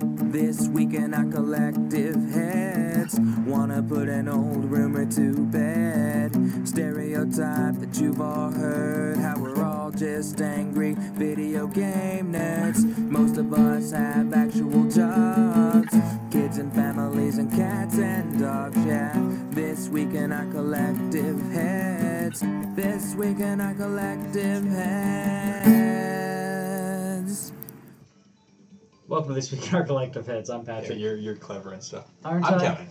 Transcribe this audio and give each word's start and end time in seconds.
This 0.00 0.68
week 0.68 0.94
in 0.94 1.14
our 1.14 1.24
collective 1.24 2.14
heads, 2.30 3.18
wanna 3.44 3.82
put 3.82 4.08
an 4.08 4.28
old 4.28 4.64
rumor 4.70 5.04
to 5.06 5.34
bed. 5.46 6.30
Stereotype 6.68 7.80
that 7.80 7.98
you've 8.00 8.20
all 8.20 8.50
heard, 8.52 9.16
how 9.16 9.36
we're 9.40 9.64
all 9.64 9.90
just 9.90 10.40
angry 10.40 10.94
video 11.14 11.66
game 11.66 12.32
nerds. 12.32 12.84
Most 12.98 13.38
of 13.38 13.52
us 13.52 13.90
have 13.90 14.32
actual 14.32 14.84
jobs, 14.88 15.92
kids 16.30 16.58
and 16.58 16.72
families 16.72 17.38
and 17.38 17.50
cats 17.50 17.98
and 17.98 18.38
dogs, 18.38 18.78
yeah. 18.86 19.12
This 19.50 19.88
week 19.88 20.14
in 20.14 20.30
our 20.30 20.46
collective 20.52 21.40
heads, 21.50 22.44
this 22.76 23.14
week 23.16 23.40
in 23.40 23.60
our 23.60 23.74
collective 23.74 24.64
heads. 24.64 25.87
Welcome 29.08 29.30
to 29.30 29.34
this 29.34 29.50
week 29.50 29.66
in 29.66 29.74
our 29.74 29.84
collective 29.84 30.26
heads. 30.26 30.50
I'm 30.50 30.60
Yeah, 30.60 30.80
Patrick. 30.80 30.98
you're 30.98 31.16
you're 31.16 31.34
clever 31.34 31.72
and 31.72 31.82
stuff. 31.82 32.10
Aren't 32.26 32.44
I'm 32.44 32.60
I? 32.60 32.62
Kevin. 32.62 32.86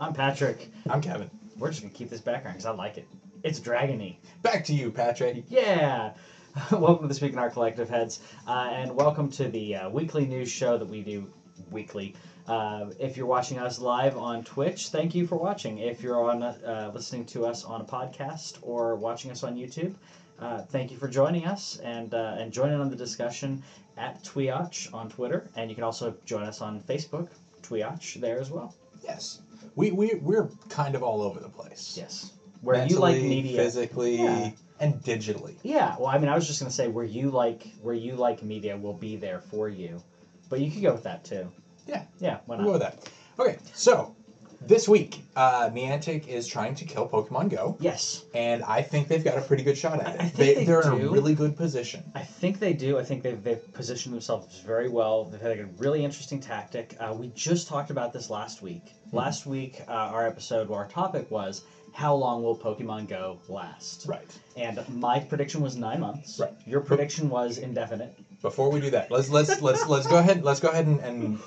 I'm 0.00 0.12
Patrick. 0.12 0.68
I'm 0.88 1.00
Kevin. 1.00 1.30
We're 1.56 1.70
just 1.70 1.82
gonna 1.82 1.94
keep 1.94 2.10
this 2.10 2.20
background 2.20 2.56
because 2.56 2.66
I 2.66 2.72
like 2.72 2.98
it. 2.98 3.06
It's 3.44 3.60
dragony. 3.60 4.16
Back 4.42 4.64
to 4.64 4.74
you, 4.74 4.90
Patrick. 4.90 5.44
Yeah. 5.46 6.14
welcome 6.72 7.02
to 7.02 7.06
this 7.06 7.20
week 7.20 7.34
in 7.34 7.38
our 7.38 7.50
collective 7.50 7.88
heads, 7.88 8.18
uh, 8.48 8.68
and 8.72 8.96
welcome 8.96 9.30
to 9.30 9.46
the 9.46 9.76
uh, 9.76 9.88
weekly 9.90 10.26
news 10.26 10.50
show 10.50 10.76
that 10.76 10.88
we 10.88 11.02
do 11.02 11.30
weekly. 11.70 12.16
Uh, 12.48 12.86
if 12.98 13.16
you're 13.16 13.26
watching 13.26 13.60
us 13.60 13.78
live 13.78 14.16
on 14.16 14.42
Twitch, 14.42 14.88
thank 14.88 15.14
you 15.14 15.24
for 15.24 15.36
watching. 15.36 15.78
If 15.78 16.02
you're 16.02 16.20
on 16.20 16.42
uh, 16.42 16.90
listening 16.92 17.26
to 17.26 17.46
us 17.46 17.62
on 17.62 17.80
a 17.80 17.84
podcast 17.84 18.58
or 18.62 18.96
watching 18.96 19.30
us 19.30 19.44
on 19.44 19.54
YouTube, 19.54 19.94
uh, 20.40 20.62
thank 20.62 20.90
you 20.90 20.96
for 20.96 21.06
joining 21.06 21.44
us 21.46 21.78
and 21.84 22.12
uh, 22.12 22.34
and 22.38 22.50
joining 22.50 22.80
on 22.80 22.90
the 22.90 22.96
discussion 22.96 23.62
at 24.00 24.24
TWIOCH 24.24 24.92
on 24.94 25.10
Twitter, 25.10 25.48
and 25.54 25.68
you 25.70 25.74
can 25.76 25.84
also 25.84 26.14
join 26.24 26.42
us 26.44 26.60
on 26.60 26.80
Facebook, 26.80 27.28
TWIOCH 27.62 28.20
there 28.20 28.40
as 28.40 28.50
well. 28.50 28.74
Yes, 29.04 29.42
we 29.76 29.90
we 29.92 30.14
we're 30.14 30.48
kind 30.68 30.94
of 30.94 31.02
all 31.02 31.22
over 31.22 31.38
the 31.38 31.48
place. 31.48 31.94
Yes, 31.96 32.32
where 32.62 32.86
you 32.86 32.98
like 32.98 33.20
media, 33.20 33.56
physically, 33.56 34.16
Yeah. 34.16 34.50
and 34.80 34.94
digitally. 35.02 35.54
Yeah, 35.62 35.96
well, 35.98 36.08
I 36.08 36.18
mean, 36.18 36.28
I 36.28 36.34
was 36.34 36.46
just 36.46 36.60
gonna 36.60 36.70
say 36.72 36.88
where 36.88 37.04
you 37.04 37.30
like 37.30 37.62
where 37.82 37.94
you 37.94 38.16
like 38.16 38.42
media 38.42 38.76
will 38.76 38.94
be 38.94 39.16
there 39.16 39.40
for 39.40 39.68
you, 39.68 40.02
but 40.48 40.60
you 40.60 40.70
could 40.70 40.82
go 40.82 40.92
with 40.92 41.04
that 41.04 41.24
too. 41.24 41.50
Yeah. 41.86 42.04
Yeah, 42.18 42.38
why 42.46 42.56
We'll 42.56 42.66
go 42.66 42.72
with 42.72 42.82
that. 42.82 43.10
Okay, 43.38 43.58
so 43.74 44.14
this 44.60 44.88
week, 44.88 45.22
uh, 45.36 45.70
Niantic 45.70 46.26
is 46.28 46.46
trying 46.46 46.74
to 46.76 46.84
kill 46.84 47.08
Pokemon 47.08 47.50
Go, 47.50 47.76
Yes, 47.80 48.24
and 48.34 48.62
I 48.64 48.82
think 48.82 49.08
they've 49.08 49.24
got 49.24 49.38
a 49.38 49.40
pretty 49.40 49.62
good 49.62 49.78
shot 49.78 50.00
at 50.00 50.06
I- 50.06 50.10
it. 50.12 50.20
I 50.20 50.28
think 50.28 50.56
they 50.58 50.64
they're 50.64 50.82
in 50.82 50.92
a 50.92 50.98
do. 51.00 51.10
really 51.12 51.34
good 51.34 51.56
position. 51.56 52.02
I 52.14 52.22
think 52.22 52.58
they 52.58 52.72
do. 52.72 52.98
I 52.98 53.02
think 53.02 53.22
they've 53.22 53.42
they've 53.42 53.72
positioned 53.72 54.14
themselves 54.14 54.60
very 54.60 54.88
well. 54.88 55.24
They've 55.24 55.40
had 55.40 55.58
a 55.58 55.66
really 55.78 56.04
interesting 56.04 56.40
tactic. 56.40 56.96
Uh, 57.00 57.14
we 57.18 57.28
just 57.28 57.68
talked 57.68 57.90
about 57.90 58.12
this 58.12 58.28
last 58.30 58.60
week. 58.62 58.84
Mm-hmm. 58.84 59.16
Last 59.16 59.46
week, 59.46 59.80
uh, 59.88 59.92
our 59.92 60.26
episode, 60.26 60.70
our 60.70 60.86
topic 60.86 61.30
was 61.30 61.62
how 61.92 62.14
long 62.14 62.42
will 62.42 62.56
Pokemon 62.56 63.08
Go 63.08 63.40
last? 63.48 64.06
Right. 64.06 64.38
And 64.56 64.80
my 64.88 65.18
prediction 65.20 65.60
was 65.60 65.76
nine 65.76 66.00
months. 66.00 66.38
Right. 66.38 66.52
Your 66.66 66.80
prediction 66.80 67.28
was 67.28 67.58
indefinite. 67.58 68.16
Before 68.42 68.70
we 68.70 68.80
do 68.80 68.90
that, 68.90 69.10
let's 69.10 69.28
let's 69.28 69.60
let's 69.60 69.86
let's 69.86 70.06
go 70.06 70.16
ahead. 70.18 70.42
Let's 70.44 70.60
go 70.60 70.68
ahead 70.68 70.86
and, 70.86 71.00
and 71.00 71.38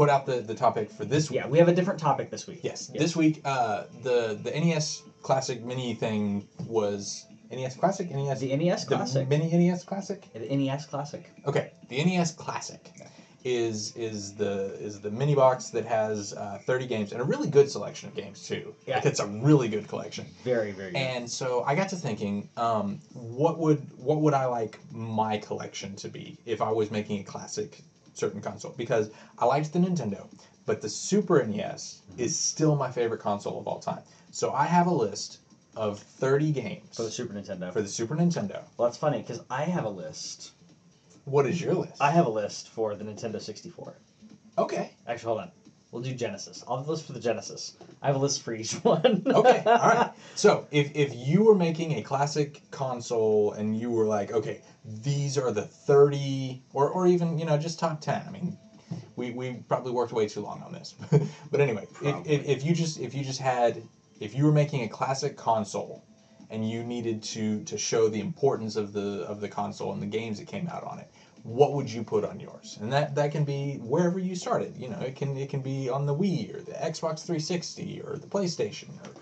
put 0.00 0.08
out 0.08 0.24
the, 0.24 0.40
the 0.40 0.54
topic 0.54 0.90
for 0.90 1.04
this 1.04 1.30
week. 1.30 1.40
Yeah, 1.40 1.46
we 1.46 1.58
have 1.58 1.68
a 1.68 1.74
different 1.74 2.00
topic 2.00 2.30
this 2.30 2.46
week. 2.46 2.60
Yes, 2.62 2.86
this 2.86 3.14
week 3.14 3.42
uh, 3.44 3.84
the 4.02 4.40
the 4.42 4.50
NES 4.50 5.02
Classic 5.20 5.62
Mini 5.62 5.92
thing 5.92 6.48
was 6.66 7.26
NES 7.50 7.76
Classic, 7.76 8.10
NES 8.10 8.40
the 8.40 8.56
NES 8.56 8.86
the 8.86 8.96
Classic. 8.96 9.28
Mini 9.28 9.50
NES 9.50 9.84
Classic. 9.84 10.26
the 10.32 10.56
NES 10.56 10.86
Classic. 10.86 11.30
Okay, 11.46 11.72
the 11.90 12.02
NES 12.02 12.32
Classic 12.32 12.90
is 13.44 13.94
is 13.94 14.34
the 14.36 14.74
is 14.80 15.02
the 15.02 15.10
mini 15.10 15.34
box 15.34 15.68
that 15.68 15.84
has 15.84 16.32
uh, 16.32 16.58
30 16.64 16.86
games 16.86 17.12
and 17.12 17.20
a 17.20 17.24
really 17.24 17.50
good 17.50 17.70
selection 17.70 18.08
of 18.08 18.14
games 18.14 18.46
too. 18.46 18.74
Yeah. 18.86 18.96
Like, 18.96 19.04
it's 19.04 19.20
a 19.20 19.26
really 19.26 19.68
good 19.68 19.86
collection. 19.86 20.24
Very, 20.44 20.72
very 20.72 20.92
good. 20.92 20.98
And 20.98 21.30
so 21.30 21.62
I 21.64 21.74
got 21.74 21.90
to 21.90 21.96
thinking, 21.96 22.48
um, 22.56 23.00
what 23.12 23.58
would 23.58 23.86
what 23.98 24.22
would 24.22 24.32
I 24.34 24.46
like 24.46 24.78
my 24.90 25.36
collection 25.36 25.94
to 25.96 26.08
be 26.08 26.38
if 26.46 26.62
I 26.62 26.70
was 26.70 26.90
making 26.90 27.20
a 27.20 27.24
classic 27.24 27.82
certain 28.20 28.40
console? 28.40 28.74
Because 28.76 29.10
I 29.38 29.46
liked 29.46 29.72
the 29.72 29.78
Nintendo, 29.78 30.26
but 30.66 30.80
the 30.80 30.88
Super 30.88 31.44
NES 31.44 32.02
mm-hmm. 32.10 32.20
is 32.20 32.38
still 32.38 32.76
my 32.76 32.90
favorite 32.90 33.20
console 33.20 33.58
of 33.58 33.66
all 33.66 33.80
time. 33.80 34.02
So 34.30 34.52
I 34.52 34.66
have 34.66 34.86
a 34.86 34.94
list 34.94 35.38
of 35.76 35.98
30 35.98 36.52
games 36.52 36.96
for 36.96 37.02
the 37.02 37.10
Super 37.10 37.34
Nintendo. 37.34 37.72
for 37.72 37.82
the 37.82 37.88
Super 37.88 38.16
Nintendo. 38.16 38.62
well, 38.76 38.88
that's 38.88 38.98
funny 38.98 39.18
because 39.18 39.40
I 39.50 39.64
have 39.64 39.84
a 39.84 39.90
list. 39.90 40.52
What 41.24 41.46
is 41.46 41.60
your 41.60 41.74
list? 41.74 42.00
I 42.00 42.10
have 42.10 42.26
a 42.26 42.30
list 42.30 42.68
for 42.68 42.94
the 42.94 43.04
Nintendo 43.04 43.40
64. 43.40 43.94
okay. 44.58 44.92
Actually, 45.06 45.26
hold 45.26 45.40
on. 45.40 45.50
We'll 45.90 46.02
do 46.02 46.14
Genesis. 46.14 46.62
I'll 46.68 46.78
have 46.78 46.86
a 46.86 46.90
list 46.90 47.06
for 47.06 47.14
the 47.14 47.20
Genesis. 47.20 47.76
I 48.00 48.06
have 48.06 48.16
a 48.16 48.20
list 48.20 48.42
for 48.42 48.54
each 48.54 48.72
one. 48.84 49.22
Okay, 49.26 49.62
all 49.66 49.88
right. 49.88 50.12
So 50.36 50.68
if, 50.70 50.92
if 50.94 51.14
you 51.16 51.42
were 51.42 51.56
making 51.56 51.94
a 51.98 52.02
classic 52.02 52.62
console 52.70 53.52
and 53.52 53.76
you 53.76 53.90
were 53.90 54.06
like, 54.06 54.30
okay, 54.32 54.62
these 54.84 55.36
are 55.36 55.50
the 55.50 55.62
30, 55.62 56.62
or, 56.72 56.88
or 56.88 57.06
even, 57.06 57.38
you 57.38 57.44
know, 57.44 57.56
just 57.56 57.78
top 57.78 58.00
10. 58.00 58.24
I 58.26 58.30
mean, 58.30 58.56
we, 59.16 59.30
we 59.30 59.52
probably 59.68 59.92
worked 59.92 60.12
way 60.12 60.26
too 60.26 60.40
long 60.40 60.62
on 60.62 60.72
this. 60.72 60.94
but 61.50 61.60
anyway, 61.60 61.86
if, 62.02 62.26
if, 62.26 62.48
if 62.48 62.64
you 62.64 62.74
just 62.74 62.98
if 62.98 63.14
you 63.14 63.22
just 63.22 63.38
had, 63.38 63.82
if 64.18 64.34
you 64.34 64.44
were 64.44 64.52
making 64.52 64.82
a 64.82 64.88
classic 64.88 65.36
console 65.36 66.02
and 66.48 66.68
you 66.68 66.82
needed 66.82 67.22
to, 67.22 67.62
to 67.64 67.78
show 67.78 68.08
the 68.08 68.20
importance 68.20 68.76
of 68.76 68.92
the 68.92 69.24
of 69.26 69.40
the 69.40 69.48
console 69.48 69.92
and 69.92 70.02
the 70.02 70.06
games 70.06 70.38
that 70.38 70.46
came 70.46 70.68
out 70.68 70.84
on 70.84 70.98
it, 70.98 71.08
what 71.42 71.72
would 71.74 71.90
you 71.90 72.02
put 72.02 72.24
on 72.24 72.40
yours? 72.40 72.78
And 72.80 72.92
that, 72.92 73.14
that 73.14 73.32
can 73.32 73.44
be 73.44 73.76
wherever 73.76 74.18
you 74.18 74.34
started. 74.34 74.76
You 74.76 74.88
know, 74.88 74.98
it 74.98 75.16
can 75.16 75.36
it 75.36 75.48
can 75.48 75.60
be 75.62 75.88
on 75.88 76.06
the 76.06 76.14
Wii 76.14 76.54
or 76.54 76.62
the 76.62 76.72
Xbox 76.72 77.20
360 77.20 78.02
or 78.04 78.16
the 78.16 78.26
PlayStation 78.26 78.88
or 79.06 79.12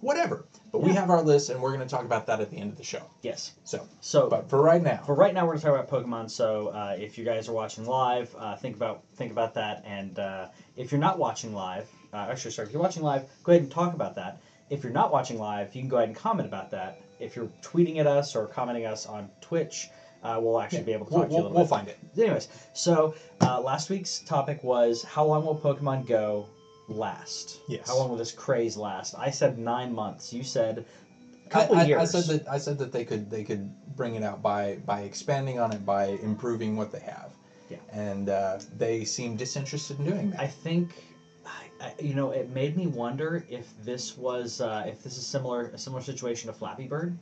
whatever. 0.00 0.44
But 0.72 0.80
we 0.82 0.90
Yeah. 0.90 1.00
have 1.00 1.10
our 1.10 1.22
list, 1.22 1.48
and 1.50 1.62
we're 1.62 1.72
going 1.74 1.86
to 1.86 1.90
talk 1.90 2.04
about 2.04 2.26
that 2.26 2.40
at 2.40 2.50
the 2.50 2.58
end 2.58 2.70
of 2.70 2.76
the 2.76 2.82
show. 2.84 3.02
yes. 3.22 3.52
So, 3.64 3.86
So, 4.00 4.28
but 4.28 4.48
for 4.48 4.60
right 4.60 4.82
now, 4.82 5.02
for 5.06 5.14
right 5.14 5.32
now, 5.34 5.44
we're 5.44 5.52
going 5.56 5.60
to 5.60 5.66
talk 5.66 5.88
about 5.88 5.88
Pokemon. 6.04 6.30
So, 6.30 6.68
uh, 6.68 6.96
if 6.98 7.16
you 7.18 7.24
guys 7.24 7.48
are 7.48 7.52
watching 7.52 7.86
live, 7.86 8.34
uh, 8.38 8.56
think 8.56 8.76
about 8.76 9.02
think 9.14 9.32
about 9.32 9.54
that. 9.54 9.82
And 9.84 10.18
uh, 10.18 10.46
if 10.76 10.92
you're 10.92 11.00
not 11.00 11.18
watching 11.18 11.54
live, 11.54 11.88
uh, 12.12 12.26
actually, 12.30 12.50
sorry, 12.50 12.66
if 12.68 12.72
you're 12.72 12.82
watching 12.82 13.02
live, 13.02 13.24
go 13.42 13.52
ahead 13.52 13.62
and 13.62 13.70
talk 13.70 13.94
about 13.94 14.14
that. 14.16 14.38
If 14.68 14.82
you're 14.82 14.92
not 14.92 15.10
watching 15.12 15.38
live, 15.38 15.74
you 15.74 15.80
can 15.82 15.88
go 15.88 15.96
ahead 15.96 16.08
and 16.08 16.16
comment 16.16 16.46
about 16.48 16.70
that. 16.72 16.98
If 17.20 17.36
you're 17.36 17.48
tweeting 17.62 17.98
at 17.98 18.06
us 18.06 18.34
or 18.36 18.46
commenting 18.46 18.84
us 18.84 19.06
on 19.06 19.30
Twitch, 19.40 19.88
uh, 20.22 20.38
we'll 20.42 20.58
actually 20.58 20.82
be 20.82 20.92
able 20.92 21.06
to 21.06 21.12
we'll, 21.12 21.22
talk 21.22 21.28
to 21.30 21.34
you 21.34 21.40
a 21.40 21.42
we'll, 21.42 21.50
little 21.52 21.56
we'll 21.56 21.64
bit. 21.64 21.70
find 21.70 21.88
it. 21.88 21.96
Anyways, 22.18 22.48
so 22.74 23.14
uh, 23.42 23.60
last 23.60 23.88
week's 23.88 24.18
topic 24.18 24.62
was 24.64 25.02
how 25.02 25.24
long 25.24 25.44
will 25.44 25.56
Pokemon 25.56 26.06
Go 26.06 26.46
last? 26.88 27.60
Yes. 27.68 27.88
How 27.88 27.96
long 27.96 28.10
will 28.10 28.16
this 28.16 28.32
craze 28.32 28.76
last? 28.76 29.14
I 29.18 29.30
said 29.30 29.58
nine 29.58 29.94
months. 29.94 30.32
You 30.32 30.42
said 30.42 30.78
a 30.78 31.46
I, 31.46 31.50
couple 31.50 31.76
I, 31.76 31.84
years. 31.84 32.14
I 32.14 32.20
said 32.20 32.40
that 32.40 32.48
I 32.50 32.58
said 32.58 32.78
that 32.78 32.92
they 32.92 33.04
could 33.04 33.30
they 33.30 33.44
could 33.44 33.70
bring 33.96 34.14
it 34.14 34.22
out 34.22 34.42
by 34.42 34.76
by 34.86 35.00
expanding 35.00 35.58
on 35.58 35.72
it 35.72 35.84
by 35.84 36.06
improving 36.22 36.76
what 36.76 36.92
they 36.92 37.00
have. 37.00 37.32
Yeah. 37.68 37.78
And 37.92 38.28
uh, 38.28 38.58
they 38.76 39.04
seem 39.04 39.36
disinterested 39.36 39.98
in 39.98 40.04
doing 40.04 40.30
that. 40.30 40.40
I 40.40 40.46
think, 40.46 41.02
I, 41.44 41.64
I, 41.80 41.94
you 42.00 42.14
know, 42.14 42.30
it 42.30 42.48
made 42.50 42.76
me 42.76 42.86
wonder 42.86 43.44
if 43.50 43.72
this 43.84 44.16
was 44.16 44.60
uh, 44.60 44.84
if 44.86 45.02
this 45.02 45.16
is 45.18 45.26
similar 45.26 45.70
a 45.70 45.78
similar 45.78 46.02
situation 46.02 46.46
to 46.46 46.52
Flappy 46.52 46.86
Bird, 46.86 47.18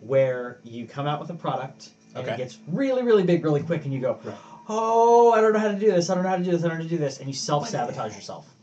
where 0.00 0.60
you 0.62 0.86
come 0.86 1.06
out 1.06 1.20
with 1.20 1.30
a 1.30 1.34
product 1.34 1.90
and 2.14 2.24
Okay. 2.24 2.34
it 2.34 2.36
gets 2.36 2.58
really 2.68 3.02
really 3.02 3.24
big 3.24 3.42
really 3.42 3.62
quick, 3.62 3.84
and 3.84 3.92
you 3.92 4.00
go, 4.00 4.18
Right. 4.22 4.36
Oh, 4.68 5.32
I 5.32 5.40
don't 5.40 5.52
know 5.52 5.58
how 5.58 5.68
to 5.68 5.78
do 5.78 5.90
this. 5.90 6.10
I 6.10 6.14
don't 6.14 6.24
know 6.24 6.30
how 6.30 6.36
to 6.36 6.42
do 6.42 6.50
this. 6.50 6.64
I 6.64 6.68
don't 6.68 6.78
know 6.78 6.84
how 6.84 6.88
to 6.88 6.96
do 6.96 6.98
this, 6.98 7.18
and 7.18 7.28
you 7.28 7.34
self 7.34 7.68
sabotage 7.68 8.14
yourself. 8.14 8.54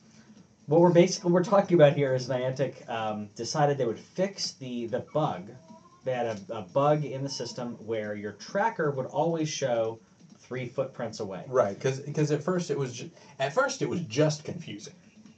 What 0.68 0.82
we're 0.82 0.94
basically 0.94 1.32
we're 1.32 1.44
talking 1.44 1.76
about 1.76 1.94
here 1.94 2.14
is 2.14 2.30
Niantic 2.30 2.88
um, 2.90 3.28
decided 3.36 3.78
they 3.78 3.86
would 3.86 4.00
fix 4.00 4.52
the 4.52 4.86
the 4.86 5.06
bug. 5.14 5.50
They 6.06 6.14
had 6.14 6.28
a, 6.28 6.60
a 6.60 6.62
bug 6.62 7.04
in 7.04 7.24
the 7.24 7.30
system 7.30 7.76
where 7.86 8.16
your 8.16 8.34
tracker 8.34 8.92
would 8.92 9.08
always 9.08 9.50
show 9.50 10.00
three 10.40 10.66
footprints 10.66 11.20
away. 11.20 11.44
Right, 11.48 11.78
because 11.80 12.32
at 12.32 12.42
first 12.42 12.70
it 12.72 12.78
was 12.78 12.94
ju- 12.94 13.10
at 13.40 13.54
first 13.54 13.82
it 13.82 13.90
was 13.90 14.02
just 14.02 14.44
confusing 14.44 14.94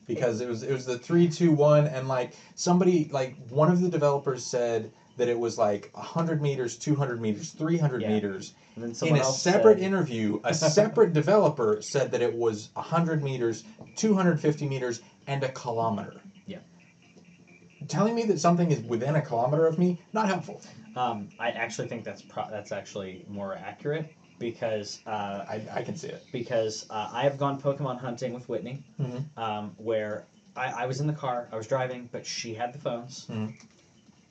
because 0.07 0.42
it 0.42 0.48
was 0.48 0.64
it 0.64 0.72
was 0.72 0.86
the 0.86 0.98
three 0.98 1.28
two 1.28 1.52
one 1.52 1.88
and 1.88 2.07
like 2.07 2.34
somebody 2.56 3.10
like 3.12 3.36
one 3.50 3.72
of 3.72 3.81
the 3.81 3.90
developers 3.90 4.44
said 4.44 4.92
that 5.21 5.29
it 5.29 5.38
was 5.39 5.56
like 5.56 5.94
hundred 5.94 6.41
meters, 6.41 6.75
two 6.75 6.95
hundred 6.95 7.21
meters, 7.21 7.51
three 7.51 7.77
hundred 7.77 8.01
Yeah. 8.01 8.09
meters. 8.09 8.56
And 8.75 8.83
then 8.95 9.07
In 9.09 9.18
a 9.18 9.23
separate 9.23 9.77
said, 9.77 9.83
interview, 9.85 10.41
a 10.44 10.51
separate 10.79 11.13
developer 11.13 11.79
said 11.79 12.09
that 12.12 12.23
it 12.23 12.33
was 12.33 12.69
hundred 12.75 13.21
meters, 13.21 13.63
two 13.95 14.15
hundred 14.15 14.39
fifty 14.39 14.68
meters, 14.68 15.00
and 15.27 15.44
a 15.44 15.50
kilometer. 15.50 16.19
Yeah. 16.47 16.57
Telling 17.88 18.15
me 18.15 18.23
that 18.23 18.39
something 18.39 18.71
is 18.71 18.81
within 18.81 19.15
a 19.15 19.21
kilometer 19.21 19.68
of 19.68 19.77
me, 19.77 20.01
not 20.12 20.25
helpful. 20.25 20.59
Um, 20.95 21.29
I 21.39 21.51
actually 21.51 21.88
think 21.88 22.03
that's 22.03 22.23
pro- 22.23 22.50
that's 22.50 22.71
actually 22.71 23.23
more 23.29 23.53
accurate 23.56 24.12
because 24.39 25.01
uh, 25.06 25.45
I, 25.47 25.62
I 25.71 25.83
can 25.83 25.95
see 25.95 26.07
it. 26.07 26.23
because 26.31 26.88
uh, 26.89 27.09
I 27.13 27.21
have 27.25 27.38
gone 27.38 27.62
Pokemon 27.62 28.00
hunting 28.00 28.33
with 28.33 28.50
Whitney, 28.50 28.83
mm-hmm. 29.00 29.39
um, 29.39 29.75
where 29.77 30.23
I, 30.56 30.71
I 30.71 30.85
was 30.88 31.00
in 31.00 31.06
the 31.06 31.13
car, 31.13 31.47
I 31.51 31.57
was 31.57 31.68
driving, 31.68 32.09
but 32.12 32.25
she 32.25 32.56
had 32.56 32.73
the 32.73 32.79
phones, 32.79 33.27
Mhm. 33.27 33.53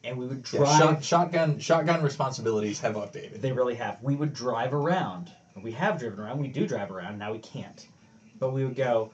And 0.05 0.17
we 0.19 0.27
would 0.27 0.45
Yeah, 0.53 0.59
drive. 0.61 0.79
shot, 0.79 1.05
shotgun 1.05 1.59
shotgun 1.59 2.03
responsibilities 2.03 2.81
have 2.81 2.95
updated. 2.95 3.41
They 3.41 3.53
really 3.53 3.75
have. 3.77 3.99
We 4.03 4.15
would 4.17 4.33
drive 4.35 4.73
around 4.75 5.31
we 5.63 5.73
have 5.73 5.99
driven 5.99 6.21
around. 6.21 6.39
We 6.41 6.49
do 6.49 6.67
drive 6.67 6.91
around. 6.91 7.19
Now 7.19 7.33
we 7.33 7.39
can't. 7.39 7.87
But 8.39 8.53
we 8.53 8.65
would 8.65 8.77
go. 8.77 9.13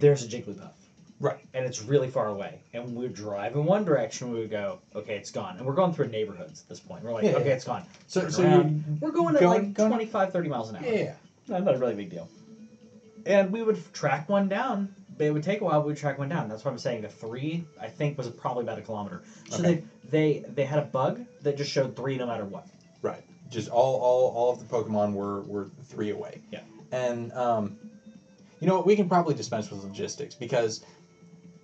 There's 0.00 0.24
a 0.24 0.28
Jigglypuff. 0.28 0.72
Right. 1.20 1.38
And 1.54 1.64
it's 1.64 1.80
really 1.82 2.10
far 2.10 2.26
away. 2.26 2.58
And 2.72 2.96
we 2.96 3.04
would 3.04 3.14
drive 3.14 3.54
in 3.54 3.64
one 3.64 3.84
direction. 3.84 4.32
We 4.32 4.40
would 4.40 4.50
go. 4.50 4.80
Okay, 4.96 5.14
it's 5.16 5.30
gone. 5.30 5.56
And 5.58 5.66
we're 5.66 5.74
going 5.74 5.92
through 5.94 6.08
neighborhoods 6.08 6.62
at 6.62 6.68
this 6.68 6.80
point. 6.80 7.04
We're 7.04 7.12
like, 7.12 7.24
Yeah, 7.24 7.32
okay, 7.36 7.48
yeah. 7.48 7.54
it's 7.54 7.64
gone. 7.64 7.84
So, 8.08 8.22
Turn 8.22 8.30
so 8.32 8.42
around. 8.42 8.98
We're 9.00 9.12
going 9.12 9.36
at 9.36 9.42
like 9.42 9.74
going- 9.74 9.90
25, 9.90 10.32
30 10.32 10.48
miles 10.48 10.70
an 10.70 10.76
hour. 10.76 10.84
yeah. 10.84 11.14
Not 11.46 11.72
a 11.74 11.78
really 11.78 11.94
big 11.94 12.10
deal. 12.10 12.28
And 13.26 13.52
we 13.52 13.62
would 13.62 13.80
track 13.94 14.28
one 14.28 14.48
down. 14.48 14.94
But 15.16 15.26
it 15.26 15.32
would 15.32 15.42
take 15.42 15.60
a 15.60 15.64
while. 15.64 15.80
But 15.80 15.88
we'd 15.88 15.96
track 15.96 16.18
one 16.18 16.28
down. 16.28 16.48
That's 16.48 16.64
why 16.64 16.70
I'm 16.70 16.78
saying 16.78 17.02
the 17.02 17.08
three, 17.08 17.64
I 17.80 17.88
think, 17.88 18.18
was 18.18 18.28
probably 18.30 18.64
about 18.64 18.78
a 18.78 18.82
kilometer. 18.82 19.22
So 19.50 19.62
Okay. 19.62 19.74
they 20.10 20.40
they 20.42 20.44
they 20.48 20.64
had 20.64 20.78
a 20.80 20.86
bug 20.86 21.20
that 21.42 21.56
just 21.56 21.70
showed 21.70 21.94
three 21.96 22.16
no 22.16 22.26
matter 22.26 22.44
what. 22.44 22.66
Right. 23.02 23.22
Just 23.48 23.68
all, 23.68 23.96
all, 24.00 24.32
all 24.34 24.50
of 24.50 24.58
the 24.58 24.64
Pokemon 24.64 25.12
were, 25.12 25.42
were 25.42 25.68
three 25.84 26.10
away. 26.10 26.40
Yeah. 26.50 26.60
And 26.90 27.30
um, 27.32 27.76
you 28.60 28.66
know 28.66 28.76
what? 28.76 28.86
We 28.86 28.96
can 28.96 29.06
probably 29.08 29.34
dispense 29.34 29.70
with 29.70 29.84
logistics 29.84 30.34
because 30.34 30.80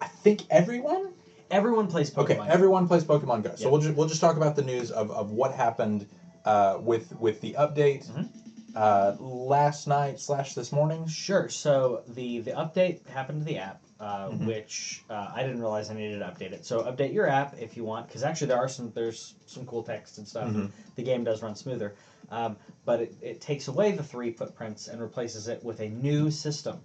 I 0.01 0.07
think 0.07 0.43
everyone. 0.51 1.13
Everyone 1.51 1.89
plays 1.89 2.11
Pokemon. 2.13 2.23
Okay, 2.39 2.41
everyone 2.47 2.87
plays 2.87 3.03
Pokemon 3.03 3.43
Go. 3.43 3.51
So 3.57 3.65
Yeah. 3.65 3.71
we'll 3.73 3.81
just 3.81 3.95
we'll 3.97 4.07
just 4.07 4.21
talk 4.21 4.37
about 4.37 4.55
the 4.55 4.63
news 4.63 4.93
of, 4.93 5.11
of 5.11 5.33
what 5.33 5.53
happened 5.53 6.07
uh, 6.45 6.79
with 6.81 7.13
with 7.19 7.41
the 7.41 7.55
update 7.59 8.07
Mhm. 8.09 8.29
Uh, 8.75 9.17
last 9.19 9.87
night 9.89 10.21
slash 10.21 10.55
this 10.55 10.73
morning. 10.73 11.07
Sure. 11.07 11.49
So 11.49 12.03
the 12.07 12.41
the 12.41 12.53
update 12.53 13.07
happened 13.09 13.41
to 13.41 13.45
the 13.45 13.59
app, 13.59 13.83
uh, 13.99 14.29
Mhm. 14.29 14.47
which 14.47 15.03
uh, 15.11 15.31
I 15.35 15.43
didn't 15.43 15.61
realize 15.61 15.91
I 15.91 15.95
needed 15.95 16.21
to 16.21 16.25
update 16.27 16.53
it. 16.53 16.65
So 16.65 16.83
update 16.83 17.13
your 17.13 17.29
app 17.29 17.57
if 17.59 17.77
you 17.77 17.85
want, 17.85 18.07
because 18.07 18.23
actually 18.23 18.49
there 18.49 18.59
are 18.59 18.69
some 18.69 18.93
there's 18.95 19.35
some 19.47 19.65
cool 19.67 19.83
text 19.83 20.19
and 20.19 20.27
stuff. 20.27 20.49
Mhm. 20.49 20.71
The 20.97 21.03
game 21.03 21.25
does 21.25 21.43
run 21.43 21.55
smoother, 21.57 21.95
um, 22.31 22.57
but 22.85 23.01
it, 23.01 23.15
it 23.21 23.41
takes 23.41 23.69
away 23.69 23.93
the 23.93 24.03
three 24.03 24.31
footprints 24.31 24.89
and 24.89 25.01
replaces 25.01 25.49
it 25.49 25.65
with 25.65 25.81
a 25.81 25.89
new 25.89 26.31
system, 26.31 26.81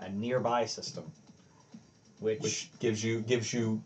a 0.00 0.08
nearby 0.08 0.64
system, 0.66 1.12
which, 2.20 2.40
which 2.40 2.70
gives 2.78 3.02
you 3.04 3.20
gives 3.20 3.52
you 3.52 3.82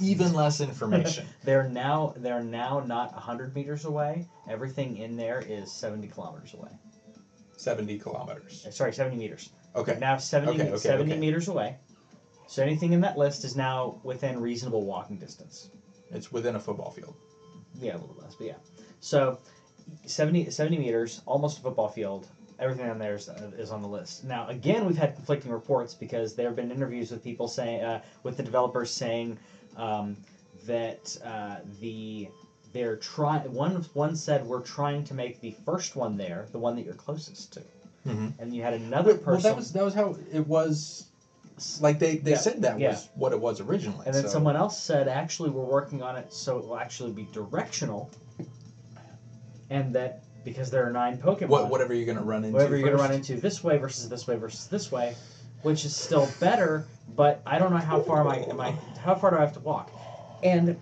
even 0.00 0.32
less 0.42 0.60
information. 0.60 1.26
they're 1.44 1.68
now 1.68 2.14
they're 2.16 2.42
now 2.42 2.80
not 2.80 3.12
hundred 3.12 3.54
meters 3.54 3.84
away. 3.84 4.28
Everything 4.48 4.98
in 4.98 5.16
there 5.16 5.42
is 5.46 5.70
seventy 5.72 6.08
kilometers 6.08 6.54
away. 6.54 6.70
Seventy 7.56 7.98
kilometers. 7.98 8.64
Uh, 8.66 8.70
Sorry, 8.70 8.92
seventy 8.92 9.16
meters. 9.16 9.50
Okay. 9.76 9.98
Now 10.00 10.16
70, 10.18 10.52
Okay, 10.52 10.68
okay, 10.68 10.76
70 10.78 11.10
okay. 11.12 11.20
meters 11.20 11.48
away. 11.48 11.76
So 12.46 12.62
anything 12.62 12.92
in 12.92 13.00
that 13.00 13.18
list 13.18 13.44
is 13.44 13.56
now 13.56 14.00
within 14.04 14.40
reasonable 14.40 14.84
walking 14.84 15.18
distance. 15.18 15.70
It's 16.12 16.30
within 16.30 16.54
a 16.56 16.60
football 16.60 16.90
field. 16.90 17.16
Yeah, 17.80 17.96
a 17.96 17.98
little 17.98 18.16
less, 18.20 18.36
but 18.36 18.46
yeah. 18.46 18.56
So 19.00 19.38
70, 20.06 20.50
70 20.50 20.78
meters, 20.78 21.22
almost 21.26 21.58
a 21.58 21.62
football 21.62 21.88
field. 21.88 22.28
Everything 22.60 22.88
on 22.88 22.98
there 22.98 23.16
is, 23.16 23.28
is 23.58 23.72
on 23.72 23.82
the 23.82 23.88
list. 23.88 24.22
Now, 24.22 24.46
again, 24.46 24.86
we've 24.86 24.96
had 24.96 25.16
conflicting 25.16 25.50
reports 25.50 25.92
because 25.92 26.36
there 26.36 26.46
have 26.46 26.54
been 26.54 26.70
interviews 26.70 27.10
with 27.10 27.24
people 27.24 27.48
saying, 27.48 27.82
uh, 27.82 28.00
with 28.22 28.36
the 28.36 28.44
developers 28.44 28.92
saying 28.92 29.38
um, 29.76 30.16
that 30.66 31.16
uh, 31.24 31.56
the 31.80 32.28
they're 32.72 32.96
trying. 32.96 33.52
One 33.52 33.76
one 33.94 34.16
said 34.16 34.44
we're 34.46 34.62
trying 34.62 35.04
to 35.04 35.14
make 35.14 35.40
the 35.40 35.52
first 35.64 35.96
one 35.96 36.16
there 36.16 36.46
the 36.52 36.58
one 36.58 36.74
that 36.76 36.84
you're 36.84 36.94
closest 36.94 37.52
to, 37.54 37.60
Mm-hmm. 38.06 38.28
and 38.38 38.54
you 38.54 38.62
had 38.62 38.74
another 38.74 39.14
Well, 39.14 39.22
person. 39.22 39.42
that 39.50 39.56
was 39.56 39.72
that 39.72 39.84
was 39.84 39.94
how 39.94 40.16
it 40.32 40.46
was. 40.46 41.06
Like 41.80 42.00
they, 42.00 42.16
they 42.16 42.32
Yeah, 42.32 42.36
said 42.38 42.62
that 42.62 42.80
yeah. 42.80 42.90
was 42.90 43.08
what 43.14 43.32
it 43.32 43.38
was 43.38 43.60
originally. 43.60 44.04
And 44.06 44.14
then 44.14 44.24
so- 44.24 44.28
someone 44.28 44.56
else 44.56 44.76
said, 44.82 45.06
actually, 45.06 45.50
we're 45.50 45.62
working 45.64 46.02
on 46.02 46.16
it 46.16 46.32
so 46.32 46.58
it 46.58 46.66
will 46.66 46.76
actually 46.76 47.12
be 47.12 47.28
directional. 47.32 48.10
And 49.70 49.94
that 49.94 50.22
because 50.44 50.70
there 50.70 50.86
are 50.86 50.90
nine 50.92 51.16
Pokemon, 51.16 51.48
what 51.48 51.70
whatever 51.70 51.94
you're 51.94 52.06
gonna 52.06 52.22
run 52.26 52.44
into. 52.44 52.54
whatever 52.56 52.76
you're 52.76 52.86
going 52.88 52.96
to 52.98 53.02
run 53.02 53.12
into 53.14 53.36
this 53.40 53.64
way 53.64 53.78
versus 53.78 54.08
this 54.08 54.26
way 54.26 54.36
versus 54.36 54.66
this 54.66 54.92
way, 54.92 55.14
which 55.62 55.84
is 55.84 55.94
still 55.96 56.28
better, 56.38 56.86
but 57.08 57.42
I 57.46 57.58
don't 57.58 57.70
know 57.70 57.78
how 57.78 58.00
far 58.02 58.20
am 58.20 58.28
I, 58.28 58.38
am 58.38 58.60
I 58.60 58.74
how 59.00 59.14
far 59.14 59.30
do 59.30 59.36
I 59.36 59.40
have 59.40 59.52
to 59.54 59.60
walk? 59.60 59.90
And 60.42 60.76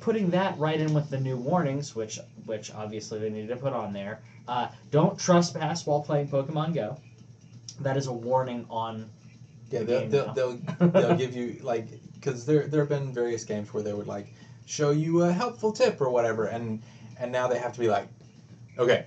putting 0.00 0.30
that 0.30 0.58
right 0.58 0.80
in 0.80 0.92
with 0.92 1.10
the 1.10 1.18
new 1.18 1.36
warnings, 1.36 1.94
which 1.94 2.18
which 2.44 2.72
obviously 2.74 3.18
they 3.18 3.30
needed 3.30 3.48
to 3.48 3.56
put 3.56 3.72
on 3.72 3.92
there. 3.92 4.20
Uh, 4.48 4.68
don't 4.90 5.18
trespass 5.18 5.86
while 5.86 6.00
playing 6.02 6.28
Pokemon 6.28 6.74
Go. 6.74 6.98
That 7.80 7.96
is 7.96 8.06
a 8.08 8.12
warning 8.12 8.66
on 8.68 9.08
Yeah, 9.70 9.82
they'll 9.84 10.00
game 10.00 10.10
they'll, 10.10 10.34
they'll, 10.34 10.56
they'll 10.90 11.16
give 11.16 11.34
you 11.34 11.58
like 11.62 11.86
because 12.14 12.44
there 12.44 12.66
there 12.66 12.80
have 12.80 12.88
been 12.88 13.12
various 13.12 13.44
games 13.44 13.72
where 13.72 13.82
they 13.82 13.92
would 13.92 14.06
like 14.06 14.26
show 14.66 14.90
you 14.90 15.22
a 15.22 15.32
helpful 15.32 15.72
tip 15.72 16.00
or 16.00 16.10
whatever, 16.10 16.46
and 16.46 16.82
and 17.18 17.30
now 17.30 17.46
they 17.48 17.58
have 17.58 17.72
to 17.72 17.80
be 17.80 17.88
like, 17.88 18.08
okay, 18.78 19.06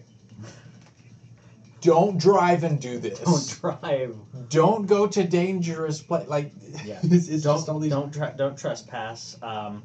don't 1.86 2.18
drive 2.18 2.64
and 2.64 2.82
do 2.82 2.98
this. 2.98 3.20
don't 3.20 3.80
drive 3.82 4.16
Don't 4.50 4.88
go 4.88 5.08
to 5.08 5.24
dangerous 5.24 6.02
place. 6.02 6.28
Like, 6.28 6.52
Yeah. 6.84 7.00
it's, 7.04 7.28
it's 7.28 7.44
don't 7.44 7.58
just 7.58 7.70
all 7.70 7.80
these. 7.80 7.92
don't 7.92 8.14
tre- 8.14 8.34
don't 8.36 8.58
trespass. 8.58 9.38
Um, 9.42 9.84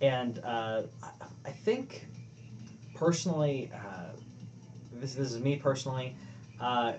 and 0.00 0.40
uh, 0.44 0.82
I, 1.44 1.50
think 1.50 2.06
personally, 2.94 3.70
uh, 3.74 4.10
this 4.94 5.14
this 5.14 5.32
is 5.32 5.40
me 5.40 5.56
personally. 5.56 6.16
Uh, 6.60 6.94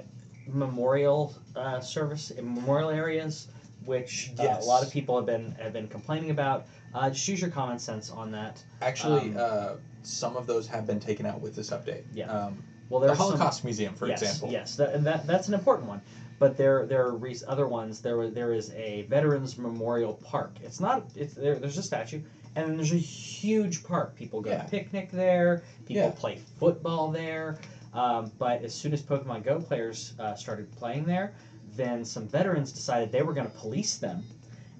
memorial 0.47 1.35
uh, 1.55 1.79
service 1.79 2.31
in 2.31 2.53
memorial 2.53 2.89
areas, 2.89 3.47
which 3.85 4.31
uh, 4.39 4.57
a 4.59 4.65
lot 4.65 4.83
of 4.83 4.91
people 4.91 5.15
have 5.15 5.25
been 5.25 5.51
have 5.59 5.73
been 5.73 5.87
complaining 5.87 6.29
about. 6.29 6.65
Uh, 6.93 7.09
just 7.09 7.27
use 7.27 7.41
your 7.41 7.49
common 7.49 7.79
sense 7.79 8.11
on 8.11 8.31
that. 8.31 8.63
Actually, 8.81 9.29
um, 9.31 9.37
uh, 9.37 9.69
some 10.03 10.37
of 10.37 10.45
those 10.45 10.67
have 10.67 10.85
been 10.85 10.99
taken 10.99 11.25
out 11.25 11.41
with 11.41 11.55
this 11.55 11.71
update. 11.71 12.03
Yeah. 12.13 12.31
Um, 12.31 12.63
Well, 12.93 13.01
the 13.01 13.07
there's 13.07 13.17
some- 13.17 13.27
Holocaust 13.29 13.63
Museum, 13.63 13.95
for 13.95 14.07
yes, 14.07 14.21
example. 14.21 14.51
Yes, 14.51 14.75
that, 14.75 14.93
and 14.93 15.05
that 15.07 15.25
that's 15.25 15.47
an 15.47 15.55
important 15.55 15.87
one. 15.89 16.01
But 16.37 16.57
there 16.57 16.85
there 16.85 17.05
are 17.07 17.15
re- 17.15 17.35
other 17.47 17.67
ones. 17.67 18.01
There 18.01 18.29
there 18.29 18.53
is 18.53 18.71
a 18.73 19.01
Veterans 19.03 19.57
Memorial 19.57 20.13
Park. 20.23 20.51
It's 20.63 20.79
not. 20.79 21.03
It's 21.15 21.33
there. 21.33 21.55
There's 21.55 21.77
a 21.79 21.83
statue, 21.83 22.21
and 22.55 22.69
then 22.69 22.77
there's 22.77 22.91
a 22.93 22.97
huge 22.97 23.83
park. 23.83 24.15
People 24.15 24.41
go 24.41 24.51
Yeah. 24.51 24.63
picnic 24.63 25.09
there. 25.11 25.63
People 25.87 26.03
Yeah. 26.03 26.11
play 26.11 26.39
football 26.59 27.11
there. 27.11 27.57
Um, 27.95 28.31
but 28.37 28.63
as 28.63 28.73
soon 28.75 28.93
as 28.93 29.01
Pokemon 29.01 29.43
Go 29.43 29.59
players 29.59 30.13
uh, 30.19 30.35
started 30.35 30.71
playing 30.75 31.05
there, 31.05 31.33
then 31.75 32.05
some 32.05 32.27
veterans 32.27 32.71
decided 32.71 33.11
they 33.11 33.21
were 33.23 33.33
going 33.33 33.49
to 33.49 33.57
police 33.57 33.97
them 33.97 34.23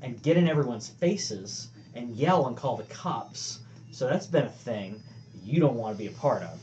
and 0.04 0.22
get 0.22 0.38
in 0.38 0.48
everyone's 0.48 0.90
faces 0.90 1.70
and 1.96 2.16
yell 2.16 2.46
and 2.48 2.58
call 2.58 2.76
the 2.78 2.84
cops. 2.84 3.60
So 3.92 4.08
that's 4.08 4.26
been 4.28 4.46
a 4.46 4.50
thing 4.52 5.02
you 5.44 5.60
don't 5.60 5.76
want 5.76 5.96
to 5.96 6.04
be 6.04 6.08
a 6.08 6.12
part 6.18 6.42
of. 6.44 6.60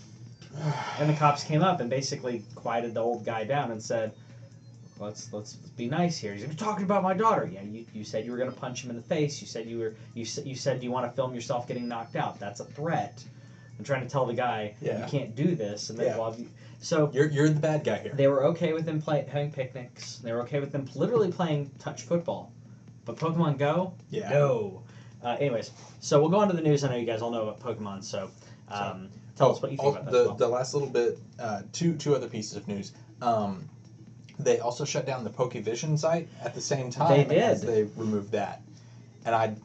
And 0.98 1.08
the 1.08 1.14
cops 1.14 1.44
came 1.44 1.62
up 1.62 1.80
and 1.80 1.88
basically 1.88 2.42
quieted 2.54 2.94
the 2.94 3.00
old 3.00 3.24
guy 3.24 3.44
down 3.44 3.70
and 3.70 3.82
said, 3.82 4.12
"Let's 4.98 5.32
let's 5.32 5.54
be 5.54 5.86
nice 5.88 6.18
here." 6.18 6.32
He's 6.32 6.42
like, 6.42 6.50
"You're 6.58 6.68
talking 6.68 6.84
about 6.84 7.02
my 7.02 7.14
daughter. 7.14 7.48
Yeah, 7.52 7.62
you, 7.62 7.84
you 7.94 8.04
said 8.04 8.24
you 8.24 8.32
were 8.32 8.36
going 8.38 8.50
to 8.52 8.56
punch 8.56 8.82
him 8.84 8.90
in 8.90 8.96
the 8.96 9.02
face. 9.02 9.40
You 9.40 9.46
said 9.46 9.66
you 9.66 9.78
were 9.78 9.94
you 10.14 10.24
said 10.24 10.46
you 10.46 10.54
said 10.56 10.82
you 10.82 10.90
want 10.90 11.06
to 11.10 11.12
film 11.16 11.34
yourself 11.34 11.66
getting 11.68 11.88
knocked 11.88 12.16
out. 12.16 12.38
That's 12.38 12.60
a 12.60 12.64
threat." 12.64 13.22
I'm 13.78 13.84
trying 13.84 14.02
to 14.02 14.10
tell 14.10 14.26
the 14.26 14.34
guy 14.34 14.74
Yeah. 14.82 15.00
you 15.02 15.10
can't 15.10 15.34
do 15.34 15.54
this, 15.54 15.88
and 15.88 15.98
they 15.98 16.04
Yeah. 16.06 16.18
well, 16.18 16.36
so 16.82 17.10
You're, 17.14 17.28
you're 17.28 17.48
the 17.48 17.60
bad 17.60 17.82
guy 17.82 17.96
here. 17.96 18.12
they 18.14 18.26
were 18.28 18.44
okay 18.44 18.74
with 18.74 18.84
them 18.84 19.00
play, 19.00 19.24
having 19.26 19.50
picnics. 19.50 20.16
They 20.18 20.32
were 20.32 20.42
okay 20.42 20.60
with 20.60 20.70
them 20.70 20.86
literally 20.94 21.32
playing 21.32 21.70
touch 21.78 22.02
football, 22.02 22.52
but 23.06 23.16
Pokemon 23.16 23.56
Go, 23.56 23.94
Yeah. 24.10 24.28
no. 24.28 24.82
Uh, 25.24 25.36
anyways, 25.40 25.70
so 26.00 26.20
we'll 26.20 26.28
go 26.28 26.38
on 26.40 26.48
to 26.48 26.54
the 26.54 26.60
news. 26.60 26.84
I 26.84 26.90
know 26.90 26.96
you 26.96 27.06
guys 27.06 27.22
all 27.22 27.30
know 27.30 27.48
about 27.48 27.60
Pokemon, 27.60 28.04
so 28.04 28.28
um, 28.68 29.08
tell 29.40 29.52
us 29.52 29.62
what 29.62 29.72
you 29.72 29.78
think 29.78 29.96
about 29.96 30.04
that. 30.06 30.12
the, 30.12 30.24
well. 30.26 30.34
the 30.36 30.48
last 30.48 30.74
little 30.74 30.88
bit, 30.88 31.18
uh, 31.38 31.62
two 31.72 31.94
two 31.96 32.14
other 32.14 32.28
pieces 32.28 32.56
of 32.56 32.68
news. 32.68 32.92
Um, 33.22 33.68
they 34.38 34.58
also 34.60 34.84
shut 34.84 35.04
down 35.06 35.24
the 35.24 35.30
PokeVision 35.30 35.98
site 35.98 36.28
at 36.42 36.54
the 36.54 36.60
same 36.60 36.90
time 36.90 37.28
They 37.28 37.40
as 37.40 37.60
they 37.62 37.82
removed 37.96 38.32
that. 38.32 38.62
And 39.24 39.34
I 39.34 39.56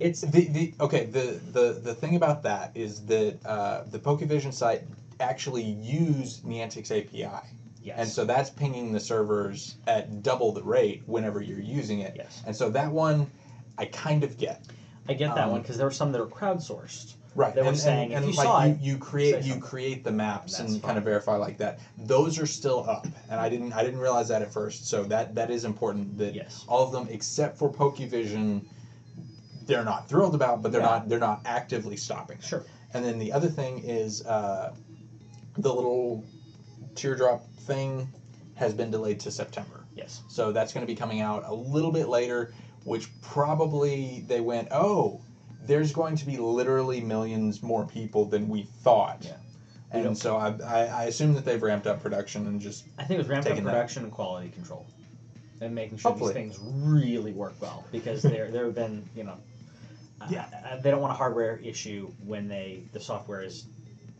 it's 0.00 0.20
the, 0.22 0.46
the 0.48 0.74
okay 0.80 1.04
the, 1.06 1.38
the 1.52 1.80
the 1.82 1.94
thing 1.94 2.16
about 2.16 2.42
that 2.42 2.72
is 2.74 3.04
that 3.06 3.38
uh, 3.46 3.84
the 3.90 3.98
PokeVision 3.98 4.52
site 4.52 4.82
actually 5.20 5.62
used 5.62 6.42
Niantic's 6.44 6.90
API, 6.90 7.46
yes, 7.82 7.96
and 7.96 8.08
so 8.08 8.24
that's 8.24 8.50
pinging 8.50 8.90
the 8.92 8.98
servers 8.98 9.76
at 9.86 10.22
double 10.22 10.50
the 10.52 10.62
rate 10.62 11.02
whenever 11.06 11.40
you're 11.40 11.60
using 11.60 12.00
it. 12.00 12.14
yes. 12.16 12.42
And 12.46 12.56
so 12.56 12.70
that 12.70 12.90
one, 12.90 13.30
I 13.78 13.84
kind 13.86 14.24
of 14.24 14.36
get. 14.36 14.66
I 15.08 15.14
get 15.14 15.34
that 15.36 15.44
Um, 15.44 15.52
one 15.52 15.62
because 15.62 15.76
there 15.76 15.86
were 15.86 15.92
some 15.92 16.10
that 16.12 16.20
are 16.20 16.26
crowdsourced. 16.26 17.14
Right. 17.34 17.54
They 17.54 17.62
were 17.62 17.68
and, 17.68 17.78
saying 17.78 18.14
and, 18.14 18.24
if 18.24 18.30
you 18.30 18.36
like 18.36 18.46
saw 18.46 18.64
you, 18.64 18.72
it, 18.72 18.80
you 18.80 18.98
create 18.98 19.44
you 19.44 19.58
create 19.58 20.04
the 20.04 20.12
maps 20.12 20.58
That's 20.58 20.72
and 20.72 20.82
kind 20.82 20.98
of 20.98 21.04
verify 21.04 21.36
like 21.36 21.56
that. 21.58 21.80
Those 21.96 22.38
are 22.38 22.46
still 22.46 22.88
up, 22.88 23.06
and 23.30 23.40
I 23.40 23.48
didn't 23.48 23.72
I 23.72 23.82
didn't 23.82 24.00
realize 24.00 24.28
that 24.28 24.42
at 24.42 24.52
first. 24.52 24.86
So 24.86 25.04
that 25.04 25.34
that 25.34 25.50
is 25.50 25.64
important. 25.64 26.18
That 26.18 26.34
Yes. 26.34 26.64
all 26.68 26.84
of 26.84 26.92
them 26.92 27.08
except 27.10 27.58
for 27.58 27.72
PokeVision, 27.72 28.66
they're 29.66 29.84
not 29.84 30.08
thrilled 30.08 30.34
about, 30.34 30.62
but 30.62 30.72
they're 30.72 30.82
Yeah. 30.82 30.86
not 30.88 31.08
they're 31.08 31.18
not 31.18 31.40
actively 31.46 31.96
stopping. 31.96 32.38
Sure. 32.40 32.64
And 32.92 33.04
then 33.04 33.18
the 33.18 33.32
other 33.32 33.48
thing 33.48 33.82
is 33.84 34.24
uh, 34.26 34.74
the 35.56 35.72
little 35.72 36.24
teardrop 36.94 37.46
thing 37.60 38.08
has 38.54 38.74
been 38.74 38.90
delayed 38.90 39.20
to 39.20 39.30
September. 39.30 39.84
Yes. 39.94 40.22
So 40.28 40.52
that's 40.52 40.72
going 40.72 40.86
to 40.86 40.90
be 40.92 40.96
coming 40.96 41.20
out 41.20 41.44
a 41.46 41.54
little 41.54 41.92
bit 41.92 42.08
later, 42.08 42.52
which 42.84 43.08
probably 43.22 44.24
they 44.26 44.40
went, 44.40 44.68
oh, 44.70 45.20
there's 45.66 45.92
going 45.92 46.16
to 46.16 46.26
be 46.26 46.36
literally 46.38 47.00
millions 47.00 47.62
more 47.62 47.86
people 47.86 48.24
than 48.24 48.48
we 48.48 48.62
thought. 48.82 49.24
Yeah. 49.24 49.36
and 49.92 50.16
so 50.16 50.36
I, 50.36 50.48
I 50.64 50.84
I 50.86 51.04
assume 51.04 51.34
that 51.34 51.44
they've 51.44 51.62
ramped 51.62 51.86
up 51.86 52.02
production 52.02 52.46
and 52.46 52.60
just 52.60 52.84
I 52.98 53.04
think 53.04 53.18
it 53.18 53.18
was 53.18 53.28
ramped 53.28 53.48
up 53.48 53.56
that. 53.56 53.64
production 53.64 54.04
and 54.04 54.12
quality 54.12 54.48
control, 54.50 54.86
and 55.60 55.74
making 55.74 55.98
sure 55.98 56.10
Hopefully. 56.10 56.32
these 56.32 56.56
things 56.56 56.58
really 56.82 57.32
work 57.32 57.54
well 57.60 57.84
because 57.92 58.22
there 58.32 58.50
there 58.50 58.64
have 58.64 58.74
been 58.74 59.08
you 59.14 59.24
know, 59.24 59.36
uh, 60.20 60.26
Yeah. 60.30 60.46
uh, 60.70 60.76
they 60.80 60.90
don't 60.90 61.00
want 61.00 61.12
a 61.12 61.16
hardware 61.16 61.56
issue 61.62 62.10
when 62.24 62.48
they 62.48 62.84
the 62.92 63.00
software 63.00 63.42
is 63.42 63.66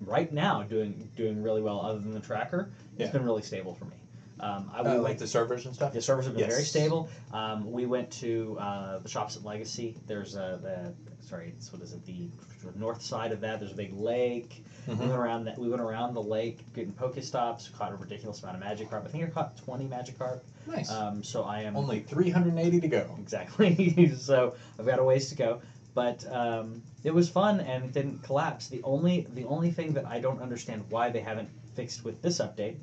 right 0.04 0.32
now 0.32 0.62
doing 0.62 1.08
doing 1.16 1.42
really 1.42 1.62
well. 1.62 1.80
Other 1.80 1.98
than 2.00 2.12
the 2.12 2.20
tracker, 2.20 2.70
it's 2.98 3.06
Yeah. 3.06 3.12
been 3.12 3.24
really 3.24 3.42
stable 3.42 3.74
for 3.74 3.86
me. 3.86 3.96
Um, 4.40 4.70
I 4.74 4.82
we 4.82 4.88
uh, 4.88 4.92
went- 4.92 5.04
like 5.04 5.18
the 5.18 5.26
servers 5.26 5.66
and 5.66 5.74
stuff. 5.74 5.92
the 5.92 6.02
servers 6.02 6.26
have 6.26 6.36
been 6.36 6.48
very 6.48 6.64
stable. 6.64 7.08
Um, 7.32 7.70
we 7.70 7.86
went 7.86 8.10
to 8.20 8.56
uh, 8.60 8.98
the 8.98 9.08
shops 9.08 9.36
at 9.36 9.44
Legacy. 9.44 9.96
There's 10.06 10.34
a 10.34 10.58
the, 10.62 10.92
sorry, 11.22 11.52
it's, 11.56 11.72
what 11.72 11.82
is 11.82 11.92
it? 11.92 12.04
The 12.04 12.28
north 12.76 13.02
side 13.02 13.32
of 13.32 13.40
that. 13.40 13.58
There's 13.60 13.72
a 13.72 13.76
big 13.76 13.92
lake. 13.94 14.64
We 14.86 14.94
Mhm. 14.94 14.98
went 14.98 15.12
around 15.12 15.44
that. 15.44 15.58
We 15.58 15.68
went 15.68 15.80
around 15.82 16.14
the 16.14 16.22
lake, 16.22 16.60
getting 16.74 16.92
Pokestops. 16.92 17.72
Caught 17.72 17.92
a 17.92 17.96
ridiculous 17.96 18.42
amount 18.42 18.56
of 18.56 18.62
Magikarp. 18.62 19.04
I 19.04 19.08
think 19.08 19.24
I 19.24 19.28
caught 19.28 19.56
20 19.58 19.86
Magikarp. 19.86 20.40
Nice. 20.66 20.90
Um, 20.90 21.22
so 21.22 21.44
I 21.44 21.60
am 21.62 21.76
Only 21.76 22.00
380 22.00 22.80
to 22.80 22.88
go. 22.88 23.14
exactly. 23.18 24.12
so 24.16 24.54
I've 24.78 24.86
got 24.86 24.98
a 24.98 25.04
ways 25.04 25.28
to 25.30 25.34
go, 25.34 25.60
but 25.94 26.24
um, 26.32 26.82
it 27.04 27.12
was 27.12 27.28
fun 27.28 27.60
and 27.60 27.84
it 27.84 27.92
didn't 27.92 28.22
collapse. 28.22 28.68
The 28.68 28.82
only 28.82 29.26
the 29.34 29.44
only 29.44 29.70
thing 29.70 29.92
that 29.94 30.06
I 30.06 30.18
don't 30.20 30.40
understand 30.40 30.84
why 30.90 31.10
they 31.10 31.20
haven't 31.20 31.48
fixed 31.74 32.04
with 32.04 32.20
this 32.22 32.38
update 32.38 32.76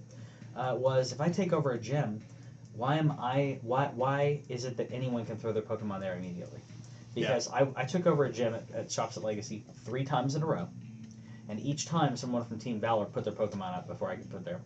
uh, 0.56 0.76
was 0.78 1.12
if 1.14 1.22
I 1.22 1.30
take 1.30 1.54
over 1.54 1.72
a 1.72 1.80
gym, 1.80 2.20
why 2.76 2.96
am 2.98 3.12
I 3.20 3.60
why 3.62 3.88
why 3.96 4.42
is 4.50 4.66
it 4.66 4.78
that 4.78 4.92
anyone 4.92 5.26
can 5.26 5.38
throw 5.38 5.52
their 5.54 5.62
Pokemon 5.64 6.00
there 6.02 6.16
immediately? 6.18 6.60
Yeah. 7.22 7.28
Because 7.30 7.50
I, 7.50 7.68
I 7.76 7.84
took 7.86 8.06
over 8.08 8.26
a 8.26 8.32
gym 8.32 8.54
at, 8.56 8.70
at 8.72 8.92
Shops 8.92 9.18
at 9.18 9.24
Legacy 9.24 9.64
three 9.86 10.04
times 10.04 10.36
in 10.36 10.44
a 10.44 10.46
row, 10.46 10.68
and 11.48 11.60
each 11.60 11.86
time 11.86 12.16
someone 12.18 12.46
from 12.46 12.60
Team 12.60 12.80
Valor 12.80 13.06
put 13.06 13.24
their 13.24 13.34
Pokemon 13.34 13.78
up 13.78 13.88
before 13.88 14.10
I 14.10 14.16
could 14.16 14.30
put 14.30 14.44
their 14.46 14.60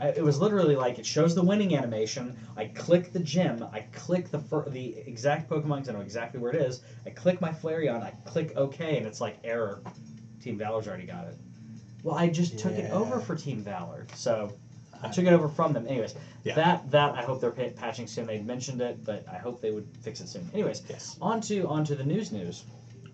I- 0.00 0.08
it 0.10 0.22
was 0.22 0.38
literally 0.40 0.76
like 0.76 1.00
it 1.00 1.06
shows 1.06 1.34
the 1.34 1.42
winning 1.42 1.74
animation. 1.74 2.36
I 2.56 2.66
click 2.66 3.12
the 3.12 3.18
gym. 3.18 3.66
I 3.72 3.80
click 3.92 4.30
the 4.30 4.38
fir- 4.38 4.68
the 4.68 4.96
exact 4.96 5.50
Pokemon 5.50 5.78
'cause 5.78 5.88
I 5.88 5.92
know 5.92 6.02
exactly 6.02 6.38
where 6.40 6.52
it 6.52 6.62
is. 6.62 6.82
I 7.04 7.10
click 7.10 7.40
my 7.40 7.50
Flareon. 7.50 8.02
I 8.02 8.10
click 8.24 8.52
OK, 8.56 8.96
and 8.96 9.06
it's 9.06 9.20
like 9.20 9.38
error. 9.42 9.82
Team 10.40 10.56
Valor's 10.56 10.86
already 10.86 11.04
got 11.06 11.26
it. 11.26 11.36
Well, 12.04 12.14
I 12.14 12.28
just 12.28 12.60
took 12.60 12.72
it 12.74 12.92
over 12.92 13.18
for 13.18 13.34
Team 13.34 13.58
Valor, 13.64 14.06
so 14.14 14.52
I 15.02 15.08
took 15.08 15.24
it 15.24 15.32
over 15.32 15.48
from 15.48 15.72
them. 15.72 15.86
Anyways, 15.86 16.14
Yeah. 16.44 16.54
that 16.56 16.90
that 16.90 17.14
I 17.14 17.22
hope 17.22 17.40
they're 17.40 17.50
pa- 17.50 17.74
patching 17.76 18.06
soon. 18.06 18.26
They 18.26 18.40
mentioned 18.40 18.80
it, 18.80 19.04
but 19.04 19.24
I 19.30 19.36
hope 19.36 19.60
they 19.60 19.70
would 19.70 19.86
fix 20.02 20.20
it 20.20 20.28
soon. 20.28 20.48
Anyways, 20.52 20.82
Yes. 20.88 21.16
on 21.20 21.40
to 21.42 21.66
on 21.68 21.84
to 21.84 21.94
the 21.94 22.04
news 22.04 22.32
news. 22.32 22.64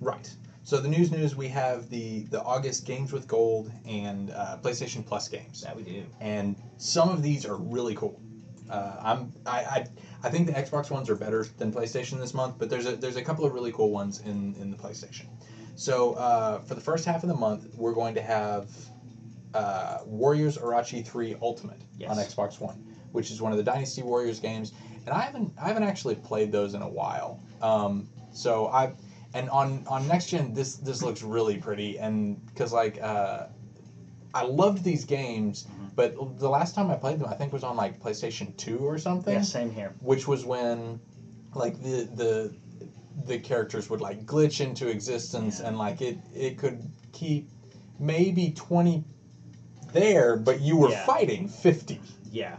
Right. 0.01 0.33
So 0.63 0.81
the 0.81 0.89
news 0.89 1.11
news 1.11 1.37
we 1.37 1.49
have 1.49 1.91
the 1.91 2.23
the 2.25 2.43
August 2.43 2.87
games 2.87 3.13
with 3.13 3.29
gold 3.29 3.71
and 3.87 4.31
uh, 4.31 4.57
PlayStation 4.63 5.05
Plus 5.05 5.29
games, 5.29 5.61
That 5.63 5.77
we 5.77 5.83
do. 5.83 6.05
and 6.21 6.57
some 6.79 7.11
of 7.11 7.23
these 7.23 7.45
are 7.45 7.57
really 7.57 7.95
cool. 7.95 8.19
Uh, 8.71 8.97
I'm 9.03 9.33
I, 9.45 9.59
I 9.59 9.87
I 10.23 10.31
think 10.31 10.47
the 10.47 10.55
Xbox 10.55 10.91
ones 10.91 11.11
are 11.11 11.17
better 11.17 11.47
than 11.59 11.71
PlayStation 11.71 12.19
this 12.19 12.33
month, 12.33 12.55
but 12.59 12.71
there's 12.71 12.87
a 12.87 12.97
there's 12.97 13.17
a 13.17 13.23
couple 13.23 13.45
of 13.45 13.53
really 13.53 13.73
cool 13.73 13.91
ones 13.91 14.21
in 14.21 14.55
in 14.59 14.71
the 14.71 14.77
PlayStation. 14.79 15.27
So 15.77 16.15
uh, 16.15 16.61
for 16.61 16.75
the 16.75 16.81
first 16.81 17.05
half 17.05 17.23
of 17.25 17.29
the 17.29 17.35
month, 17.35 17.75
we're 17.77 17.93
going 17.93 18.15
to 18.15 18.23
have 18.23 18.71
uh, 19.55 19.99
Warriors 20.05 20.59
Orochi 20.59 21.05
3 21.05 21.37
Ultimate 21.41 21.81
Yes. 21.99 22.11
on 22.11 22.17
Xbox 22.17 22.61
One, 22.61 22.85
which 23.13 23.31
is 23.31 23.41
one 23.41 23.53
of 23.53 23.59
the 23.59 23.65
Dynasty 23.65 24.03
Warriors 24.03 24.41
games, 24.41 24.73
and 25.07 25.15
I 25.15 25.21
haven't 25.23 25.53
I 25.61 25.69
haven't 25.69 25.85
actually 25.85 26.17
played 26.17 26.51
those 26.53 26.75
in 26.75 26.83
a 26.83 26.89
while. 26.89 27.41
Um, 27.63 28.09
so 28.33 28.67
I 28.67 28.93
and 29.33 29.49
on 29.51 29.85
on 29.87 30.07
next 30.09 30.27
gen 30.27 30.53
this 30.53 30.77
this 30.77 31.03
looks 31.03 31.23
really 31.23 31.57
pretty 31.59 31.99
and 31.99 32.45
because 32.47 32.73
like 32.73 33.01
uh, 33.01 33.47
I 34.35 34.43
loved 34.43 34.83
these 34.83 35.05
games, 35.05 35.65
Mm-hmm. 35.65 35.87
but 35.95 36.39
the 36.41 36.49
last 36.49 36.75
time 36.75 36.91
I 36.91 36.97
played 36.97 37.19
them 37.21 37.29
I 37.29 37.35
think 37.35 37.53
was 37.53 37.63
on 37.63 37.77
like 37.77 38.01
PlayStation 38.01 38.57
Two 38.57 38.79
or 38.89 38.99
something 38.99 39.33
Yeah, 39.33 39.43
same 39.43 39.71
here. 39.71 39.95
which 40.01 40.27
was 40.27 40.45
when 40.45 40.99
like 41.55 41.81
the 41.81 42.03
the 42.13 42.55
the 43.27 43.39
characters 43.39 43.89
would 43.89 44.01
like 44.01 44.27
glitch 44.27 44.61
into 44.61 44.89
existence 44.89 45.61
Yeah. 45.61 45.69
and 45.69 45.79
like 45.79 46.03
it 46.03 46.19
it 46.35 46.59
could 46.59 46.83
keep 47.13 47.49
maybe 48.01 48.51
20 48.51 49.05
there 49.95 50.37
but 50.37 50.61
you 50.61 50.77
were 50.77 50.91
Yeah. 50.91 51.07
fighting 51.07 51.49
50 51.49 52.01
Yeah, 52.31 52.57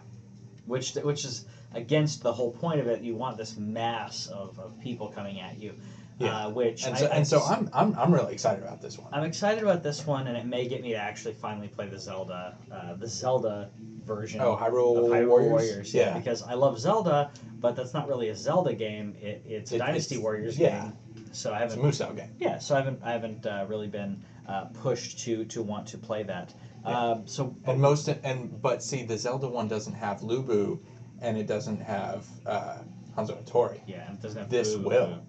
which 0.66 0.96
which 0.96 1.24
is 1.26 1.46
against 1.74 2.24
the 2.24 2.32
whole 2.34 2.52
point 2.52 2.80
of 2.80 2.88
it. 2.88 3.02
You 3.02 3.16
want 3.16 3.38
this 3.38 3.58
mass 3.58 4.28
of, 4.28 4.58
of 4.60 4.80
people 4.80 5.10
coming 5.10 5.40
at 5.42 5.60
you. 5.60 5.74
Yeah. 6.18 6.46
Uh, 6.46 6.50
which 6.50 6.86
and 6.88 6.98
so, 6.98 7.06
I 7.08 7.10
and 7.18 7.28
so 7.28 7.42
I'm, 7.44 7.70
I'm 7.74 7.94
I'm 8.00 8.14
really 8.14 8.32
excited 8.34 8.64
about 8.64 8.82
this 8.82 8.98
one 8.98 9.14
I'm 9.14 9.26
excited 9.26 9.62
about 9.62 9.84
this 9.84 10.08
one, 10.08 10.28
and 10.28 10.38
it 10.38 10.46
may 10.46 10.66
get 10.68 10.82
me 10.82 10.92
to 10.92 10.96
actually 10.96 11.34
finally 11.34 11.68
play 11.68 11.88
the 11.90 12.00
Zelda, 12.00 12.56
uh, 12.72 12.94
the 12.94 13.08
Zelda 13.08 13.70
version 14.06 14.40
oh 14.40 14.56
Hyrule, 14.56 14.98
of 14.98 15.04
Hyrule 15.12 15.28
Warriors, 15.28 15.52
Warriors. 15.52 15.94
yeah. 15.94 16.18
because 16.18 16.42
I 16.44 16.54
love 16.54 16.80
Zelda, 16.80 17.32
but 17.60 17.76
that's 17.76 17.94
not 17.94 18.08
really 18.08 18.30
a 18.30 18.36
Zelda 18.36 18.74
game. 18.74 19.14
It, 19.22 19.44
it's 19.46 19.74
a 19.74 19.76
It- 19.76 19.80
Dynasty 19.80 20.16
it's- 20.16 20.24
Warriors 20.24 20.58
yeah. 20.58 20.84
game. 20.84 20.94
So 21.34 21.54
I 21.54 21.60
haven't. 21.60 21.84
it's 21.84 22.00
a. 22.00 22.06
Musou 22.06 22.16
game 22.16 22.30
Yeah, 22.40 22.60
so 22.60 22.76
I 22.76 22.78
haven't. 22.78 23.02
I 23.04 23.12
haven't 23.12 23.46
uh, 23.46 23.66
really 23.68 23.88
been 23.90 24.24
uh, 24.48 24.66
pushed 24.86 25.20
to 25.26 25.44
to 25.46 25.62
want 25.62 25.86
to 25.88 25.98
play 25.98 26.24
that. 26.24 26.54
Um, 26.86 27.28
so 27.28 27.56
and 27.66 27.80
most 27.82 28.08
and 28.08 28.62
but 28.62 28.84
see 28.84 29.04
the 29.04 29.18
Zelda 29.18 29.48
one 29.48 29.68
doesn't 29.68 29.94
have 29.94 30.22
Lu 30.24 30.42
Bu 30.42 30.80
and 31.22 31.38
it 31.38 31.48
doesn't 31.48 31.82
have 31.82 32.26
uh, 32.46 32.80
Hanzo 33.18 33.42
Hattori 33.44 33.80
yeah, 33.88 34.08
and 34.08 34.18
it 34.18 34.22
doesn't 34.22 34.42
have 34.42 34.50
This 34.50 34.76
will. 34.76 35.20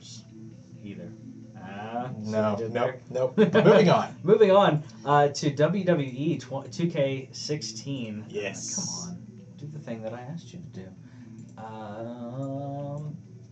either. 0.83 1.11
See 2.23 2.31
no 2.31 2.53
what 2.53 2.53
I 2.53 2.57
did 2.57 2.73
nope 2.73 3.01
nope 3.11 3.37
moving 3.65 3.89
on 3.91 4.15
Moving 4.23 4.51
on 4.53 4.83
uh, 5.05 5.29
to 5.29 5.51
WWE 5.51 6.39
tw- 6.41 6.71
2K16. 6.71 8.25
Yes. 8.29 8.75
come 8.77 9.11
on, 9.11 9.27
do 9.57 9.67
the 9.73 9.79
thing 9.79 10.03
that 10.03 10.13
I 10.13 10.21
asked 10.21 10.53
you 10.53 10.61
to 10.61 10.81
do. 10.81 10.89
Um, 11.59 12.96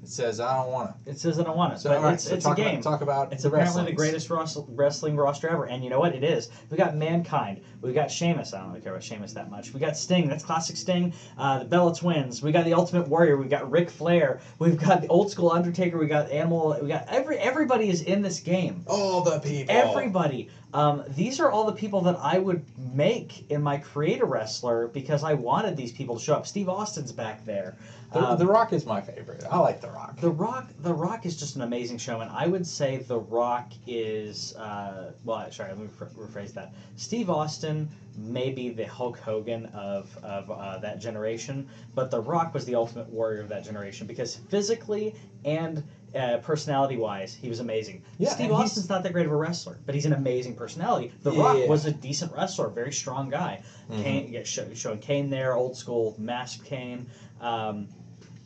it 0.04 0.10
says 0.10 0.38
I 0.38 0.62
don't 0.62 0.70
want 0.70 0.90
it 1.06 1.12
It 1.12 1.18
says 1.18 1.40
I 1.40 1.44
don't 1.44 1.56
want 1.56 1.72
it, 1.72 1.78
so 1.78 1.90
but 1.90 2.02
right 2.02 2.14
it's, 2.14 2.24
so 2.28 2.34
it's 2.34 2.44
a 2.46 2.54
game. 2.54 2.80
about 2.80 2.82
talk 2.82 3.00
about 3.00 3.32
It's 3.32 3.42
the 3.42 3.48
apparently 3.48 3.86
the 3.86 3.92
greatest 3.92 4.28
ros- 4.28 4.62
wrestling 4.68 5.16
roster 5.16 5.48
ever, 5.48 5.64
and 5.64 5.82
you 5.82 5.88
know 5.88 5.98
what? 5.98 6.14
It 6.14 6.22
is. 6.22 6.50
We 6.70 6.76
got 6.76 6.94
Mankind. 6.94 7.62
We 7.80 7.92
got 7.94 8.10
Sheamus. 8.10 8.52
I 8.52 8.60
don't 8.60 8.68
really 8.68 8.80
care 8.82 8.92
about 8.92 9.02
Sheamus 9.02 9.32
that 9.32 9.50
much. 9.50 9.72
We 9.72 9.80
got 9.80 9.96
Sting. 9.96 10.28
That's 10.28 10.44
classic 10.44 10.76
Sting. 10.76 11.12
Uh, 11.38 11.60
the 11.60 11.64
Bella 11.64 11.94
Twins. 11.94 12.42
We 12.42 12.52
got 12.52 12.66
the 12.66 12.74
Ultimate 12.74 13.08
Warrior. 13.08 13.38
We 13.38 13.46
got 13.46 13.70
Ric 13.70 13.88
Flair. 13.88 14.40
We've 14.58 14.76
got 14.76 15.00
the 15.00 15.08
old 15.08 15.30
school 15.30 15.50
Undertaker. 15.50 15.98
We 15.98 16.06
got 16.06 16.30
Animal. 16.30 16.76
We 16.82 16.88
got 16.88 17.06
every 17.08 17.38
everybody 17.38 17.88
is 17.88 18.02
in 18.02 18.20
this 18.20 18.40
game. 18.40 18.82
all 18.86 19.22
the 19.22 19.38
people 19.38 19.74
Everybody. 19.74 20.50
Um, 20.74 21.04
these 21.10 21.38
are 21.38 21.50
all 21.52 21.66
the 21.66 21.72
people 21.72 22.00
that 22.00 22.18
I 22.20 22.38
would 22.38 22.64
make 22.92 23.48
in 23.48 23.62
my 23.62 23.76
creator 23.78 24.24
wrestler 24.24 24.88
because 24.88 25.22
I 25.22 25.34
wanted 25.34 25.76
these 25.76 25.92
people 25.92 26.16
to 26.16 26.20
show 26.20 26.34
up. 26.34 26.48
Steve 26.48 26.68
Austin's 26.68 27.12
back 27.12 27.44
there. 27.46 27.76
The, 28.12 28.18
Um, 28.32 28.38
the 28.38 28.46
Rock 28.46 28.72
is 28.72 28.84
my 28.84 29.00
favorite. 29.00 29.44
I 29.48 29.58
like 29.60 29.80
The 29.80 29.88
Rock. 29.90 30.20
the 30.20 30.30
Rock, 30.30 30.66
The 30.80 30.92
Rock 30.92 31.26
is 31.26 31.36
just 31.36 31.54
an 31.54 31.62
amazing 31.62 31.98
showman. 31.98 32.28
I 32.28 32.48
would 32.48 32.66
say 32.66 32.98
The 32.98 33.20
Rock 33.20 33.70
is, 33.86 34.56
uh, 34.56 35.12
well, 35.24 35.50
sorry, 35.52 35.70
let 35.70 35.78
me 35.78 35.86
rephrase 35.86 36.52
that. 36.54 36.74
Steve 36.96 37.30
Austin 37.30 37.88
may 38.18 38.50
be 38.50 38.70
the 38.70 38.84
Hulk 38.86 39.18
Hogan 39.18 39.66
of 39.66 40.16
of 40.24 40.50
uh, 40.50 40.78
that 40.78 40.98
generation, 40.98 41.68
but 41.94 42.10
The 42.10 42.20
Rock 42.20 42.52
was 42.52 42.64
the 42.64 42.74
ultimate 42.74 43.08
warrior 43.10 43.40
of 43.40 43.48
that 43.48 43.64
generation 43.64 44.08
because 44.08 44.36
physically 44.48 45.14
and 45.44 45.84
uh, 46.14 46.38
personality 46.38 46.96
wise, 46.96 47.34
he 47.34 47.48
was 47.48 47.60
amazing. 47.60 48.02
Yeah, 48.18 48.30
Steve 48.30 48.52
Austin's 48.52 48.88
not 48.88 49.02
that 49.02 49.12
great 49.12 49.26
of 49.26 49.32
a 49.32 49.36
wrestler, 49.36 49.78
but 49.86 49.94
he's 49.94 50.06
an 50.06 50.12
amazing 50.12 50.54
personality. 50.54 51.12
The 51.22 51.32
Rock 51.32 51.58
Yeah. 51.58 51.68
was 51.68 51.86
a 51.86 51.92
decent 51.92 52.32
wrestler, 52.32 52.68
very 52.68 52.92
strong 52.92 53.30
guy. 53.30 53.62
Mhm. 53.90 54.02
Kane, 54.02 54.32
yeah, 54.32 54.42
show, 54.44 54.66
showing 54.74 54.98
Kane 54.98 55.28
there, 55.30 55.54
old 55.54 55.76
school 55.76 56.14
masked 56.18 56.64
Kane. 56.64 57.06
Um, 57.40 57.88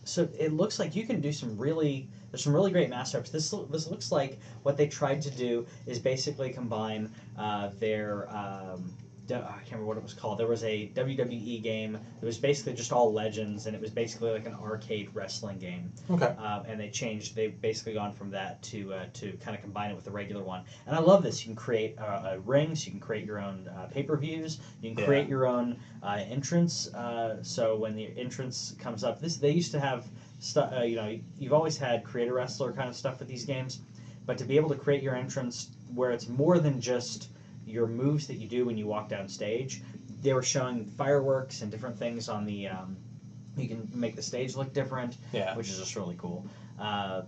so 0.04 0.28
it 0.38 0.52
looks 0.52 0.78
like 0.78 0.96
you 0.96 1.06
can 1.06 1.20
do 1.20 1.32
some 1.32 1.56
really 1.58 2.08
there's 2.30 2.44
some 2.44 2.54
really 2.54 2.70
great 2.70 2.90
matchups. 2.90 3.30
This 3.30 3.54
this 3.70 3.88
looks 3.88 4.12
like 4.12 4.38
what 4.62 4.76
they 4.76 4.86
tried 4.86 5.22
to 5.22 5.30
do 5.30 5.64
is 5.86 5.98
basically 5.98 6.50
combine 6.50 7.10
uh, 7.38 7.70
their 7.78 8.28
um, 8.30 8.92
I 9.36 9.58
can't 9.58 9.72
remember 9.72 9.86
what 9.86 9.96
it 9.96 10.02
was 10.02 10.14
called. 10.14 10.38
There 10.38 10.46
was 10.46 10.64
a 10.64 10.90
WWE 10.94 11.62
game 11.62 11.96
It 12.20 12.24
was 12.24 12.38
basically 12.38 12.72
just 12.74 12.92
all 12.92 13.12
legends, 13.12 13.66
and 13.66 13.74
it 13.74 13.80
was 13.80 13.90
basically 13.90 14.30
like 14.32 14.46
an 14.46 14.54
arcade 14.54 15.10
wrestling 15.14 15.58
game. 15.58 15.92
Okay. 16.10 16.24
Um, 16.26 16.64
and 16.66 16.80
they 16.80 16.88
changed. 16.88 17.34
They've 17.34 17.58
basically 17.60 17.94
gone 17.94 18.12
from 18.12 18.30
that 18.30 18.62
to 18.64 18.92
uh, 18.94 19.06
to 19.14 19.32
kind 19.40 19.56
of 19.56 19.62
combine 19.62 19.90
it 19.90 19.94
with 19.94 20.04
the 20.04 20.10
regular 20.10 20.42
one. 20.42 20.62
And 20.86 20.96
I 20.96 21.00
love 21.00 21.22
this. 21.22 21.42
You 21.42 21.46
can 21.50 21.56
create 21.56 21.98
uh, 21.98 22.30
a 22.32 22.38
rings. 22.40 22.86
You 22.86 22.92
can 22.92 23.00
create 23.00 23.24
your 23.26 23.40
own 23.40 23.68
uh, 23.68 23.86
pay 23.86 24.02
per 24.02 24.16
views. 24.16 24.58
You 24.80 24.90
can 24.90 24.98
Yeah. 24.98 25.06
create 25.06 25.28
your 25.28 25.46
own 25.46 25.78
uh, 26.02 26.18
entrance. 26.28 26.92
Uh, 26.94 27.42
so 27.42 27.76
when 27.76 27.94
the 27.94 28.08
entrance 28.16 28.74
comes 28.78 29.04
up, 29.04 29.20
this 29.20 29.36
they 29.36 29.50
used 29.50 29.72
to 29.72 29.80
have 29.80 30.06
stuff. 30.38 30.72
Uh, 30.76 30.82
you 30.82 30.96
know, 30.96 31.18
you've 31.38 31.52
always 31.52 31.76
had 31.76 32.04
creator 32.04 32.34
wrestler 32.34 32.72
kind 32.72 32.88
of 32.88 32.96
stuff 32.96 33.18
with 33.18 33.28
these 33.28 33.44
games, 33.44 33.80
but 34.26 34.38
to 34.38 34.44
be 34.44 34.56
able 34.56 34.68
to 34.70 34.76
create 34.76 35.02
your 35.02 35.14
entrance 35.14 35.70
where 35.94 36.10
it's 36.12 36.28
more 36.28 36.58
than 36.58 36.80
just 36.80 37.28
your 37.68 37.86
moves 37.86 38.26
that 38.28 38.34
you 38.36 38.48
do 38.48 38.64
when 38.64 38.76
you 38.76 38.86
walk 38.86 39.08
down 39.08 39.28
stage. 39.28 39.82
They 40.22 40.32
were 40.32 40.42
showing 40.42 40.84
fireworks 40.84 41.62
and 41.62 41.70
different 41.70 41.98
things 41.98 42.28
on 42.28 42.44
the. 42.44 42.68
Um, 42.68 42.96
you 43.56 43.68
can 43.68 43.88
make 43.92 44.14
the 44.14 44.22
stage 44.22 44.54
look 44.54 44.72
different 44.72 45.16
Yeah. 45.32 45.56
which 45.56 45.68
is 45.68 45.78
just 45.78 45.96
really 45.96 46.16
cool. 46.16 46.46
Uh, 46.78 47.22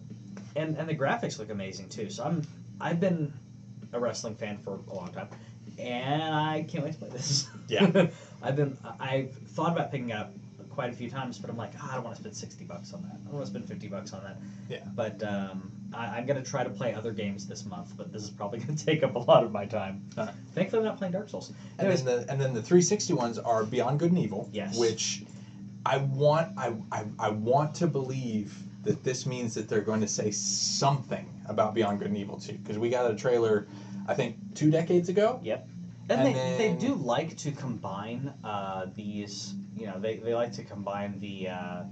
and 0.57 0.77
and 0.77 0.89
the 0.89 0.95
graphics 0.95 1.39
look 1.39 1.51
amazing 1.51 1.89
too. 1.89 2.09
So 2.11 2.25
I'm 2.25 2.43
I've 2.81 3.01
been 3.01 3.33
a 3.93 3.99
wrestling 4.01 4.37
fan 4.37 4.59
for 4.59 4.81
a 4.89 4.95
long 4.95 5.13
time, 5.13 5.29
and 5.79 6.23
I 6.23 6.65
can't 6.69 6.85
wait 6.85 6.93
to 6.95 6.99
play 6.99 7.09
this. 7.11 7.49
Yeah. 7.69 8.07
I've 8.43 8.57
been 8.57 8.77
I've 8.99 9.33
thought 9.33 9.73
about 9.73 9.91
picking 9.91 10.13
up 10.13 10.33
quite 10.81 10.95
a 10.95 10.97
few 10.97 11.11
times, 11.11 11.37
but 11.37 11.51
I'm 11.51 11.59
like, 11.59 11.73
"Ah, 11.79 11.91
I 11.91 11.95
don't 11.97 12.05
want 12.05 12.17
to 12.17 12.23
spend 12.23 12.35
sixty 12.35 12.65
bucks 12.65 12.95
on 12.95 13.03
that. 13.03 13.13
I 13.13 13.25
don't 13.25 13.35
want 13.35 13.45
to 13.45 13.51
spend 13.51 13.69
fifty 13.69 13.87
bucks 13.87 14.15
on 14.15 14.23
that. 14.25 14.39
Yeah. 14.71 14.79
But 14.95 15.23
um, 15.23 15.71
I, 15.93 16.07
I'm 16.07 16.25
gonna 16.25 16.43
try 16.43 16.65
to 16.65 16.71
play 16.71 16.95
other 16.95 17.13
games 17.13 17.47
this 17.47 17.67
month, 17.67 17.93
but 17.99 18.11
this 18.11 18.23
is 18.23 18.31
probably 18.31 18.59
gonna 18.65 18.79
take 18.79 19.03
up 19.03 19.15
a 19.15 19.19
lot 19.19 19.45
of 19.45 19.53
my 19.53 19.67
time. 19.67 20.09
Alright. 20.17 20.35
Thankfully, 20.55 20.81
I'm 20.81 20.87
not 20.87 20.97
playing 20.97 21.13
Dark 21.13 21.29
Souls. 21.29 21.53
And 21.79 21.91
then 21.91 22.05
the 22.07 22.31
and 22.31 22.41
then 22.41 22.55
the 22.55 22.63
360 22.63 23.13
ones 23.13 23.39
are 23.39 23.63
Beyond 23.65 23.99
Good 23.99 24.13
and 24.13 24.19
Evil. 24.19 24.49
Yes. 24.55 24.79
Which 24.79 25.23
I 25.85 25.99
want 25.99 26.57
I, 26.57 26.73
I 26.91 27.05
I 27.19 27.29
want 27.29 27.75
to 27.77 27.87
believe 27.87 28.57
that 28.85 29.05
this 29.05 29.27
means 29.27 29.53
that 29.57 29.69
they're 29.69 29.83
going 29.83 30.01
to 30.01 30.09
say 30.09 30.31
something 30.31 31.29
about 31.47 31.75
Beyond 31.75 31.99
Good 31.99 32.09
and 32.09 32.17
Evil 32.17 32.41
2 32.41 32.55
because 32.55 32.79
we 32.79 32.89
got 32.89 33.11
a 33.11 33.15
trailer 33.15 33.67
I 34.09 34.15
think 34.15 34.37
two 34.55 34.71
decades 34.71 35.11
ago. 35.11 35.41
Yep. 35.43 35.69
And, 36.11 36.21
And 36.21 36.35
they, 36.35 36.57
they 36.59 36.75
do 36.75 36.95
like 36.95 37.37
to 37.39 37.53
combine 37.53 38.35
uh, 38.43 38.87
these, 38.95 39.55
you 39.77 39.87
know, 39.87 39.99
they, 40.01 40.17
they 40.17 40.35
like 40.35 40.53
to 40.55 40.65
combine 40.65 41.19
the 41.21 41.49
uh, 41.49 41.85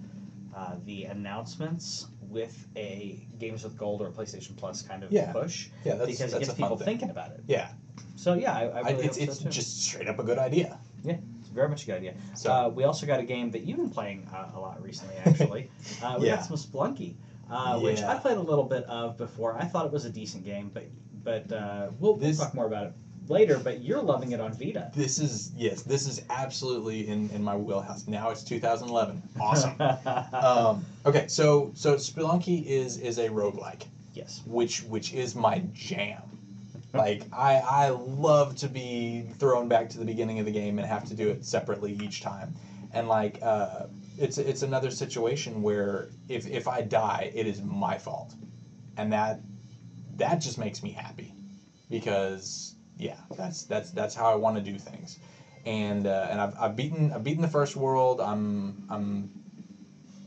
uh, 0.57 0.77
the 0.85 1.05
announcements 1.05 2.09
with 2.29 2.67
a 2.77 3.25
Games 3.39 3.63
with 3.63 3.79
Gold 3.79 4.03
or 4.03 4.09
a 4.09 4.11
PlayStation 4.11 4.57
Plus 4.57 4.83
kind 4.83 5.05
of 5.05 5.13
Yeah. 5.13 5.33
push 5.33 5.69
Yeah, 5.85 5.95
that's 5.95 6.11
because 6.11 6.33
that's 6.33 6.35
it 6.35 6.47
gets 6.47 6.55
people 6.59 6.77
thing. 6.77 6.87
thinking 6.87 7.11
about 7.11 7.31
it. 7.31 7.41
Yeah, 7.47 7.69
So 8.17 8.35
yeah, 8.35 8.53
I, 8.55 8.63
I 8.65 8.81
I, 8.81 8.91
really 8.91 9.07
it's 9.07 9.19
hope 9.19 9.29
it's 9.29 9.43
so 9.43 9.49
just 9.51 9.83
straight 9.83 10.09
up 10.09 10.19
a 10.19 10.25
good 10.25 10.39
idea. 10.39 10.79
Yeah, 11.05 11.17
it's 11.39 11.49
very 11.49 11.69
much 11.69 11.85
a 11.85 11.87
good 11.87 11.97
idea. 11.97 12.15
So 12.35 12.51
Uh, 12.53 12.69
we 12.75 12.83
also 12.85 13.07
got 13.07 13.21
a 13.21 13.25
game 13.25 13.53
that 13.53 13.63
you've 13.63 13.77
been 13.79 13.89
playing 13.91 14.27
uh, 14.33 14.51
a 14.57 14.59
lot 14.59 14.83
recently, 14.83 15.15
actually. 15.15 15.71
uh, 16.03 16.17
we 16.19 16.27
Yeah. 16.27 16.37
got 16.37 16.45
some 16.45 16.57
Spelunky, 16.57 17.15
uh, 17.49 17.79
which 17.79 18.03
I 18.03 18.17
played 18.17 18.37
a 18.37 18.43
little 18.43 18.65
bit 18.65 18.83
of 18.85 19.17
before. 19.17 19.57
I 19.57 19.65
thought 19.65 19.87
it 19.87 19.93
was 19.93 20.05
a 20.07 20.11
decent 20.11 20.45
game, 20.45 20.71
but 20.75 20.87
but 21.23 21.53
uh, 21.53 21.91
we'll, 22.01 22.15
we'll 22.17 22.35
talk 22.35 22.55
more 22.55 22.67
about 22.67 22.87
it 22.87 22.93
later. 23.31 23.59
But 23.59 23.83
you're 23.83 24.03
loving 24.03 24.33
it 24.33 24.41
on 24.41 24.53
Vita. 24.53 24.91
this 24.95 25.19
is 25.19 25.53
yes, 25.57 25.83
this 25.83 26.07
is 26.07 26.23
absolutely 26.31 27.09
in, 27.09 27.31
in 27.31 27.43
my 27.43 27.57
wheelhouse. 27.57 28.07
Now 28.07 28.31
it's 28.31 28.43
2011. 28.43 29.23
Awesome. 29.41 29.75
um, 30.35 30.85
okay, 31.07 31.27
so 31.29 31.71
so 31.75 31.95
Spelunky 31.97 32.65
is 32.67 32.99
is 32.99 33.19
a 33.19 33.29
roguelike. 33.29 33.85
yes. 34.15 34.43
which 34.47 34.83
which 34.85 35.13
is 35.13 35.35
my 35.35 35.63
jam. 35.73 36.23
Like 36.95 37.25
I 37.35 37.57
I 37.57 37.89
love 37.91 38.57
to 38.57 38.69
be 38.69 39.27
thrown 39.39 39.69
back 39.69 39.91
to 39.91 39.99
the 39.99 40.07
beginning 40.07 40.39
of 40.39 40.47
the 40.47 40.51
game 40.53 40.79
and 40.79 40.89
have 40.89 41.05
to 41.09 41.15
do 41.15 41.29
it 41.29 41.45
separately 41.45 41.93
each 42.03 42.23
time. 42.23 42.55
And 42.95 43.09
like 43.09 43.41
uh, 43.43 43.89
it's 44.17 44.39
it's 44.39 44.63
another 44.63 44.91
situation 44.91 45.63
where 45.63 46.09
if 46.31 46.47
if 46.47 46.67
I 46.67 46.81
die, 46.81 47.31
it 47.35 47.47
is 47.47 47.61
my 47.61 47.99
fault, 47.99 48.35
and 48.97 49.13
that 49.13 49.41
that 50.17 50.37
just 50.37 50.57
makes 50.57 50.83
me 50.83 50.91
happy 50.91 51.35
because 51.91 52.75
yeah, 52.99 53.15
that's 53.37 53.65
that's 53.65 53.91
that's 53.91 54.15
how 54.15 54.27
I 54.27 54.35
want 54.35 54.57
to 54.57 54.63
do 54.63 54.77
things. 54.77 55.19
And 55.65 56.07
uh, 56.07 56.29
and 56.31 56.41
I've, 56.41 56.55
I've 56.59 56.77
beaten 56.77 57.13
I've 57.13 57.23
beaten 57.23 57.43
the 57.43 57.49
first 57.49 57.77
world. 57.77 58.21
I'm 58.21 58.85
I'm 58.89 59.29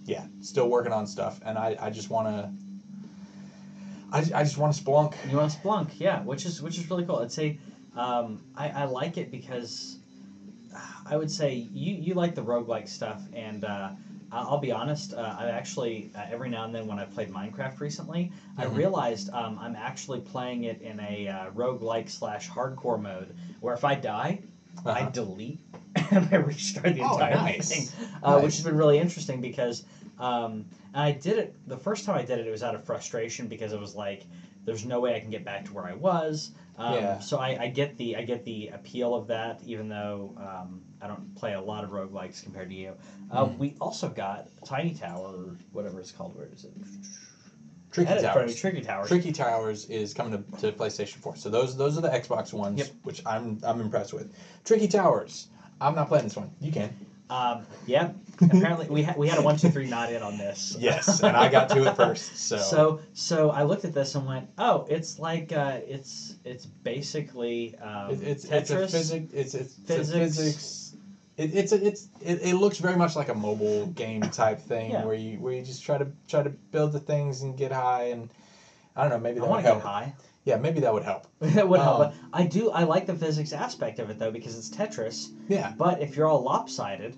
yeah 0.06 0.26
still 0.40 0.70
working 0.70 0.92
on 0.92 1.06
stuff, 1.06 1.40
and 1.44 1.58
I, 1.58 1.76
I 1.80 1.90
just 1.90 2.10
want 2.10 2.28
to. 2.28 2.50
I, 4.14 4.18
I 4.36 4.44
just 4.44 4.58
want 4.58 4.74
to 4.74 4.84
Splunk. 4.84 5.14
You 5.30 5.38
want 5.38 5.52
to 5.52 5.58
Splunk, 5.58 6.00
yeah, 6.00 6.22
which 6.22 6.46
is 6.46 6.62
which 6.62 6.78
is 6.78 6.90
really 6.90 7.04
cool. 7.04 7.18
I'd 7.18 7.32
say 7.32 7.58
um, 7.96 8.42
I, 8.56 8.70
I 8.70 8.84
like 8.86 9.18
it 9.18 9.32
because 9.32 9.98
I 11.06 11.16
would 11.16 11.32
say 11.32 11.54
you, 11.54 11.96
you 11.96 12.14
like 12.14 12.36
the 12.36 12.44
roguelike 12.44 12.88
stuff, 12.88 13.22
and 13.34 13.64
uh, 13.64 13.90
I'll 14.32 14.58
be 14.60 14.72
honest, 14.72 15.14
uh, 15.14 15.36
I 15.38 15.50
actually 15.50 16.12
uh, 16.16 16.26
every 16.30 16.50
now 16.50 16.64
and 16.64 16.74
then 16.74 16.88
when 16.88 17.00
I 17.00 17.06
played 17.06 17.30
Minecraft 17.30 17.80
recently, 17.80 18.32
I 18.58 18.64
Mhm. 18.64 18.74
realized 18.76 19.30
um, 19.34 19.58
I'm 19.60 19.76
actually 19.76 20.20
playing 20.20 20.64
it 20.64 20.82
in 20.82 21.00
a 21.00 21.28
uh, 21.28 21.50
roguelike 21.52 22.10
slash 22.10 22.50
hardcore 22.50 23.00
mode, 23.00 23.36
where 23.60 23.74
if 23.74 23.84
I 23.84 23.96
die, 23.96 24.40
I 24.86 25.04
Uh-huh. 25.04 25.10
delete 25.12 25.60
and 26.12 26.28
I 26.32 26.38
restart 26.38 26.94
the 26.94 27.02
Oh, 27.02 27.18
entire 27.18 27.34
nice. 27.34 27.68
thing, 27.70 27.90
uh, 28.24 28.40
which 28.40 28.56
has 28.56 28.64
been 28.64 28.76
really 28.76 28.98
interesting 29.00 29.42
because 29.42 29.84
um, 30.18 30.66
and 30.94 31.02
I 31.04 31.12
did 31.12 31.38
it 31.38 31.56
the 31.68 31.78
first 31.78 32.06
time 32.06 32.16
I 32.16 32.24
did 32.24 32.40
it. 32.40 32.48
It 32.48 32.52
was 32.52 32.64
out 32.64 32.76
of 32.76 32.84
frustration 32.84 33.48
because 33.48 33.74
it 33.74 33.80
was 33.80 33.96
like 33.96 34.26
there's 34.66 34.86
no 34.86 35.00
way 35.00 35.16
I 35.16 35.20
can 35.20 35.30
get 35.30 35.44
back 35.44 35.66
to 35.66 35.74
where 35.74 35.86
I 35.86 35.94
was. 35.94 36.52
Um, 36.82 36.94
Yeah. 36.96 37.20
So 37.20 37.38
I, 37.38 37.58
I 37.62 37.68
get 37.68 37.98
the 37.98 38.16
I 38.16 38.24
get 38.24 38.44
the 38.44 38.70
appeal 38.70 39.14
of 39.14 39.28
that, 39.28 39.62
even 39.64 39.88
though 39.90 40.34
um, 40.38 40.82
I 41.02 41.08
don't 41.08 41.36
play 41.36 41.54
a 41.54 41.62
lot 41.62 41.84
of 41.84 41.92
roguelikes 41.92 42.44
compared 42.44 42.70
to 42.70 42.76
you. 42.76 42.94
Uh, 43.32 43.46
Mm. 43.46 43.58
We 43.58 43.76
also 43.80 44.10
got 44.10 44.48
Tiny 44.66 44.94
Tower, 44.94 45.28
or 45.28 45.56
whatever 45.72 46.00
it's 46.00 46.12
called. 46.12 46.36
Where 46.36 46.48
is 46.54 46.64
it? 46.66 46.72
Tricky 47.92 48.10
Edit 48.10 48.24
Towers. 48.24 48.56
Tricky 48.56 48.82
Towers. 48.82 49.08
Tricky 49.10 49.32
Towers 49.32 49.86
is 49.86 50.14
coming 50.14 50.32
to, 50.32 50.58
to 50.62 50.72
PlayStation 50.72 51.18
4. 51.18 51.36
So 51.36 51.50
those 51.50 51.76
those 51.76 51.98
are 51.98 52.02
the 52.02 52.10
Xbox 52.10 52.54
ones, 52.54 52.80
Yep. 52.80 52.88
which 53.04 53.22
I'm 53.26 53.60
I'm 53.64 53.82
impressed 53.82 54.14
with. 54.14 54.34
Tricky 54.64 54.88
Towers. 54.88 55.48
I'm 55.82 55.96
not 55.96 56.08
playing 56.08 56.26
this 56.26 56.36
one. 56.38 56.52
You 56.62 56.72
can. 56.72 56.94
Um, 57.32 57.66
yeah. 57.86 58.12
Apparently, 58.42 58.88
we 58.90 59.04
had 59.04 59.16
we 59.18 59.28
had 59.28 59.40
a 59.40 59.42
one 59.42 59.56
two 59.56 59.70
three 59.70 59.88
not 59.90 60.12
in 60.12 60.22
on 60.22 60.38
this. 60.38 60.76
Yes, 60.80 61.22
and 61.22 61.38
I 61.38 61.48
got 61.48 61.70
to 61.70 61.88
it 61.88 61.96
first. 61.96 62.38
So, 62.38 62.58
So 62.58 63.00
so 63.14 63.50
I 63.52 63.64
looked 63.64 63.86
at 63.86 63.94
this 63.94 64.16
and 64.16 64.26
went, 64.26 64.50
oh, 64.58 64.86
it's 64.90 65.20
like 65.20 65.52
uh, 65.54 65.80
it's 65.88 66.36
it's 66.44 66.66
basically 66.66 67.76
um, 67.78 68.12
it, 68.12 68.22
it's 68.24 68.46
Tetris. 68.46 68.52
it's 68.52 68.72
a 68.72 68.88
physics. 68.88 69.34
It's 69.34 69.54
it's 69.56 69.74
Physics. 69.76 70.10
It's 70.10 70.10
a 70.10 70.20
physics. 70.20 70.96
It, 71.38 71.56
it's 71.56 71.72
a, 71.72 71.86
it's 71.88 72.08
it, 72.22 72.40
it 72.42 72.56
looks 72.56 72.78
very 72.80 72.98
much 72.98 73.16
like 73.16 73.30
a 73.30 73.34
mobile 73.34 73.86
game 73.88 74.22
type 74.22 74.60
thing 74.60 74.92
Yeah. 74.92 75.06
where 75.06 75.16
you 75.16 75.40
where 75.40 75.54
you 75.54 75.62
just 75.62 75.84
try 75.84 75.98
to 75.98 76.08
try 76.28 76.44
to 76.44 76.50
build 76.50 76.92
the 76.92 77.00
things 77.00 77.42
and 77.44 77.56
get 77.58 77.72
high 77.72 78.06
and 78.10 78.30
I 78.96 79.02
don't 79.04 79.12
know 79.12 79.20
maybe 79.20 79.40
I 79.40 79.44
want 79.44 79.66
to 79.66 79.72
get 79.74 79.82
high. 79.82 80.14
Yeah, 80.44 80.58
maybe 80.58 80.80
that 80.80 80.92
would 80.94 81.04
help. 81.04 81.28
it 81.42 81.68
would 81.68 81.80
help. 81.80 82.00
Um, 82.00 82.14
But 82.32 82.38
I 82.40 82.44
do. 82.48 82.72
I 82.72 82.84
like 82.84 83.06
the 83.06 83.16
physics 83.16 83.54
aspect 83.54 84.00
of 84.00 84.10
it 84.10 84.18
though 84.20 84.32
because 84.32 84.58
it's 84.58 84.70
Tetris. 84.70 85.30
Yeah. 85.48 85.74
But 85.78 86.02
if 86.02 86.16
you're 86.16 86.28
all 86.28 86.42
lopsided, 86.42 87.16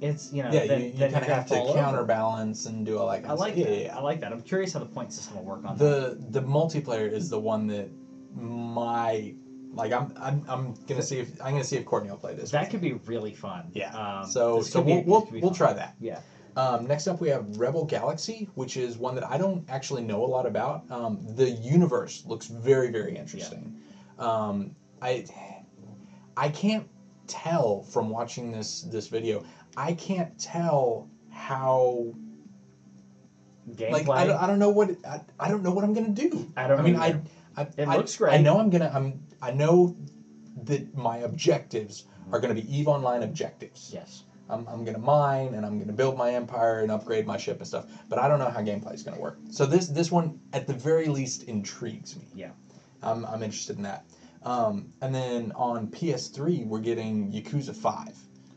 it's 0.00 0.32
you 0.32 0.42
know 0.42 0.50
Yeah, 0.52 0.66
then, 0.66 0.80
you, 0.80 0.86
you 0.88 0.98
kind 0.98 1.16
of 1.16 1.22
have 1.24 1.46
to 1.48 1.54
fall 1.54 1.68
over. 1.70 1.78
counterbalance 1.78 2.66
and 2.66 2.84
do 2.86 2.98
all 2.98 3.08
that. 3.08 3.18
Kind 3.22 3.30
I 3.30 3.32
of 3.34 3.38
like 3.40 3.54
stuff. 3.54 3.66
that. 3.66 3.74
Yeah, 3.76 3.84
yeah, 3.86 3.96
I 3.98 4.00
like 4.00 4.20
that. 4.20 4.32
I'm 4.32 4.42
curious 4.42 4.72
how 4.72 4.78
the 4.80 4.86
point 4.86 5.12
system 5.12 5.36
will 5.36 5.44
work 5.44 5.64
on 5.64 5.76
that. 5.76 5.84
the 6.30 6.40
the 6.40 6.46
multiplayer 6.46 7.10
is 7.10 7.28
the 7.30 7.38
one 7.40 7.66
that 7.68 7.88
my 8.34 9.34
like 9.74 9.92
I'm 9.92 10.12
I'm, 10.20 10.44
I'm 10.48 10.74
gonna 10.86 11.02
see 11.02 11.18
if 11.18 11.30
I'm 11.42 11.52
gonna 11.52 11.64
see 11.64 11.76
if 11.76 11.84
Courtney 11.84 12.10
will 12.10 12.18
play 12.18 12.34
this. 12.34 12.50
That 12.50 12.70
could 12.70 12.80
be 12.80 12.92
really 13.06 13.34
fun. 13.34 13.70
yeah. 13.72 13.92
Um, 14.20 14.26
so 14.26 14.60
so 14.62 14.82
be- 14.82 14.92
we'll 14.92 15.02
we'll, 15.04 15.28
we'll 15.32 15.40
fun. 15.50 15.54
try 15.54 15.72
that. 15.72 15.94
Yeah. 16.00 16.20
Um, 16.56 16.86
next 16.86 17.06
up 17.06 17.20
we 17.20 17.28
have 17.30 17.56
Rebel 17.56 17.84
Galaxy, 17.84 18.48
which 18.54 18.76
is 18.76 18.98
one 18.98 19.14
that 19.14 19.24
I 19.24 19.38
don't 19.38 19.64
actually 19.70 20.02
know 20.02 20.24
a 20.24 20.26
lot 20.26 20.46
about. 20.46 20.90
Um, 20.90 21.18
the 21.36 21.50
universe 21.50 22.24
looks 22.26 22.46
very 22.46 22.90
very 22.90 23.16
interesting. 23.16 23.80
Um, 24.18 24.74
I 25.00 25.24
I 26.36 26.48
can't 26.48 26.88
tell 27.26 27.82
from 27.82 28.10
watching 28.10 28.52
this 28.52 28.82
this 28.82 29.08
video. 29.08 29.44
I 29.76 29.94
can't 29.94 30.38
tell 30.38 31.08
how 31.30 32.12
Gameplay. 33.70 34.06
like 34.06 34.08
I 34.08 34.26
don't, 34.26 34.42
I 34.42 34.46
don't 34.46 34.58
know 34.58 34.70
what 34.70 34.90
I, 35.06 35.20
I 35.40 35.48
don't 35.48 35.62
know 35.62 35.72
what 35.72 35.84
I'm 35.84 35.94
gonna 35.94 36.08
do. 36.10 36.52
I 36.56 36.66
don't 36.66 36.80
I 36.80 36.82
mean 36.82 36.94
know 36.94 37.00
I. 37.00 37.20
I 37.56 37.62
It 37.76 37.88
I, 37.88 37.96
looks 37.96 38.16
great. 38.16 38.34
I 38.34 38.38
know 38.38 38.58
I'm 38.58 38.70
gonna 38.70 38.90
I'm 38.92 39.22
I 39.40 39.52
know 39.52 39.96
that 40.64 40.94
my 40.94 41.18
objectives 41.18 42.04
are 42.30 42.40
gonna 42.40 42.54
be 42.54 42.76
Eve 42.76 42.88
Online 42.88 43.22
objectives. 43.22 43.90
yes. 43.92 44.24
I'm, 44.48 44.66
I'm 44.68 44.84
gonna 44.84 44.98
mine 44.98 45.54
and 45.54 45.64
I'm 45.64 45.78
gonna 45.78 45.92
build 45.92 46.16
my 46.16 46.34
empire 46.34 46.80
and 46.80 46.90
upgrade 46.90 47.26
my 47.26 47.36
ship 47.36 47.58
and 47.58 47.66
stuff. 47.66 47.86
But 48.08 48.18
I 48.18 48.28
don't 48.28 48.38
know 48.38 48.50
how 48.50 48.60
gameplay 48.60 48.94
is 48.94 49.02
gonna 49.02 49.20
work. 49.20 49.38
So 49.50 49.66
this 49.66 49.88
this 49.88 50.10
one 50.10 50.40
at 50.52 50.66
the 50.66 50.74
very 50.74 51.06
least 51.06 51.44
intrigues 51.44 52.16
me. 52.16 52.26
Yeah. 52.34 52.50
I'm 53.02 53.24
I'm 53.26 53.42
interested 53.42 53.76
in 53.76 53.82
that. 53.84 54.04
Um, 54.44 54.92
and 55.00 55.14
then 55.14 55.52
on 55.54 55.86
PS3 55.88 56.66
we're 56.66 56.80
getting 56.80 57.30
Yakuza 57.32 57.74
Five, 57.74 58.16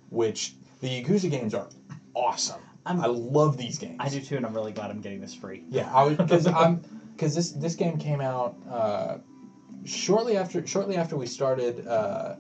which 0.10 0.56
the 0.82 1.02
Yakuza 1.04 1.30
games 1.30 1.54
are 1.54 1.70
awesome. 2.14 2.62
I'm- 2.86 3.02
I 3.02 3.08
love 3.08 3.58
these 3.58 3.78
games. 3.80 3.98
I 4.00 4.10
do 4.10 4.22
too, 4.22 4.38
and 4.38 4.46
I'm 4.46 4.54
really 4.54 4.72
glad 4.72 4.92
I'm 4.92 5.02
getting 5.02 5.20
this 5.20 5.34
free. 5.34 5.64
Yeah, 5.70 5.90
I 5.92 6.04
was 6.04 6.18
because 6.18 6.46
I'm 6.62 6.82
because 7.14 7.34
this 7.34 7.52
this 7.52 7.76
game 7.76 7.98
came 7.98 8.22
out 8.22 8.56
uh, 8.70 9.18
shortly 9.86 10.38
after 10.38 10.66
shortly 10.68 10.96
after 10.96 11.16
we 11.18 11.26
started 11.26 11.88
uh, 11.88 12.36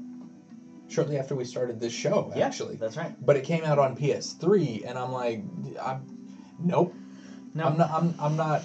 shortly 0.87 1.17
after 1.17 1.35
we 1.35 1.45
started 1.45 1.79
this 1.79 1.93
show 1.93 2.31
Yeah, 2.35 2.45
actually. 2.45 2.75
that's 2.75 2.97
right. 2.97 3.13
But 3.25 3.35
it 3.37 3.43
came 3.43 3.63
out 3.63 3.79
on 3.79 3.95
PS3, 3.95 4.87
and 4.87 4.97
I'm 4.97 5.11
like, 5.11 5.41
I'm 5.81 6.05
nope. 6.59 6.93
No, 7.53 7.65
I'm 7.65 7.77
not. 7.77 7.89
I'm, 7.91 8.15
I'm 8.19 8.35
not. 8.35 8.63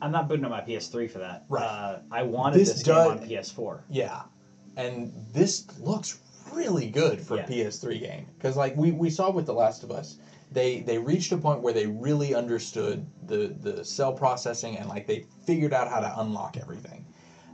I'm 0.00 0.10
not 0.12 0.28
booting 0.28 0.44
up 0.44 0.50
my 0.50 0.60
PS3 0.60 1.10
for 1.10 1.18
that. 1.18 1.44
Right. 1.48 1.62
Uh, 1.64 1.98
I 2.10 2.22
wanted 2.24 2.58
This 2.60 2.72
this, 2.72 2.82
game 2.82 2.94
does- 2.94 3.20
on 3.20 3.28
PS4. 3.28 3.82
Yeah, 3.90 4.22
and 4.76 5.12
this 5.32 5.66
looks 5.80 6.18
really 6.52 6.88
good 6.90 7.20
for 7.20 7.36
Yeah. 7.36 7.44
a 7.44 7.48
PS3 7.48 7.98
game 8.00 8.26
because 8.36 8.56
like 8.56 8.76
we, 8.76 8.90
we 8.92 9.08
saw 9.10 9.30
with 9.30 9.46
The 9.46 9.54
Last 9.54 9.84
of 9.84 9.90
Us, 9.90 10.18
they 10.50 10.80
they 10.80 10.98
reached 10.98 11.32
a 11.32 11.36
point 11.38 11.60
where 11.62 11.72
they 11.72 11.86
really 11.86 12.34
understood 12.34 13.06
the 13.26 13.54
the 13.60 13.84
cell 13.84 14.12
processing 14.12 14.76
and 14.76 14.88
like 14.88 15.06
they 15.06 15.24
figured 15.46 15.72
out 15.72 15.88
how 15.88 16.00
to 16.00 16.20
unlock 16.20 16.56
everything. 16.56 17.06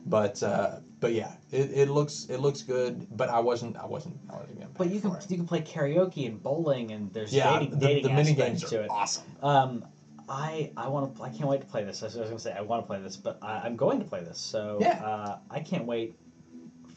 But 0.06 0.42
uh, 0.42 0.80
but 1.00 1.12
yeah, 1.12 1.32
it, 1.50 1.70
it 1.72 1.88
looks 1.90 2.26
it 2.28 2.38
looks 2.38 2.62
good. 2.62 3.06
But 3.10 3.28
I 3.28 3.40
wasn't 3.40 3.76
I 3.76 3.86
wasn't 3.86 4.18
I 4.30 4.36
wasn't 4.36 4.58
gonna. 4.60 4.70
But 4.76 4.90
you 4.90 5.00
can 5.00 5.12
it. 5.12 5.26
you 5.30 5.36
can 5.36 5.46
play 5.46 5.60
karaoke 5.62 6.26
and 6.26 6.42
bowling, 6.42 6.90
and 6.92 7.12
there's 7.12 7.32
yeah 7.32 7.58
dating, 7.58 7.70
the, 7.70 7.86
dating 7.86 8.02
the 8.04 8.12
mini 8.14 8.34
games 8.34 8.62
to 8.64 8.82
it. 8.82 8.90
awesome. 8.90 9.24
Um, 9.42 9.84
I 10.28 10.72
I 10.76 10.88
want 10.88 11.16
to 11.16 11.22
I 11.22 11.28
can't 11.30 11.48
wait 11.48 11.60
to 11.60 11.66
play 11.66 11.84
this. 11.84 12.02
I 12.02 12.06
was 12.06 12.16
gonna 12.16 12.38
say 12.38 12.52
I 12.52 12.60
want 12.62 12.82
to 12.82 12.86
play 12.86 13.00
this, 13.00 13.16
but 13.16 13.38
I, 13.42 13.60
I'm 13.64 13.76
going 13.76 13.98
to 13.98 14.04
play 14.04 14.20
this. 14.22 14.38
So 14.38 14.78
Yeah. 14.80 15.02
uh, 15.04 15.38
I 15.50 15.60
can't 15.60 15.84
wait 15.86 16.16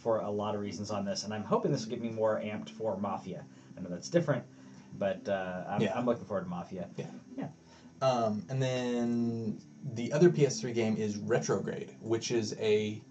for 0.02 0.20
a 0.20 0.30
lot 0.30 0.56
of 0.56 0.62
reasons 0.62 0.90
on 0.92 1.06
this, 1.06 1.24
and 1.24 1.34
I'm 1.34 1.44
hoping 1.44 1.72
this 1.72 1.84
will 1.84 1.92
get 1.92 2.02
me 2.02 2.10
more 2.10 2.40
amped 2.44 2.70
for 2.72 2.98
Mafia. 2.98 3.46
I 3.78 3.82
know 3.82 3.90
that's 3.90 4.10
different, 4.10 4.44
but 4.98 5.30
uh, 5.30 5.64
I'm, 5.70 5.82
Yeah. 5.82 5.94
I'm 5.96 6.06
looking 6.08 6.26
forward 6.26 6.44
to 6.46 6.50
Mafia. 6.50 6.90
Yeah, 6.98 7.48
Um, 8.02 8.44
and 8.50 8.60
then 8.62 9.60
the 9.94 10.12
other 10.12 10.30
PS3 10.32 10.74
game 10.74 10.98
is 10.98 11.18
Retrograde, 11.18 11.96
which 12.02 12.32
is 12.32 12.56
a 12.60 13.02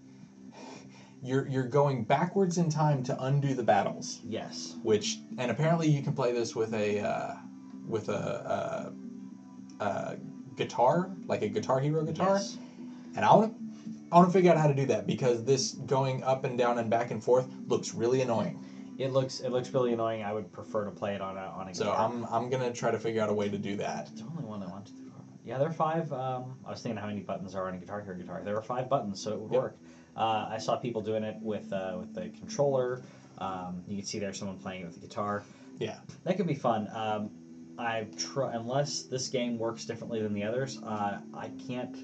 you're 1.21 1.47
you're 1.47 1.67
going 1.67 2.03
backwards 2.03 2.57
in 2.57 2.69
time 2.69 3.03
to 3.03 3.23
undo 3.23 3.53
the 3.53 3.63
battles. 3.63 4.19
Yes. 4.23 4.75
Which 4.83 5.19
and 5.37 5.51
apparently 5.51 5.87
you 5.89 6.01
can 6.01 6.13
play 6.13 6.31
this 6.31 6.55
with 6.55 6.73
a 6.73 6.99
uh, 6.99 7.33
with 7.87 8.09
a, 8.09 8.91
a, 9.79 9.83
a 9.83 10.17
guitar, 10.55 11.09
like 11.27 11.41
a 11.41 11.47
Guitar 11.47 11.79
Hero 11.79 12.03
guitar. 12.03 12.35
Yes. 12.37 12.57
And 13.15 13.25
I 13.25 13.33
want 13.33 13.53
to 13.53 13.61
I 14.11 14.15
want 14.17 14.29
to 14.29 14.33
figure 14.33 14.51
out 14.51 14.57
how 14.57 14.67
to 14.67 14.73
do 14.73 14.85
that 14.87 15.05
because 15.07 15.43
this 15.43 15.71
going 15.71 16.23
up 16.23 16.43
and 16.43 16.57
down 16.57 16.77
and 16.79 16.89
back 16.89 17.11
and 17.11 17.23
forth 17.23 17.47
looks 17.67 17.93
really 17.93 18.21
annoying. 18.21 18.63
It 18.97 19.13
looks 19.13 19.39
it 19.39 19.49
looks 19.49 19.73
really 19.73 19.93
annoying. 19.93 20.23
I 20.23 20.33
would 20.33 20.51
prefer 20.51 20.85
to 20.85 20.91
play 20.91 21.15
it 21.15 21.21
on 21.21 21.37
a 21.37 21.41
on 21.41 21.67
a 21.67 21.71
guitar. 21.71 21.73
So 21.73 21.85
guitar. 21.85 22.05
I'm 22.05 22.25
I'm 22.25 22.49
gonna 22.49 22.73
try 22.73 22.91
to 22.91 22.99
figure 22.99 23.21
out 23.21 23.29
a 23.29 23.33
way 23.33 23.47
to 23.49 23.57
do 23.57 23.75
that. 23.77 24.09
It's 24.11 24.21
only 24.21 24.43
one, 24.43 24.59
one, 24.61 24.83
two, 24.83 24.93
three, 24.93 25.09
four. 25.09 25.23
Yeah, 25.43 25.57
there 25.57 25.67
are 25.67 25.73
five. 25.73 26.11
Um, 26.13 26.57
I 26.65 26.71
was 26.71 26.81
thinking 26.81 26.97
how 26.97 27.07
many 27.07 27.21
buttons 27.21 27.55
are 27.55 27.67
on 27.67 27.73
a 27.73 27.77
Guitar 27.77 28.01
Hero 28.01 28.15
guitar. 28.17 28.41
There 28.43 28.55
are 28.55 28.61
five 28.61 28.89
buttons, 28.89 29.21
so 29.21 29.31
it 29.33 29.39
would 29.39 29.51
Yep. 29.51 29.61
work. 29.61 29.77
Uh, 30.15 30.47
I 30.49 30.57
saw 30.57 30.75
people 30.75 31.01
doing 31.01 31.23
it 31.23 31.37
with 31.41 31.71
uh, 31.71 31.95
with 31.99 32.13
the 32.13 32.29
controller. 32.37 33.01
Um, 33.37 33.83
you 33.87 33.97
can 33.97 34.05
see 34.05 34.19
there's 34.19 34.37
someone 34.37 34.57
playing 34.59 34.83
it 34.83 34.85
with 34.85 35.01
the 35.01 35.07
guitar. 35.07 35.43
Yeah. 35.79 35.97
That 36.25 36.37
could 36.37 36.47
be 36.47 36.55
fun. 36.55 36.87
Um, 36.93 37.31
I 37.77 38.07
try 38.17 38.53
unless 38.53 39.03
this 39.03 39.27
game 39.29 39.57
works 39.57 39.85
differently 39.85 40.21
than 40.21 40.33
the 40.33 40.43
others. 40.43 40.79
Uh, 40.83 41.19
I 41.33 41.49
can't. 41.67 41.95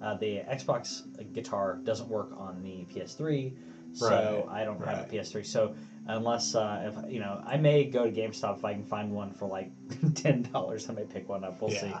Uh, 0.00 0.14
the 0.16 0.42
Xbox 0.48 1.02
guitar 1.32 1.78
doesn't 1.82 2.08
work 2.08 2.30
on 2.36 2.62
the 2.62 2.84
PS3, 2.94 3.54
so 3.94 4.48
I 4.50 4.64
don't 4.64 4.78
have 4.84 5.10
a. 5.10 5.12
PS3. 5.12 5.46
So 5.46 5.74
unless 6.06 6.54
uh, 6.54 6.92
if 6.92 7.12
you 7.12 7.20
know, 7.20 7.42
I 7.44 7.56
may 7.56 7.84
go 7.84 8.04
to 8.04 8.10
GameStop 8.12 8.58
if 8.58 8.64
I 8.64 8.74
can 8.74 8.84
find 8.84 9.12
one 9.12 9.32
for 9.32 9.48
like 9.48 9.70
ten 10.14 10.42
dollars. 10.42 10.88
I 10.90 10.92
may 10.92 11.04
pick 11.04 11.28
one 11.28 11.42
up. 11.42 11.60
We'll 11.60 11.70
see. 11.70 11.92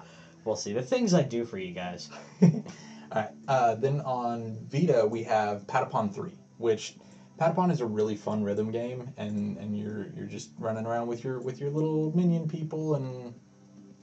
We'll 0.44 0.56
see. 0.56 0.74
The 0.74 0.82
things 0.82 1.14
I 1.14 1.22
do 1.22 1.44
for 1.44 1.58
you 1.58 1.72
guys. 1.72 2.10
All 3.14 3.22
right. 3.22 3.30
Uh, 3.46 3.74
then 3.74 4.00
on 4.00 4.58
Vita 4.68 5.06
we 5.06 5.22
have 5.22 5.66
Patapon 5.66 6.12
Three, 6.12 6.34
which 6.58 6.94
Patapon 7.38 7.70
is 7.70 7.80
a 7.80 7.86
really 7.86 8.16
fun 8.16 8.42
rhythm 8.42 8.70
game, 8.70 9.08
and, 9.16 9.56
and 9.56 9.76
you're 9.78 10.08
you're 10.16 10.26
just 10.26 10.50
running 10.58 10.84
around 10.84 11.06
with 11.06 11.22
your 11.22 11.40
with 11.40 11.60
your 11.60 11.70
little 11.70 12.10
minion 12.14 12.46
people, 12.48 12.96
and 12.96 13.34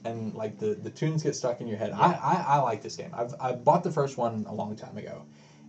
and 0.04 0.34
like 0.34 0.58
the, 0.58 0.74
the 0.74 0.90
tunes 0.90 1.22
get 1.22 1.34
stuck 1.34 1.60
in 1.60 1.66
your 1.66 1.76
head. 1.76 1.92
I, 1.92 2.12
I, 2.12 2.36
I 2.36 2.58
like 2.58 2.80
this 2.82 2.96
game. 2.96 3.10
I've 3.12 3.34
I 3.38 3.52
bought 3.52 3.82
the 3.82 3.90
first 3.90 4.16
one 4.16 4.46
a 4.48 4.54
long 4.54 4.74
time 4.74 4.96
ago, 4.96 5.24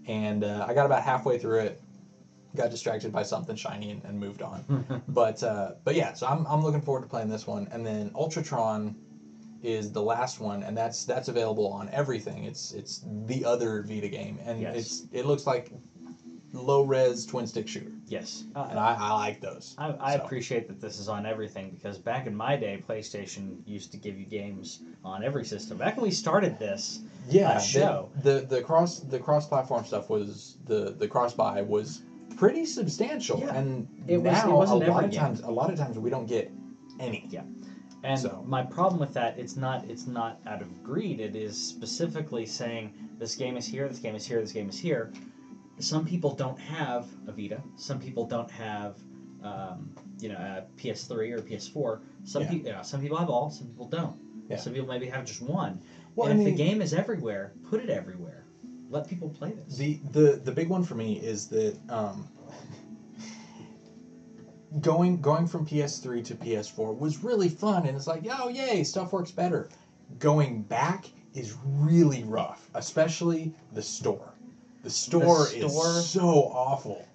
and 0.07 0.43
uh, 0.43 0.65
I 0.67 0.73
got 0.73 0.85
about 0.85 1.01
halfway 1.03 1.37
through 1.37 1.59
it, 1.59 1.81
got 2.55 2.69
distracted 2.69 3.11
by 3.11 3.23
something 3.23 3.55
shiny 3.55 3.91
and, 3.91 4.03
and 4.05 4.19
moved 4.19 4.41
on. 4.41 5.03
but 5.09 5.43
uh, 5.43 5.73
but 5.83 5.95
yeah, 5.95 6.13
so 6.13 6.27
I'm, 6.27 6.45
I'm 6.47 6.63
looking 6.63 6.81
forward 6.81 7.01
to 7.01 7.07
playing 7.07 7.27
this 7.27 7.45
one, 7.45 7.67
and 7.71 7.85
then 7.85 8.09
Ultratron 8.11 8.95
is 9.63 9.91
the 9.91 10.01
last 10.03 10.39
one, 10.39 10.61
and 10.63 10.77
that's 10.77 11.05
that's 11.05 11.29
available 11.29 11.67
on 11.67 11.89
everything. 11.89 12.43
It's 12.43 12.73
it's 12.73 13.03
the 13.25 13.43
other 13.45 13.81
Vita 13.83 14.09
game, 14.09 14.37
and 14.45 14.61
Yes. 14.61 14.75
it's 14.75 15.03
it 15.11 15.25
looks 15.25 15.47
like 15.47 15.71
low 16.51 16.83
res 16.83 17.25
twin 17.25 17.47
stick 17.47 17.67
shooter, 17.67 17.91
yes. 18.07 18.43
and 18.55 18.77
Uh, 18.77 18.81
I, 18.81 18.95
I 18.99 19.13
like 19.13 19.41
those. 19.41 19.73
I, 19.79 19.95
I 19.99 20.17
So. 20.17 20.23
appreciate 20.23 20.67
that 20.67 20.79
this 20.79 20.99
is 20.99 21.09
on 21.09 21.25
everything 21.25 21.71
because 21.71 21.97
back 21.97 22.27
in 22.27 22.35
my 22.35 22.55
day, 22.55 22.83
PlayStation 22.87 23.57
used 23.65 23.91
to 23.93 23.97
give 23.97 24.19
you 24.19 24.25
games 24.25 24.81
on 25.03 25.23
every 25.23 25.45
system. 25.45 25.79
Back 25.79 25.95
when 25.95 26.03
we 26.03 26.11
started 26.11 26.59
this, 26.59 26.99
yeah 27.27 27.51
uh, 27.51 27.53
the- 27.55 27.59
show. 27.59 28.09
The, 28.21 28.45
the 28.47 28.61
cross 28.61 28.99
the 28.99 29.17
cross 29.17 29.47
platform 29.47 29.83
stuff 29.85 30.09
was 30.11 30.57
the 30.65 30.93
the 30.97 31.07
cross 31.07 31.33
buy 31.33 31.61
was 31.63 32.03
pretty 32.37 32.65
substantial, 32.65 33.39
Yeah. 33.39 33.55
and 33.55 33.87
It 34.07 34.17
was- 34.17 34.25
now 34.33 34.49
it 34.51 34.53
wasn't 34.55 34.83
a 34.83 34.91
lot 34.91 35.05
of 35.05 35.09
game. 35.11 35.19
times 35.21 35.41
a 35.41 35.49
lot 35.49 35.71
of 35.71 35.79
times 35.79 35.97
we 35.97 36.09
don't 36.11 36.27
get 36.27 36.51
any. 36.99 37.27
And 38.03 38.19
So- 38.19 38.43
my 38.45 38.63
problem 38.63 38.99
with 38.99 39.13
that, 39.13 39.37
it's 39.39 39.55
not 39.55 39.85
it's 39.89 40.07
not 40.07 40.39
out 40.45 40.61
of 40.61 40.83
greed. 40.83 41.19
It 41.19 41.35
is 41.35 41.57
specifically 41.57 42.45
saying 42.45 42.93
this 43.17 43.35
game 43.35 43.55
is 43.57 43.65
here, 43.65 43.87
this 43.87 43.99
game 43.99 44.15
is 44.15 44.25
here, 44.25 44.41
this 44.41 44.51
game 44.51 44.69
is 44.69 44.77
here. 44.77 45.11
Some 45.79 46.05
people 46.05 46.35
don't 46.35 46.59
have 46.59 47.07
a 47.27 47.31
Vita. 47.31 47.61
Some 47.77 47.99
people 47.99 48.25
don't 48.25 48.51
have, 48.51 48.97
um, 49.41 49.89
you 50.19 50.29
know, 50.29 50.35
a 50.35 50.63
PS3 50.77 51.31
or 51.31 51.39
PS4. 51.41 52.01
Some 52.25 52.43
Yeah. 52.43 52.49
people, 52.49 52.67
you 52.67 52.73
know, 52.73 52.83
some 52.83 53.01
people 53.01 53.17
have 53.17 53.29
all. 53.29 53.49
Some 53.49 53.67
people 53.67 53.87
don't. 53.87 54.15
Yeah. 54.49 54.57
Some 54.57 54.73
people 54.73 54.87
maybe 54.87 55.07
have 55.07 55.25
just 55.25 55.41
one. 55.41 55.79
Well, 56.15 56.27
and 56.27 56.37
I 56.37 56.41
if 56.41 56.45
mean- 56.45 56.55
the 56.57 56.63
game 56.63 56.81
is 56.81 56.93
everywhere, 56.93 57.53
put 57.63 57.81
it 57.81 57.89
everywhere. 57.89 58.43
Let 58.89 59.07
people 59.07 59.29
play 59.29 59.53
this. 59.53 59.77
The 59.77 59.99
the 60.11 60.41
the 60.43 60.51
big 60.51 60.69
one 60.69 60.83
for 60.83 60.93
me 60.95 61.13
is 61.19 61.47
that 61.47 61.75
um, 61.89 62.27
going 64.81 65.21
going 65.21 65.47
from 65.47 65.65
PS3 65.65 66.23
to 66.25 66.35
PS4 66.35 66.97
was 66.97 67.23
really 67.23 67.49
fun, 67.49 67.85
and 67.85 67.95
it's 67.95 68.07
like, 68.07 68.23
oh 68.29 68.49
yay, 68.49 68.83
stuff 68.83 69.13
works 69.13 69.31
better. 69.31 69.69
Going 70.19 70.63
back 70.63 71.05
is 71.33 71.55
really 71.65 72.23
rough, 72.23 72.69
especially 72.73 73.53
the 73.73 73.81
store. 73.81 74.33
The 74.83 74.89
store, 74.89 75.47
store- 75.47 75.97
is 75.97 76.09
so 76.09 76.27
awful. 76.51 77.07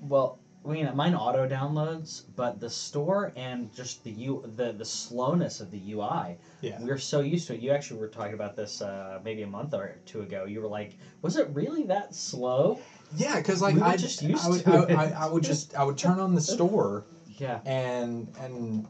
Well, 0.00 0.38
I 0.64 0.68
mean, 0.68 0.96
mine 0.96 1.14
auto 1.14 1.48
downloads, 1.48 2.22
but 2.34 2.60
the 2.60 2.70
store 2.70 3.32
and 3.36 3.72
just 3.74 4.02
the 4.02 4.10
U, 4.10 4.50
the 4.56 4.72
the 4.72 4.84
slowness 4.84 5.60
of 5.60 5.70
the 5.70 5.92
UI. 5.92 6.38
Yeah. 6.60 6.78
We're 6.80 6.98
so 6.98 7.20
used 7.20 7.46
to 7.48 7.54
it. 7.54 7.60
You 7.60 7.70
actually 7.70 8.00
were 8.00 8.08
talking 8.08 8.34
about 8.34 8.56
this 8.56 8.82
uh, 8.82 9.20
maybe 9.24 9.42
a 9.42 9.46
month 9.46 9.74
or 9.74 9.96
two 10.06 10.22
ago. 10.22 10.44
You 10.44 10.60
were 10.60 10.68
like, 10.68 10.96
"Was 11.22 11.36
it 11.36 11.48
really 11.52 11.84
that 11.84 12.14
slow?" 12.14 12.80
Yeah, 13.14 13.36
because 13.36 13.62
like 13.62 13.74
We 13.76 13.82
I 13.82 13.96
just 13.96 14.22
used 14.22 14.44
I 14.44 14.48
would, 14.48 14.64
to 14.64 14.92
I. 14.98 15.04
I, 15.04 15.24
I 15.24 15.26
would 15.26 15.42
just 15.42 15.74
I 15.76 15.84
would 15.84 15.96
turn 15.98 16.18
on 16.18 16.34
the 16.34 16.40
store 16.54 17.04
Yeah. 17.38 17.60
and 17.64 18.28
and 18.40 18.86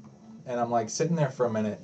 and 0.47 0.61
I'm 0.61 0.71
like 0.71 0.89
sitting 0.91 1.17
there 1.17 1.31
for 1.31 1.47
a 1.47 1.51
minute. 1.51 1.81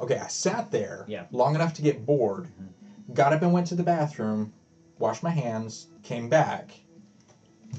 Okay, 0.00 0.18
I 0.18 0.26
sat 0.28 0.70
there 0.70 1.04
Yeah. 1.08 1.24
long 1.32 1.54
enough 1.54 1.74
to 1.74 1.82
get 1.82 2.04
bored. 2.06 2.44
Mm-hmm. 2.46 3.14
Got 3.14 3.32
up 3.32 3.42
and 3.42 3.52
went 3.52 3.66
to 3.68 3.74
the 3.74 3.82
bathroom, 3.82 4.52
washed 4.98 5.22
my 5.22 5.30
hands, 5.30 5.86
came 6.02 6.28
back, 6.28 6.72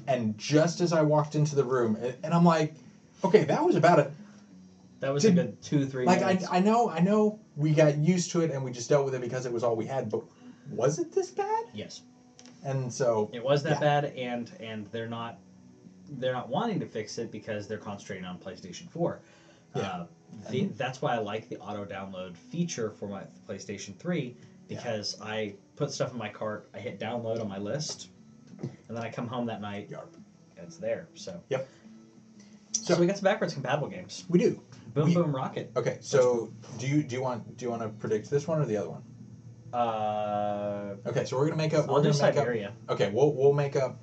and 0.08 0.38
just 0.38 0.80
as 0.82 0.94
I 0.94 1.02
walked 1.02 1.36
into 1.36 1.56
the 1.56 1.64
room, 1.64 1.96
and, 2.24 2.34
I'm 2.34 2.46
like, 2.46 2.76
okay, 3.24 3.44
that 3.44 3.64
was 3.64 3.76
about 3.76 4.00
it. 4.00 4.12
That 5.00 5.14
was 5.14 5.24
Did- 5.24 5.34
a 5.34 5.36
good 5.44 5.62
two, 5.62 5.86
three 5.86 6.06
Like 6.06 6.22
I. 6.24 6.40
I 6.52 6.60
know 6.60 6.90
I 6.90 7.00
know 7.00 7.40
we 7.56 7.72
got 7.72 7.98
used 7.98 8.32
to 8.32 8.42
it 8.42 8.52
and 8.52 8.64
we 8.64 8.72
just 8.72 8.90
dealt 8.90 9.06
with 9.06 9.14
it 9.16 9.22
because 9.22 9.46
it 9.46 9.52
was 9.54 9.64
all 9.64 9.76
we 9.76 9.86
had. 9.86 10.10
But 10.10 10.22
was 10.72 10.98
it 11.00 11.12
this 11.14 11.30
bad? 11.32 11.66
yes, 11.74 12.02
And 12.64 12.92
so 12.92 13.30
it 13.34 13.44
was 13.44 13.64
that 13.64 13.74
Yeah. 13.74 13.80
bad, 14.02 14.06
and 14.18 14.52
and 14.60 14.88
they're 14.92 15.08
not 15.10 15.40
they're 16.10 16.34
not 16.34 16.48
wanting 16.50 16.80
to 16.80 16.86
fix 16.86 17.18
it 17.18 17.32
because 17.32 17.68
they're 17.68 17.78
concentrating 17.78 18.26
on 18.26 18.40
PlayStation 18.40 18.90
Four. 18.90 19.20
Yeah. 19.76 19.82
Uh, 19.82 20.06
the, 20.50 20.66
that's 20.78 21.02
why 21.02 21.14
I 21.16 21.20
like 21.20 21.50
the 21.50 21.58
auto 21.60 21.86
download 21.86 22.36
feature 22.38 22.92
for 22.92 23.08
my 23.08 23.24
PlayStation 23.48 23.96
Three 23.98 24.36
Yeah. 24.70 24.78
because 24.78 25.20
I 25.22 25.56
put 25.76 25.92
stuff 25.92 26.12
in 26.14 26.18
my 26.18 26.30
cart, 26.30 26.70
I 26.74 26.80
hit 26.80 27.00
download 27.00 27.40
on 27.42 27.48
my 27.48 27.58
list, 27.58 28.10
and 28.62 28.70
then 28.90 28.98
I 29.04 29.12
come 29.12 29.28
home 29.28 29.46
that 29.48 29.62
night, 29.62 29.90
Yarp. 29.90 30.10
it's 30.58 30.78
there. 30.78 31.08
So. 31.16 31.42
So- 31.50 31.66
So, 32.72 33.00
we 33.00 33.06
got 33.08 33.18
some 33.18 33.24
backwards 33.24 33.54
compatible 33.54 33.88
games. 33.90 34.24
we 34.30 34.40
do. 34.40 34.62
Boom 34.94 35.06
We- 35.10 35.14
Boom 35.16 35.36
Rocket. 35.36 35.72
Okay, 35.76 35.98
so 36.02 36.52
do 36.80 36.88
you 36.88 37.04
do 37.04 37.16
you 37.16 37.22
want 37.22 37.58
do 37.58 37.66
you 37.66 37.70
want 37.72 37.82
to 37.84 37.90
predict 37.90 38.30
this 38.30 38.48
one 38.48 38.62
or 38.62 38.66
the 38.66 38.78
other 38.78 38.90
one? 38.90 39.04
Uh, 39.74 40.96
Okay, 41.06 41.26
so 41.26 41.38
we're 41.38 41.46
gonna 41.46 41.58
make 41.58 41.74
up. 41.74 41.88
We're 41.88 42.02
gonna 42.02 42.14
make 42.14 42.22
up. 42.38 42.46
Syberia 42.46 42.72
Okay, 42.90 43.10
we'll 43.12 43.34
we'll 43.34 43.54
make 43.54 43.76
up. 43.76 44.00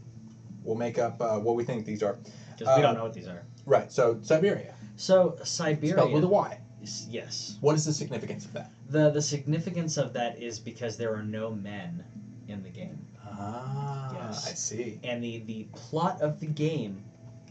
We'll 0.62 0.77
make 0.77 0.98
up 0.98 1.20
uh, 1.20 1.38
what 1.40 1.57
we 1.57 1.64
think 1.64 1.85
these 1.85 2.03
are. 2.03 2.16
because 2.57 2.66
we 2.77 2.83
uh, 2.83 2.87
don't 2.87 2.94
know 2.96 3.05
what 3.05 3.12
these 3.14 3.29
are. 3.29 3.42
Right. 3.66 3.90
So 3.92 4.16
Syberia, 4.16 4.72
So 4.96 5.37
Syberia. 5.42 5.92
spelled 5.92 6.12
with 6.12 6.24
a 6.24 6.29
Y. 6.29 6.59
yes. 7.09 7.59
What 7.61 7.74
is 7.74 7.85
the 7.85 7.92
significance 7.92 8.44
of 8.44 8.53
that? 8.55 8.70
The 8.88 9.11
the 9.11 9.22
significance 9.22 9.96
of 9.96 10.12
that 10.14 10.38
is 10.38 10.59
because 10.59 10.96
there 10.96 11.14
are 11.14 11.22
no 11.22 11.50
men 11.50 12.05
in 12.48 12.62
the 12.62 12.68
game, 12.70 12.98
Ah, 13.27 14.12
Yes. 14.14 14.46
I 14.50 14.55
see. 14.55 15.00
and 15.03 15.22
the 15.24 15.38
the 15.46 15.64
plot 15.74 16.20
of 16.20 16.40
the 16.40 16.46
game. 16.46 17.03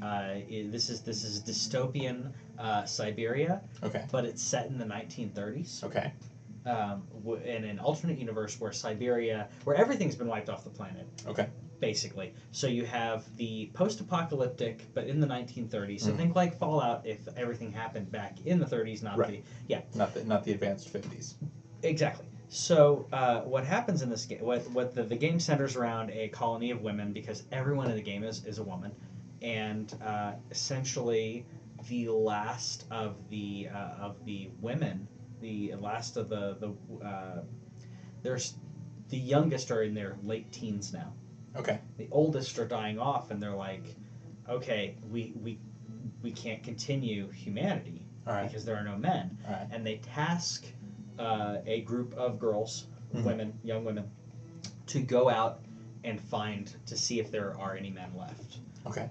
Uh, 0.01 0.05
i 0.05 0.67
this 0.71 0.89
is 0.89 1.01
this 1.01 1.23
is 1.23 1.41
dystopian 1.41 2.31
uh, 2.59 2.83
Siberia, 2.85 3.61
Okay. 3.83 4.05
but 4.11 4.25
it's 4.25 4.41
set 4.41 4.67
in 4.67 4.77
the 4.77 4.85
1930s. 4.85 5.83
Okay. 5.83 6.11
Um, 6.65 7.03
w- 7.23 7.41
in 7.43 7.65
an 7.65 7.79
alternate 7.79 8.17
universe 8.17 8.57
where 8.59 8.71
Siberia, 8.71 9.49
where 9.65 9.75
everything's 9.75 10.15
been 10.15 10.27
wiped 10.27 10.49
off 10.49 10.63
the 10.63 10.69
planet. 10.69 11.05
Okay. 11.27 11.47
basically. 11.79 12.33
So 12.51 12.65
you 12.67 12.85
have 12.85 13.25
the 13.35 13.69
post-apocalyptic, 13.73 14.85
but 14.93 15.05
in 15.05 15.19
the 15.19 15.27
1930s. 15.27 16.01
So 16.03 16.11
Mhm. 16.13 16.15
think 16.15 16.35
like 16.35 16.55
Fallout 16.57 17.05
if 17.05 17.27
everything 17.35 17.71
happened 17.71 18.09
back 18.09 18.39
in 18.45 18.57
the 18.59 18.65
30s, 18.65 19.03
not 19.03 19.17
Right. 19.17 19.43
Not 19.93 20.13
the 20.13 20.23
not 20.23 20.45
the 20.45 20.53
advanced 20.53 20.87
fifties. 20.87 21.35
exactly. 21.81 22.25
So 22.47 23.07
uh, 23.11 23.41
what 23.41 23.65
happens 23.65 24.01
in 24.01 24.09
this 24.09 24.25
game? 24.25 24.39
What 24.39 24.61
what 24.71 24.95
the, 24.95 25.03
the 25.03 25.17
game 25.17 25.41
centers 25.41 25.75
around 25.75 26.11
a 26.11 26.29
colony 26.29 26.71
of 26.71 26.81
women 26.83 27.11
because 27.11 27.43
everyone 27.51 27.89
in 27.89 27.95
the 27.97 28.01
game 28.01 28.23
is 28.23 28.45
is 28.45 28.59
a 28.59 28.63
woman, 28.63 28.93
and 29.41 29.93
uh, 30.01 30.33
essentially 30.51 31.45
the 31.89 32.07
last 32.07 32.85
of 32.91 33.17
the 33.29 33.67
uh, 33.73 33.77
of 34.07 34.23
the 34.23 34.49
women, 34.61 35.05
the 35.43 35.73
last 35.79 36.15
of 36.17 36.29
the 36.29 36.55
the 36.59 37.05
uh, 37.05 37.41
there's 38.23 38.55
the 39.09 39.17
youngest 39.17 39.69
are 39.69 39.83
in 39.83 39.93
their 39.93 40.15
late 40.23 40.51
teens 40.51 40.93
now 40.93 41.13
Okay. 41.55 41.79
the 41.97 42.07
oldest 42.11 42.57
are 42.57 42.67
dying 42.67 42.97
off 42.97 43.29
and 43.29 43.41
they're 43.43 43.51
like 43.69 43.95
okay, 44.49 44.95
we 45.11 45.33
we 45.41 45.59
we 46.21 46.31
can't 46.31 46.63
continue 46.63 47.29
humanity 47.31 48.05
right. 48.25 48.45
because 48.47 48.65
there 48.65 48.75
are 48.75 48.83
no 48.83 48.97
men, 48.97 49.37
right. 49.49 49.67
and 49.71 49.85
they 49.85 49.97
task 49.97 50.65
uh, 51.19 51.57
a 51.65 51.81
group 51.81 52.13
of 52.15 52.39
girls, 52.39 52.87
Mhm. 53.13 53.23
women, 53.23 53.59
young 53.63 53.85
women, 53.85 54.09
to 54.87 54.99
go 54.99 55.29
out 55.29 55.59
and 56.03 56.19
find 56.19 56.73
to 56.87 56.97
see 56.97 57.19
if 57.19 57.31
there 57.31 57.57
are 57.57 57.75
any 57.77 57.89
men 57.89 58.11
left. 58.17 58.57
Okay. 58.85 59.09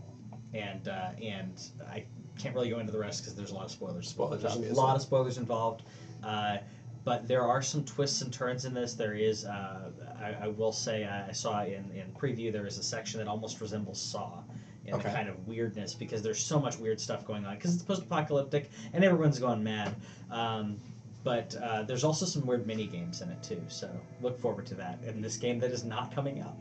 And 0.52 0.88
uh, 0.88 1.10
and 1.22 1.54
I 1.90 2.04
can't 2.38 2.54
really 2.54 2.68
go 2.70 2.78
into 2.78 2.92
the 2.92 2.98
rest 2.98 3.22
because 3.22 3.34
there's 3.34 3.52
a 3.52 3.54
lot 3.54 3.64
of 3.64 3.70
spoilers. 3.70 4.08
Spoilers, 4.08 4.42
There's 4.42 4.52
obviously. 4.54 4.76
a 4.76 4.80
lot 4.80 4.96
of 4.96 5.02
spoilers 5.02 5.38
involved. 5.38 5.82
Uh, 6.22 6.58
but 7.04 7.26
there 7.26 7.42
are 7.42 7.62
some 7.62 7.84
twists 7.84 8.22
and 8.22 8.32
turns 8.32 8.64
in 8.64 8.74
this. 8.74 8.94
There 8.94 9.14
is, 9.14 9.44
uh, 9.44 9.90
I, 10.20 10.44
I 10.44 10.48
will 10.48 10.72
say, 10.72 11.04
I 11.04 11.32
saw 11.32 11.62
in, 11.64 11.90
in 11.92 12.12
preview, 12.16 12.52
there 12.52 12.66
is 12.66 12.78
a 12.78 12.82
section 12.82 13.18
that 13.18 13.26
almost 13.28 13.60
resembles 13.60 14.00
Saw 14.00 14.38
in 14.86 14.94
Okay. 14.94 15.08
the 15.08 15.14
kind 15.14 15.28
of 15.28 15.46
weirdness 15.46 15.94
because 15.94 16.22
there's 16.22 16.40
so 16.42 16.60
much 16.60 16.78
weird 16.78 17.00
stuff 17.00 17.24
going 17.24 17.44
on 17.44 17.54
because 17.56 17.74
it's 17.74 17.82
post 17.82 18.02
apocalyptic 18.02 18.70
and 18.92 19.04
everyone's 19.04 19.38
gone 19.38 19.62
mad. 19.64 19.94
Um, 20.30 20.78
but 21.24 21.54
uh, 21.62 21.82
there's 21.84 22.02
also 22.04 22.24
some 22.26 22.46
weird 22.46 22.66
mini 22.66 22.86
games 22.86 23.20
in 23.20 23.30
it 23.30 23.40
too, 23.44 23.62
so 23.68 23.88
look 24.20 24.38
forward 24.40 24.66
to 24.66 24.74
that 24.74 24.98
in 25.06 25.20
this 25.20 25.36
game 25.36 25.58
that 25.60 25.70
is 25.70 25.84
not 25.84 26.12
coming 26.14 26.40
out. 26.40 26.54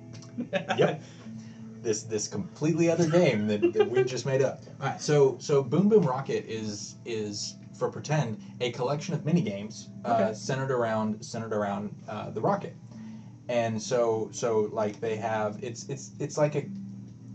Yep. 0.78 1.02
This 1.82 2.04
this 2.04 2.28
completely 2.28 2.91
other 2.91 3.08
game 3.10 3.47
that, 3.47 3.74
that 3.74 3.89
we 3.89 4.04
just 4.04 4.26
made 4.28 4.43
up. 4.43 4.62
All 4.82 4.88
right. 4.88 5.02
So 5.02 5.36
so 5.39 5.63
Boom 5.63 5.89
Boom 5.89 6.04
Rocket 6.04 6.45
is 6.47 6.95
is 7.06 7.56
for 7.82 7.89
pretend 7.89 8.38
a 8.62 8.70
collection 8.70 9.12
of 9.15 9.26
mini 9.26 9.41
games 9.41 9.89
uh, 10.06 10.13
Okay. 10.13 10.34
centered 10.34 10.70
around 10.72 11.26
centered 11.26 11.52
around 11.52 11.96
uh, 12.08 12.30
the 12.30 12.39
rocket, 12.39 12.76
and 13.50 13.82
so 13.82 14.30
so 14.32 14.70
like 14.72 15.00
they 15.00 15.15
have 15.15 15.58
it's 15.63 15.89
it's 15.89 16.12
it's 16.20 16.38
like 16.38 16.54
a 16.56 16.63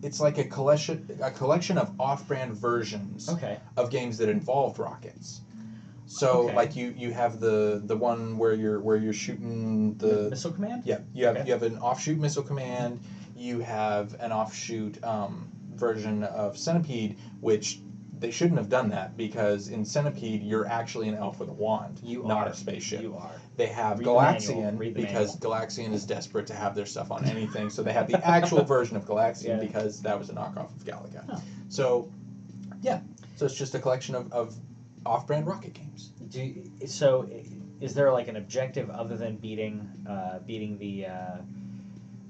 it's 0.02 0.20
like 0.20 0.38
a 0.38 0.44
collection 0.44 1.04
a 1.20 1.30
collection 1.30 1.76
of 1.76 1.90
off-brand 1.98 2.54
versions 2.54 3.28
Okay. 3.32 3.58
of 3.76 3.90
games 3.90 4.16
that 4.18 4.28
involved 4.28 4.78
rockets. 4.78 5.40
So 6.06 6.42
Okay. 6.44 6.54
like 6.54 6.76
you 6.76 6.92
you 6.96 7.10
have 7.10 7.40
the 7.40 7.82
the 7.84 7.96
one 7.96 8.38
where 8.38 8.52
you're 8.52 8.78
where 8.78 8.96
you're 8.96 9.12
shooting 9.12 9.94
the 9.98 10.28
Missile 10.30 10.52
Command. 10.52 10.82
yeah, 10.84 10.98
you 11.12 11.26
have 11.26 11.36
Okay. 11.36 11.44
you 11.46 11.50
have 11.52 11.64
an 11.64 11.76
offshoot 11.78 12.20
missile 12.20 12.44
command. 12.44 13.00
You 13.34 13.58
have 13.58 14.14
an 14.20 14.30
offshoot 14.30 15.02
um, 15.04 15.50
version 15.74 16.22
of 16.22 16.56
Centipede, 16.56 17.16
which 17.40 17.78
they 18.18 18.30
shouldn't 18.30 18.58
have 18.58 18.68
done 18.68 18.88
that 18.90 19.16
because 19.16 19.68
in 19.68 19.84
Centipede 19.84 20.42
you're 20.42 20.66
actually 20.66 21.08
an 21.08 21.14
elf 21.16 21.38
with 21.40 21.48
a 21.48 21.52
wand, 21.52 22.00
You 22.02 22.22
not 22.24 22.46
are. 22.46 22.50
a 22.50 22.54
spaceship. 22.54 23.02
You 23.02 23.16
are. 23.16 23.30
They 23.56 23.66
have 23.66 23.98
Read. 23.98 24.08
Galaxian 24.08 24.78
the 24.78 24.90
because 24.90 25.36
Galaxian 25.38 25.92
is 25.92 26.04
desperate 26.04 26.46
to 26.48 26.54
have 26.54 26.74
their 26.74 26.86
stuff 26.86 27.10
on 27.10 27.24
anything, 27.36 27.70
so 27.70 27.82
they 27.82 27.92
have 27.92 28.08
the 28.08 28.26
actual 28.26 28.64
version 28.76 28.96
of 28.96 29.04
Galaxian 29.04 29.44
Yeah. 29.48 29.56
because 29.56 30.00
that 30.02 30.18
was 30.18 30.30
a 30.30 30.34
knockoff 30.34 30.74
of 30.74 30.84
Galaga. 30.84 31.24
Huh. 31.28 31.38
So, 31.68 32.10
yeah, 32.82 33.00
so 33.36 33.46
it's 33.46 33.54
just 33.54 33.74
a 33.74 33.78
collection 33.78 34.14
of, 34.14 34.32
of 34.32 34.54
off-brand 35.04 35.46
rocket 35.46 35.74
games. 35.74 36.12
Do 36.28 36.42
you, 36.42 36.86
so. 36.86 37.28
Is 37.78 37.92
there 37.92 38.10
like 38.10 38.28
an 38.28 38.36
objective 38.36 38.88
other 38.88 39.18
than 39.18 39.36
beating 39.36 39.86
uh, 40.08 40.38
beating 40.46 40.78
the? 40.78 41.06
Uh, 41.06 41.36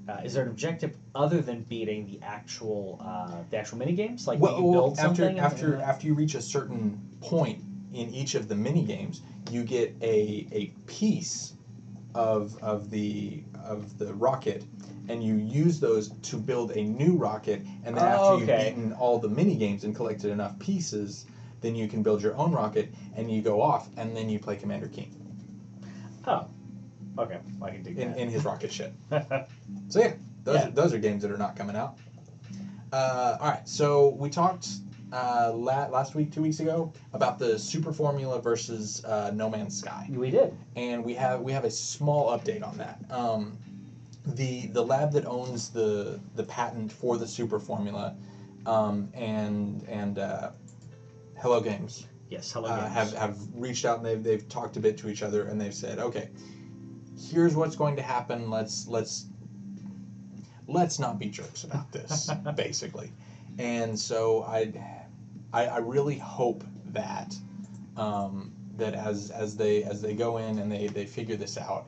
uh, 0.07 0.21
is 0.23 0.33
there 0.33 0.43
an 0.43 0.49
objective 0.49 0.97
other 1.15 1.41
than 1.41 1.61
beating 1.61 2.05
the 2.05 2.19
actual 2.21 2.97
uh, 3.03 3.43
the 3.49 3.57
actual 3.57 3.77
mini 3.77 3.93
games? 3.93 4.27
Like 4.27 4.39
do 4.39 4.49
you 4.55 4.63
build 4.71 4.97
after 4.97 5.23
something? 5.23 5.39
after 5.39 5.73
and- 5.73 5.81
after 5.81 6.07
you 6.07 6.13
reach 6.13 6.35
a 6.35 6.41
certain 6.41 6.97
point 7.21 7.59
in 7.93 8.09
each 8.09 8.35
of 8.35 8.47
the 8.47 8.55
mini 8.55 8.83
games, 8.83 9.21
you 9.49 9.63
get 9.63 9.93
a 10.01 10.45
a 10.51 10.65
piece 10.85 11.53
of 12.15 12.55
of 12.61 12.89
the 12.89 13.43
of 13.63 13.97
the 13.97 14.13
rocket, 14.13 14.65
and 15.09 15.23
you 15.23 15.35
use 15.35 15.79
those 15.79 16.09
to 16.23 16.37
build 16.37 16.71
a 16.71 16.83
new 16.83 17.15
rocket. 17.15 17.61
And 17.83 17.95
then 17.95 18.05
after 18.05 18.31
Oh, 18.31 18.35
you've 18.35 18.49
okay. 18.49 18.55
beaten 18.55 18.91
all 18.93 19.17
the 19.17 19.29
mini 19.29 19.55
games 19.55 19.83
and 19.83 19.93
collected 19.95 20.31
enough 20.31 20.57
pieces, 20.59 21.25
then 21.61 21.75
you 21.75 21.87
can 21.87 22.01
build 22.01 22.21
your 22.21 22.35
own 22.35 22.51
rocket, 22.51 22.87
and 23.15 23.29
you 23.31 23.41
go 23.41 23.61
off, 23.61 23.89
and 23.97 24.15
then 24.15 24.29
you 24.29 24.39
play 24.39 24.55
Commander 24.55 24.87
Keen 24.87 25.09
oh, 26.27 26.45
okay, 27.17 27.39
I 27.61 27.69
can 27.71 27.83
dig 27.83 27.97
in, 27.97 28.11
that. 28.11 28.17
in 28.19 28.29
his 28.29 28.45
rocket 28.45 28.71
ship. 28.71 28.93
So 29.89 29.99
yeah, 29.99 30.13
those 30.43 30.55
Yeah. 30.55 30.67
Are, 30.67 30.71
those 30.71 30.93
are 30.93 30.97
games 30.99 31.21
that 31.21 31.31
are 31.31 31.37
not 31.37 31.55
coming 31.55 31.75
out. 31.75 31.97
Uh, 32.91 33.37
all 33.39 33.49
right, 33.49 33.67
so 33.67 34.09
we 34.17 34.29
talked 34.29 34.67
uh, 35.13 35.51
la- 35.53 35.87
last 35.87 36.15
week, 36.15 36.31
two 36.31 36.41
weeks 36.41 36.59
ago, 36.59 36.91
about 37.13 37.39
the 37.39 37.57
Super 37.59 37.93
Formula 37.93 38.41
versus 38.41 39.03
uh, 39.05 39.31
No 39.33 39.49
Man's 39.49 39.77
Sky, 39.77 40.07
we 40.09 40.29
did. 40.31 40.53
and 40.75 41.03
we 41.05 41.13
have 41.13 41.41
we 41.41 41.51
have 41.53 41.63
a 41.65 41.71
small 41.71 42.37
update 42.37 42.65
on 42.67 42.77
that. 42.77 42.99
Um, 43.09 43.57
the 44.25 44.67
the 44.67 44.83
lab 44.83 45.11
that 45.13 45.25
owns 45.25 45.69
the 45.69 46.19
the 46.35 46.43
patent 46.43 46.91
for 46.91 47.17
the 47.17 47.27
Super 47.27 47.59
Formula, 47.59 48.13
um, 48.65 49.09
and 49.13 49.83
and 49.87 50.19
uh, 50.19 50.51
Hello 51.37 51.61
Games 51.61 52.07
Yes. 52.29 52.51
Hello. 52.51 52.67
uh, 52.69 52.81
Games. 52.81 52.93
have 52.93 53.13
have 53.13 53.37
reached 53.55 53.85
out 53.85 53.97
and 53.97 54.05
they've 54.05 54.23
they've 54.23 54.49
talked 54.49 54.75
a 54.75 54.81
bit 54.81 54.97
to 54.99 55.09
each 55.09 55.23
other 55.23 55.43
and 55.47 55.59
they've 55.59 55.73
said, 55.73 55.99
okay, 55.99 56.27
here's 57.17 57.55
what's 57.55 57.75
going 57.75 57.95
to 57.95 58.01
happen. 58.01 58.49
Let's 58.49 58.87
let's 58.87 59.25
let's 60.67 60.99
not 60.99 61.19
be 61.19 61.27
jerks 61.27 61.63
about 61.63 61.91
this, 61.91 62.29
basically. 62.55 63.11
And 63.57 63.97
so 63.97 64.43
I, 64.43 64.73
I 65.53 65.65
I 65.65 65.77
really 65.79 66.17
hope 66.17 66.63
that 66.87 67.35
um, 67.95 68.53
that 68.77 68.93
as 68.93 69.31
as 69.31 69.57
they 69.57 69.83
as 69.83 70.01
they 70.01 70.13
go 70.13 70.37
in 70.37 70.59
and 70.59 70.71
they 70.71 70.87
they 70.87 71.05
figure 71.05 71.35
this 71.35 71.57
out. 71.57 71.87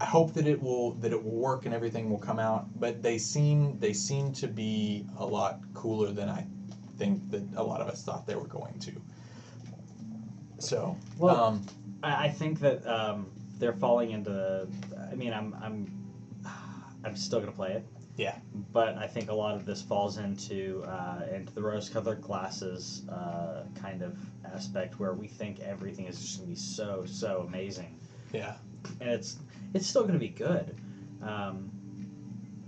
I 0.00 0.04
hope 0.04 0.32
that 0.34 0.46
it 0.46 0.62
will 0.62 0.92
that 0.94 1.12
it 1.12 1.22
will 1.22 1.36
work 1.36 1.64
and 1.64 1.74
everything 1.74 2.08
will 2.08 2.18
come 2.20 2.38
out, 2.38 2.66
but 2.78 3.02
they 3.02 3.18
seem 3.18 3.78
they 3.80 3.92
seem 3.92 4.32
to 4.34 4.46
be 4.46 5.04
a 5.18 5.26
lot 5.26 5.60
cooler 5.74 6.12
than 6.12 6.28
I 6.28 6.46
think 6.98 7.30
that 7.30 7.42
a 7.56 7.62
lot 7.62 7.80
of 7.80 7.88
us 7.88 8.02
thought 8.04 8.26
they 8.26 8.36
were 8.36 8.46
going 8.46 8.78
to. 8.80 8.92
So, 10.58 10.96
Well, 11.18 11.36
um, 11.36 11.66
I, 12.02 12.26
I 12.26 12.28
think 12.28 12.60
that 12.60 12.86
um, 12.86 13.30
they're 13.58 13.72
falling 13.72 14.12
into. 14.12 14.66
I 15.10 15.14
mean, 15.14 15.32
I'm 15.32 15.54
I'm 15.62 15.92
I'm 17.04 17.16
still 17.16 17.40
gonna 17.40 17.52
play 17.52 17.72
it. 17.72 17.84
Yeah. 18.16 18.36
But 18.72 18.98
I 18.98 19.06
think 19.06 19.30
a 19.30 19.34
lot 19.34 19.54
of 19.54 19.64
this 19.64 19.80
falls 19.80 20.18
into 20.18 20.82
uh, 20.86 21.22
into 21.32 21.54
the 21.54 21.62
rose-colored 21.62 22.20
glasses 22.20 23.02
uh, 23.08 23.62
kind 23.80 24.02
of 24.02 24.18
aspect 24.44 24.98
where 24.98 25.12
we 25.12 25.28
think 25.28 25.60
everything 25.60 26.06
is 26.06 26.20
just 26.20 26.38
gonna 26.38 26.48
be 26.48 26.56
so 26.56 27.04
so 27.06 27.44
amazing, 27.46 27.98
yeah, 28.32 28.56
and 29.00 29.10
it's 29.10 29.36
it's 29.74 29.86
still 29.86 30.04
gonna 30.04 30.18
be 30.18 30.28
good. 30.28 30.74
Um, 31.22 31.70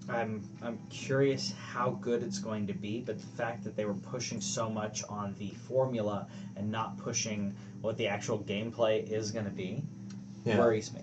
I'm 0.08 0.42
I'm 0.62 0.78
curious 0.88 1.52
how 1.52 1.90
good 1.90 2.22
it's 2.22 2.38
going 2.38 2.66
to 2.66 2.72
be, 2.72 3.00
but 3.00 3.18
the 3.18 3.26
fact 3.26 3.64
that 3.64 3.76
they 3.76 3.84
were 3.84 3.94
pushing 3.94 4.40
so 4.40 4.68
much 4.68 5.04
on 5.08 5.34
the 5.38 5.50
formula 5.68 6.26
and 6.56 6.70
not 6.70 6.96
pushing 6.98 7.54
what 7.80 7.96
the 7.96 8.08
actual 8.08 8.38
gameplay 8.38 9.08
is 9.08 9.30
going 9.30 9.44
to 9.44 9.50
be 9.50 9.82
yeah, 10.44 10.58
worries 10.58 10.92
me. 10.92 11.02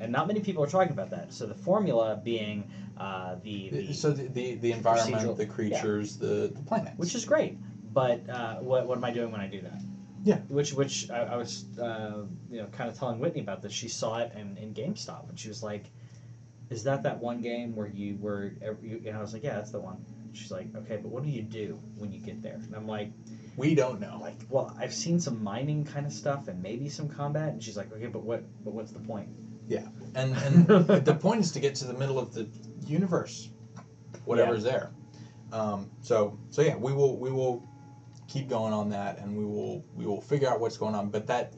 And 0.00 0.12
not 0.12 0.26
many 0.26 0.40
people 0.40 0.62
are 0.62 0.68
talking 0.68 0.92
about 0.92 1.10
that. 1.10 1.32
So 1.32 1.46
the 1.46 1.54
formula 1.54 2.20
being 2.22 2.70
uh, 2.98 3.36
the, 3.42 3.70
the 3.70 3.92
so 3.94 4.10
the 4.12 4.28
the, 4.28 4.54
the 4.56 4.72
environment, 4.72 5.36
the 5.36 5.46
creatures, 5.46 6.16
the, 6.16 6.52
the 6.54 6.62
planets, 6.66 6.98
which 6.98 7.14
is 7.14 7.24
great, 7.24 7.58
but 7.92 8.28
uh, 8.28 8.56
what 8.56 8.86
what 8.86 8.98
am 8.98 9.04
I 9.04 9.10
doing 9.10 9.32
when 9.32 9.40
I 9.40 9.46
do 9.46 9.60
that? 9.62 9.80
Yeah. 10.24 10.38
Which 10.48 10.74
which 10.74 11.08
I, 11.10 11.20
I 11.20 11.36
was 11.36 11.66
uh, 11.78 12.24
you 12.50 12.58
know 12.58 12.66
kind 12.66 12.90
of 12.90 12.98
telling 12.98 13.20
Whitney 13.20 13.40
about 13.40 13.62
this. 13.62 13.72
She 13.72 13.88
saw 13.88 14.18
it 14.18 14.32
in, 14.34 14.56
in 14.56 14.74
GameStop 14.74 15.28
and 15.28 15.38
she 15.38 15.48
was 15.48 15.62
like, 15.62 15.84
"Is 16.68 16.82
that 16.84 17.04
that 17.04 17.20
one 17.20 17.40
game 17.40 17.76
where 17.76 17.86
you 17.86 18.16
were?" 18.20 18.52
You, 18.82 19.02
and 19.06 19.16
I 19.16 19.20
was 19.20 19.32
like, 19.32 19.44
"Yeah, 19.44 19.54
that's 19.54 19.70
the 19.70 19.80
one." 19.80 20.04
She's 20.32 20.50
like, 20.50 20.74
"Okay, 20.74 20.96
but 20.96 21.08
what 21.10 21.22
do 21.22 21.30
you 21.30 21.42
do 21.42 21.78
when 21.96 22.12
you 22.12 22.18
get 22.18 22.42
there?" 22.42 22.60
And 22.66 22.74
I'm 22.74 22.88
like, 22.88 23.12
we 23.56 23.74
don't 23.74 24.00
know. 24.00 24.18
"Like, 24.20 24.36
well, 24.48 24.74
I've 24.78 24.94
seen 24.94 25.18
some 25.18 25.42
mining 25.42 25.84
kind 25.84 26.06
of 26.06 26.12
stuff 26.12 26.48
and 26.48 26.62
maybe 26.62 26.88
some 26.88 27.08
combat." 27.08 27.52
And 27.52 27.62
she's 27.62 27.76
like, 27.76 27.92
"Okay, 27.92 28.06
but 28.06 28.22
what? 28.22 28.44
But 28.64 28.74
what's 28.74 28.92
the 28.92 29.00
point?" 29.00 29.28
Yeah, 29.68 29.86
and 30.14 30.36
and 30.36 30.66
the 31.04 31.14
point 31.14 31.40
is 31.40 31.52
to 31.52 31.60
get 31.60 31.74
to 31.76 31.86
the 31.86 31.94
middle 31.94 32.18
of 32.18 32.34
the 32.34 32.48
universe, 32.86 33.50
whatever's 34.24 34.62
there. 34.62 34.90
Um, 35.52 35.90
so 36.00 36.38
so 36.50 36.62
yeah, 36.62 36.76
we 36.76 36.92
will 36.92 37.18
we 37.18 37.30
will 37.30 37.68
keep 38.28 38.48
going 38.48 38.72
on 38.72 38.88
that, 38.90 39.18
and 39.18 39.36
we 39.36 39.44
will 39.44 39.84
we 39.94 40.06
will 40.06 40.20
figure 40.20 40.48
out 40.48 40.60
what's 40.60 40.76
going 40.76 40.94
on. 40.94 41.08
But 41.08 41.26
that 41.26 41.54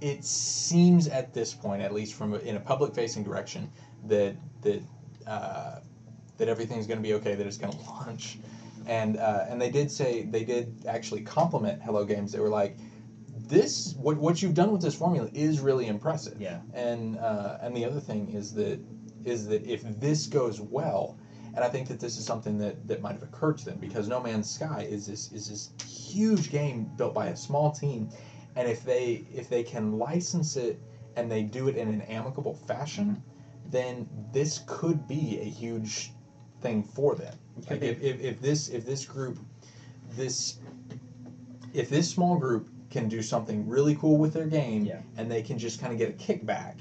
it 0.00 0.24
seems 0.24 1.08
at 1.08 1.34
this 1.34 1.54
point, 1.54 1.82
at 1.82 1.92
least 1.92 2.14
from 2.14 2.34
a, 2.34 2.38
in 2.38 2.56
a 2.56 2.60
public 2.60 2.94
facing 2.94 3.24
direction, 3.24 3.70
that 4.06 4.36
that 4.62 4.82
uh, 5.26 5.80
that 6.36 6.48
everything's 6.48 6.86
going 6.86 6.98
to 6.98 7.02
be 7.02 7.14
okay. 7.14 7.34
That 7.34 7.46
it's 7.46 7.56
going 7.56 7.72
to 7.78 7.78
launch. 7.90 8.38
And, 8.88 9.18
uh, 9.18 9.44
and 9.48 9.60
they 9.60 9.70
did 9.70 9.90
say 9.90 10.22
they 10.22 10.44
did 10.44 10.84
actually 10.86 11.20
compliment 11.20 11.82
Hello 11.82 12.04
Games. 12.04 12.32
They 12.32 12.40
were 12.40 12.48
like, 12.48 12.76
"This 13.36 13.94
what 13.94 14.16
what 14.16 14.40
you've 14.40 14.54
done 14.54 14.72
with 14.72 14.80
this 14.80 14.94
formula 14.94 15.28
is 15.34 15.60
really 15.60 15.86
impressive." 15.86 16.40
Yeah. 16.40 16.60
And 16.72 17.18
uh, 17.18 17.58
and 17.60 17.76
the 17.76 17.84
other 17.84 18.00
thing 18.00 18.30
is 18.32 18.54
that 18.54 18.80
is 19.24 19.46
that 19.48 19.66
if 19.66 19.82
this 20.00 20.26
goes 20.26 20.60
well, 20.60 21.18
and 21.54 21.64
I 21.64 21.68
think 21.68 21.88
that 21.88 22.00
this 22.00 22.18
is 22.18 22.24
something 22.24 22.58
that, 22.58 22.86
that 22.86 23.02
might 23.02 23.12
have 23.12 23.22
occurred 23.22 23.58
to 23.58 23.64
them 23.64 23.78
because 23.78 24.08
No 24.08 24.20
Man's 24.20 24.50
Sky 24.50 24.86
is 24.88 25.06
this 25.06 25.30
is 25.32 25.48
this 25.48 25.70
huge 25.86 26.50
game 26.50 26.90
built 26.96 27.14
by 27.14 27.26
a 27.26 27.36
small 27.36 27.72
team, 27.72 28.08
and 28.56 28.68
if 28.68 28.84
they 28.84 29.26
if 29.34 29.48
they 29.48 29.62
can 29.62 29.98
license 29.98 30.56
it 30.56 30.80
and 31.16 31.30
they 31.30 31.42
do 31.42 31.68
it 31.68 31.76
in 31.76 31.88
an 31.88 32.02
amicable 32.02 32.54
fashion, 32.54 33.22
then 33.70 34.08
this 34.32 34.62
could 34.66 35.06
be 35.08 35.40
a 35.40 35.44
huge 35.44 36.12
thing 36.60 36.82
for 36.82 37.14
them. 37.14 37.34
Like 37.70 37.82
if, 37.82 38.02
if, 38.02 38.20
if 38.20 38.40
this 38.40 38.68
if 38.68 38.84
this 38.86 39.04
group 39.04 39.38
this 40.16 40.58
if 41.74 41.88
this 41.88 42.08
small 42.10 42.36
group 42.36 42.68
can 42.90 43.08
do 43.08 43.22
something 43.22 43.68
really 43.68 43.94
cool 43.96 44.16
with 44.16 44.32
their 44.32 44.46
game 44.46 44.84
Yeah. 44.84 45.00
and 45.16 45.30
they 45.30 45.42
can 45.42 45.58
just 45.58 45.80
kind 45.80 45.92
of 45.92 45.98
get 45.98 46.08
a 46.08 46.12
kickback, 46.12 46.76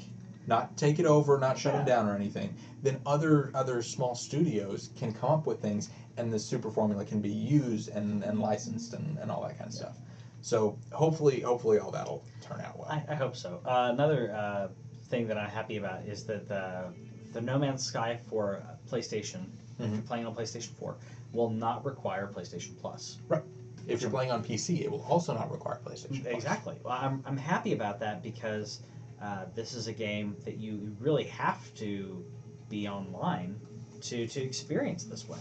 not 0.47 0.77
take 0.77 0.99
it 0.99 1.05
over, 1.05 1.37
not 1.37 1.57
shut 1.57 1.73
them 1.73 1.85
down 1.85 2.07
or 2.07 2.15
anything, 2.15 2.53
then 2.81 3.01
other 3.05 3.51
other 3.53 3.81
small 3.81 4.15
studios 4.15 4.89
can 4.97 5.13
come 5.13 5.31
up 5.31 5.45
with 5.45 5.61
things 5.61 5.89
and 6.17 6.31
the 6.31 6.39
super 6.39 6.71
formula 6.71 7.03
can 7.05 7.19
be 7.21 7.29
used 7.29 7.89
and, 7.89 8.23
and 8.23 8.39
licensed 8.39 8.93
and, 8.93 9.17
and 9.19 9.29
all 9.29 9.41
that 9.43 9.57
kind 9.57 9.67
of 9.69 9.73
stuff. 9.73 9.97
So 10.41 10.77
hopefully 10.93 11.41
hopefully 11.41 11.79
all 11.79 11.91
that'll 11.91 12.23
turn 12.41 12.61
out 12.61 12.77
well. 12.79 12.87
I, 12.89 13.03
I 13.09 13.15
hope 13.15 13.35
so. 13.35 13.59
Uh, 13.65 13.89
another 13.91 14.31
uh, 14.33 14.67
thing 15.09 15.27
that 15.27 15.37
I'm 15.37 15.49
happy 15.49 15.77
about 15.77 16.03
is 16.05 16.23
that 16.25 16.47
the 16.47 16.85
the 17.33 17.41
No 17.41 17.59
Man's 17.59 17.83
Sky 17.83 18.17
for 18.29 18.63
PlayStation, 18.89 19.45
if 19.79 19.91
you're 19.91 20.01
playing 20.01 20.25
on 20.25 20.35
PlayStation 20.35 20.69
4, 20.79 20.95
will 21.33 21.49
not 21.49 21.85
require 21.85 22.31
PlayStation 22.33 22.77
Plus. 22.79 23.17
Right. 23.27 23.43
If 23.87 24.01
you're 24.01 24.11
playing 24.11 24.31
on 24.31 24.43
PC, 24.43 24.81
it 24.81 24.91
will 24.91 25.05
also 25.07 25.33
not 25.33 25.51
require 25.51 25.79
PlayStation. 25.85 26.21
Plus. 26.21 26.33
Exactly. 26.33 26.75
Well, 26.83 26.97
I'm, 26.99 27.23
I'm 27.25 27.37
happy 27.37 27.73
about 27.73 27.99
that 28.01 28.21
because 28.21 28.81
uh, 29.21 29.45
this 29.55 29.73
is 29.73 29.87
a 29.87 29.93
game 29.93 30.35
that 30.45 30.57
you 30.57 30.95
really 30.99 31.25
have 31.25 31.73
to 31.75 32.23
be 32.69 32.87
online 32.87 33.59
to, 34.01 34.27
to 34.27 34.41
experience 34.41 35.05
this 35.05 35.27
way. 35.27 35.39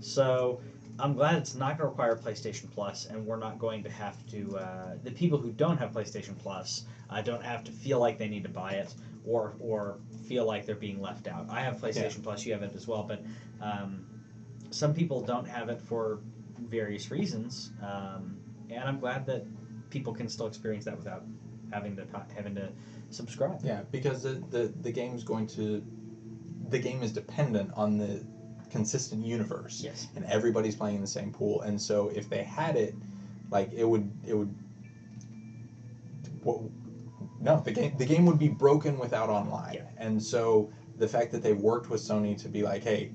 So 0.00 0.60
I'm 0.98 1.14
glad 1.14 1.36
it's 1.36 1.54
not 1.54 1.78
going 1.78 1.78
to 1.78 1.86
require 1.86 2.16
PlayStation 2.16 2.70
Plus, 2.70 3.06
and 3.06 3.26
we're 3.26 3.38
not 3.38 3.58
going 3.58 3.82
to 3.84 3.90
have 3.90 4.16
to. 4.30 4.58
Uh, 4.58 4.94
the 5.02 5.10
people 5.10 5.38
who 5.38 5.52
don't 5.52 5.76
have 5.76 5.92
PlayStation 5.92 6.36
Plus 6.38 6.84
uh, 7.10 7.20
don't 7.22 7.44
have 7.44 7.64
to 7.64 7.72
feel 7.72 8.00
like 8.00 8.18
they 8.18 8.28
need 8.28 8.42
to 8.44 8.48
buy 8.48 8.72
it 8.72 8.94
or 9.26 9.54
or 9.60 9.98
feel 10.26 10.44
like 10.44 10.66
they're 10.66 10.74
being 10.74 11.00
left 11.00 11.26
out. 11.26 11.46
I 11.48 11.60
have 11.60 11.76
PlayStation 11.76 12.22
Plus. 12.22 12.44
You 12.44 12.52
have 12.52 12.62
it 12.62 12.74
as 12.74 12.86
well, 12.86 13.02
but 13.02 13.22
um, 13.60 14.04
some 14.70 14.94
people 14.94 15.22
don't 15.22 15.46
have 15.46 15.68
it 15.68 15.80
for 15.80 16.20
various 16.58 17.10
reasons, 17.10 17.72
um, 17.82 18.36
and 18.70 18.84
I'm 18.84 18.98
glad 18.98 19.26
that 19.26 19.44
people 19.90 20.12
can 20.14 20.28
still 20.28 20.46
experience 20.46 20.84
that 20.84 20.96
without 20.96 21.22
having 21.72 21.96
to 21.96 22.04
having 22.34 22.54
to 22.56 22.68
subscribe. 23.10 23.60
Yeah, 23.64 23.82
because 23.90 24.22
the, 24.22 24.42
the 24.50 24.72
the 24.82 24.92
game's 24.92 25.24
going 25.24 25.46
to 25.48 25.84
the 26.68 26.78
game 26.78 27.02
is 27.02 27.12
dependent 27.12 27.70
on 27.74 27.98
the 27.98 28.24
consistent 28.70 29.24
universe. 29.24 29.80
Yes. 29.82 30.08
And 30.16 30.24
everybody's 30.26 30.74
playing 30.74 30.96
in 30.96 31.00
the 31.00 31.06
same 31.06 31.32
pool, 31.32 31.62
and 31.62 31.80
so 31.80 32.08
if 32.08 32.28
they 32.28 32.42
had 32.42 32.76
it, 32.76 32.94
like 33.50 33.72
it 33.72 33.84
would 33.84 34.10
it 34.26 34.34
would. 34.34 34.54
What, 36.42 36.60
no, 37.46 37.60
the 37.60 37.72
game 37.72 37.92
the 37.96 38.04
game 38.06 38.26
would 38.26 38.38
be 38.38 38.48
broken 38.48 38.98
without 38.98 39.28
online, 39.30 39.74
Yeah. 39.74 39.82
and 39.98 40.22
so 40.22 40.70
the 40.98 41.08
fact 41.08 41.32
that 41.32 41.42
they 41.42 41.52
worked 41.52 41.88
with 41.90 42.00
Sony 42.00 42.36
to 42.42 42.48
be 42.48 42.62
like, 42.62 42.82
hey. 42.84 43.12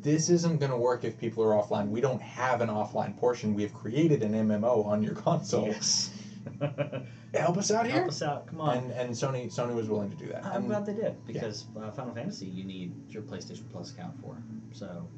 This 0.00 0.30
isn't 0.30 0.60
going 0.60 0.70
to 0.70 0.76
work 0.76 1.02
if 1.02 1.18
people 1.18 1.42
are 1.42 1.60
offline. 1.60 1.88
We 1.88 2.00
don't 2.00 2.22
have 2.22 2.60
an 2.60 2.68
offline 2.68 3.16
portion. 3.16 3.52
We 3.52 3.62
have 3.62 3.74
created 3.74 4.22
an 4.22 4.32
MMO 4.32 4.86
on 4.86 5.02
your 5.02 5.16
console. 5.16 5.66
Yes. 5.66 6.12
Help 7.34 7.58
us 7.58 7.72
out 7.72 7.84
here. 7.84 7.96
Help 7.96 8.08
us 8.08 8.22
out. 8.22 8.46
Come 8.46 8.60
on. 8.60 8.76
And 8.78 8.92
and 8.92 9.10
Sony 9.10 9.52
Sony 9.52 9.74
was 9.74 9.88
willing 9.88 10.08
to 10.10 10.16
do 10.16 10.26
that. 10.28 10.44
I'm 10.46 10.58
And- 10.62 10.66
glad 10.68 10.86
they 10.86 10.94
did 10.94 11.16
because 11.26 11.66
uh, 11.76 11.90
Final 11.90 12.14
Fantasy 12.14 12.46
you 12.46 12.62
need 12.62 12.94
your 13.10 13.22
PlayStation 13.22 13.68
Plus 13.72 13.90
account 13.92 14.14
for. 14.22 14.36
So. 14.72 15.08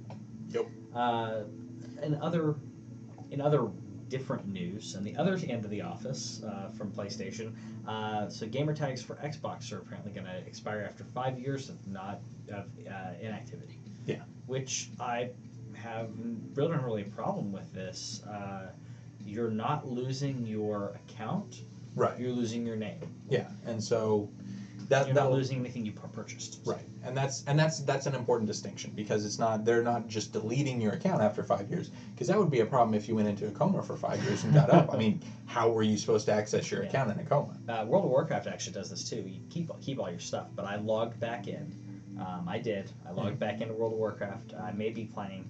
Yep. 0.49 0.67
Uh, 0.95 1.43
in 2.03 2.15
other, 2.15 2.55
in 3.31 3.43
other 3.43 3.69
different 4.11 4.47
news, 4.47 4.95
and 4.95 5.07
the 5.07 5.17
other 5.17 5.39
end 5.49 5.65
of 5.65 5.71
the 5.71 5.81
office 5.81 6.43
uh, 6.45 6.69
from 6.77 6.91
PlayStation, 6.91 7.53
uh, 7.89 8.29
so 8.29 8.47
gamer 8.47 8.75
tags 8.75 9.01
for 9.01 9.15
Xbox 9.17 9.73
are 9.73 9.79
apparently 9.79 10.13
going 10.13 10.27
to 10.27 10.39
expire 10.47 10.85
after 10.87 11.05
five 11.05 11.39
years 11.39 11.71
of 11.71 11.77
not 11.89 12.21
of 12.53 12.67
uh, 12.87 13.13
inactivity. 13.23 13.79
Yeah. 14.05 14.23
Which 14.47 14.91
I 15.01 15.31
have 15.75 16.11
really 16.55 16.77
really 16.77 17.03
a 17.03 17.07
problem 17.07 17.53
with 17.53 17.73
this. 17.73 18.23
Uh, 18.25 18.73
you're 19.25 19.51
not 19.51 19.87
losing 19.89 20.47
your 20.47 20.99
account. 21.01 21.63
Right. 21.95 22.19
You're 22.19 22.33
losing 22.33 22.67
your 22.67 22.77
name. 22.77 23.01
Yeah, 23.29 23.49
and 23.67 23.83
so 23.83 24.29
that 24.91 25.07
You're 25.07 25.15
not 25.15 25.31
losing 25.33 25.59
anything 25.61 25.87
you 25.87 25.93
pu- 25.93 26.09
purchased. 26.09 26.61
right, 26.67 26.85
and 27.05 27.17
that's 27.17 27.43
and 27.47 27.59
that's 27.59 27.79
that's 27.81 28.07
an 28.07 28.15
important 28.15 28.47
distinction 28.49 28.93
because 28.95 29.25
it's 29.25 29.39
not 29.39 29.65
they're 29.65 29.83
not 29.83 30.07
just 30.09 30.33
deleting 30.33 30.81
your 30.81 30.93
account 30.93 31.23
after 31.23 31.43
five 31.43 31.71
years 31.71 31.91
because 32.13 32.27
that 32.27 32.37
would 32.39 32.51
be 32.51 32.61
a 32.61 32.67
problem 32.67 32.95
if 32.95 33.09
you 33.09 33.15
went 33.15 33.29
into 33.29 33.47
a 33.49 33.51
coma 33.53 33.83
for 33.83 33.97
five 33.97 34.23
years 34.25 34.45
and 34.45 34.53
got 34.53 34.69
up. 34.69 34.93
I 34.93 34.97
mean, 34.99 35.23
how 35.47 35.71
were 35.71 35.83
you 35.83 35.97
supposed 35.97 36.27
to 36.27 36.33
access 36.33 36.71
your 36.71 36.83
Yeah. 36.83 36.89
account 36.91 37.11
in 37.13 37.19
a 37.19 37.25
coma? 37.25 37.57
Uh, 37.69 37.85
World 37.87 38.05
of 38.05 38.11
Warcraft 38.11 38.47
actually 38.49 38.75
does 38.75 38.91
this 38.91 39.09
too. 39.09 39.23
You 39.27 39.41
keep 39.49 39.71
keep 39.81 39.99
all 39.99 40.11
your 40.11 40.19
stuff, 40.21 40.49
but 40.55 40.65
I 40.67 40.77
logged 40.77 41.19
back 41.19 41.49
in. 41.49 41.73
Um, 42.19 42.47
I 42.49 42.59
did. 42.59 42.91
I 43.09 43.13
logged 43.13 43.39
back 43.39 43.61
into 43.63 43.73
World 43.73 43.93
of 43.93 43.99
Warcraft. 43.99 44.53
I 44.55 44.73
may 44.73 44.91
be 44.91 45.05
playing, 45.05 45.49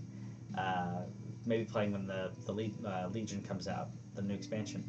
uh, 0.57 1.01
maybe 1.47 1.65
playing 1.65 1.91
when 1.93 2.07
the 2.07 2.31
the 2.45 2.53
Le- 2.53 2.89
uh, 2.89 3.09
Legion 3.13 3.43
comes 3.43 3.67
out, 3.67 3.89
the 4.15 4.23
new 4.23 4.35
expansion. 4.35 4.85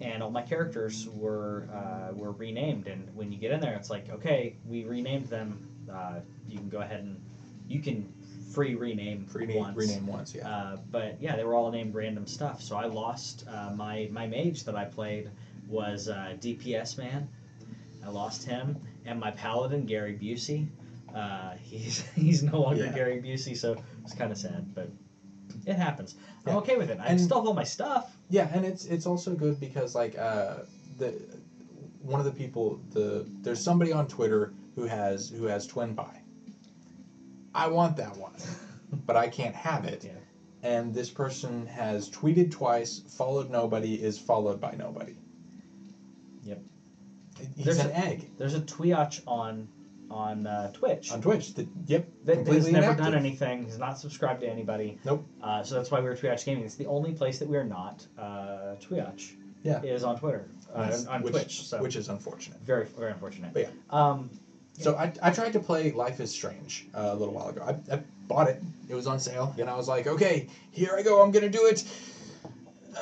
And 0.00 0.22
all 0.22 0.30
my 0.30 0.42
characters 0.42 1.08
were 1.14 1.68
uh, 1.72 2.12
were 2.14 2.32
renamed. 2.32 2.86
And 2.86 3.08
when 3.14 3.30
you 3.32 3.38
get 3.38 3.50
in 3.52 3.60
there, 3.60 3.74
it's 3.74 3.90
like, 3.90 4.08
okay, 4.10 4.56
we 4.66 4.84
renamed 4.84 5.26
them. 5.26 5.58
Uh, 5.92 6.20
you 6.48 6.58
can 6.58 6.68
go 6.68 6.80
ahead 6.80 7.00
and 7.00 7.20
you 7.68 7.80
can 7.80 8.12
free 8.52 8.74
rename 8.74 9.26
Rename 9.32 9.56
once. 9.58 9.76
rename 9.76 10.06
once, 10.06 10.34
yeah. 10.34 10.48
Uh, 10.48 10.76
but 10.90 11.16
yeah, 11.20 11.36
they 11.36 11.44
were 11.44 11.54
all 11.54 11.70
named 11.70 11.94
random 11.94 12.26
stuff. 12.26 12.62
So 12.62 12.76
I 12.76 12.86
lost 12.86 13.44
uh, 13.48 13.70
my 13.74 14.08
my 14.10 14.26
mage 14.26 14.64
that 14.64 14.74
I 14.74 14.84
played 14.86 15.30
was 15.68 16.08
uh, 16.08 16.34
DPS 16.40 16.98
man. 16.98 17.28
I 18.04 18.08
lost 18.08 18.44
him, 18.44 18.76
and 19.04 19.20
my 19.20 19.30
paladin 19.30 19.84
Gary 19.86 20.18
Busey. 20.20 20.66
Uh, 21.14 21.52
he's 21.62 22.00
he's 22.14 22.42
no 22.42 22.60
longer 22.60 22.84
Yeah. 22.86 22.92
Gary 22.92 23.20
Busey, 23.22 23.56
so 23.56 23.76
it's 24.02 24.14
kind 24.14 24.32
of 24.32 24.38
sad, 24.38 24.74
but 24.74 24.88
it 25.66 25.76
happens. 25.76 26.14
I'm 26.46 26.52
Yeah. 26.54 26.58
okay 26.58 26.76
with 26.76 26.90
it. 26.90 26.98
I 27.00 27.06
And- 27.06 27.20
still 27.20 27.38
have 27.38 27.46
all 27.46 27.54
my 27.54 27.64
stuff. 27.64 28.16
Yeah, 28.28 28.48
and 28.52 28.64
it's 28.64 28.84
it's 28.86 29.06
also 29.06 29.34
good 29.34 29.58
because 29.60 29.94
like 29.94 30.18
uh, 30.18 30.60
the 30.98 31.14
one 32.02 32.18
of 32.20 32.26
the 32.26 32.32
people 32.32 32.80
the 32.90 33.26
there's 33.42 33.60
somebody 33.62 33.92
on 33.92 34.06
Twitter 34.08 34.52
who 34.74 34.84
has 34.84 35.28
who 35.28 35.44
has 35.44 35.66
Twin 35.66 35.94
Pie. 35.94 36.22
I 37.54 37.66
want 37.68 37.96
that 37.96 38.16
one, 38.16 38.32
but 39.06 39.16
I 39.16 39.28
can't 39.28 39.54
have 39.54 39.84
it. 39.84 40.04
Yeah. 40.04 40.12
And 40.62 40.94
this 40.94 41.08
person 41.10 41.66
has 41.66 42.10
tweeted 42.10 42.50
twice, 42.50 43.00
followed 43.08 43.50
nobody, 43.50 43.94
is 43.94 44.18
followed 44.18 44.60
by 44.60 44.74
nobody. 44.78 45.16
Yep. 46.44 46.62
He's 47.56 47.64
There's 47.64 47.78
an 47.78 47.90
a- 47.90 47.94
egg 47.94 48.30
There's 48.38 48.54
a 48.54 48.60
TWIOCH 48.60 49.22
on 49.26 49.68
on 50.10 50.46
uh, 50.46 50.72
Twitch. 50.72 51.12
on 51.12 51.22
Twitch. 51.22 51.54
That, 51.54 51.68
yep, 51.86 52.08
that 52.24 52.36
completely 52.36 52.72
never 52.72 52.86
inactive. 52.86 53.04
done 53.06 53.14
anything. 53.14 53.64
He's 53.64 53.78
not 53.78 53.98
subscribed 53.98 54.40
to 54.40 54.48
anybody. 54.48 54.98
Nope. 55.04 55.26
Uh, 55.42 55.62
so 55.62 55.76
that's 55.76 55.90
why 55.90 56.00
we're 56.00 56.16
TWIOCH 56.16 56.44
Gaming. 56.44 56.64
It's 56.64 56.74
the 56.74 56.86
only 56.86 57.12
place 57.12 57.38
that 57.38 57.48
we 57.48 57.56
are 57.56 57.64
not. 57.64 58.06
Uh, 58.18 58.76
Yeah. 59.62 59.82
is 59.82 60.04
on 60.04 60.18
Twitter, 60.18 60.48
uh, 60.74 60.86
Yes, 60.90 61.06
on 61.06 61.22
which, 61.22 61.32
Twitch. 61.32 61.66
So 61.66 61.82
which 61.82 61.96
is 61.96 62.08
unfortunate. 62.08 62.60
very 62.60 62.86
very 62.86 63.12
unfortunate. 63.12 63.52
But 63.52 63.62
yeah. 63.62 63.70
Um, 63.90 64.30
So 64.72 64.96
I, 64.96 65.12
I 65.22 65.30
tried 65.30 65.52
to 65.52 65.60
play 65.60 65.92
Life 65.92 66.20
is 66.20 66.30
Strange 66.32 66.88
uh, 66.94 67.10
a 67.12 67.14
little 67.14 67.34
while 67.34 67.48
ago. 67.48 67.62
I, 67.62 67.94
I 67.94 68.02
bought 68.26 68.48
it. 68.48 68.62
It 68.88 68.94
was 68.94 69.06
on 69.06 69.20
sale, 69.20 69.54
and 69.58 69.68
I 69.68 69.76
was 69.76 69.88
like, 69.88 70.06
okay, 70.06 70.48
here 70.70 70.94
I 70.96 71.02
go. 71.02 71.22
I'm 71.22 71.30
gonna 71.30 71.48
do 71.50 71.66
it. 71.66 71.84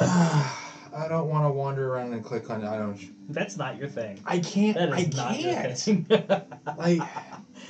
I 0.94 1.09
don't 1.09 1.29
want 1.29 1.44
to 1.44 1.51
wander 1.51 1.92
around 1.92 2.12
and 2.12 2.24
click 2.24 2.51
on. 2.51 2.64
I 2.64 2.77
don't. 2.79 2.98
that's 3.33 3.57
not 3.57 3.77
your 3.79 3.88
thing. 3.88 4.20
I 4.24 4.38
can't. 4.38 4.77
That 4.77 4.92
I 4.92 5.03
not 5.14 5.38
your 5.40 5.53
can't. 5.55 5.79
thing. 5.79 6.07
Like, 6.77 7.01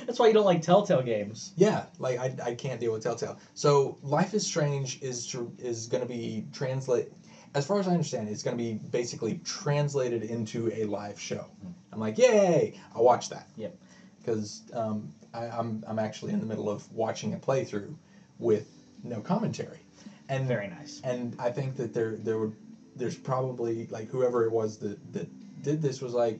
that's 0.05 0.19
why 0.19 0.27
you 0.27 0.33
don't 0.33 0.45
like 0.45 0.61
Telltale 0.61 1.01
games. 1.01 1.53
yeah, 1.55 1.85
like 1.97 2.19
I, 2.19 2.33
I 2.43 2.53
can't 2.53 2.79
deal 2.79 2.91
with 2.91 3.01
Telltale. 3.03 3.37
So 3.53 3.97
Life 4.03 4.33
is 4.33 4.45
Strange 4.45 5.01
is 5.01 5.25
tr- 5.25 5.43
is 5.57 5.87
gonna 5.87 6.05
be 6.05 6.45
translate. 6.53 7.07
As 7.55 7.65
far 7.65 7.79
as 7.79 7.87
I 7.87 7.91
understand, 7.91 8.29
it's 8.29 8.43
gonna 8.43 8.55
be 8.57 8.73
basically 8.73 9.39
translated 9.43 10.21
into 10.23 10.71
a 10.71 10.83
live 10.85 11.19
show. 11.19 11.45
I'm 11.91 11.99
like, 11.99 12.17
yay! 12.17 12.79
I'll 12.93 13.03
watch 13.03 13.29
that. 13.29 13.47
Yep. 13.55 13.75
Because 14.19 14.61
um, 14.73 15.09
I, 15.33 15.45
I'm 15.45 15.83
I'm 15.87 15.97
actually 15.97 16.33
in 16.33 16.39
the 16.39 16.45
middle 16.45 16.69
of 16.69 16.89
watching 16.93 17.33
a 17.33 17.37
playthrough 17.37 17.93
with 18.37 18.69
no 19.03 19.21
commentary, 19.21 19.79
and 20.27 20.45
Very 20.47 20.67
nice. 20.67 21.01
and 21.03 21.35
I 21.39 21.49
think 21.49 21.77
that 21.77 21.93
there 21.93 22.15
there 22.15 22.37
would 22.37 22.53
there's 22.99 23.17
probably 23.17 23.87
like 23.87 24.09
whoever 24.09 24.45
it 24.45 24.51
was 24.51 24.77
that 24.79 25.13
that 25.13 25.63
did 25.63 25.81
this 25.81 26.01
was 26.01 26.13
like, 26.13 26.39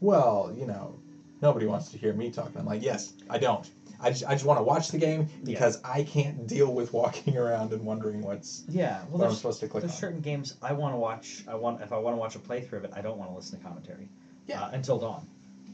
well, 0.00 0.52
you 0.56 0.66
know, 0.66 0.98
nobody 1.40 1.66
wants 1.66 1.88
to 1.90 1.98
hear 1.98 2.12
me 2.12 2.30
talking. 2.30 2.58
I'm 2.58 2.66
like, 2.66 2.82
yes, 2.82 3.12
I 3.28 3.38
don't. 3.38 3.68
I 4.02 4.08
just, 4.10 4.24
I 4.24 4.32
just 4.32 4.46
want 4.46 4.58
to 4.58 4.62
watch 4.62 4.88
the 4.88 4.96
game 4.98 5.28
because 5.44 5.78
I 5.84 6.04
can't 6.04 6.46
deal 6.46 6.72
with 6.72 6.92
walking 6.92 7.36
around 7.42 7.72
and 7.72 7.84
wondering 7.84 8.22
what's 8.22 8.64
Yeah. 8.68 9.00
Well, 9.10 9.18
what 9.20 9.28
I'm 9.28 9.34
supposed 9.34 9.60
to 9.60 9.68
click 9.68 9.82
there's 9.82 9.92
on. 9.92 9.98
certain 9.98 10.20
games 10.22 10.54
I 10.62 10.72
want 10.72 10.94
to 10.94 10.98
watch. 10.98 11.44
I 11.46 11.54
want 11.54 11.82
if 11.82 11.92
I 11.92 11.98
want 11.98 12.14
to 12.14 12.18
watch 12.18 12.34
a 12.34 12.38
playthrough 12.38 12.78
of 12.78 12.84
it, 12.84 12.92
I 12.94 13.02
don't 13.02 13.18
want 13.18 13.30
to 13.30 13.36
listen 13.36 13.58
to 13.58 13.64
commentary. 13.64 14.08
Yeah. 14.46 14.62
Uh, 14.62 14.70
until 14.72 14.98
dawn. 14.98 15.26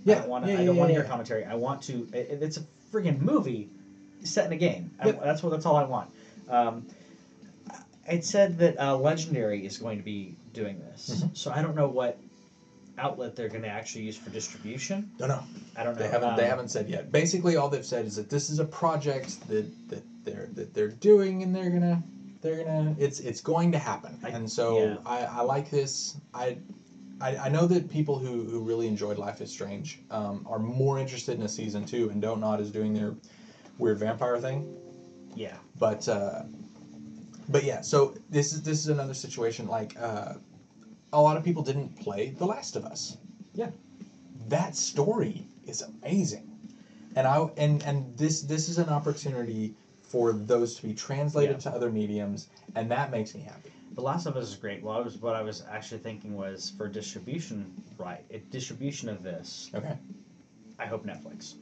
Yeah, 0.05 0.17
I 0.17 0.19
don't 0.21 0.29
want 0.29 0.45
to. 0.47 0.51
yeah, 0.53 0.59
I 0.59 0.65
don't 0.65 0.75
yeah, 0.75 0.81
want 0.81 0.89
to 0.89 0.95
hear 0.95 1.03
yeah. 1.03 1.09
commentary. 1.09 1.45
I 1.45 1.55
want 1.55 1.83
to. 1.83 2.09
It, 2.13 2.43
it's 2.43 2.57
a 2.57 2.63
friggin' 2.93 3.21
movie 3.21 3.69
set 4.25 4.47
in 4.47 4.53
a 4.53 4.57
game. 4.57 4.91
I- 5.01 5.13
that's 5.13 5.43
what. 5.43 5.51
That's 5.51 5.67
all 5.67 5.77
I 5.77 5.85
want. 5.85 6.11
Um, 6.49 6.87
it 8.09 8.25
said 8.25 8.59
that 8.59 8.79
uh, 8.79 8.97
Legendary 8.97 9.65
is 9.67 9.79
going 9.79 9.99
to 9.99 10.05
be 10.05 10.35
doing 10.53 10.79
this, 10.81 11.23
Mhm. 11.23 11.37
so 11.37 11.51
I 11.51 11.63
don't 11.63 11.77
know 11.77 11.89
what 11.89 12.19
outlet 12.99 13.37
they're 13.37 13.49
going 13.49 13.63
to 13.63 13.69
actually 13.69 14.05
use 14.05 14.17
for 14.17 14.31
distribution. 14.31 15.11
Don't 15.19 15.29
know. 15.29 15.43
I 15.77 15.85
don't 15.85 15.95
know. 15.97 16.03
They 16.03 16.09
haven't. 16.09 16.37
they 16.37 16.45
Um, 16.45 16.49
haven't 16.51 16.69
said 16.71 16.89
yet. 16.89 17.13
Basically, 17.13 17.57
all 17.57 17.69
they've 17.69 17.85
said 17.85 18.07
is 18.07 18.17
that 18.17 18.31
this 18.31 18.49
is 18.51 18.59
a 18.59 18.65
project 18.65 19.47
that 19.49 19.67
that 19.91 20.03
they're 20.25 20.49
that 20.55 20.73
they're 20.75 20.89
doing, 20.89 21.43
and 21.43 21.55
they're 21.55 21.71
gonna 21.71 22.03
they're 22.41 22.65
gonna 22.65 22.95
it's 22.99 23.21
it's 23.21 23.41
going 23.41 23.73
to 23.73 23.79
happen. 23.79 24.19
I- 24.23 24.31
and 24.31 24.51
so 24.51 24.79
yeah. 24.79 24.97
I, 25.05 25.19
I 25.25 25.41
like 25.43 25.71
this. 25.71 26.17
I, 26.33 26.57
I 27.21 27.37
I 27.37 27.49
know 27.51 27.67
that 27.67 27.91
people 27.91 28.19
who 28.19 28.45
who 28.45 28.61
really 28.61 28.87
enjoyed 28.89 29.19
Life 29.19 29.41
is 29.43 29.51
Strange 29.51 30.01
um, 30.11 30.47
are 30.49 30.59
more 30.59 30.99
interested 30.99 31.37
in 31.39 31.43
a 31.45 31.49
season 31.49 31.85
two, 31.85 32.09
and 32.11 32.23
Don't 32.23 32.41
Nod 32.41 32.61
is 32.61 32.71
doing 32.71 32.95
their 32.95 33.15
weird 33.79 33.99
vampire 33.99 34.39
thing. 34.39 34.67
Yeah. 35.35 35.57
But 35.79 36.09
uh, 36.09 36.45
but 37.49 37.65
yeah, 37.65 37.81
so 37.81 38.15
this 38.31 38.53
is 38.53 38.63
this 38.63 38.81
is 38.81 38.89
another 38.89 39.15
situation 39.15 39.67
like 39.67 39.95
uh, 40.01 40.35
a 41.13 41.21
lot 41.21 41.37
of 41.37 41.45
people 41.45 41.63
didn't 41.63 41.97
play 41.97 42.31
The 42.31 42.47
Last 42.47 42.77
of 42.77 42.85
Us. 42.85 43.17
Yeah. 43.55 43.71
That 44.49 44.77
story 44.77 45.47
is 45.65 45.83
amazing. 45.83 46.51
And 47.17 47.27
I 47.27 47.49
and 47.57 47.83
and 47.85 48.17
this 48.17 48.43
this 48.43 48.69
is 48.69 48.79
an 48.79 48.89
opportunity 48.89 49.75
for 50.03 50.33
those 50.33 50.75
to 50.77 50.83
be 50.83 50.93
translated 50.95 51.57
Yeah. 51.57 51.71
to 51.71 51.77
other 51.77 51.91
mediums 51.91 52.49
and 52.75 52.91
that 52.91 53.11
makes 53.11 53.35
me 53.35 53.41
happy. 53.41 53.71
The 53.95 54.03
Last 54.03 54.27
of 54.27 54.37
Us 54.37 54.49
is 54.49 54.57
great. 54.57 54.83
Well, 54.83 54.95
I 54.97 55.01
was 55.01 55.17
what 55.19 55.35
I 55.35 55.43
was 55.43 55.63
actually 55.71 55.99
thinking 55.99 56.35
was 56.37 56.71
for 56.77 56.87
distribution, 56.89 57.73
right? 57.97 58.25
It, 58.29 58.51
distribution 58.51 59.09
of 59.09 59.23
this, 59.23 59.71
Okay. 59.75 59.97
I 60.79 60.85
hope 60.87 61.07
Netflix, 61.07 61.55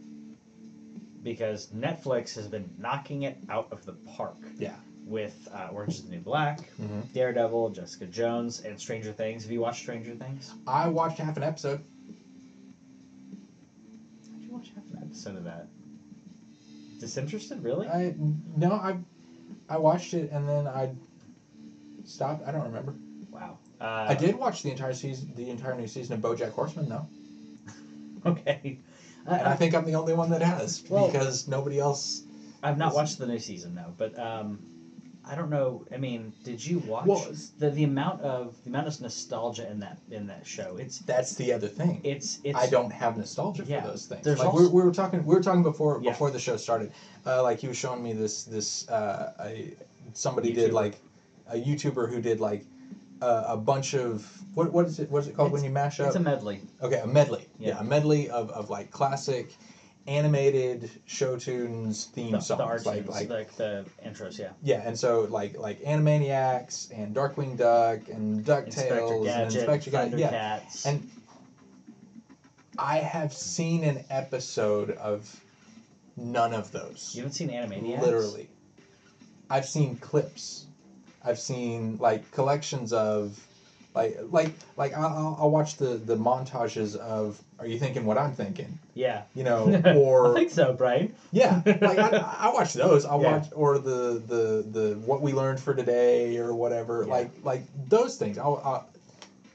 because 1.22 1.68
Netflix 1.68 2.34
has 2.34 2.48
been 2.48 2.68
knocking 2.78 3.22
it 3.22 3.36
out 3.48 3.68
of 3.70 3.84
the 3.86 3.92
park 4.16 4.36
Yeah. 4.58 4.74
With 5.04 5.48
uh, 5.54 5.68
Orange 5.72 5.94
Is 5.94 6.04
the 6.04 6.10
New 6.10 6.20
Black, 6.20 6.60
Mhm. 6.80 7.12
Daredevil, 7.12 7.70
Jessica 7.70 8.06
Jones, 8.06 8.60
and 8.60 8.78
Stranger 8.80 9.12
Things. 9.12 9.42
Have 9.42 9.52
you 9.52 9.60
watched 9.60 9.82
Stranger 9.82 10.14
Things? 10.14 10.52
I 10.66 10.88
watched 10.88 11.18
half 11.18 11.36
an 11.36 11.42
episode. 11.42 11.80
How'd 14.32 14.42
you 14.42 14.50
watch 14.52 14.70
half 14.74 14.84
an 14.92 14.98
episode 15.02 15.36
of 15.36 15.44
that? 15.44 15.66
Disinterested, 17.00 17.62
really? 17.62 17.86
I 17.88 18.14
no, 18.56 18.72
I 18.72 18.96
I 19.68 19.78
watched 19.78 20.14
it 20.14 20.30
and 20.30 20.48
then 20.48 20.66
I 20.66 20.90
stopped. 22.04 22.46
I 22.46 22.52
don't 22.52 22.64
remember. 22.64 22.94
wow. 23.30 23.58
Uh, 23.80 24.06
I 24.08 24.14
did 24.14 24.36
watch 24.36 24.62
the 24.62 24.70
entire 24.70 24.94
season, 24.94 25.32
the 25.36 25.50
entire 25.50 25.74
new 25.74 25.86
season 25.88 26.14
of 26.14 26.20
BoJack 26.20 26.52
Horseman, 26.52 26.88
though. 26.88 27.06
Okay. 28.26 28.78
And 29.26 29.42
I 29.42 29.54
think 29.54 29.74
I'm 29.74 29.84
the 29.84 29.96
only 29.96 30.14
one 30.14 30.30
that 30.30 30.40
has 30.40 30.82
Well- 30.88 31.10
because 31.10 31.46
nobody 31.46 31.78
else. 31.78 32.22
I've 32.62 32.78
not 32.78 32.94
watched 32.94 33.18
the 33.18 33.26
new 33.26 33.38
season 33.38 33.74
though, 33.74 33.92
but 33.98 34.18
um, 34.18 34.60
I 35.26 35.34
don't 35.34 35.48
know. 35.48 35.86
I 35.92 35.96
mean, 35.96 36.32
did 36.44 36.64
you 36.64 36.80
watch 36.80 37.06
Well, 37.06 37.26
the 37.58 37.70
the 37.70 37.84
amount 37.84 38.20
of 38.22 38.54
the 38.64 38.70
amount 38.70 38.88
of 38.88 39.00
nostalgia 39.00 39.70
in 39.70 39.80
that 39.80 39.98
in 40.10 40.26
that 40.26 40.46
show? 40.46 40.76
It's 40.76 40.98
That's 40.98 41.34
the 41.34 41.52
other 41.52 41.68
thing. 41.68 42.00
it's 42.04 42.40
it's. 42.44 42.58
I 42.58 42.66
don't 42.68 42.92
have 42.92 43.16
nostalgia 43.16 43.64
Yeah, 43.66 43.80
for 43.82 43.88
those 43.88 44.06
things. 44.06 44.26
like 44.26 44.44
also- 44.46 44.68
we, 44.68 44.68
we 44.68 44.82
were 44.82 44.92
talking, 44.92 45.24
we 45.24 45.34
were 45.34 45.42
talking 45.42 45.62
before 45.62 46.00
Yeah. 46.02 46.10
before 46.10 46.30
the 46.30 46.38
show 46.38 46.56
started. 46.56 46.92
Uh, 47.26 47.42
like 47.42 47.58
he 47.58 47.68
was 47.68 47.76
showing 47.76 48.02
me 48.02 48.12
this 48.12 48.44
this 48.44 48.88
uh, 48.90 49.32
a, 49.40 49.74
somebody 50.12 50.52
did 50.52 50.72
like 50.74 50.96
a 51.48 51.56
YouTuber 51.56 52.10
who 52.10 52.20
did 52.20 52.40
like 52.40 52.64
uh, 53.22 53.44
a 53.48 53.56
bunch 53.56 53.94
of 53.94 54.26
what 54.54 54.72
what 54.72 54.84
is 54.86 54.98
it 55.00 55.10
what 55.10 55.20
is 55.22 55.28
it 55.28 55.34
called 55.36 55.52
when 55.52 55.64
you 55.64 55.70
mash 55.70 56.00
up? 56.00 56.08
It's 56.08 56.16
a 56.16 56.20
medley. 56.20 56.60
Okay, 56.82 57.00
a 57.00 57.06
medley. 57.06 57.46
Yeah, 57.58 57.68
Yeah. 57.68 57.80
a 57.80 57.84
medley 57.84 58.28
of, 58.28 58.50
of 58.50 58.68
like 58.68 58.90
classic 58.90 59.56
animated 60.06 60.90
show 61.06 61.36
tunes 61.38 62.04
theme 62.06 62.32
The, 62.32 62.40
songs. 62.40 62.82
the 62.84 62.90
like 62.90 63.08
like 63.08 63.28
like 63.30 63.56
the 63.56 63.86
intros, 64.04 64.38
yeah. 64.38 64.50
yeah, 64.62 64.82
and 64.84 64.98
so 64.98 65.22
like 65.30 65.56
like 65.58 65.80
Animaniacs 65.80 66.90
and 66.96 67.14
Darkwing 67.14 67.56
Duck 67.56 68.08
and 68.08 68.44
DuckTales 68.44 69.28
and 69.28 69.54
Inspector 69.54 69.90
Gadget. 69.90 70.18
Yeah. 70.18 70.60
And 70.84 71.08
I 72.78 72.98
have 72.98 73.32
seen 73.32 73.84
an 73.84 74.04
episode 74.10 74.90
of 74.90 75.40
none 76.16 76.52
of 76.52 76.70
those. 76.72 77.12
you 77.14 77.22
haven't 77.22 77.34
seen 77.34 77.48
Animaniacs? 77.50 78.02
Literally. 78.02 78.48
I've 79.48 79.66
seen 79.66 79.96
clips. 79.96 80.66
I've 81.24 81.38
seen 81.38 81.96
like 81.98 82.30
collections 82.30 82.92
of 82.92 83.38
like 83.94 84.18
like 84.30 84.50
like 84.76 84.92
I'll, 84.94 85.36
I'll- 85.40 85.50
watch 85.50 85.76
the 85.76 85.96
the 85.96 86.16
montages 86.16 86.96
of 86.96 87.40
are 87.60 87.66
you 87.66 87.78
thinking 87.78 88.04
what 88.04 88.18
I'm 88.18 88.32
thinking? 88.32 88.78
Yeah. 88.94 89.22
You 89.34 89.44
know, 89.44 89.82
or 89.96 90.32
I 90.32 90.34
think 90.34 90.50
so, 90.50 90.72
Brain. 90.72 91.14
yeah, 91.32 91.62
like 91.66 91.98
I, 91.98 92.08
I 92.38 92.52
watch 92.52 92.72
those. 92.74 93.04
I'll 93.04 93.22
Yeah. 93.22 93.36
watch 93.38 93.48
or 93.54 93.78
the 93.78 94.20
the 94.26 94.64
the 94.78 94.94
what 95.04 95.22
we 95.22 95.32
learned 95.32 95.60
for 95.60 95.74
today 95.74 96.36
or 96.38 96.54
whatever. 96.54 97.04
Yeah. 97.06 97.12
Like 97.12 97.30
like 97.44 97.62
those 97.88 98.16
things. 98.16 98.36
I'll, 98.38 98.60
I'll, 98.64 98.88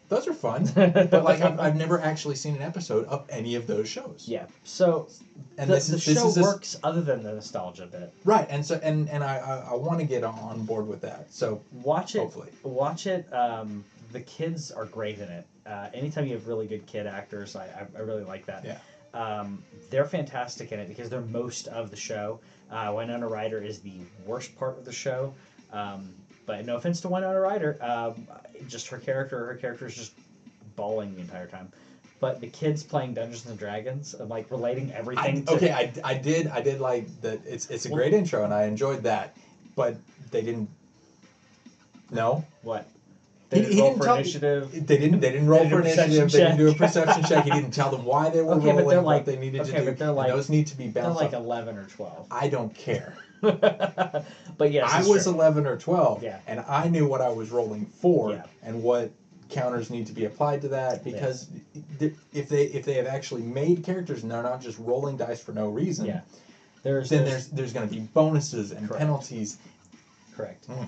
those 0.08 0.28
are 0.28 0.34
fun. 0.34 0.66
but 0.76 1.24
like 1.24 1.42
I've, 1.42 1.60
I've 1.60 1.76
never 1.76 2.00
actually 2.00 2.36
seen 2.36 2.56
an 2.56 2.62
episode 2.64 3.06
of 3.08 3.26
any 3.30 3.56
of 3.56 3.68
those 3.68 3.88
shows. 3.90 4.24
Yeah. 4.28 4.46
So 4.64 5.08
And 5.58 5.70
the, 5.70 5.76
this 5.76 5.88
the 5.90 5.98
is 5.98 6.06
this 6.06 6.18
show 6.18 6.28
is 6.30 6.36
this- 6.36 6.44
works 6.46 6.80
other 6.84 7.02
than 7.02 7.22
the 7.24 7.34
nostalgia 7.34 7.86
bit. 7.88 8.12
right. 8.24 8.48
And 8.50 8.66
so 8.66 8.80
and 8.82 9.10
and 9.10 9.22
I 9.24 9.38
I, 9.38 9.72
I 9.72 9.76
want 9.76 10.00
to 10.00 10.06
get 10.06 10.24
on 10.24 10.64
board 10.66 10.88
with 10.88 11.02
that. 11.02 11.32
So 11.32 11.62
Watch 11.84 12.16
it. 12.16 12.20
hopefully. 12.20 12.50
Watch 12.64 13.06
it. 13.06 13.32
Um, 13.34 13.84
the 14.12 14.22
kids 14.22 14.72
are 14.72 14.86
great 14.86 15.18
in 15.20 15.30
it. 15.30 15.46
Uh, 15.66 15.90
anytime 15.94 16.26
you 16.26 16.34
have 16.34 16.48
really 16.48 16.68
good 16.68 16.86
kid 16.88 17.06
actors, 17.08 17.56
I, 17.56 17.66
I, 17.66 17.88
I 17.98 18.02
really 18.02 18.24
like 18.24 18.46
that. 18.48 18.66
Yeah. 18.66 18.78
Um, 19.14 19.64
they're 19.90 20.06
fantastic 20.06 20.72
in 20.72 20.80
it 20.80 20.88
because 20.88 21.10
they're 21.10 21.22
most 21.22 21.68
of 21.68 21.90
the 21.90 21.96
show. 21.98 22.40
Uh, 22.72 22.94
Winona 22.96 23.28
Ryder 23.28 23.62
is 23.62 23.80
the 23.80 23.94
worst 24.26 24.56
part 24.58 24.78
of 24.78 24.86
the 24.86 24.92
show. 24.92 25.34
Um, 25.74 26.14
but 26.46 26.66
no 26.66 26.76
offense 26.78 27.02
to 27.02 27.10
Winona 27.10 27.40
Ryder, 27.40 27.78
um, 27.82 28.28
just 28.68 28.88
her 28.88 28.98
character. 28.98 29.46
Her 29.46 29.56
character 29.56 29.86
is 29.88 29.96
just 29.96 30.14
bawling 30.76 31.14
the 31.16 31.22
entire 31.22 31.46
time. 31.48 31.72
But 32.20 32.42
the 32.42 32.48
kids 32.48 32.84
playing 32.84 33.14
Dungeons 33.14 33.46
and 33.46 33.58
Dragons 33.58 34.14
and 34.14 34.30
like 34.30 34.50
relating 34.52 34.92
I, 34.92 34.96
everything. 34.96 35.46
to, 35.46 35.54
okay, 35.54 35.72
I, 35.72 35.92
I 36.04 36.14
did 36.16 36.48
I 36.48 36.62
did 36.62 36.80
like 36.82 37.06
that. 37.22 37.40
It's 37.46 37.68
it's 37.70 37.86
a 37.86 37.90
Well- 37.90 37.98
great 38.00 38.14
intro 38.14 38.44
and 38.44 38.54
I 38.54 38.64
enjoyed 38.66 39.04
that, 39.04 39.36
but 39.76 39.96
they 40.32 40.42
didn't. 40.42 40.70
No, 42.12 42.44
What? 42.64 42.88
He- 43.52 43.56
They 43.56 43.62
didn't 43.62 43.74
he 43.74 43.82
roll 43.82 43.90
didn't 43.90 44.00
for 44.00 44.06
tell- 44.06 44.16
initiative. 44.16 44.72
they 44.88 44.98
didn't. 44.98 45.20
They 45.22 45.32
didn't 45.32 45.48
roll 45.48 45.64
They 45.64 45.70
for 45.72 45.80
initiative. 45.82 46.06
perception 46.26 46.40
They 46.40 46.46
didn't 46.46 46.58
do 46.58 46.70
a 46.70 46.74
perception 46.76 47.24
check. 47.24 47.44
He 47.46 47.50
didn't 47.60 47.72
tell 47.72 47.90
them 47.90 48.06
why 48.06 48.30
they 48.30 48.42
were 48.42 48.54
Okay, 48.54 48.60
but 48.60 48.68
rolling, 48.68 48.88
they're 48.90 48.98
what 49.02 49.16
like- 49.16 49.26
they 49.26 49.38
needed 49.38 49.62
okay, 49.62 49.72
to 49.72 49.80
do. 49.80 49.86
but 49.86 49.98
they're 49.98 50.12
like- 50.12 50.28
those 50.30 50.50
need 50.50 50.68
to 50.68 50.78
be 50.78 50.88
balanced. 50.88 51.20
They're 51.20 51.30
like 51.30 51.46
eleven 51.46 51.78
or 51.78 51.86
twelve. 51.86 52.28
I 52.30 52.48
don't 52.48 52.74
care. 52.76 53.16
but 53.42 54.72
yes, 54.72 54.90
I 54.92 55.08
was 55.08 55.24
true. 55.24 55.34
11 55.34 55.66
or 55.66 55.78
12, 55.78 56.22
Yeah. 56.24 56.40
and 56.46 56.60
I 56.68 56.90
knew 56.90 57.08
what 57.08 57.22
I 57.22 57.30
was 57.30 57.52
rolling 57.52 57.86
for 57.86 58.32
Yeah. 58.32 58.44
and 58.64 58.84
what 58.84 59.12
counters 59.50 59.90
need 59.90 60.06
to 60.08 60.14
be 60.14 60.26
applied 60.26 60.62
to 60.62 60.68
that 60.68 61.04
because 61.06 61.48
th- 62.00 62.14
if 62.34 62.50
they 62.50 62.64
if 62.66 62.84
they 62.86 62.94
have 62.96 63.08
actually 63.08 63.42
made 63.42 63.84
characters 63.84 64.22
and 64.24 64.32
they're 64.32 64.44
not 64.44 64.62
just 64.62 64.78
rolling 64.78 65.16
dice 65.18 65.42
for 65.42 65.54
no 65.54 65.70
reason, 65.70 66.06
Yeah. 66.06 66.20
There's, 66.84 67.10
then 67.10 67.24
there's, 67.26 67.48
there's 67.48 67.48
there's 67.48 67.74
going 67.74 67.88
to 67.90 67.94
be 67.94 68.02
bonuses 68.02 68.72
and 68.72 68.88
Correct. 68.88 69.00
penalties. 69.00 69.58
correct. 70.36 70.68
Mm. 70.70 70.88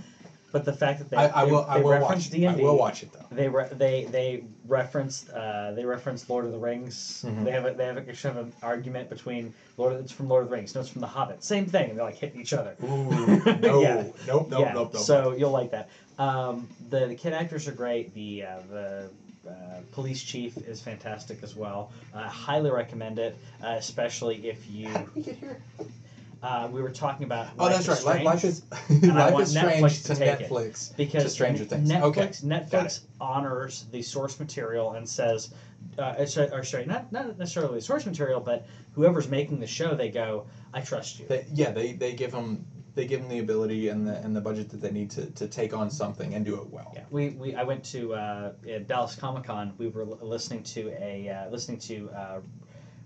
But 0.52 0.66
the 0.66 0.74
fact 0.74 1.00
that 1.00 1.10
they, 1.10 1.18
I, 1.18 1.42
I 1.42 1.46
they, 1.46 1.52
will 1.52 1.66
I 1.68 1.78
they 1.78 1.84
will 1.84 1.92
reference 1.92 2.26
watch 2.26 2.30
D 2.32 2.46
it. 2.46 2.48
I 2.50 2.56
will 2.56 2.78
watch 2.78 3.04
it 3.04 3.14
though. 3.14 3.26
They 3.32 3.48
re- 3.48 3.70
they 3.72 4.04
they 4.06 4.44
referenced 4.68 5.30
uh, 5.30 5.72
they 5.72 5.86
referenced 5.86 6.30
Lord 6.30 6.46
of 6.46 6.52
the 6.52 6.58
Rings. 6.58 7.24
Mhm. 7.26 7.46
They 7.46 7.52
have 7.52 7.66
a, 7.66 7.74
they 7.74 7.86
have 7.86 7.98
a, 7.98 8.02
kind 8.02 8.38
of 8.38 8.46
an 8.48 8.54
argument 8.62 9.10
between 9.10 9.54
Lord. 9.78 9.94
It's 9.94 10.12
from 10.12 10.28
Lord 10.28 10.44
of 10.44 10.50
the 10.50 10.56
Rings. 10.56 10.76
No, 10.76 10.82
it's 10.82 10.90
from 10.90 11.02
the 11.02 11.08
Hobbit. 11.08 11.44
Same 11.44 11.66
thing. 11.66 11.90
and 11.92 11.98
They're 12.00 12.06
like 12.06 12.16
hitting 12.18 12.42
each 12.42 12.54
other. 12.54 12.76
Ooh, 12.84 13.42
no, 13.62 13.82
Yeah. 13.82 13.96
nope, 13.96 14.16
nope, 14.28 14.48
yeah. 14.52 14.74
nope, 14.74 14.92
nope. 14.94 15.04
so 15.04 15.32
you'll 15.32 15.52
like 15.52 15.72
that. 15.72 15.90
Um, 16.20 16.68
the, 16.90 17.08
the 17.08 17.16
kid 17.16 17.34
actors 17.34 17.68
are 17.68 17.72
great. 17.74 18.14
The 18.14 18.44
uh, 18.44 18.60
the 18.70 19.10
uh, 19.50 19.54
police 19.94 20.22
chief 20.22 20.56
is 20.58 20.82
fantastic 20.82 21.42
as 21.44 21.56
well. 21.56 21.92
I 22.14 22.28
highly 22.28 22.70
recommend 22.72 23.18
it, 23.20 23.36
uh, 23.64 23.76
especially 23.78 24.48
if 24.50 24.70
you. 24.70 24.90
How 26.42 26.64
did 26.64 26.72
we? 26.72 26.72
Uh, 26.72 26.76
we 26.78 26.82
were 26.82 26.90
talking 26.92 27.26
about. 27.26 27.48
Oh, 27.60 27.66
Life 27.66 27.86
that's 27.86 28.06
right. 28.06 28.24
Life, 28.26 28.40
Strange. 28.40 28.64
life 28.90 29.00
is 29.00 29.04
Life 29.14 29.34
want 29.34 29.44
is 29.44 29.56
Netflix 29.56 29.90
strange 29.90 30.02
to 30.04 30.08
to 30.08 30.16
take 30.16 30.42
it. 30.42 30.50
Netflix. 30.50 30.98
because 30.98 31.24
to 31.24 31.30
Stranger 31.30 31.66
Things. 31.66 31.90
Netflix, 31.90 32.04
Okay, 32.04 32.28
Netflix 32.48 33.02
honors 33.20 33.86
the 33.92 34.02
source 34.02 34.40
material 34.40 34.94
and 34.94 35.08
says, 35.08 35.54
uh, 36.00 36.16
or 36.52 36.64
sorry- 36.64 36.86
not 36.86 37.12
not 37.12 37.38
necessarily 37.38 37.76
the 37.76 37.82
source 37.82 38.06
material, 38.06 38.40
but 38.40 38.66
whoever's 38.94 39.28
making 39.30 39.60
the 39.60 39.68
show, 39.68 39.96
they 39.96 40.10
go, 40.10 40.46
I 40.74 40.82
trust 40.82 41.20
you. 41.20 41.28
They, 41.28 41.46
yeah, 41.54 41.72
they, 41.72 41.94
they 41.94 42.14
give 42.14 42.32
them 42.32 42.66
they 42.94 43.06
give 43.06 43.22
them 43.22 43.30
the 43.30 43.40
ability 43.40 43.88
and 43.88 44.06
the 44.06 44.16
and 44.18 44.36
the 44.36 44.42
budget 44.42 44.70
that 44.70 44.82
they 44.82 44.92
need 44.92 45.10
to, 45.12 45.26
to 45.32 45.48
take 45.48 45.74
on 45.74 45.90
something 45.90 46.34
and 46.34 46.44
do 46.46 46.56
it 46.60 46.68
well. 46.70 46.92
Yeah, 46.96 47.04
we, 47.10 47.30
we 47.30 47.56
I 47.56 47.64
went 47.64 47.84
to 47.86 48.14
uh, 48.14 48.52
Dallas 48.88 49.16
Comic 49.16 49.44
Con. 49.46 49.74
We 49.78 49.88
were 49.88 50.06
li- 50.06 50.18
listening 50.22 50.64
to 50.64 50.90
a 51.02 51.30
uh, 51.30 51.50
listening 51.50 51.78
to 51.80 52.10
uh, 52.10 52.40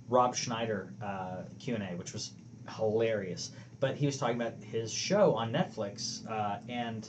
Rob 0.09 0.36
Schneider 0.36 0.93
uh, 1.03 1.43
Q 1.59 1.75
and 1.75 1.83
A, 1.83 1.88
which 1.97 2.13
was 2.13 2.31
hilarious. 2.70 3.51
But 3.80 3.95
he 3.95 4.05
was 4.05 4.18
talking 4.18 4.36
about 4.39 4.53
his 4.63 4.91
show 4.91 5.34
on 5.36 5.51
Netflix, 5.51 6.28
uh, 6.30 6.59
and 6.70 7.07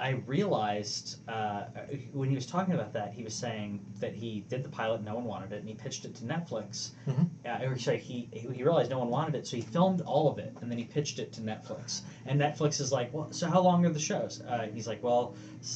I 0.00 0.10
realized 0.26 1.18
uh, 1.28 1.64
when 2.12 2.28
he 2.28 2.36
was 2.36 2.46
talking 2.46 2.72
about 2.74 2.92
that, 2.92 3.12
he 3.12 3.24
was 3.24 3.34
saying 3.34 3.84
that 3.98 4.14
he 4.14 4.44
did 4.48 4.62
the 4.62 4.68
pilot, 4.68 5.02
no 5.02 5.16
one 5.16 5.24
wanted 5.24 5.50
it, 5.52 5.56
and 5.58 5.66
he 5.68 5.74
pitched 5.74 6.04
it 6.04 6.14
to 6.16 6.22
Netflix. 6.24 6.90
Mhm. 7.08 7.28
Uh, 7.44 7.64
or 7.66 7.76
sorry, 7.76 7.98
he 7.98 8.28
he 8.32 8.46
realized 8.62 8.90
no 8.90 9.00
one 9.00 9.08
wanted 9.08 9.34
it, 9.34 9.44
so 9.44 9.56
he 9.56 9.62
filmed 9.62 10.00
all 10.02 10.30
of 10.30 10.38
it, 10.38 10.54
and 10.60 10.70
then 10.70 10.78
he 10.78 10.84
pitched 10.84 11.18
it 11.18 11.32
to 11.32 11.40
Netflix. 11.40 12.02
And 12.26 12.40
Netflix 12.40 12.80
is 12.80 12.92
like, 12.92 13.12
well, 13.12 13.32
so 13.32 13.48
how 13.48 13.60
long 13.60 13.84
are 13.86 13.90
the 13.90 13.98
shows? 13.98 14.40
Uh, 14.40 14.68
he's 14.72 14.86
like, 14.86 15.02
well, 15.02 15.34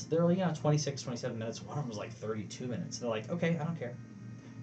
they're 0.08 0.30
you 0.30 0.36
know 0.38 0.52
26, 0.54 1.02
27 1.02 1.36
minutes. 1.36 1.60
One 1.60 1.76
of 1.76 1.82
them 1.82 1.88
was 1.88 1.98
like 1.98 2.12
32 2.12 2.68
minutes. 2.68 2.98
they're 2.98 3.10
like, 3.10 3.28
okay, 3.28 3.58
I 3.60 3.64
don't 3.64 3.76
care. 3.78 3.96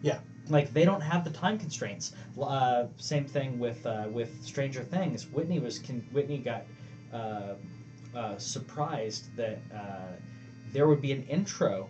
Yeah. 0.01 0.19
Like 0.49 0.73
they 0.73 0.85
don't 0.85 1.01
have 1.01 1.23
the 1.23 1.29
time 1.29 1.57
constraints. 1.57 2.13
Uh, 2.41 2.85
same 2.97 3.25
thing 3.25 3.59
with 3.59 3.85
uh, 3.85 4.07
with 4.11 4.43
Stranger 4.43 4.83
Things. 4.83 5.27
Whitney 5.31 5.59
was 5.59 5.79
con- 5.79 6.03
Whitney 6.11 6.39
got 6.39 6.63
uh, 7.13 7.53
uh, 8.15 8.37
surprised 8.37 9.35
that 9.35 9.59
uh, 9.73 10.13
there 10.73 10.87
would 10.87 11.01
be 11.01 11.11
an 11.11 11.23
intro 11.23 11.89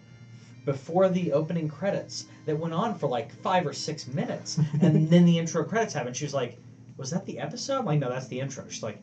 before 0.65 1.09
the 1.09 1.31
opening 1.31 1.67
credits 1.67 2.25
that 2.45 2.57
went 2.57 2.73
on 2.73 2.93
for 2.97 3.07
like 3.07 3.31
five 3.41 3.65
or 3.65 3.73
six 3.73 4.07
minutes, 4.07 4.57
and 4.81 5.09
then 5.09 5.25
the 5.25 5.37
intro 5.37 5.63
credits 5.63 5.93
happened. 5.93 6.15
She 6.15 6.25
was 6.25 6.33
like, 6.33 6.57
"Was 6.97 7.11
that 7.11 7.25
the 7.25 7.39
episode?" 7.39 7.79
I'm 7.79 7.85
like, 7.85 7.99
no, 7.99 8.09
that's 8.09 8.27
the 8.27 8.39
intro. 8.39 8.65
She's 8.67 8.83
like, 8.83 8.99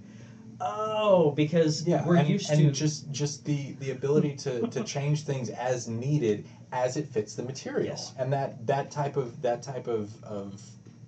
"Oh, 0.61 1.31
because 1.33 1.87
Yeah, 1.87 2.07
we're 2.07 2.17
and, 2.17 2.29
used 2.29 2.51
and 2.51 2.61
to." 2.61 2.71
just 2.71 3.11
just 3.11 3.45
the 3.45 3.73
the 3.81 3.91
ability 3.91 4.37
to, 4.37 4.67
to 4.69 4.85
change 4.85 5.23
things 5.23 5.49
as 5.51 5.89
needed 5.89 6.47
as 6.85 6.97
it 6.97 7.07
fits 7.09 7.35
the 7.35 7.43
material, 7.43 7.87
Yes. 7.87 8.13
and 8.19 8.33
that 8.33 8.67
that 8.67 8.91
type 8.91 9.17
of 9.17 9.41
that 9.43 9.63
type 9.63 9.87
of, 9.87 10.23
of 10.23 10.61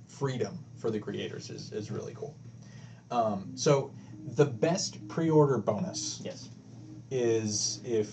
freedom 0.07 0.59
for 0.81 0.91
the 0.91 0.99
creators 0.99 1.51
is, 1.51 1.73
is 1.73 1.91
really 1.91 2.14
cool. 2.14 2.35
Um, 3.11 3.53
so 3.55 3.93
the 4.41 4.45
best 4.45 5.07
pre-order 5.09 5.59
bonus 5.59 6.21
yes. 6.25 6.49
is 7.11 7.81
if 7.85 8.11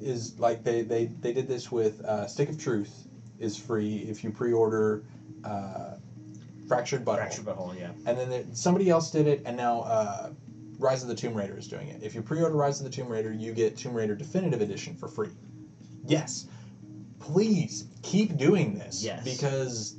is 0.00 0.38
like 0.38 0.64
they 0.64 0.82
they, 0.82 1.06
they 1.06 1.32
did 1.32 1.48
this 1.48 1.70
with 1.70 2.04
uh, 2.04 2.26
Stick 2.26 2.48
of 2.48 2.58
Truth 2.58 3.06
is 3.38 3.56
free 3.56 3.98
if 4.08 4.24
you 4.24 4.30
pre-order 4.30 5.04
uh, 5.44 5.94
Fractured 6.68 7.04
Butthole. 7.04 7.16
Fractured 7.16 7.44
butthole. 7.44 7.78
Yeah. 7.78 7.92
And 8.06 8.18
then 8.18 8.28
there, 8.28 8.44
somebody 8.52 8.90
else 8.90 9.10
did 9.12 9.26
it, 9.28 9.42
and 9.46 9.56
now 9.56 9.82
uh, 9.82 10.30
Rise 10.78 11.02
of 11.02 11.08
the 11.08 11.14
Tomb 11.14 11.34
Raider 11.34 11.56
is 11.56 11.68
doing 11.68 11.88
it. 11.88 12.02
If 12.02 12.14
you 12.14 12.22
pre-order 12.22 12.56
Rise 12.56 12.80
of 12.80 12.84
the 12.84 12.90
Tomb 12.90 13.08
Raider, 13.08 13.32
you 13.32 13.52
get 13.52 13.76
Tomb 13.76 13.94
Raider 13.94 14.16
Definitive 14.16 14.60
Edition 14.60 14.96
for 14.96 15.06
free. 15.06 15.30
Yes, 16.06 16.46
please 17.18 17.86
keep 18.02 18.36
doing 18.36 18.78
this. 18.78 19.02
Yes. 19.02 19.24
Because 19.24 19.96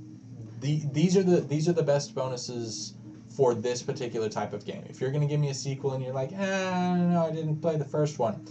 the 0.62 0.82
these 0.92 1.16
are 1.18 1.24
the 1.24 1.42
these 1.42 1.68
are 1.68 1.74
the 1.74 1.84
best 1.84 2.16
bonuses 2.16 2.94
for 3.36 3.54
this 3.54 3.84
particular 3.84 4.30
type 4.30 4.54
of 4.54 4.66
game. 4.66 4.84
If 4.90 5.00
you're 5.00 5.12
going 5.12 5.22
to 5.22 5.28
give 5.28 5.40
me 5.40 5.50
a 5.50 5.54
sequel 5.54 5.94
and 5.94 6.04
you're 6.04 6.14
like, 6.14 6.32
ah, 6.38 6.96
no, 6.96 7.28
I 7.28 7.32
didn't 7.32 7.62
play 7.62 7.78
the 7.78 7.86
first 7.86 8.18
one. 8.18 8.44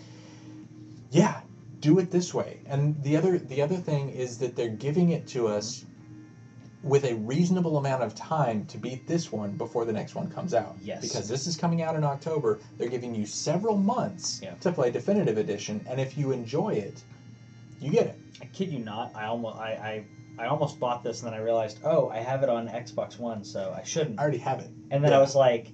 Yeah, 1.10 1.40
do 1.80 1.98
it 1.98 2.10
this 2.10 2.32
way. 2.32 2.60
And 2.66 3.02
the 3.02 3.16
other 3.16 3.38
the 3.38 3.62
other 3.62 3.76
thing 3.76 4.10
is 4.10 4.38
that 4.38 4.54
they're 4.54 4.68
giving 4.68 5.10
it 5.10 5.26
to 5.28 5.48
us 5.48 5.84
with 6.82 7.04
a 7.04 7.14
reasonable 7.16 7.78
amount 7.78 8.02
of 8.04 8.14
time 8.14 8.64
to 8.66 8.78
beat 8.78 9.08
this 9.08 9.32
one 9.32 9.50
before 9.56 9.84
the 9.84 9.92
next 9.92 10.14
one 10.14 10.30
comes 10.30 10.54
out. 10.54 10.76
Yes. 10.80 11.00
Because 11.02 11.28
this 11.28 11.48
is 11.48 11.56
coming 11.56 11.82
out 11.82 11.96
in 11.96 12.04
October, 12.04 12.60
they're 12.78 12.88
giving 12.88 13.12
you 13.12 13.26
several 13.26 13.76
months 13.76 14.40
Yeah. 14.40 14.54
to 14.60 14.70
play 14.70 14.92
definitive 14.92 15.36
edition, 15.36 15.84
and 15.88 16.00
if 16.00 16.16
you 16.16 16.30
enjoy 16.30 16.74
it, 16.74 17.02
you 17.80 17.90
get 17.90 18.06
it. 18.06 18.18
I 18.42 18.44
kid 18.46 18.70
you 18.70 18.78
not. 18.80 19.12
I 19.14 19.26
almost 19.26 19.56
I, 19.58 20.04
I 20.38 20.42
I 20.42 20.46
almost 20.48 20.78
bought 20.78 21.02
this 21.02 21.22
and 21.22 21.32
then 21.32 21.38
I 21.38 21.42
realized, 21.42 21.80
oh, 21.84 22.08
I 22.10 22.18
have 22.18 22.42
it 22.42 22.48
on 22.50 22.68
Xbox 22.68 23.18
One, 23.18 23.42
so 23.44 23.74
I 23.76 23.82
shouldn't. 23.82 24.18
I 24.18 24.22
already 24.22 24.38
have 24.38 24.60
it. 24.60 24.70
And 24.90 25.02
then 25.02 25.12
I 25.12 25.18
was 25.18 25.34
like, 25.34 25.68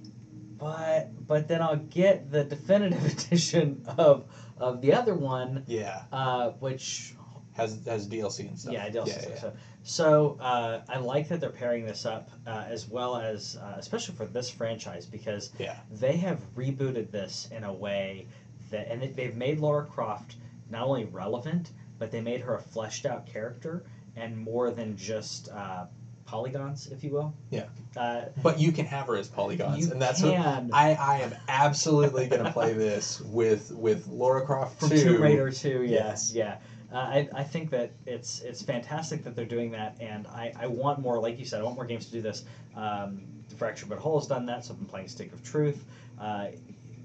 but 0.57 1.09
but 1.27 1.47
then 1.47 1.61
I'll 1.61 1.75
get 1.77 2.31
the 2.31 2.43
definitive 2.43 3.03
edition 3.25 3.83
of 3.97 4.25
of 4.57 4.81
the 4.81 4.93
other 4.93 5.15
one, 5.15 5.63
Yeah. 5.67 6.03
uh, 6.11 6.51
which 6.51 7.15
Has 7.53 7.79
has 7.85 8.07
DLC 8.07 8.47
and 8.47 8.57
stuff. 8.59 8.73
yeah, 8.73 8.89
DLC. 8.89 9.07
Yeah, 9.07 9.29
yeah. 9.29 9.39
So 9.39 9.53
so 9.85 10.37
uh, 10.39 10.81
I 10.87 10.97
like 10.99 11.27
that 11.29 11.41
they're 11.41 11.49
pairing 11.49 11.85
this 11.85 12.05
up 12.05 12.29
uh, 12.47 12.63
as 12.69 12.87
well 12.87 13.17
as 13.17 13.57
uh, 13.57 13.75
especially 13.77 14.15
for 14.15 14.25
this 14.25 14.49
franchise 14.49 15.05
because 15.05 15.51
Yeah. 15.59 15.77
they 15.91 16.15
have 16.17 16.39
rebooted 16.55 17.11
this 17.11 17.49
in 17.51 17.63
a 17.65 17.73
way 17.73 18.27
that 18.71 18.87
and 18.89 19.01
they've 19.15 19.35
made 19.35 19.59
Lara 19.59 19.85
Croft 19.85 20.35
not 20.69 20.83
only 20.87 21.03
relevant 21.05 21.71
but 21.99 22.11
they 22.11 22.21
made 22.21 22.41
her 22.41 22.55
a 22.55 22.61
fleshed 22.61 23.05
out 23.05 23.25
character 23.25 23.83
and 24.15 24.37
more 24.37 24.71
than 24.71 24.95
just 24.97 25.49
uh, 25.51 25.85
polygons, 26.25 26.87
if 26.91 27.03
you 27.03 27.11
will. 27.11 27.33
Yeah. 27.49 27.65
Uh, 27.97 28.25
But 28.41 28.59
you 28.59 28.71
can 28.71 28.85
have 28.85 29.07
her 29.07 29.15
as 29.17 29.27
polygons, 29.27 29.87
and 29.91 30.01
that's 30.01 30.21
can. 30.21 30.67
what 30.69 30.75
I, 30.75 30.93
I 30.93 31.19
am 31.21 31.33
absolutely 31.47 32.27
going 32.27 32.43
to 32.43 32.51
play 32.51 32.73
this 32.87 33.21
with 33.21 33.71
with 33.71 34.07
Lara 34.07 34.45
Croft 34.45 34.79
from 34.79 34.89
2. 34.89 35.03
Tomb 35.03 35.21
Raider 35.21 35.51
2, 35.51 35.83
Yes. 35.83 36.31
yeah. 36.33 36.57
Uh, 36.91 36.97
I, 36.97 37.29
I 37.33 37.43
think 37.43 37.71
that 37.71 37.91
it's 38.05 38.41
it's 38.41 38.61
fantastic 38.61 39.23
that 39.23 39.35
they're 39.35 39.45
doing 39.45 39.71
that, 39.71 39.97
and 39.99 40.27
I, 40.27 40.53
I 40.59 40.67
want 40.67 40.99
more. 40.99 41.19
Like 41.19 41.39
you 41.39 41.45
said, 41.45 41.59
I 41.59 41.63
want 41.63 41.75
more 41.75 41.85
games 41.85 42.05
to 42.05 42.11
do 42.11 42.21
this. 42.21 42.45
Um, 42.75 43.23
Fractured 43.57 43.89
But 43.89 43.97
Whole 43.97 44.19
has 44.19 44.27
done 44.27 44.45
that, 44.45 44.63
so 44.65 44.73
I've 44.73 44.79
been 44.79 44.87
playing 44.87 45.07
Stick 45.07 45.33
of 45.33 45.43
Truth. 45.43 45.83
Uh, 46.21 46.47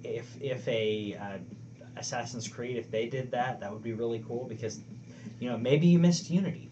if 0.05 0.27
if 0.43 0.69
a 0.69 1.17
uh, 1.19 1.39
Assassin's 2.01 2.49
Creed, 2.49 2.77
if 2.77 2.91
they 2.91 3.09
did 3.09 3.31
that, 3.33 3.61
that 3.61 3.73
would 3.73 3.83
be 3.83 3.93
really 3.93 4.23
cool 4.27 4.45
because, 4.45 4.81
you 5.41 5.49
know, 5.51 5.57
maybe 5.59 5.87
you 5.87 5.99
missed 5.99 6.31
Unity, 6.31 6.71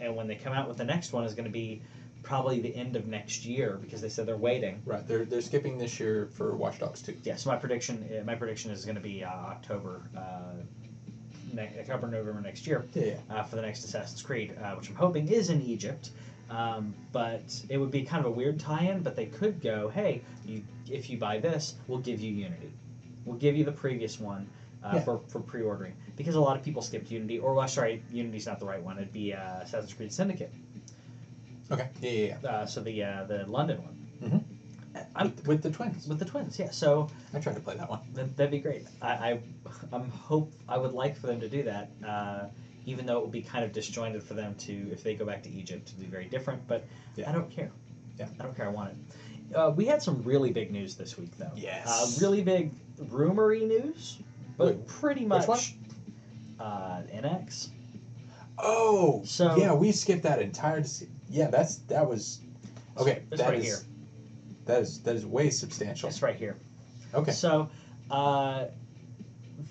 and 0.00 0.14
when 0.14 0.26
they 0.26 0.34
come 0.34 0.52
out 0.52 0.68
with 0.68 0.76
the 0.76 0.84
next 0.84 1.12
one, 1.12 1.24
is 1.24 1.34
going 1.34 1.46
to 1.46 1.50
be 1.50 1.82
probably 2.22 2.60
the 2.60 2.74
end 2.74 2.96
of 2.96 3.06
next 3.06 3.44
year 3.44 3.78
because 3.80 4.00
they 4.00 4.08
said 4.08 4.26
they're 4.26 4.36
waiting. 4.36 4.82
Right, 4.84 5.06
they're 5.06 5.24
they're 5.24 5.40
skipping 5.40 5.78
this 5.78 6.00
year 6.00 6.28
for 6.32 6.54
Watch 6.56 6.80
Dogs 6.80 7.00
2. 7.02 7.16
Yeah, 7.22 7.36
so 7.36 7.50
my 7.50 7.56
prediction, 7.56 8.08
uh, 8.10 8.24
my 8.24 8.34
prediction 8.34 8.70
is 8.72 8.84
going 8.84 8.96
to 8.96 9.00
be 9.00 9.22
uh, 9.22 9.28
October, 9.30 10.02
uh, 10.16 10.54
ne- 11.52 11.70
October, 11.80 12.08
November 12.08 12.40
next 12.40 12.66
year 12.66 12.84
Yeah, 12.94 13.04
yeah. 13.04 13.14
uh, 13.36 13.42
for 13.44 13.56
the 13.56 13.62
next 13.62 13.84
Assassin's 13.84 14.22
Creed, 14.22 14.56
uh, 14.62 14.74
which 14.74 14.88
I'm 14.90 14.96
hoping 14.96 15.28
is 15.28 15.50
in 15.50 15.62
Egypt. 15.62 16.10
Um, 16.50 16.94
but 17.12 17.60
it 17.68 17.76
would 17.76 17.90
be 17.90 18.02
kind 18.02 18.24
of 18.24 18.30
a 18.30 18.34
weird 18.34 18.60
tie-in. 18.60 19.02
But 19.02 19.16
they 19.16 19.26
could 19.26 19.60
go, 19.60 19.88
hey, 19.88 20.22
you, 20.44 20.62
if 20.88 21.10
you 21.10 21.18
buy 21.18 21.38
this, 21.38 21.74
we'll 21.88 21.98
give 21.98 22.20
you 22.20 22.32
Unity. 22.32 22.70
We'll 23.24 23.38
give 23.38 23.56
you 23.56 23.64
the 23.64 23.72
previous 23.72 24.20
one 24.20 24.48
uh, 24.86 24.96
Yeah. 24.96 25.00
for, 25.02 25.20
for 25.28 25.40
pre-ordering 25.40 25.94
because 26.16 26.34
a 26.34 26.40
lot 26.40 26.56
of 26.56 26.62
people 26.62 26.82
skipped 26.82 27.10
Unity. 27.10 27.38
Or 27.38 27.54
well, 27.54 27.68
sorry, 27.68 28.02
Unity's 28.10 28.46
not 28.46 28.60
the 28.60 28.66
right 28.66 28.82
one. 28.82 28.96
It'd 28.98 29.12
be 29.12 29.32
uh, 29.34 29.60
Assassin's 29.60 29.94
Creed 29.94 30.12
Syndicate. 30.12 30.52
Okay. 31.70 31.88
Yeah, 32.00 32.10
yeah, 32.10 32.36
yeah. 32.42 32.48
Uh, 32.50 32.66
so 32.66 32.80
the 32.82 33.02
uh, 33.02 33.24
the 33.24 33.44
London 33.46 33.82
one. 33.82 34.06
Mm-hmm. 34.22 34.38
I'm 35.14 35.26
With, 35.36 35.46
with 35.46 35.62
the 35.62 35.70
twins. 35.70 36.06
with 36.06 36.18
the 36.18 36.24
twins, 36.24 36.58
yeah. 36.58 36.70
So 36.70 37.08
I 37.34 37.38
tried 37.40 37.56
to 37.56 37.60
play 37.60 37.76
that 37.76 37.90
one. 37.90 38.00
That, 38.14 38.34
that'd 38.36 38.50
be 38.50 38.60
great. 38.60 38.86
I, 39.02 39.08
I, 39.08 39.40
I'm 39.92 40.08
hope 40.10 40.54
I 40.68 40.78
would 40.78 40.92
like 40.92 41.16
for 41.18 41.26
them 41.26 41.38
to 41.40 41.48
do 41.50 41.64
that. 41.64 41.90
Uh, 42.06 42.44
even 42.86 43.04
though 43.04 43.18
it 43.18 43.22
would 43.22 43.32
be 43.32 43.42
kind 43.42 43.62
of 43.64 43.72
disjointed 43.72 44.22
for 44.22 44.32
them 44.34 44.54
to, 44.54 44.72
if 44.92 45.02
they 45.02 45.14
go 45.14 45.26
back 45.26 45.42
to 45.42 45.50
Egypt, 45.50 45.88
to 45.88 45.94
be 45.96 46.06
very 46.06 46.24
different. 46.26 46.66
But 46.66 46.84
Yeah. 47.16 47.28
I 47.28 47.32
don't 47.32 47.50
care. 47.50 47.70
Yeah. 48.18 48.28
I 48.40 48.42
don't 48.44 48.56
care. 48.56 48.66
I 48.66 48.70
want 48.70 48.90
it. 48.92 49.54
Uh, 49.56 49.70
we 49.76 49.84
had 49.84 50.02
some 50.02 50.22
really 50.22 50.50
big 50.50 50.70
news 50.72 50.94
this 50.94 51.18
week, 51.18 51.36
though. 51.36 51.50
Yes. 51.56 51.86
Uh, 51.86 52.24
really 52.24 52.42
big 52.42 52.70
rumory 52.98 53.66
news, 53.66 54.18
but 54.56 54.66
Wait, 54.68 54.86
pretty 54.86 55.22
which 55.22 55.46
much. 55.46 55.48
one? 55.48 55.60
Uh, 56.58 57.02
NX. 57.12 57.68
Oh, 58.58 59.22
So- 59.24 59.56
yeah, 59.56 59.74
we 59.74 59.92
skipped 59.92 60.22
that 60.22 60.40
entire. 60.40 60.82
Yeah, 61.28 61.48
that's 61.48 61.76
that 61.88 62.08
was. 62.08 62.40
Okay, 62.96 63.22
It's 63.30 63.40
that 63.42 63.50
right 63.50 63.58
is- 63.58 63.64
here. 63.64 63.78
That 64.64 64.82
is 64.82 65.00
that 65.02 65.14
is 65.16 65.26
way 65.26 65.50
substantial. 65.50 66.08
It's 66.08 66.22
right 66.22 66.36
here. 66.36 66.56
Okay. 67.14 67.32
So, 67.32 67.68
uh, 68.10 68.66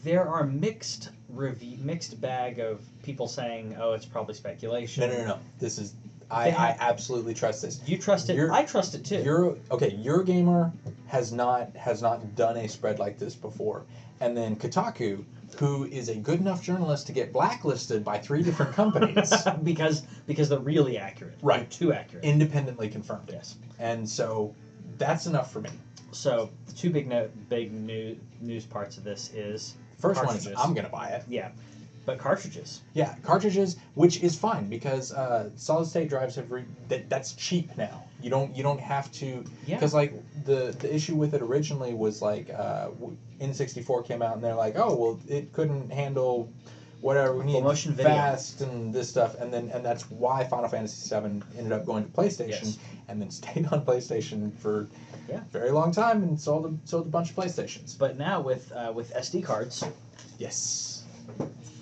there 0.03 0.27
are 0.27 0.45
mixed 0.45 1.09
review, 1.29 1.77
mixed 1.81 2.21
bag 2.21 2.59
of 2.59 2.81
people 3.03 3.27
saying, 3.27 3.75
"Oh, 3.79 3.93
it's 3.93 4.05
probably 4.05 4.36
speculation." 4.36 5.01
No, 5.01 5.13
no, 5.13 5.21
no, 5.21 5.27
no. 5.27 5.39
This 5.59 5.79
is. 5.79 5.93
I, 6.31 6.49
They 6.49 6.55
I 6.55 6.69
absolutely 6.79 7.33
trust 7.36 7.61
this. 7.61 7.81
You 7.86 7.97
trust 7.99 8.29
it. 8.29 8.49
I 8.49 8.63
trust 8.63 8.95
it 8.95 9.05
too. 9.05 9.21
Euro 9.21 9.57
okay, 9.69 9.91
Eurogamer 9.91 10.71
has 11.07 11.31
not 11.31 11.75
has 11.75 12.01
not 12.01 12.36
done 12.36 12.57
a 12.57 12.67
spread 12.67 12.97
like 12.99 13.19
this 13.19 13.36
before. 13.36 13.83
And 14.20 14.36
then 14.36 14.55
Kotaku, 14.55 15.24
who 15.59 15.86
is 15.86 16.09
a 16.09 16.16
good 16.16 16.39
enough 16.39 16.63
journalist 16.63 17.07
to 17.07 17.13
get 17.13 17.34
blacklisted 17.34 18.03
by 18.03 18.18
three 18.18 18.43
different 18.43 18.74
companies, 18.74 19.34
because 19.63 20.03
because 20.28 20.49
they're 20.49 20.59
really 20.59 20.97
accurate. 20.97 21.38
Right. 21.41 21.59
They're 21.59 21.80
too 21.80 21.93
accurate. 21.93 22.24
independently 22.24 22.89
confirmed 22.89 23.30
yes. 23.32 23.55
And 23.80 24.09
so 24.09 24.55
that's 24.97 25.26
enough 25.26 25.51
for 25.51 25.61
me. 25.61 25.70
So 26.11 26.49
the 26.66 26.74
two 26.74 26.89
big 26.89 27.07
no, 27.07 27.30
big 27.49 27.74
new, 27.74 28.18
news 28.39 28.66
parts 28.66 28.97
of 28.97 29.03
this 29.03 29.34
is 29.34 29.76
First 29.99 30.24
one 30.24 30.36
is 30.36 30.43
Cartridges. 30.43 30.61
I'm 30.63 30.74
gonna 30.74 30.89
buy 30.89 31.09
it. 31.09 31.24
yeah, 31.28 31.51
but 32.05 32.17
cartridges. 32.19 32.81
Yeah, 32.93 33.15
cartridges, 33.23 33.77
which 33.95 34.21
is 34.21 34.35
fine 34.37 34.67
because 34.69 35.11
uh, 35.11 35.49
solid 35.55 35.87
state 35.87 36.09
drives 36.09 36.35
have 36.35 36.51
re- 36.51 36.65
that, 36.89 37.09
that's 37.09 37.33
cheap 37.33 37.75
now. 37.77 38.03
You 38.21 38.29
don't 38.29 38.55
you 38.55 38.63
don't 38.63 38.79
have 38.79 39.11
to 39.13 39.43
Yeah. 39.65 39.75
because 39.75 39.93
like 39.93 40.13
the 40.45 40.75
the 40.79 40.93
issue 40.93 41.15
with 41.15 41.33
it 41.33 41.41
originally 41.41 41.93
was 41.93 42.21
like 42.21 42.49
uh, 42.49 42.85
w- 42.89 43.17
N64 43.39 44.05
came 44.05 44.21
out 44.21 44.35
and 44.35 44.43
they're 44.43 44.55
like 44.55 44.75
oh 44.77 44.95
well 44.95 45.19
it 45.27 45.51
couldn't 45.53 45.91
handle 45.91 46.49
whatever. 47.01 47.35
We 47.37 47.45
need 47.45 47.61
motion 47.63 47.93
video. 47.93 48.13
fast 48.13 48.61
and 48.61 48.93
this 48.93 49.09
stuff, 49.09 49.35
and 49.39 49.53
then 49.53 49.69
and 49.73 49.85
that's 49.85 50.09
why 50.09 50.43
Final 50.45 50.69
Fantasy 50.69 51.09
VII 51.13 51.41
ended 51.57 51.71
up 51.71 51.85
going 51.85 52.03
to 52.05 52.09
PlayStation, 52.11 52.47
Yes. 52.49 52.77
and 53.07 53.21
then 53.21 53.29
stayed 53.29 53.67
on 53.71 53.83
PlayStation 53.85 54.55
for 54.57 54.87
Yeah. 55.29 55.37
a 55.41 55.51
very 55.51 55.71
long 55.71 55.91
time 55.91 56.23
and 56.23 56.39
sold 56.39 56.65
a, 56.65 56.87
sold 56.87 57.05
a 57.07 57.09
bunch 57.09 57.29
of 57.31 57.35
PlayStations. 57.35 57.95
But 57.97 58.17
now 58.17 58.41
with 58.41 58.71
uh, 58.71 58.91
with 58.95 59.13
SD 59.13 59.43
cards, 59.43 59.83
Yes. 60.39 61.03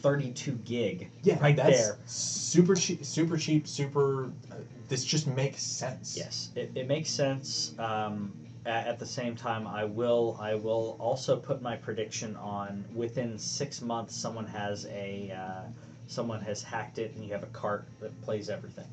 32 0.03 0.51
gig, 0.65 1.09
Yeah, 1.23 1.39
right 1.41 1.55
that's 1.55 1.87
there. 1.87 1.97
super 2.05 2.75
cheap, 2.75 3.03
super 3.05 3.37
cheap, 3.37 3.67
super. 3.67 4.25
Uh, 4.51 4.55
this 4.89 5.03
just 5.05 5.27
makes 5.27 5.63
sense. 5.63 6.15
Yes, 6.17 6.49
it, 6.55 6.71
it 6.75 6.87
makes 6.87 7.09
sense. 7.09 7.73
Um, 7.79 8.33
at, 8.65 8.85
at 8.85 8.99
the 8.99 9.05
same 9.05 9.33
time, 9.35 9.65
I 9.65 9.85
will 9.85 10.37
I 10.41 10.55
will 10.55 10.97
also 10.99 11.37
put 11.37 11.61
my 11.61 11.77
prediction 11.77 12.35
on 12.35 12.83
within 12.93 13.39
six 13.39 13.81
months, 13.81 14.13
someone 14.13 14.45
has 14.45 14.85
a 14.87 15.31
uh, 15.31 15.69
someone 16.07 16.41
has 16.41 16.61
hacked 16.61 16.99
it, 16.99 17.15
and 17.15 17.23
you 17.23 17.31
have 17.31 17.43
a 17.43 17.47
cart 17.47 17.85
that 18.01 18.21
plays 18.23 18.49
everything. 18.49 18.87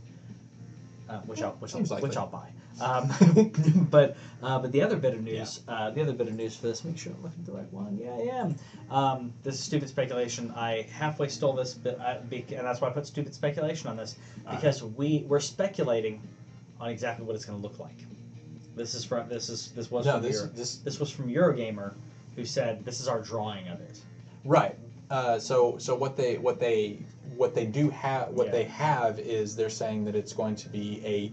Uh, 1.09 1.19
which 1.23 1.43
I'll 1.43 1.53
which 1.55 1.73
I'll, 1.73 1.79
Seems 1.79 1.91
likely. 1.91 2.09
which 2.09 2.17
I'll 2.17 2.29
buy. 2.29 2.49
Um, 2.81 3.87
but 3.91 4.17
uh, 4.43 4.59
but 4.59 4.73
the 4.73 4.83
other 4.83 4.97
bit 4.97 5.15
of 5.15 5.23
news, 5.23 5.61
uh, 5.69 5.91
the 5.91 6.03
other 6.03 6.13
bit 6.13 6.29
of 6.29 6.35
news 6.35 6.57
for 6.57 6.67
this, 6.69 6.85
make 6.85 6.99
sure 6.99 7.13
I'm 7.13 7.23
looking 7.23 7.41
at 7.41 7.47
the 7.47 7.53
right 7.53 7.73
one. 7.73 7.99
Yeah, 7.99 8.15
I 8.15 8.39
am. 8.39 8.57
Um, 8.91 9.33
this 9.43 9.55
is 9.55 9.61
stupid 9.61 9.89
speculation. 9.89 10.53
I 10.57 10.87
halfway 10.93 11.29
stole 11.29 11.53
this, 11.55 11.75
but 11.75 12.01
I, 12.01 12.21
and 12.31 12.49
that's 12.49 12.81
why 12.81 12.89
I 12.89 12.93
put 12.93 13.07
stupid 13.07 13.35
speculation 13.35 13.89
on 13.89 13.97
this 13.97 14.17
because 14.51 14.83
we 14.83 15.25
we're 15.29 15.41
speculating 15.41 16.23
on 16.81 16.91
exactly 16.91 17.27
what 17.27 17.37
it's 17.37 17.45
going 17.45 17.61
to 17.61 17.67
look 17.67 17.79
like. 17.79 17.97
This 18.77 18.95
is 18.95 19.05
from 19.05 19.29
this 19.29 19.49
is 19.49 19.73
this 19.73 19.91
was 19.91 20.07
No, 20.07 20.13
from 20.13 20.23
this 20.23 20.37
Euro, 20.37 20.49
this 20.49 20.77
this 20.77 20.99
was 20.99 21.11
from 21.11 21.29
Eurogamer, 21.29 21.95
who 22.37 22.45
said 22.45 22.85
this 22.85 23.01
is 23.01 23.09
our 23.09 23.21
drawing 23.21 23.69
of 23.69 23.81
it. 23.81 24.01
Right. 24.45 24.79
Uh, 25.11 25.39
so 25.39 25.77
so 25.79 25.95
what 25.95 26.17
they 26.17 26.39
what 26.39 26.61
they 26.61 27.01
what 27.37 27.55
they 27.55 27.67
do 27.67 27.91
have 27.91 28.29
what 28.29 28.47
Yeah. 28.47 28.53
they 28.53 28.65
have 28.65 29.19
is 29.19 29.57
they're 29.57 29.69
saying 29.69 30.05
that 30.05 30.15
it's 30.15 30.33
going 30.33 30.57
to 30.57 30.69
be 30.69 31.03
a 31.05 31.33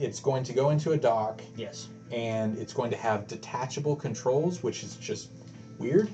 it's 0.00 0.18
going 0.20 0.42
to 0.44 0.52
go 0.52 0.70
into 0.70 0.92
a 0.92 0.96
dock 0.96 1.42
Yes. 1.56 1.88
and 2.10 2.58
it's 2.58 2.72
going 2.72 2.90
to 2.90 2.96
have 2.96 3.26
detachable 3.28 3.94
controls, 3.94 4.62
which 4.62 4.82
is 4.82 4.96
just 4.96 5.30
weird. 5.78 6.08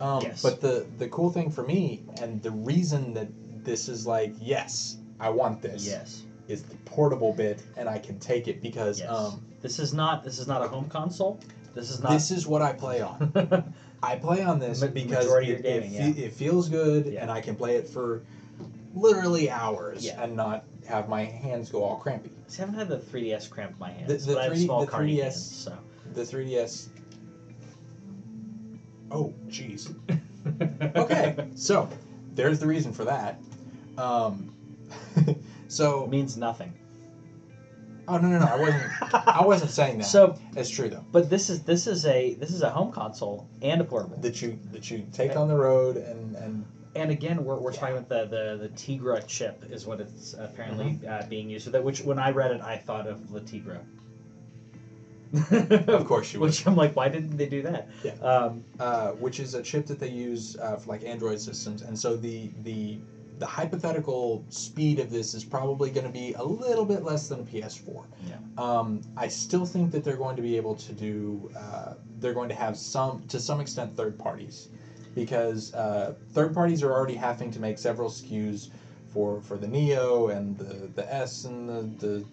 Um, 0.00 0.22
Yes. 0.22 0.42
But 0.42 0.60
the 0.60 0.86
the 0.98 1.06
cool 1.08 1.30
thing 1.30 1.50
for 1.50 1.62
me 1.62 2.02
and 2.20 2.42
the 2.42 2.50
reason 2.50 3.14
that 3.14 3.28
this 3.64 3.88
is 3.88 4.06
like 4.06 4.32
yes 4.40 4.96
I 5.20 5.28
want 5.28 5.60
this 5.60 5.86
Yes. 5.86 6.22
is 6.48 6.62
the 6.62 6.76
portable 6.86 7.32
bit 7.32 7.62
and 7.76 7.88
I 7.88 7.98
can 7.98 8.18
take 8.18 8.48
it 8.48 8.62
because 8.62 8.98
Yes. 9.00 9.10
um, 9.10 9.42
This 9.60 9.78
is 9.78 9.92
not 9.92 10.24
this 10.24 10.38
is 10.38 10.46
not 10.46 10.62
a 10.62 10.68
home 10.68 10.88
console. 10.88 11.38
This 11.74 11.90
is 11.90 12.00
not. 12.00 12.10
this 12.12 12.30
is 12.32 12.46
what 12.46 12.62
I 12.62 12.72
play 12.72 13.00
on. 13.02 13.30
I 14.02 14.16
play 14.16 14.42
on 14.42 14.58
this 14.58 14.80
Ma- 14.80 14.86
because 14.88 15.26
majority 15.26 15.52
of 15.52 15.60
it, 15.60 15.64
your 15.66 15.74
it, 15.74 15.80
gaming, 15.92 16.14
fe- 16.14 16.22
it 16.24 16.32
feels 16.32 16.68
good 16.70 17.06
Yeah. 17.06 17.20
and 17.22 17.30
I 17.30 17.40
can 17.42 17.54
play 17.54 17.76
it 17.76 17.86
for 17.86 18.22
literally 18.94 19.50
hours 19.50 20.04
Yeah. 20.04 20.22
and 20.22 20.34
not 20.34 20.64
have 20.90 21.08
my 21.08 21.24
hands 21.24 21.70
go 21.70 21.82
all 21.82 21.96
crampy. 21.96 22.30
See, 22.48 22.62
I 22.62 22.66
haven't 22.66 22.74
had 22.78 22.88
the 22.88 22.98
3DS 22.98 23.48
cramp 23.48 23.78
my 23.78 23.90
hands, 23.90 24.08
The- 24.08 24.32
the 24.32 24.34
but 24.34 24.40
I 24.40 24.44
have 24.44 24.52
3D 24.52 24.64
small 24.64 24.80
the 24.80 24.86
carny 24.86 25.16
3DS 25.16 25.20
hands, 25.22 25.54
so. 25.56 25.78
The 26.14 26.22
3DS. 26.22 26.88
Oh, 29.10 29.32
jeez. 29.48 29.94
Okay, 30.96 31.36
so 31.54 31.86
there's 32.34 32.58
the 32.58 32.66
reason 32.66 32.92
for 32.92 33.04
that. 33.04 33.36
Um, 33.98 34.50
so 35.68 36.06
means 36.06 36.34
nothing. 36.34 36.72
oh 38.08 38.16
no 38.16 38.30
no 38.30 38.38
no 38.38 38.46
I 38.46 38.56
wasn't 38.58 38.92
I 39.28 39.44
wasn't 39.44 39.70
saying 39.70 39.98
that. 39.98 40.06
So, 40.16 40.34
it's 40.56 40.70
true 40.70 40.88
though 40.88 41.04
but 41.12 41.28
this 41.28 41.50
is 41.50 41.60
this 41.60 41.86
is 41.86 42.06
a 42.06 42.32
this 42.34 42.52
is 42.52 42.62
a 42.62 42.70
home 42.70 42.90
console 42.90 43.46
and 43.60 43.80
a 43.82 43.84
portable. 43.84 44.16
that 44.22 44.40
you 44.40 44.56
that 44.72 44.90
you 44.90 45.04
take 45.12 45.36
on 45.36 45.46
the 45.46 45.54
road 45.54 45.98
and 45.98 46.34
and 46.36 46.64
and 46.94 47.10
again, 47.10 47.44
we're, 47.44 47.56
we're 47.56 47.72
talking 47.72 47.96
about 47.96 48.08
the, 48.08 48.24
the, 48.24 48.68
the 48.68 48.68
Tegra 48.70 49.26
chip 49.26 49.64
is 49.70 49.86
what 49.86 50.00
it's 50.00 50.34
apparently 50.34 50.98
uh, 51.06 51.26
being 51.26 51.48
used 51.48 51.66
with. 51.66 51.76
It, 51.76 51.84
which 51.84 52.02
when 52.02 52.18
I 52.18 52.30
read 52.30 52.50
it, 52.50 52.60
I 52.60 52.76
thought 52.76 53.06
of 53.06 53.30
La 53.30 53.40
Tigra. 53.40 53.80
of 55.88 56.06
course 56.06 56.32
you 56.32 56.40
would. 56.40 56.48
Which 56.48 56.66
I'm 56.66 56.74
like, 56.74 56.96
why 56.96 57.08
didn't 57.08 57.36
they 57.36 57.46
do 57.46 57.62
that? 57.62 57.88
Yeah. 58.02 58.12
Um, 58.14 58.64
uh, 58.80 59.12
which 59.12 59.38
is 59.38 59.54
a 59.54 59.62
chip 59.62 59.86
that 59.86 60.00
they 60.00 60.08
use 60.08 60.56
uh, 60.56 60.76
for 60.76 60.88
like 60.88 61.04
Android 61.04 61.40
systems, 61.40 61.82
and 61.82 61.96
so 61.96 62.16
the 62.16 62.50
the 62.64 62.98
the 63.40 63.46
hypothetical 63.46 64.44
speed 64.50 64.98
of 64.98 65.10
this 65.10 65.32
is 65.32 65.44
probably 65.44 65.90
going 65.90 66.06
to 66.06 66.12
be 66.12 66.34
a 66.34 66.42
little 66.42 66.84
bit 66.84 67.02
less 67.02 67.28
than 67.28 67.40
a 67.40 67.42
PS4. 67.42 68.04
Yeah. 68.28 68.36
Um, 68.58 69.00
I 69.16 69.28
still 69.28 69.64
think 69.64 69.90
that 69.92 70.04
they're 70.04 70.18
going 70.18 70.36
to 70.36 70.42
be 70.42 70.56
able 70.58 70.74
to 70.74 70.92
do. 70.92 71.50
Uh, 71.58 71.94
they're 72.18 72.34
going 72.34 72.50
to 72.50 72.54
have 72.54 72.76
some, 72.76 73.26
to 73.28 73.40
some 73.40 73.60
extent, 73.60 73.96
third 73.96 74.18
parties, 74.18 74.68
because 75.14 75.74
uh, 75.74 76.14
third 76.32 76.54
parties 76.54 76.82
are 76.82 76.92
already 76.92 77.14
having 77.16 77.50
to 77.50 77.60
make 77.60 77.78
several 77.78 78.08
SKUs 78.10 78.70
for 79.12 79.40
for 79.40 79.56
the 79.56 79.66
Neo 79.66 80.28
and 80.28 80.56
the 80.56 80.88
the 80.94 81.12
S 81.12 81.44
and 81.44 81.68
the 81.68 82.06
the 82.06 82.24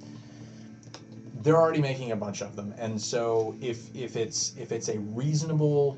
they're 1.42 1.58
already 1.58 1.82
making 1.82 2.12
a 2.12 2.16
bunch 2.16 2.42
of 2.42 2.56
them. 2.56 2.74
And 2.78 3.00
so 3.00 3.56
if 3.62 3.96
if 3.96 4.16
it's 4.16 4.54
if 4.58 4.72
it's 4.72 4.90
a 4.90 5.00
reasonable 5.00 5.98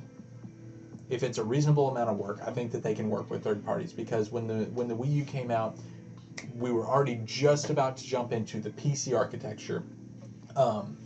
if 1.10 1.24
it's 1.24 1.38
a 1.40 1.44
reasonable 1.44 1.90
amount 1.90 2.08
of 2.10 2.18
work 2.18 2.40
i 2.46 2.52
think 2.52 2.72
that 2.72 2.84
they 2.84 2.94
can 2.94 3.10
work 3.10 3.30
with 3.32 3.44
third 3.44 3.66
parties 3.66 3.92
because 3.92 4.32
when 4.32 4.46
the 4.46 4.66
when 4.76 4.88
the 4.88 4.96
wii 4.96 5.12
u 5.12 5.24
came 5.24 5.50
out 5.50 5.76
we 6.56 6.72
were 6.72 6.86
already 6.86 7.20
just 7.26 7.70
about 7.70 7.98
to 7.98 8.04
jump 8.06 8.32
into 8.32 8.60
the 8.60 8.70
pc 8.72 9.16
architecture. 9.18 9.84
Um, 10.56 10.98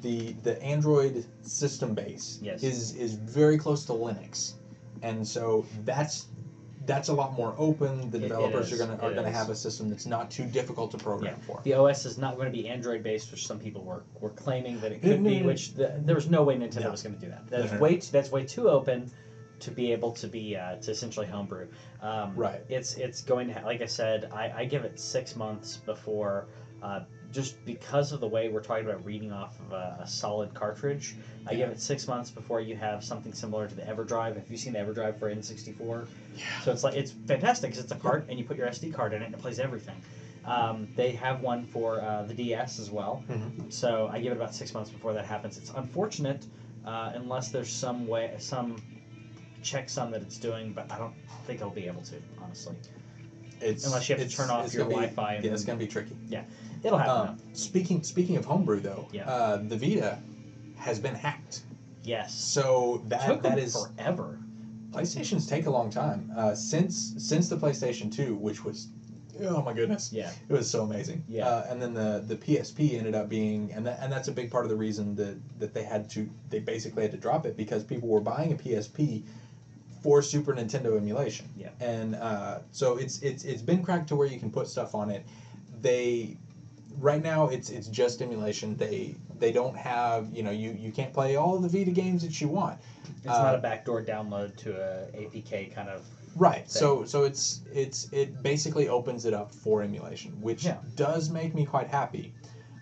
the 0.00 0.32
the 0.42 0.60
android 0.62 1.24
system 1.42 1.94
base 1.94 2.38
Yes. 2.42 2.62
is 2.64 2.92
is 2.96 3.14
very 3.14 3.56
close 3.56 3.84
to 3.84 3.92
linux 3.92 4.54
and 5.02 5.26
so 5.26 5.64
that's 5.84 6.26
that's 6.84 7.08
a 7.08 7.12
lot 7.12 7.32
more 7.34 7.54
open 7.58 8.10
the 8.10 8.18
It- 8.18 8.24
it 8.24 8.28
developers 8.28 8.72
is. 8.72 8.80
are 8.80 8.84
going 8.86 8.98
to 8.98 9.04
are 9.04 9.12
It 9.12 9.14
to 9.14 9.28
is. 9.28 9.34
have 9.36 9.50
a 9.50 9.54
system 9.54 9.88
that's 9.88 10.04
not 10.06 10.30
too 10.32 10.44
difficult 10.44 10.90
to 10.92 10.96
program 10.98 11.38
for 11.40 11.60
the 11.62 11.74
OS 11.74 12.04
is 12.06 12.18
not 12.18 12.34
going 12.36 12.46
to 12.46 12.52
be 12.52 12.68
Android 12.68 13.02
based, 13.04 13.30
which 13.30 13.46
some 13.46 13.58
people 13.60 13.82
were, 13.84 14.02
were 14.20 14.30
claiming 14.30 14.80
that 14.80 14.90
it 14.90 15.00
could 15.00 15.20
no, 15.22 15.30
be. 15.30 15.40
no. 15.40 15.46
Which 15.46 15.74
the, 15.74 15.94
there 16.04 16.16
was 16.16 16.28
no 16.28 16.42
way 16.42 16.56
Nintendo 16.56 16.84
No. 16.84 16.90
was 16.90 17.02
going 17.02 17.14
to 17.14 17.20
do 17.20 17.28
that. 17.28 17.48
That's 17.48 17.70
no, 17.70 17.76
no. 17.76 17.82
way 17.82 17.96
t- 17.98 18.08
that's 18.10 18.32
way 18.32 18.44
too 18.44 18.68
open 18.68 19.12
to 19.60 19.70
be 19.70 19.92
able 19.92 20.10
to 20.10 20.26
be 20.26 20.56
uh, 20.56 20.74
to 20.76 20.90
essentially 20.90 21.26
homebrew. 21.26 21.68
Um, 22.00 22.34
Right. 22.34 22.62
It's 22.68 22.94
it's 22.96 23.22
going 23.22 23.46
to 23.46 23.54
ha- 23.54 23.64
like 23.64 23.80
I 23.80 23.86
said, 23.86 24.28
I, 24.32 24.50
I 24.62 24.64
give 24.64 24.84
it 24.84 24.98
six 24.98 25.36
months 25.36 25.76
before. 25.76 26.48
Uh, 26.82 27.04
just 27.32 27.64
because 27.64 28.12
of 28.12 28.20
the 28.20 28.28
way 28.28 28.48
we're 28.48 28.62
talking 28.62 28.84
about 28.84 29.04
reading 29.04 29.32
off 29.32 29.58
of 29.60 29.72
a, 29.72 29.98
a 30.02 30.06
solid 30.06 30.52
cartridge, 30.54 31.14
I 31.46 31.54
give 31.54 31.70
it 31.70 31.80
six 31.80 32.06
months 32.06 32.30
before 32.30 32.60
you 32.60 32.76
have 32.76 33.02
something 33.02 33.32
similar 33.32 33.66
to 33.66 33.74
the 33.74 33.82
EverDrive. 33.82 34.36
Have 34.36 34.44
you've 34.50 34.60
seen 34.60 34.74
the 34.74 34.78
EverDrive 34.80 35.18
for 35.18 35.34
N64? 35.34 36.06
Yeah. 36.36 36.44
So 36.62 36.72
it's 36.72 36.84
like 36.84 36.94
it's 36.94 37.10
fantastic 37.10 37.70
because 37.70 37.82
it's 37.82 37.92
a 37.92 37.96
cart 37.96 38.26
and 38.28 38.38
you 38.38 38.44
put 38.44 38.56
your 38.56 38.68
SD 38.68 38.92
card 38.94 39.12
in 39.14 39.22
it 39.22 39.26
and 39.26 39.34
it 39.34 39.40
plays 39.40 39.58
everything. 39.58 39.96
Um, 40.44 40.88
they 40.96 41.12
have 41.12 41.40
one 41.40 41.64
for 41.64 42.00
uh, 42.00 42.24
the 42.24 42.34
DS 42.34 42.78
as 42.80 42.90
well. 42.90 43.24
Mhm. 43.30 43.72
So 43.72 44.08
I 44.12 44.20
give 44.20 44.32
it 44.32 44.36
about 44.36 44.54
six 44.54 44.74
months 44.74 44.90
before 44.90 45.12
that 45.14 45.24
happens. 45.24 45.56
It's 45.56 45.70
unfortunate 45.70 46.44
uh, 46.84 47.12
unless 47.14 47.50
there's 47.50 47.70
some 47.70 48.06
way, 48.08 48.34
some 48.38 48.76
checksum 49.62 50.10
that 50.10 50.22
it's 50.22 50.38
doing, 50.38 50.72
but 50.72 50.90
I 50.90 50.98
don't 50.98 51.14
think 51.46 51.60
it'll 51.60 51.70
be 51.70 51.86
able 51.86 52.02
to, 52.02 52.16
honestly. 52.42 52.74
It's, 53.60 53.86
Unless 53.86 54.08
you 54.08 54.16
have 54.16 54.28
to 54.28 54.36
turn 54.36 54.50
off 54.50 54.74
your 54.74 54.86
be- 54.86 54.94
Wi-Fi 54.94 55.34
and 55.34 55.44
yeah, 55.44 55.52
it's 55.52 55.62
to 55.64 55.76
be 55.76 55.86
tricky. 55.86 56.16
It'll 56.82 56.98
happen. 56.98 57.28
Um, 57.30 57.38
speaking 57.54 58.02
speaking 58.02 58.36
of 58.36 58.44
homebrew 58.44 58.80
though, 58.80 59.08
Yeah. 59.12 59.28
uh, 59.28 59.56
the 59.58 59.76
Vita 59.76 60.18
has 60.76 60.98
been 60.98 61.14
hacked. 61.14 61.62
yes. 62.02 62.34
So 62.34 63.02
that 63.08 63.26
Took 63.26 63.42
that 63.42 63.56
them 63.56 63.68
forever. 63.68 64.38
PlayStations 64.90 65.48
take 65.48 65.66
a 65.66 65.70
long 65.70 65.88
time 65.90 66.30
uh, 66.36 66.54
since 66.54 67.14
since 67.18 67.48
the 67.48 67.56
PlayStation 67.56 68.12
Two, 68.14 68.34
which 68.36 68.64
was 68.64 68.88
oh 69.44 69.62
my 69.62 69.72
goodness, 69.72 70.12
Yeah. 70.12 70.30
it 70.48 70.52
was 70.52 70.68
so 70.68 70.82
amazing. 70.82 71.24
Yeah. 71.28 71.48
Uh, 71.48 71.66
and 71.70 71.80
then 71.80 71.94
the 71.94 72.22
the 72.26 72.36
PSP 72.36 72.98
ended 72.98 73.14
up 73.14 73.28
being, 73.28 73.72
and 73.72 73.86
that, 73.86 73.98
and 74.02 74.12
that's 74.12 74.28
a 74.28 74.32
big 74.32 74.50
part 74.50 74.64
of 74.64 74.70
the 74.70 74.76
reason 74.76 75.14
that 75.16 75.36
that 75.60 75.72
they 75.72 75.84
had 75.84 76.10
to 76.10 76.28
they 76.50 76.58
basically 76.58 77.02
had 77.02 77.12
to 77.12 77.16
drop 77.16 77.46
it 77.46 77.56
because 77.56 77.84
people 77.84 78.08
were 78.08 78.20
buying 78.20 78.52
a 78.52 78.56
PSP 78.56 79.22
for 80.02 80.20
Super 80.20 80.52
Nintendo 80.52 80.96
emulation. 80.96 81.46
Yeah. 81.56 81.70
And 81.80 82.14
uh, 82.16 82.58
so 82.72 82.96
it's 82.96 83.22
it's 83.22 83.44
it's 83.44 83.62
been 83.62 83.82
cracked 83.82 84.08
to 84.08 84.16
where 84.16 84.26
you 84.26 84.38
can 84.38 84.50
put 84.50 84.66
stuff 84.68 84.94
on 84.94 85.10
it. 85.10 85.24
They 85.80 86.36
right 86.98 87.22
now 87.22 87.48
it's 87.48 87.70
it's 87.70 87.88
just 87.88 88.22
emulation. 88.22 88.76
They 88.76 89.14
they 89.38 89.52
don't 89.52 89.76
have 89.76 90.32
you 90.32 90.42
know 90.42 90.50
you 90.50 90.72
you 90.72 90.92
can't 90.92 91.12
play 91.12 91.36
all 91.36 91.58
the 91.58 91.68
Vita 91.68 91.90
games 91.90 92.22
that 92.22 92.40
you 92.40 92.48
want. 92.48 92.78
It's 93.18 93.26
Uh, 93.28 93.42
not 93.42 93.54
a 93.54 93.58
backdoor 93.58 94.02
download 94.04 94.56
to 94.58 94.70
a 94.72 95.06
APK 95.16 95.74
kind 95.74 95.88
of. 95.88 96.04
Right. 96.36 96.70
So 96.70 97.04
so 97.04 97.24
it's 97.24 97.60
it's 97.72 98.12
it 98.12 98.42
basically 98.42 98.88
opens 98.88 99.24
it 99.26 99.34
up 99.34 99.52
for 99.52 99.82
emulation, 99.82 100.32
which 100.40 100.64
Yeah. 100.64 100.78
does 100.96 101.30
make 101.30 101.54
me 101.54 101.64
quite 101.64 101.88
happy. 101.88 102.32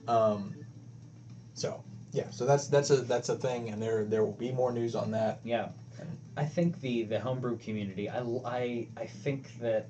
Um, 0.08 0.54
so 1.54 1.82
yeah, 2.12 2.30
so 2.30 2.46
that's 2.46 2.68
that's 2.68 2.90
a 2.90 2.96
that's 3.02 3.28
a 3.28 3.36
thing, 3.36 3.70
and 3.70 3.82
there 3.82 4.04
there 4.04 4.24
will 4.24 4.32
be 4.32 4.52
more 4.52 4.72
news 4.72 4.94
on 4.94 5.10
that. 5.12 5.40
Yeah. 5.44 5.68
I 6.36 6.44
think 6.44 6.80
the 6.80 7.02
the 7.02 7.20
homebrew 7.20 7.58
community. 7.58 8.08
I, 8.08 8.20
I, 8.44 8.88
I 8.96 9.06
think 9.06 9.58
that 9.60 9.88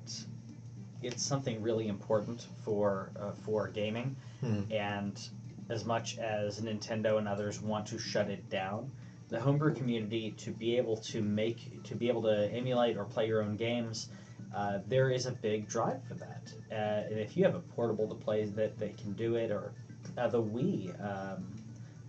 it's 1.01 1.23
something 1.23 1.61
really 1.61 1.87
important 1.87 2.47
for 2.63 3.11
uh, 3.19 3.31
for 3.31 3.67
gaming, 3.67 4.15
Hmm. 4.41 4.61
and 4.71 5.29
as 5.69 5.85
much 5.85 6.17
as 6.17 6.59
Nintendo 6.61 7.17
and 7.17 7.27
others 7.27 7.61
want 7.61 7.85
to 7.87 7.97
shut 7.97 8.29
it 8.29 8.49
down, 8.49 8.91
the 9.29 9.39
homebrew 9.39 9.73
community 9.73 10.31
to 10.37 10.51
be 10.51 10.77
able 10.77 10.97
to 10.97 11.21
make 11.21 11.83
to 11.83 11.95
be 11.95 12.07
able 12.07 12.23
to 12.23 12.49
emulate 12.51 12.97
or 12.97 13.05
play 13.05 13.27
your 13.27 13.41
own 13.41 13.55
games 13.55 14.09
uh, 14.53 14.79
there 14.87 15.09
is 15.09 15.27
a 15.27 15.31
big 15.31 15.65
drive 15.69 16.03
for 16.03 16.15
that. 16.15 16.51
Uh, 16.69 17.07
and 17.09 17.17
if 17.19 17.37
you 17.37 17.43
have 17.45 17.55
a 17.55 17.59
portable 17.61 18.05
to 18.09 18.15
play 18.15 18.43
that, 18.43 18.77
that 18.79 18.97
can 18.97 19.13
do 19.13 19.35
it, 19.35 19.49
or 19.49 19.71
uh, 20.17 20.27
the 20.27 20.41
Wii, 20.41 20.89
um, 20.99 21.45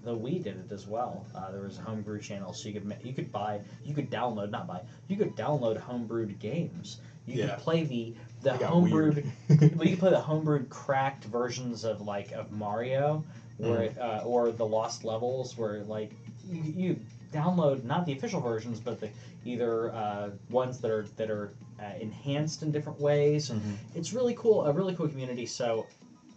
the 0.03 0.11
Wii 0.16 0.43
did 0.43 0.57
it 0.59 0.72
as 0.72 0.88
well. 0.88 1.24
Uh, 1.36 1.53
there 1.53 1.62
was 1.62 1.78
a 1.78 1.82
homebrew 1.82 2.18
channel, 2.18 2.53
so 2.53 2.68
you 2.68 2.80
could 2.80 2.97
you 3.05 3.12
could 3.12 3.30
buy, 3.30 3.61
you 3.84 3.95
could 3.95 4.11
download, 4.11 4.51
not 4.51 4.66
buy, 4.66 4.80
you 5.07 5.16
could 5.16 5.36
download 5.36 5.80
homebrewed 5.80 6.36
games. 6.40 6.99
You 7.26 7.38
Yeah. 7.38 7.51
could 7.51 7.59
play 7.59 7.84
the 7.84 8.14
the 8.43 8.51
homebrewed 8.51 9.24
well, 9.24 9.32
you 9.49 9.57
can 9.59 9.97
play 9.99 10.11
the 10.11 10.20
homebrewed 10.20 10.68
cracked 10.68 11.24
versions 11.24 11.84
of 11.84 12.01
like 12.01 12.32
of 12.32 12.51
Mario, 12.53 13.24
where 13.59 13.82
it, 13.82 13.99
uh, 13.99 14.22
or 14.24 14.51
the 14.51 14.66
lost 14.66 15.05
levels, 15.05 15.57
where 15.57 15.82
like 15.84 16.12
you, 16.49 16.62
you 16.62 17.01
download 17.32 17.84
not 17.84 18.05
the 18.07 18.12
official 18.12 18.40
versions, 18.40 18.80
but 18.80 19.01
the 19.01 19.09
either 19.45 19.93
uh, 19.93 20.30
ones 20.51 20.80
that 20.80 20.90
are 20.90 21.07
that 21.16 21.30
are 21.30 21.53
uh, 21.80 21.84
enhanced 22.01 22.62
in 22.62 22.70
different 22.72 23.01
ways. 23.01 23.51
Mhm. 23.51 23.76
It's 23.95 24.12
really 24.12 24.34
cool, 24.34 24.64
a 24.64 24.72
really 24.72 24.95
cool 24.95 25.09
community. 25.09 25.47
So, 25.47 25.86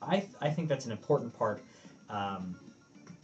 I 0.02 0.28
I 0.42 0.50
think 0.50 0.70
that's 0.70 0.86
an 0.86 0.92
important 0.92 1.34
part. 1.34 1.62
Um, 2.10 2.56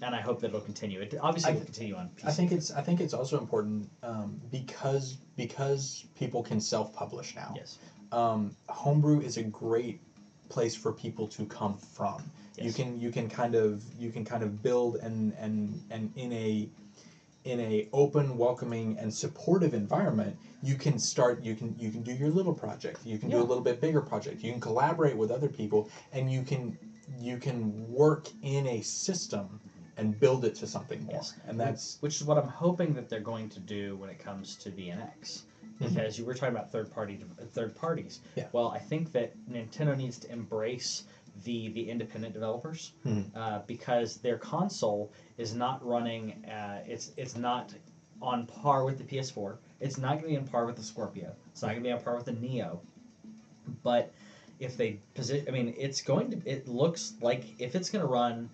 and 0.04 0.16
I 0.16 0.22
hope 0.22 0.42
that 0.42 0.48
it'll 0.48 0.62
continue. 0.62 1.00
It 1.00 1.14
obviously 1.22 1.52
I 1.52 1.54
will 1.54 1.60
th- 1.62 1.72
continue 1.72 1.96
on 1.96 2.10
PC. 2.10 2.26
I 2.28 2.32
think 2.32 2.52
it's 2.52 2.72
I 2.72 2.82
think 2.82 3.00
it's 3.02 3.14
also 3.14 3.38
important 3.38 3.88
um, 4.02 4.42
because 4.52 5.18
because 5.38 6.06
people 6.16 6.42
can 6.42 6.60
self-publish 6.60 7.36
now. 7.36 7.54
yes. 7.56 7.78
Um, 8.12 8.56
homebrew 8.70 9.22
is 9.22 9.38
a 9.38 9.44
great 9.44 10.02
place 10.50 10.76
for 10.76 10.92
people 10.92 11.28
to 11.28 11.46
come 11.46 11.78
from. 11.78 12.30
You 12.58 12.74
can 12.74 13.00
you 13.00 13.10
can 13.10 13.28
kind 13.28 13.56
of 13.56 13.84
you 13.98 14.12
can 14.12 14.24
kind 14.24 14.44
of 14.44 14.62
build 14.62 14.98
and 14.98 15.34
and 15.40 15.82
and 15.90 16.12
in 16.16 16.32
a 16.34 16.70
in 17.44 17.60
a 17.60 17.88
open, 17.92 18.38
welcoming, 18.38 18.98
and 19.00 19.12
supportive 19.12 19.74
environment, 19.74 20.38
you 20.62 20.76
can 20.76 21.00
start. 21.00 21.44
You 21.44 21.56
can 21.56 21.76
you 21.78 21.90
can 21.90 22.04
do 22.04 22.14
your 22.14 22.30
little 22.30 22.54
project. 22.54 23.00
You 23.06 23.18
can 23.18 23.30
do 23.30 23.38
a 23.38 23.44
little 23.44 23.64
bit 23.64 23.82
bigger 23.82 24.02
project. 24.02 24.44
You 24.44 24.52
can 24.52 24.62
collaborate 24.62 25.18
with 25.18 25.32
other 25.32 25.50
people, 25.50 25.90
and 26.12 26.32
you 26.32 26.44
can 26.44 26.78
you 27.18 27.38
can 27.38 27.92
work 27.92 28.30
in 28.44 28.68
a 28.68 28.82
system 28.82 29.60
and 29.98 30.20
build 30.20 30.46
it 30.46 30.56
to 30.56 30.68
something 30.68 31.04
more. 31.06 31.16
Yes. 31.16 31.34
And 31.48 31.60
that's 31.60 31.98
which 32.02 32.22
is 32.22 32.24
what 32.28 32.38
I'm 32.38 32.48
hoping 32.48 32.94
that 32.94 33.10
they're 33.10 33.20
going 33.20 33.50
to 33.50 33.60
do 33.60 33.96
when 33.98 34.10
it 34.10 34.20
comes 34.20 34.56
to 34.58 34.70
the 34.70 34.92
NX, 35.82 35.94
because 35.96 36.18
you 36.20 36.26
were 36.26 36.34
talking 36.34 36.56
about 36.56 36.72
third 36.72 36.92
party 36.92 37.20
third 37.54 37.76
parties. 37.76 38.20
Mm-hmm. 38.32 38.40
Yeah. 38.40 38.48
Well, 38.52 38.70
I 38.70 38.80
think 38.80 39.12
that 39.14 39.34
Nintendo 39.50 39.96
needs 39.98 40.18
to 40.20 40.32
embrace 40.32 41.04
the 41.44 41.70
the 41.70 41.90
independent 41.90 42.34
developers 42.34 42.92
Mhm. 43.06 43.26
uh, 43.36 43.60
because 43.68 44.18
their 44.18 44.38
console 44.38 45.12
is 45.38 45.54
not 45.54 45.84
running. 45.86 46.44
Uh, 46.46 46.84
it's 46.86 47.12
it's 47.18 47.36
not 47.38 47.74
on 48.22 48.46
par 48.46 48.84
with 48.86 48.98
the 48.98 49.04
PS4. 49.04 49.58
It's 49.80 49.98
not 49.98 50.12
going 50.20 50.24
to 50.24 50.30
be 50.30 50.38
on 50.38 50.48
par 50.48 50.66
with 50.66 50.76
the 50.76 50.84
Scorpio. 50.84 51.34
It's 51.52 51.62
not 51.62 51.70
going 51.70 51.84
to 51.84 51.88
be 51.88 51.92
on 51.92 52.02
par 52.04 52.16
with 52.16 52.26
the 52.26 52.34
Neo. 52.34 52.82
But 53.84 54.14
if 54.60 54.78
they 54.78 55.00
position, 55.16 55.46
I 55.48 55.52
mean, 55.52 55.74
it's 55.78 56.02
going 56.02 56.32
to. 56.32 56.42
It 56.46 56.68
looks 56.68 57.14
like 57.22 57.46
if 57.60 57.76
it's 57.76 57.90
going 57.90 58.04
to 58.06 58.08
run 58.12 58.50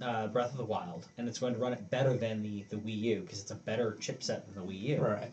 uh, 0.00 0.26
Breath 0.28 0.50
of 0.52 0.56
the 0.56 0.64
Wild, 0.64 1.06
and 1.18 1.28
it's 1.28 1.38
going 1.38 1.52
to 1.54 1.60
run 1.60 1.72
it 1.72 1.90
better 1.90 2.16
than 2.16 2.42
the 2.42 2.64
the 2.70 2.76
Wii 2.76 2.96
U 3.02 3.20
because 3.20 3.40
it's 3.42 3.50
a 3.50 3.56
better 3.56 3.96
chipset 4.00 4.44
than 4.46 4.54
the 4.54 4.72
Wii 4.72 4.80
U. 4.96 5.02
right. 5.02 5.30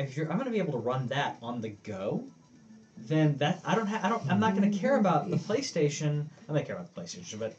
If 0.00 0.16
you're, 0.16 0.26
I'm 0.30 0.36
going 0.38 0.46
to 0.46 0.50
be 0.52 0.58
able 0.58 0.72
to 0.72 0.78
run 0.78 1.06
that 1.08 1.36
on 1.42 1.60
the 1.60 1.70
go. 1.84 2.24
Then 3.06 3.36
that 3.38 3.60
I 3.64 3.74
don't 3.74 3.86
have. 3.86 4.04
I 4.04 4.08
don't. 4.10 4.26
I'm 4.30 4.40
not 4.40 4.54
going 4.56 4.70
to 4.70 4.76
care 4.78 4.98
about 4.98 5.30
the 5.30 5.36
PlayStation. 5.36 6.26
I'm 6.48 6.54
not 6.54 6.66
care 6.66 6.76
about 6.76 6.94
the 6.94 7.00
PlayStation, 7.00 7.38
but 7.38 7.54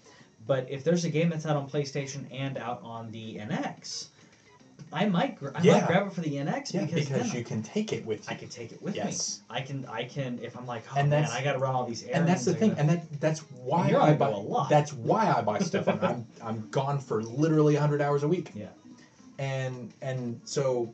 but 0.45 0.67
if 0.69 0.83
there's 0.83 1.03
a 1.05 1.09
game 1.09 1.29
that's 1.29 1.45
out 1.47 1.55
on 1.55 1.67
PlayStation 1.69 2.25
and 2.31 2.57
out 2.59 2.79
on 2.83 3.11
the 3.11 3.37
NX, 3.37 4.07
I 4.93 5.05
might 5.05 5.39
gr- 5.39 5.49
I 5.55 5.63
might 5.65 5.87
grab 5.87 6.05
it 6.07 6.13
for 6.13 6.21
the 6.21 6.29
NX 6.35 6.73
Yeah, 6.75 6.85
because, 6.85 7.09
because 7.09 7.33
you 7.33 7.43
can 7.43 7.63
take 7.63 7.91
it 7.91 8.05
with 8.05 8.19
you. 8.29 8.35
I 8.35 8.35
can 8.37 8.49
take 8.49 8.71
it 8.71 8.81
with 8.83 8.95
Yes. 8.95 9.39
me. 9.49 9.57
I 9.57 9.61
can 9.61 9.85
I 9.85 10.03
can 10.03 10.37
if 10.43 10.55
I'm 10.55 10.67
like 10.67 10.83
oh 10.95 10.99
And 10.99 11.09
man 11.09 11.25
I 11.31 11.43
got 11.43 11.53
to 11.53 11.59
run 11.59 11.73
all 11.73 11.85
these 11.87 12.03
errands. 12.03 12.19
and 12.19 12.27
that's 12.29 12.45
the 12.45 12.53
thing, 12.53 12.69
gotta- 12.71 12.81
and 12.81 12.89
that 12.91 13.19
that's 13.19 13.39
why 13.63 13.89
you're 13.89 13.99
I 13.99 14.13
buy. 14.13 14.29
a 14.29 14.37
lot. 14.37 14.69
That's 14.69 14.93
why 14.93 15.25
I 15.31 15.41
buy 15.41 15.57
stuff. 15.59 15.87
on 15.87 15.99
I'm 16.03 16.27
I'm 16.43 16.69
gone 16.69 16.99
for 16.99 17.23
literally 17.23 17.73
100 17.73 17.99
hours 17.99 18.21
a 18.21 18.27
week. 18.27 18.51
Yeah. 18.53 18.67
And 19.39 19.91
and 20.03 20.39
so. 20.45 20.93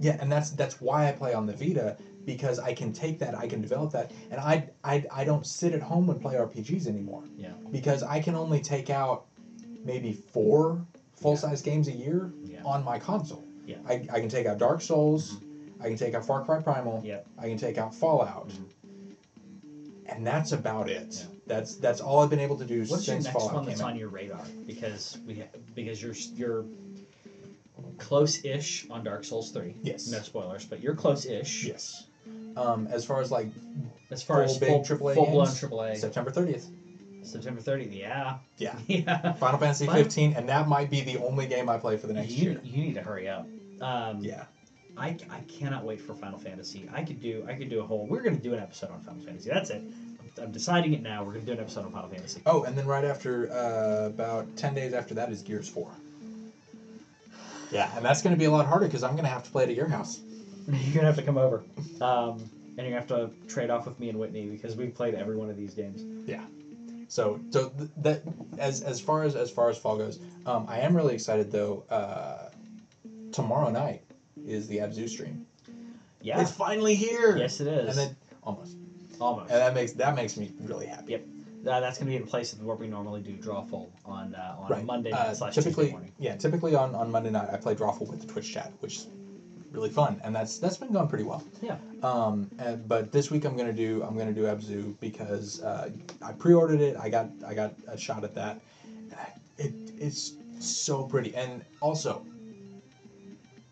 Yeah, 0.00 0.16
and 0.20 0.30
that's 0.30 0.50
that's 0.50 0.80
why 0.80 1.08
I 1.08 1.12
play 1.12 1.32
on 1.34 1.46
the 1.46 1.52
Vita 1.52 1.96
because 2.24 2.58
I 2.58 2.74
can 2.74 2.92
take 2.92 3.18
that, 3.20 3.36
I 3.36 3.46
can 3.46 3.60
develop 3.62 3.92
that, 3.92 4.10
and 4.30 4.40
I 4.40 4.68
I, 4.84 5.04
I 5.12 5.24
don't 5.24 5.46
sit 5.46 5.72
at 5.72 5.82
home 5.82 6.10
and 6.10 6.20
play 6.20 6.34
RPGs 6.34 6.86
anymore. 6.86 7.22
Yeah. 7.36 7.52
Because 7.70 8.02
I 8.02 8.20
can 8.20 8.34
only 8.34 8.60
take 8.60 8.90
out 8.90 9.26
maybe 9.84 10.12
four 10.12 10.84
full 11.14 11.36
size 11.36 11.62
games 11.62 11.88
a 11.88 11.92
year 11.92 12.32
Yeah. 12.44 12.62
on 12.64 12.84
my 12.84 12.98
console. 12.98 13.44
Yeah. 13.64 13.76
I, 13.88 14.06
I 14.12 14.20
can 14.20 14.28
take 14.28 14.46
out 14.46 14.58
Dark 14.58 14.80
Souls. 14.82 15.34
Mm-hmm. 15.34 15.82
I 15.82 15.88
can 15.88 15.96
take 15.96 16.14
out 16.14 16.24
Far 16.26 16.44
Cry 16.44 16.60
Primal. 16.60 17.02
Yep. 17.04 17.26
I 17.38 17.48
can 17.48 17.58
take 17.58 17.78
out 17.78 17.94
Fallout. 17.94 18.48
Mm-hmm. 18.48 18.64
And 20.06 20.26
that's 20.26 20.52
about 20.52 20.88
it. 20.88 21.08
Yeah. 21.18 21.24
That's 21.46 21.76
that's 21.76 22.00
all 22.00 22.22
I've 22.22 22.30
been 22.30 22.40
able 22.40 22.58
to 22.58 22.64
do 22.64 22.80
What's 22.80 22.90
your 22.90 22.98
since 23.16 23.24
next 23.24 23.36
Fallout 23.36 23.54
one 23.54 23.62
came 23.64 23.70
that's 23.70 23.80
out. 23.82 23.90
on 23.90 23.96
your 23.96 24.08
radar? 24.08 24.44
Because 24.66 25.18
we 25.26 25.36
ha- 25.40 25.58
because 25.74 26.02
you're 26.02 26.14
you're 26.34 26.64
close-ish 27.98 28.88
on 28.90 29.04
Dark 29.04 29.24
Souls 29.24 29.50
three. 29.50 29.74
Yes. 29.82 30.08
No 30.10 30.18
spoilers, 30.20 30.64
but 30.64 30.80
you're 30.80 30.94
close-ish. 30.94 31.64
Yes. 31.64 32.06
Um, 32.56 32.88
as 32.90 33.04
far 33.04 33.20
as 33.20 33.30
like 33.30 33.48
As 34.10 34.22
far 34.22 34.42
as 34.42 34.58
Full 34.58 34.60
big 34.80 34.86
full, 34.86 34.98
AAA 34.98 35.14
full 35.14 35.26
blown 35.26 35.44
games? 35.46 35.60
AAA. 35.60 35.96
September 35.96 36.30
30th. 36.30 36.66
September 37.22 37.60
30th. 37.60 37.96
Yeah. 37.96 38.38
Yeah. 38.56 38.76
Yeah. 38.86 39.32
Final 39.34 39.58
Fantasy 39.58 39.86
Final- 39.86 40.02
15, 40.02 40.32
and 40.34 40.48
that 40.48 40.68
might 40.68 40.90
be 40.90 41.00
the 41.02 41.18
only 41.18 41.46
game 41.46 41.68
I 41.68 41.76
play 41.78 41.96
for 41.96 42.06
the 42.06 42.14
next 42.14 42.30
you, 42.32 42.50
year. 42.52 42.60
you 42.64 42.84
need 42.84 42.94
to 42.94 43.02
hurry 43.02 43.28
up. 43.28 43.46
Um, 43.80 44.20
Yeah. 44.20 44.44
I, 44.98 45.08
I 45.28 45.40
cannot 45.40 45.84
wait 45.84 46.00
for 46.00 46.14
Final 46.14 46.38
Fantasy. 46.38 46.88
I 46.90 47.02
could 47.04 47.20
do 47.20 47.44
I 47.46 47.52
could 47.54 47.68
do 47.68 47.80
a 47.80 47.86
whole. 47.86 48.06
We're 48.06 48.22
gonna 48.22 48.36
do 48.36 48.54
an 48.54 48.60
episode 48.60 48.90
on 48.90 49.02
Final 49.02 49.20
Fantasy. 49.22 49.50
That's 49.50 49.68
it. 49.68 49.82
I'm, 49.82 50.44
I'm 50.44 50.52
deciding 50.52 50.94
it 50.94 51.02
now. 51.02 51.22
We're 51.22 51.34
gonna 51.34 51.44
do 51.44 51.52
an 51.52 51.60
episode 51.60 51.84
on 51.84 51.92
Final 51.92 52.08
Fantasy. 52.08 52.40
Oh, 52.46 52.62
and 52.62 52.78
then 52.78 52.86
right 52.86 53.04
after, 53.04 53.52
uh, 53.52 54.06
about 54.06 54.56
10 54.56 54.72
days 54.74 54.94
after 54.94 55.12
that 55.14 55.30
is 55.30 55.42
Gears 55.42 55.68
4. 55.68 55.90
Yeah, 57.70 57.90
and 57.96 58.04
that's 58.04 58.22
going 58.22 58.34
to 58.34 58.38
be 58.38 58.44
a 58.46 58.50
lot 58.50 58.66
harder 58.66 58.86
because 58.86 59.02
I'm 59.02 59.12
going 59.12 59.24
to 59.24 59.30
have 59.30 59.42
to 59.44 59.50
play 59.50 59.64
it 59.64 59.70
at 59.70 59.76
your 59.76 59.88
house. 59.88 60.20
You're 60.68 60.94
gonna 60.94 61.06
have 61.06 61.14
to 61.14 61.22
come 61.22 61.38
over, 61.38 61.62
um, 62.00 62.38
and 62.76 62.78
you're 62.78 62.86
gonna 62.86 62.96
have 62.96 63.06
to 63.06 63.30
trade 63.46 63.70
off 63.70 63.86
with 63.86 64.00
me 64.00 64.08
and 64.08 64.18
Whitney 64.18 64.46
because 64.46 64.74
we've 64.74 64.92
played 64.92 65.14
every 65.14 65.36
one 65.36 65.48
of 65.48 65.56
these 65.56 65.74
games. 65.74 66.02
Yeah. 66.28 66.42
So, 67.06 67.38
so 67.50 67.68
th- 67.68 67.88
that 67.98 68.22
as 68.58 68.82
as 68.82 69.00
far 69.00 69.22
as 69.22 69.36
as 69.36 69.48
far 69.48 69.70
as 69.70 69.78
fall 69.78 69.96
goes, 69.96 70.18
um, 70.44 70.66
I 70.68 70.80
am 70.80 70.96
really 70.96 71.14
excited 71.14 71.52
though. 71.52 71.84
Uh, 71.88 72.48
tomorrow 73.30 73.70
night 73.70 74.02
is 74.44 74.66
the 74.66 74.78
Abzu 74.78 75.08
stream. 75.08 75.46
Yeah. 76.20 76.40
It's 76.40 76.50
finally 76.50 76.96
here. 76.96 77.36
Yes, 77.36 77.60
it 77.60 77.68
is. 77.68 77.96
And 77.96 78.08
then 78.08 78.16
almost, 78.42 78.76
Almost. 79.20 79.52
and 79.52 79.60
that 79.60 79.72
makes 79.72 79.92
that 79.92 80.16
makes 80.16 80.36
me 80.36 80.50
really 80.62 80.86
happy. 80.86 81.12
Yep. 81.12 81.26
Uh, 81.66 81.80
that's 81.80 81.98
gonna 81.98 82.10
be 82.10 82.16
in 82.16 82.26
place 82.26 82.52
of 82.52 82.62
where 82.62 82.76
we 82.76 82.86
normally 82.86 83.20
do 83.20 83.36
Drawful 83.36 83.88
on 84.04 84.34
uh, 84.34 84.56
on 84.58 84.70
Right. 84.70 84.84
Monday 84.84 85.10
Uh, 85.10 85.24
night 85.26 85.36
slash 85.36 85.54
Tuesday 85.54 85.90
morning. 85.90 86.12
yeah, 86.18 86.36
typically 86.36 86.74
on, 86.74 86.94
on 86.94 87.10
Monday 87.10 87.30
night 87.30 87.48
I 87.52 87.56
play 87.56 87.74
Drawful 87.74 88.08
with 88.08 88.20
the 88.20 88.26
Twitch 88.26 88.52
chat, 88.52 88.72
which 88.80 88.96
is 88.96 89.06
really 89.72 89.90
fun, 89.90 90.20
and 90.24 90.34
that's 90.34 90.58
that's 90.58 90.76
been 90.76 90.92
going 90.92 91.08
pretty 91.08 91.24
well. 91.24 91.42
Yeah. 91.60 91.76
Um, 92.02 92.48
and, 92.58 92.86
but 92.86 93.10
this 93.12 93.30
week 93.30 93.44
I'm 93.44 93.56
gonna 93.56 93.72
do 93.72 94.02
I'm 94.04 94.16
gonna 94.16 94.32
do 94.32 94.44
Abzu 94.44 94.94
because 95.00 95.62
uh, 95.62 95.90
I 96.22 96.32
pre-ordered 96.32 96.80
it. 96.80 96.96
I 96.96 97.08
got 97.08 97.30
I 97.46 97.54
got 97.54 97.74
a 97.88 97.96
shot 97.96 98.22
at 98.24 98.34
that. 98.34 98.60
It 99.58 99.72
it's 99.98 100.34
so 100.60 101.04
pretty, 101.04 101.34
and 101.34 101.64
also 101.80 102.24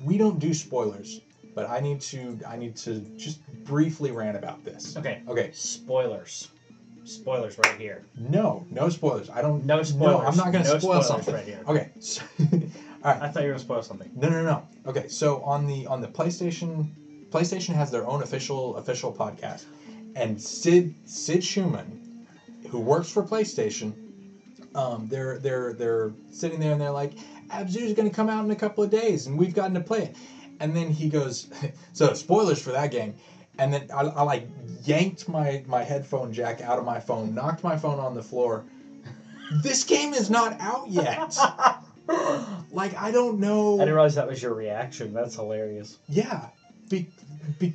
we 0.03 0.19
don't 0.19 0.39
do 0.39 0.53
spoilers, 0.55 1.21
but 1.55 1.69
I 1.69 1.81
need 1.81 2.01
to 2.03 2.39
I 2.47 2.57
need 2.57 2.75
to 2.77 3.01
just 3.17 3.41
briefly 3.65 4.11
rant 4.11 4.37
about 4.37 4.65
this. 4.65 4.97
Okay. 4.97 5.23
Okay. 5.29 5.51
Spoilers. 5.53 6.49
Spoilers 7.05 7.59
right 7.59 7.79
here. 7.79 8.05
No, 8.17 8.67
no 8.71 8.89
spoilers. 8.89 9.29
I 9.31 9.43
don't. 9.43 9.65
No 9.65 9.83
spoilers. 9.83 10.27
I'm 10.29 10.37
not 10.37 10.53
gonna 10.53 10.65
No 10.65 10.79
spoil 10.79 11.03
something. 11.03 11.35
right 11.35 11.45
here. 11.45 11.61
Okay. 11.69 11.91
so- 12.01 12.23
all 12.41 12.49
right. 13.13 13.23
I 13.23 13.29
thought 13.29 13.43
you 13.43 13.49
were 13.49 13.55
gonna 13.55 13.59
spoil 13.59 13.83
something. 13.83 14.11
No, 14.15 14.29
no, 14.31 14.43
no. 14.43 14.67
Okay, 14.87 15.09
so 15.09 15.43
on 15.43 15.67
the 15.67 15.87
on 15.87 16.01
the 16.01 16.09
PlayStation, 16.09 16.89
PlayStation 17.31 17.75
has 17.75 17.91
their 17.91 18.07
own 18.07 18.23
official 18.23 18.77
official 18.77 19.13
podcast, 19.13 19.65
and 20.17 20.41
Sid 20.41 20.95
Sid 21.05 21.41
Shuman, 21.41 21.99
who 22.71 22.81
works 22.81 23.11
for 23.11 23.23
PlayStation, 23.23 23.93
um, 24.75 25.07
they're 25.11 25.39
they're 25.39 25.75
they're 25.75 26.13
sitting 26.33 26.59
there 26.61 26.73
and 26.73 26.81
they're 26.81 26.91
like, 26.91 27.13
Abzu's 27.51 27.93
going 27.93 28.09
to 28.09 28.15
come 28.15 28.29
out 28.31 28.45
in 28.45 28.51
a 28.51 28.57
couple 28.57 28.83
of 28.83 28.91
days, 28.91 29.27
and 29.27 29.39
we've 29.39 29.55
gotten 29.55 29.75
to 29.75 29.81
play 29.81 30.05
it, 30.05 30.17
and 30.61 30.75
then 30.75 30.89
he 30.91 31.09
goes, 31.11 31.49
so 31.93 32.15
spoilers 32.15 32.63
for 32.63 32.73
that 32.73 32.91
game, 32.91 33.15
and 33.59 33.73
then 33.73 33.89
I, 33.93 34.03
I 34.03 34.23
like 34.23 34.49
yanked 34.85 35.29
my 35.29 35.63
my 35.67 35.83
headphone 35.83 36.33
jack 36.33 36.61
out 36.61 36.79
of 36.79 36.85
my 36.85 36.99
phone, 36.99 37.35
knocked 37.35 37.63
my 37.63 37.77
phone 37.77 37.99
on 37.99 38.15
the 38.15 38.23
floor. 38.23 38.65
This 39.63 39.85
game 39.85 40.15
is 40.15 40.31
not 40.31 40.57
out 40.61 40.89
yet. 40.89 41.37
like 42.71 42.95
I 42.97 43.11
don't 43.11 43.39
know. 43.39 43.77
I 43.77 43.81
didn't 43.81 43.95
realize 43.95 44.15
that 44.17 44.27
was 44.27 44.43
your 44.43 44.55
reaction. 44.55 45.13
That's 45.13 45.35
hilarious. 45.37 45.99
Yeah. 46.09 46.49
Be, 46.89 47.09
be, 47.59 47.73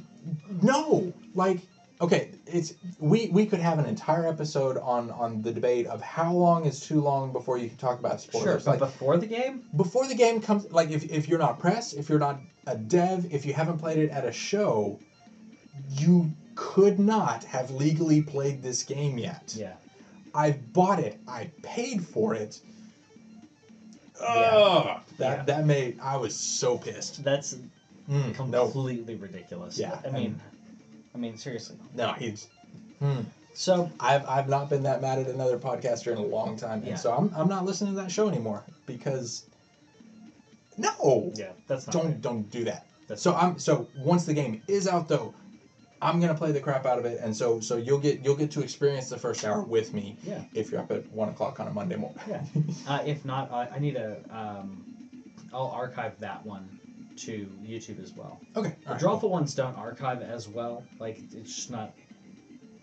no. 0.61 1.11
Like, 1.33 1.59
okay, 2.01 2.31
it's 2.45 2.73
we 2.99 3.29
we 3.29 3.45
could 3.45 3.59
have 3.59 3.79
an 3.79 3.85
entire 3.85 4.27
episode 4.27 4.77
on 4.77 5.09
on 5.11 5.41
the 5.41 5.51
debate 5.51 5.87
of 5.87 6.01
how 6.01 6.33
long 6.33 6.65
is 6.65 6.79
too 6.79 7.01
long 7.01 7.31
before 7.31 7.57
you 7.57 7.67
can 7.67 7.77
talk 7.77 7.99
about 7.99 8.19
Sure, 8.21 8.41
spoilers. 8.41 8.65
but 8.65 8.71
Like 8.71 8.79
before 8.79 9.17
the 9.17 9.27
game, 9.27 9.63
before 9.75 10.07
the 10.07 10.15
game 10.15 10.41
comes, 10.41 10.71
like 10.71 10.91
if 10.91 11.05
if 11.11 11.27
you're 11.27 11.39
not 11.39 11.59
press, 11.59 11.93
if 11.93 12.09
you're 12.09 12.19
not 12.19 12.39
a 12.67 12.75
dev, 12.75 13.27
if 13.31 13.45
you 13.45 13.53
haven't 13.53 13.77
played 13.77 13.97
it 13.97 14.09
at 14.09 14.25
a 14.25 14.31
show, 14.31 14.99
you 15.89 16.31
could 16.55 16.99
not 16.99 17.43
have 17.45 17.71
legally 17.71 18.21
played 18.21 18.61
this 18.61 18.83
game 18.83 19.17
yet. 19.17 19.53
Yeah. 19.57 19.73
I 20.35 20.51
bought 20.51 20.99
it. 20.99 21.19
I 21.27 21.49
paid 21.63 22.05
for 22.05 22.33
it. 22.35 22.59
Yeah. 24.21 24.27
Ugh, 24.27 25.01
that 25.17 25.37
Yeah. 25.37 25.43
that 25.45 25.65
made 25.65 25.99
I 26.01 26.17
was 26.17 26.35
so 26.35 26.77
pissed. 26.77 27.23
That's 27.23 27.55
Mm, 28.09 28.49
no, 28.49 28.63
completely 28.65 29.13
ridiculous. 29.15 29.77
Yeah, 29.77 29.99
I 30.03 30.09
mean, 30.09 30.41
I 31.13 31.17
mean 31.19 31.37
seriously. 31.37 31.77
no, 31.93 32.13
he's. 32.13 32.47
Hmm. 32.99 33.19
So 33.53 33.91
I've 33.99 34.25
I've 34.27 34.49
not 34.49 34.67
been 34.69 34.81
that 34.83 34.99
mad 35.01 35.19
at 35.19 35.27
another 35.27 35.59
podcaster 35.59 36.11
in 36.11 36.17
a 36.17 36.25
long 36.25 36.57
time, 36.57 36.81
Yeah. 36.83 36.91
and 36.91 36.99
so 36.99 37.13
I'm 37.13 37.31
I'm 37.35 37.47
not 37.47 37.65
listening 37.65 37.93
to 37.95 38.01
that 38.01 38.11
show 38.11 38.27
anymore 38.27 38.63
because. 38.87 39.45
No. 40.77 41.31
yeah, 41.35 41.51
that's 41.67 41.85
not 41.87 41.93
Don't 41.93 42.05
right. 42.05 42.21
don't 42.21 42.49
do 42.51 42.63
that. 42.63 42.87
That's 43.07 43.21
So 43.21 43.35
I'm 43.35 43.59
so 43.59 43.87
once 43.97 44.25
the 44.25 44.33
game 44.33 44.61
is 44.67 44.87
out 44.87 45.07
though, 45.07 45.33
I'm 46.01 46.19
gonna 46.19 46.35
play 46.35 46.51
the 46.51 46.59
crap 46.59 46.85
out 46.85 46.97
of 46.99 47.05
it, 47.05 47.19
and 47.21 47.35
so 47.35 47.59
so 47.59 47.75
you'll 47.77 47.99
get 47.99 48.23
you'll 48.23 48.35
get 48.35 48.51
to 48.51 48.61
experience 48.61 49.09
the 49.09 49.17
first 49.17 49.43
hour 49.43 49.61
with 49.61 49.93
me 49.93 50.17
Yeah. 50.23 50.43
if 50.53 50.71
you're 50.71 50.79
up 50.81 50.91
at 50.91 51.09
one 51.11 51.29
o'clock 51.29 51.59
on 51.59 51.67
a 51.67 51.71
Monday 51.73 51.95
morning. 51.95 52.19
Yeah. 52.27 52.43
Uh, 52.87 53.03
if 53.05 53.25
not, 53.25 53.51
I, 53.51 53.67
I 53.75 53.79
need 53.79 53.95
a. 53.95 54.17
Um, 54.31 54.85
I'll 55.53 55.67
archive 55.67 56.19
that 56.19 56.45
one 56.45 56.79
to 57.17 57.47
YouTube 57.61 58.01
as 58.01 58.13
well. 58.13 58.39
Okay. 58.55 58.75
The 58.85 58.91
right. 58.91 58.99
drawful 58.99 59.29
ones 59.29 59.53
don't 59.53 59.75
archive 59.75 60.21
as 60.21 60.47
well. 60.47 60.83
Like 60.99 61.19
it's 61.33 61.55
just 61.55 61.71
not, 61.71 61.93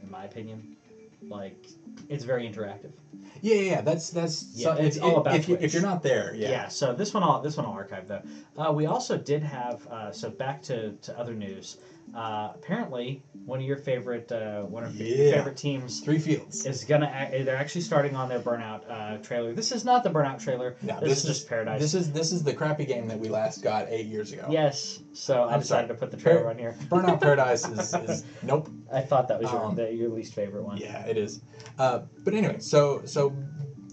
in 0.02 0.10
my 0.10 0.24
opinion, 0.24 0.76
like 1.22 1.66
it's 2.08 2.24
very 2.24 2.46
interactive. 2.48 2.92
Yeah, 3.40 3.54
yeah, 3.54 3.70
yeah. 3.70 3.80
That's 3.80 4.10
that's 4.10 4.46
Yeah, 4.54 4.76
so- 4.76 4.82
it's 4.82 4.98
all 4.98 5.18
about 5.18 5.36
if, 5.36 5.48
you, 5.48 5.56
you're 5.58 5.82
not 5.82 6.02
there. 6.02 6.34
Yeah. 6.34 6.50
Yeah. 6.50 6.68
so 6.68 6.92
this 6.94 7.14
one, 7.14 7.22
I'll 7.22 7.40
this 7.40 7.56
one 7.56 7.66
I'll 7.66 7.72
archive 7.72 8.08
though. 8.08 8.22
Uh, 8.56 8.72
we 8.72 8.86
also 8.86 9.16
did 9.16 9.42
have. 9.42 9.86
Uh, 9.86 10.12
so 10.12 10.28
back 10.30 10.62
to, 10.64 10.92
to 10.92 11.18
other 11.18 11.34
news. 11.34 11.78
Uh, 12.14 12.52
apparently, 12.54 13.22
one 13.44 13.58
of 13.60 13.66
your 13.66 13.76
favorite 13.76 14.30
uh, 14.32 14.62
one 14.62 14.84
of 14.84 14.96
your 14.96 15.32
favorite 15.32 15.56
teams 15.56 16.00
Three 16.00 16.18
Fields. 16.18 16.64
is 16.64 16.84
gonna. 16.84 17.06
Act, 17.06 17.32
they're 17.44 17.56
actually 17.56 17.82
starting 17.82 18.16
on 18.16 18.28
their 18.28 18.40
Burnout 18.40 18.82
uh, 18.88 19.18
trailer. 19.18 19.52
This 19.52 19.70
is 19.72 19.84
not 19.84 20.02
the 20.02 20.10
Burnout 20.10 20.42
trailer. 20.42 20.76
No, 20.82 20.98
this, 21.00 21.18
is 21.18 21.24
just 21.24 21.48
Paradise. 21.48 21.80
This 21.80 21.94
is 21.94 22.12
this 22.12 22.32
is 22.32 22.42
the 22.42 22.54
crappy 22.54 22.86
game 22.86 23.06
that 23.08 23.18
we 23.18 23.28
last 23.28 23.62
got 23.62 23.88
eight 23.90 24.06
years 24.06 24.32
ago. 24.32 24.46
Yes. 24.48 25.02
So 25.12 25.42
I 25.42 25.54
I'm 25.54 25.60
decided 25.60 25.88
sorry. 25.88 25.88
to 25.88 25.94
put 25.94 26.10
the 26.10 26.16
trailer 26.16 26.42
Par- 26.42 26.50
on 26.50 26.58
here. 26.58 26.76
Burnout 26.88 27.20
Paradise 27.20 27.68
is, 27.68 27.92
is 27.94 28.24
nope. 28.42 28.70
I 28.92 29.00
thought 29.02 29.28
that 29.28 29.40
was 29.40 29.50
your 29.50 29.64
Um, 29.64 29.74
the, 29.74 29.92
your 29.92 30.08
least 30.08 30.34
favorite 30.34 30.62
one. 30.64 30.78
Yeah, 30.78 31.04
it 31.06 31.18
is. 31.18 31.42
Uh, 31.78 32.00
but 32.24 32.32
anyway, 32.34 32.60
so 32.60 33.02
so 33.04 33.36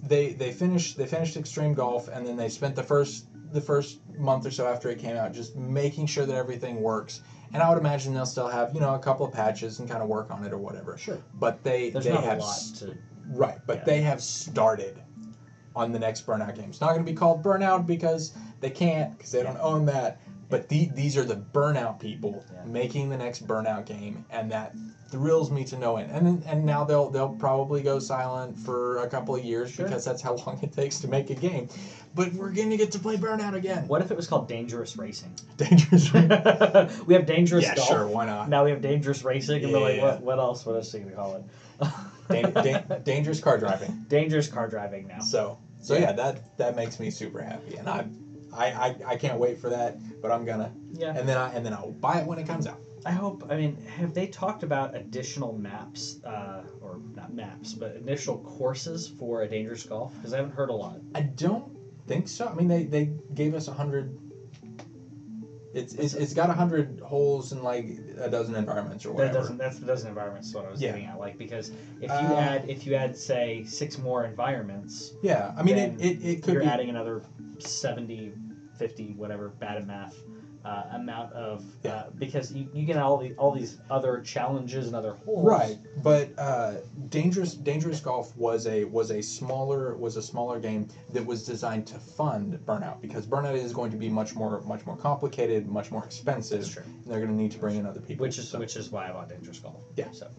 they 0.04 0.34
they 0.34 0.52
finished 0.52 0.98
they 0.98 1.08
finished 1.08 1.36
Extreme 1.36 1.74
Golf, 1.74 2.08
and 2.08 2.26
then 2.26 2.38
they 2.38 2.50
spent 2.50 2.76
the 2.76 2.84
first 2.84 3.28
the 3.52 3.62
first 3.62 4.00
month 4.18 4.46
or 4.46 4.52
so 4.52 4.68
after 4.68 4.90
it 4.90 5.00
came 5.00 5.16
out 5.16 5.34
just 5.34 5.56
making 5.56 6.06
sure 6.08 6.26
that 6.26 6.36
everything 6.36 6.82
works. 6.82 7.22
And 7.54 7.62
I 7.62 7.70
would 7.70 7.78
imagine 7.78 8.14
they'll 8.14 8.26
still 8.26 8.48
have 8.48 8.74
you 8.74 8.80
know 8.80 8.96
a 8.96 9.00
couple 9.00 9.26
of 9.26 9.32
patches 9.32 9.80
and 9.80 9.90
kind 9.90 10.02
of 10.02 10.10
work 10.10 10.32
on 10.32 10.44
it 10.44 10.52
or 10.52 10.58
whatever. 10.58 10.98
Sure. 10.98 11.20
But 11.36 11.64
they 11.64 11.92
There's 11.92 12.06
they 12.06 12.12
not 12.14 12.24
have 12.24 12.40
a 12.40 12.42
lot 12.42 12.60
to. 12.78 12.98
right, 13.30 13.60
but 13.68 13.78
Yeah. 13.80 13.84
they 13.86 14.02
have 14.02 14.22
started 14.22 15.00
on 15.76 15.92
the 15.92 16.00
next 16.00 16.26
Burnout 16.28 16.56
game. 16.56 16.70
It's 16.70 16.82
not 16.82 16.90
going 16.94 17.06
to 17.06 17.12
be 17.12 17.16
called 17.16 17.44
Burnout 17.44 17.86
because 17.88 18.34
they 18.60 18.70
can't 18.70 19.16
because 19.18 19.32
they 19.32 19.44
don't 19.44 19.58
own 19.60 19.86
that. 19.88 20.20
But 20.54 20.70
the, 20.70 20.86
these 20.94 21.18
are 21.18 21.24
the 21.24 21.38
Burnout 21.38 22.00
people 22.00 22.44
Yeah. 22.54 22.64
making 22.66 23.10
the 23.10 23.18
next 23.18 23.48
Burnout 23.48 23.88
game, 23.88 24.24
and 24.30 24.52
that 24.52 24.76
thrills 25.10 25.50
me 25.50 25.64
to 25.66 25.78
no 25.78 25.98
end. 25.98 26.12
And 26.12 26.44
and 26.46 26.64
now 26.64 26.84
they'll 26.84 27.10
they'll 27.10 27.36
probably 27.40 27.82
go 27.82 27.98
silent 27.98 28.56
for 28.60 29.00
a 29.00 29.08
couple 29.08 29.36
of 29.36 29.44
years 29.44 29.72
Sure. 29.72 29.86
because 29.88 30.06
that's 30.06 30.22
how 30.22 30.36
long 30.36 30.60
it 30.62 30.72
takes 30.72 31.00
to 31.00 31.08
make 31.08 31.32
a 31.32 31.34
game. 31.34 31.70
But 32.14 32.34
we're 32.34 32.52
gonna 32.52 32.78
get 32.78 32.92
to 32.92 33.00
play 33.00 33.18
Burnout 33.18 33.56
again. 33.56 33.88
What 33.88 34.04
if 34.04 34.12
it 34.12 34.16
was 34.16 34.28
called 34.28 34.48
Dangerous 34.48 34.96
Racing? 34.96 35.34
Dangerous. 35.58 36.14
we 37.08 37.16
have 37.16 37.26
Dangerous 37.26 37.64
yeah, 37.66 37.74
Golf. 37.74 37.88
sure. 37.88 38.08
Why 38.08 38.28
not? 38.28 38.48
Now 38.48 38.64
we 38.64 38.70
have 38.70 38.82
Dangerous 38.82 39.24
Racing, 39.24 39.64
and 39.64 39.74
we're 39.74 39.80
like, 39.80 40.02
what, 40.04 40.22
what 40.22 40.38
else? 40.38 40.68
What 40.68 40.76
else 40.76 40.94
are 40.94 41.00
you 41.00 41.06
gonna 41.06 41.16
call 41.16 41.36
it? 41.38 41.44
Dan- 42.30 42.54
dan- 42.54 43.02
dangerous 43.04 43.40
car 43.40 43.58
driving. 43.58 44.06
dangerous 44.08 44.48
car 44.48 44.70
driving 44.70 45.08
now. 45.08 45.20
So 45.20 45.58
so 45.80 45.96
Yeah. 45.96 46.02
yeah, 46.02 46.12
that 46.12 46.58
that 46.58 46.76
makes 46.76 47.00
me 47.00 47.10
super 47.10 47.42
happy, 47.42 47.76
and 47.78 47.90
I. 47.90 48.06
I, 48.56 48.66
I, 48.68 48.96
I 49.08 49.16
can't 49.16 49.38
wait 49.38 49.58
for 49.60 49.70
that, 49.70 49.98
but 50.22 50.32
I'm 50.32 50.46
gonna, 50.46 50.72
Yeah. 50.94 51.14
and 51.16 51.28
then 51.28 51.38
I 51.38 51.54
and 51.54 51.66
then 51.66 51.74
I'll 51.74 51.92
buy 51.92 52.20
it 52.20 52.26
when 52.26 52.38
it 52.40 52.48
comes 52.48 52.68
out. 52.68 52.80
I 53.06 53.12
hope. 53.12 53.44
I 53.50 53.58
mean, 53.58 53.76
have 53.84 54.14
they 54.14 54.28
talked 54.28 54.64
about 54.64 54.96
additional 54.96 55.52
maps, 55.54 56.24
uh, 56.24 56.64
or 56.80 57.02
not 57.16 57.34
maps, 57.34 57.74
but 57.74 57.96
initial 57.98 58.38
courses 58.38 59.08
for 59.20 59.42
a 59.42 59.48
dangerous 59.48 59.84
golf? 59.84 60.14
Because 60.16 60.34
I 60.34 60.38
haven't 60.38 60.54
heard 60.54 60.70
a 60.70 60.74
lot. 60.74 61.00
I 61.14 61.22
don't 61.22 61.76
think 62.08 62.30
so. 62.30 62.48
I 62.48 62.54
mean, 62.54 62.68
they, 62.70 62.84
they 62.84 63.12
gave 63.34 63.56
us 63.56 63.68
a 63.68 63.74
hundred. 63.74 64.18
It's, 65.74 65.96
it's 65.96 66.14
it's 66.14 66.34
got 66.36 66.50
a 66.52 66.54
hundred 66.54 67.00
holes 67.00 67.52
in 67.52 67.64
like 67.64 67.98
a 68.20 68.30
dozen 68.30 68.56
environments 68.56 69.06
or 69.06 69.12
whatever. 69.12 69.34
That 69.34 69.40
doesn't. 69.40 69.58
That's 69.58 69.80
the 69.80 69.88
dozen 69.88 70.08
environments. 70.10 70.50
Is 70.50 70.56
what 70.56 70.66
I 70.66 70.70
was 70.70 70.80
Yeah. 70.82 70.92
getting 70.92 71.06
at. 71.08 71.18
Like 71.20 71.38
because 71.40 71.70
if 72.00 72.12
you 72.12 72.28
Uh, 72.28 72.36
add 72.40 72.70
if 72.70 72.86
you 72.86 72.94
add 72.94 73.18
say 73.18 73.64
six 73.66 73.98
more 73.98 74.24
environments, 74.24 75.14
Yeah, 75.24 75.52
I 75.58 75.64
mean 75.64 75.78
it, 75.78 76.00
it, 76.00 76.24
it 76.24 76.44
could 76.44 76.54
you're 76.54 76.62
be. 76.64 76.68
adding 76.68 76.90
another 76.90 77.24
70, 77.58 78.34
50, 78.78 79.14
whatever 79.14 79.50
bad 79.50 79.78
at 79.78 79.88
math. 79.88 80.16
Uh, 80.66 80.84
amount 80.94 81.34
of 81.34 81.60
uh, 81.60 81.66
Yeah. 81.84 82.04
because 82.18 82.54
you, 82.54 82.70
you 82.74 82.86
get 82.86 82.96
all 82.96 83.18
the, 83.18 83.34
all 83.34 83.52
these 83.52 83.80
other 83.90 84.22
challenges 84.22 84.88
and 84.88 84.96
other 84.96 85.16
holes. 85.26 85.46
Right, 85.46 85.78
but 86.02 86.30
uh, 86.38 86.76
dangerous 87.10 87.54
dangerous 87.54 88.00
golf 88.00 88.34
was 88.38 88.66
a 88.66 88.86
was 88.86 89.12
a 89.12 89.22
smaller 89.22 89.94
was 89.98 90.16
a 90.16 90.22
smaller 90.22 90.62
game 90.62 90.88
that 91.12 91.26
was 91.26 91.46
designed 91.46 91.86
to 91.88 91.96
fund 92.00 92.58
Burnout 92.66 93.02
because 93.02 93.28
Burnout 93.28 93.56
is 93.56 93.74
going 93.74 93.92
to 93.92 93.98
be 93.98 94.08
much 94.08 94.36
more 94.36 94.62
much 94.62 94.86
more 94.86 94.96
complicated, 94.96 95.68
much 95.68 95.92
more 95.92 96.06
expensive. 96.06 96.62
That's 96.62 96.72
true. 96.74 96.84
And 96.86 97.04
they're 97.08 97.20
going 97.20 97.36
to 97.36 97.36
need 97.44 97.52
to 97.52 97.60
bring 97.60 97.76
in 97.76 97.86
other 97.86 98.00
people. 98.00 98.24
Which 98.24 98.38
is 98.38 98.48
so, 98.48 98.58
which 98.58 98.78
is 98.78 98.90
why 98.90 99.10
I 99.10 99.12
bought 99.12 99.28
Dangerous 99.28 99.60
Golf. 99.60 99.84
Yeah. 99.98 100.12
So 100.14 100.30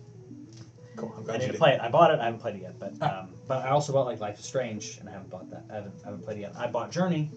cool. 0.96 1.12
I'm 1.18 1.30
I 1.30 1.36
need 1.36 1.48
to 1.52 1.58
play 1.58 1.74
it. 1.74 1.80
I 1.82 1.90
bought 1.90 2.10
it. 2.14 2.20
I 2.20 2.24
haven't 2.24 2.40
played 2.40 2.54
it 2.56 2.62
yet, 2.62 2.78
but 2.78 2.94
Ah. 3.02 3.20
um, 3.20 3.34
but 3.46 3.58
I 3.66 3.68
also 3.68 3.92
bought 3.92 4.06
like 4.06 4.20
Life 4.20 4.38
is 4.38 4.46
Strange, 4.46 4.96
and 5.00 5.08
I 5.08 5.12
haven't 5.12 5.28
bought 5.28 5.50
that. 5.50 5.64
I 5.70 5.74
haven't, 5.74 5.94
I 6.02 6.06
haven't 6.06 6.24
played 6.24 6.38
it 6.38 6.40
yet. 6.40 6.52
I 6.56 6.66
bought 6.66 6.90
Journey. 6.90 7.30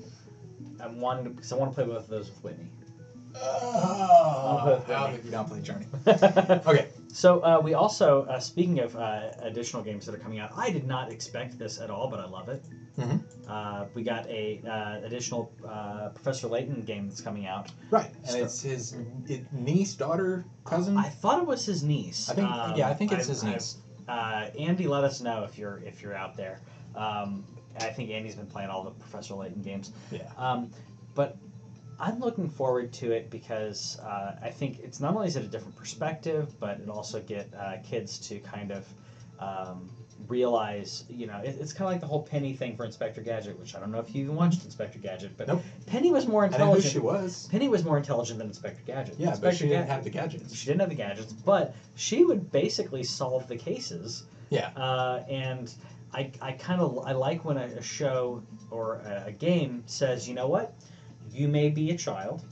I 0.80 0.88
wanted 0.88 1.24
to, 1.24 1.30
because 1.32 1.52
I 1.52 1.56
want 1.58 1.72
to 1.72 1.76
play 1.76 1.86
both 1.86 2.04
of 2.04 2.10
those 2.10 2.30
with 2.30 2.44
Whitney. 2.44 2.70
Oh, 3.44 4.60
put 4.64 4.74
it 4.92 4.96
how 4.96 5.06
with 5.08 5.16
have 5.16 5.26
you 5.26 5.32
not 5.32 5.48
played 5.50 5.64
Journey? 5.64 5.86
Okay. 6.66 6.88
So 7.10 7.40
uh, 7.40 7.60
we 7.64 7.74
also, 7.74 8.24
uh, 8.26 8.40
speaking 8.40 8.80
of 8.80 8.96
uh, 8.96 9.32
additional 9.42 9.82
games 9.82 10.06
that 10.06 10.14
are 10.14 10.20
coming 10.20 10.38
out, 10.40 10.52
I 10.56 10.70
did 10.70 10.86
not 10.86 11.12
expect 11.12 11.58
this 11.58 11.80
at 11.80 11.90
all, 11.90 12.10
but 12.10 12.20
I 12.20 12.26
love 12.28 12.48
it. 12.50 12.64
Mhm. 13.00 13.22
Uh, 13.48 13.86
we 13.96 14.04
got 14.04 14.28
a 14.28 14.62
uh, 14.68 15.06
additional 15.06 15.52
uh, 15.68 16.10
Professor 16.10 16.48
Layton 16.48 16.82
game 16.84 17.08
that's 17.08 17.22
coming 17.22 17.46
out. 17.48 17.72
Right, 17.90 18.12
and 18.24 18.30
So- 18.32 18.38
it's 18.44 18.62
his 18.62 18.96
it, 19.28 19.52
niece, 19.54 19.96
daughter, 19.96 20.46
cousin. 20.66 20.98
I 20.98 21.10
thought 21.10 21.40
it 21.40 21.48
was 21.48 21.66
his 21.66 21.82
niece. 21.84 22.30
I 22.30 22.34
think 22.36 22.50
Um, 22.50 22.76
yeah, 22.76 22.90
I 22.90 22.94
think 22.94 23.12
it's 23.12 23.26
I- 23.26 23.30
his 23.30 23.44
I- 23.44 23.52
niece. 23.54 23.78
uh, 24.08 24.50
Andy, 24.60 24.88
let 24.88 25.04
us 25.04 25.22
know 25.22 25.44
if 25.44 25.58
you're 25.58 25.80
if 25.86 26.02
you're 26.02 26.16
out 26.16 26.36
there. 26.38 26.62
Um, 26.96 27.44
I 27.80 27.86
think 27.92 28.10
Andy's 28.12 28.36
been 28.36 28.48
playing 28.48 28.70
all 28.70 28.84
the 28.84 28.92
Professor 28.92 29.34
Layton 29.36 29.62
games. 29.62 29.92
Yeah. 30.12 30.30
Um, 30.38 30.72
but 31.16 31.38
I'm 32.00 32.20
looking 32.20 32.50
forward 32.50 32.94
to 32.94 33.12
it 33.12 33.30
because 33.30 34.00
uh, 34.04 34.36
I 34.42 34.50
think 34.50 34.80
it's 34.84 35.00
not 35.00 35.16
only 35.16 35.28
is 35.28 35.36
it 35.36 35.44
a 35.44 35.48
different 35.48 35.76
perspective, 35.76 36.60
but 36.60 36.80
it 36.80 36.90
also 36.90 37.20
get 37.22 37.52
uh, 37.58 37.78
kids 37.84 38.18
to 38.30 38.40
kind 38.40 38.72
of 38.72 38.86
um, 39.40 39.90
realize, 40.28 41.06
you 41.10 41.28
know, 41.28 41.38
it, 41.38 41.58
it's 41.60 41.74
kind 41.74 41.88
of 41.88 41.94
like 41.94 42.02
the 42.02 42.08
whole 42.08 42.22
Penny 42.24 42.54
thing 42.54 42.76
for 42.76 42.86
Inspector 42.86 43.22
Gadget, 43.22 43.60
which 43.60 43.76
I 43.76 43.80
don't 43.80 43.92
know 43.92 44.00
if 44.00 44.14
you 44.16 44.24
even 44.24 44.36
watched 44.36 44.64
Inspector 44.64 44.98
Gadget, 45.00 45.38
but 45.38 45.48
Nope. 45.48 45.62
Penny 45.86 46.12
was 46.12 46.28
more 46.28 46.46
intelligent. 46.46 46.62
I 46.62 46.66
know 46.66 46.72
who 46.74 46.78
intelligent. 46.78 46.94
she 46.94 47.00
was. 47.00 47.48
Penny 47.52 47.70
was 47.70 47.84
more 47.84 47.98
intelligent 47.98 48.40
than 48.40 48.48
Inspector 48.48 48.82
Gadget. 48.86 49.16
Yeah, 49.18 49.30
Inspector 49.30 49.48
but 49.48 49.56
she 49.58 49.64
didn't 49.68 49.88
Gadget- 49.88 49.90
have 49.92 50.04
the 50.04 50.10
gadgets. 50.10 50.56
she 50.56 50.66
didn't 50.68 50.82
have 50.82 50.90
the 50.90 50.96
gadgets, 50.96 51.34
but 51.34 51.76
she 51.96 52.24
would 52.26 52.52
basically 52.52 53.04
solve 53.04 53.48
the 53.48 53.56
cases. 53.58 54.24
Yeah. 54.50 54.70
Uh, 54.76 55.24
and 55.30 55.74
I, 56.14 56.32
I 56.42 56.52
kind 56.54 56.82
of 56.82 57.00
I 57.06 57.12
like 57.14 57.44
when 57.46 57.58
a, 57.58 57.66
a 57.66 57.82
show 57.82 58.42
or 58.72 58.96
a, 58.98 59.26
a 59.28 59.32
game 59.32 59.84
says, 59.88 60.28
you 60.28 60.34
know 60.36 60.48
what, 60.48 60.74
you 61.38 61.48
may 61.48 61.70
be 61.70 61.92
a 61.92 61.98
child, 61.98 62.44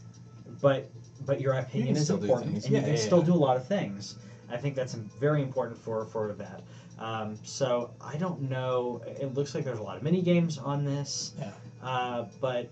but 0.62 0.90
but 1.26 1.42
your 1.42 1.54
opinion 1.54 1.96
is 1.96 2.10
important, 2.10 2.56
and 2.56 2.70
Yeah, 2.70 2.80
you 2.80 2.86
can 2.86 2.96
yeah, 2.96 3.00
still 3.00 3.20
yeah. 3.20 3.26
do 3.26 3.34
a 3.34 3.44
lot 3.48 3.58
of 3.58 3.68
things. 3.68 4.16
I 4.50 4.58
think 4.58 4.76
that's 4.76 4.94
very 4.94 5.42
important 5.42 5.78
for 5.78 6.06
for 6.06 6.34
that. 6.34 6.62
Um, 7.00 7.38
so 7.44 7.92
I 8.00 8.16
don't 8.18 8.50
know. 8.50 9.02
It 9.06 9.34
looks 9.34 9.56
like 9.56 9.64
there's 9.66 9.80
a 9.80 9.84
lot 9.84 9.98
of 9.98 10.04
mini 10.04 10.22
games 10.22 10.58
on 10.58 10.86
this. 10.86 11.34
Yeah. 11.40 11.52
Uh, 11.82 12.26
but 12.40 12.70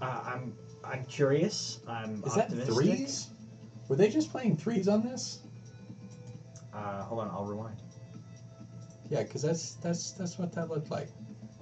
uh, 0.00 0.22
I'm 0.24 0.54
I'm 0.84 1.04
curious. 1.04 1.80
I'm 1.88 2.22
Is 2.24 2.34
that 2.34 2.50
threes? 2.52 3.28
Were 3.88 3.96
they 3.96 4.08
just 4.08 4.30
playing 4.30 4.56
threes 4.56 4.88
on 4.88 5.02
this? 5.02 5.40
Uh, 6.72 7.02
hold 7.02 7.20
on, 7.20 7.28
I'll 7.30 7.44
rewind. 7.44 7.76
Yeah, 9.10 9.24
because 9.24 9.42
that's 9.42 9.74
that's 9.74 10.12
that's 10.12 10.38
what 10.38 10.52
that 10.52 10.70
looked 10.70 10.90
like. 10.90 11.08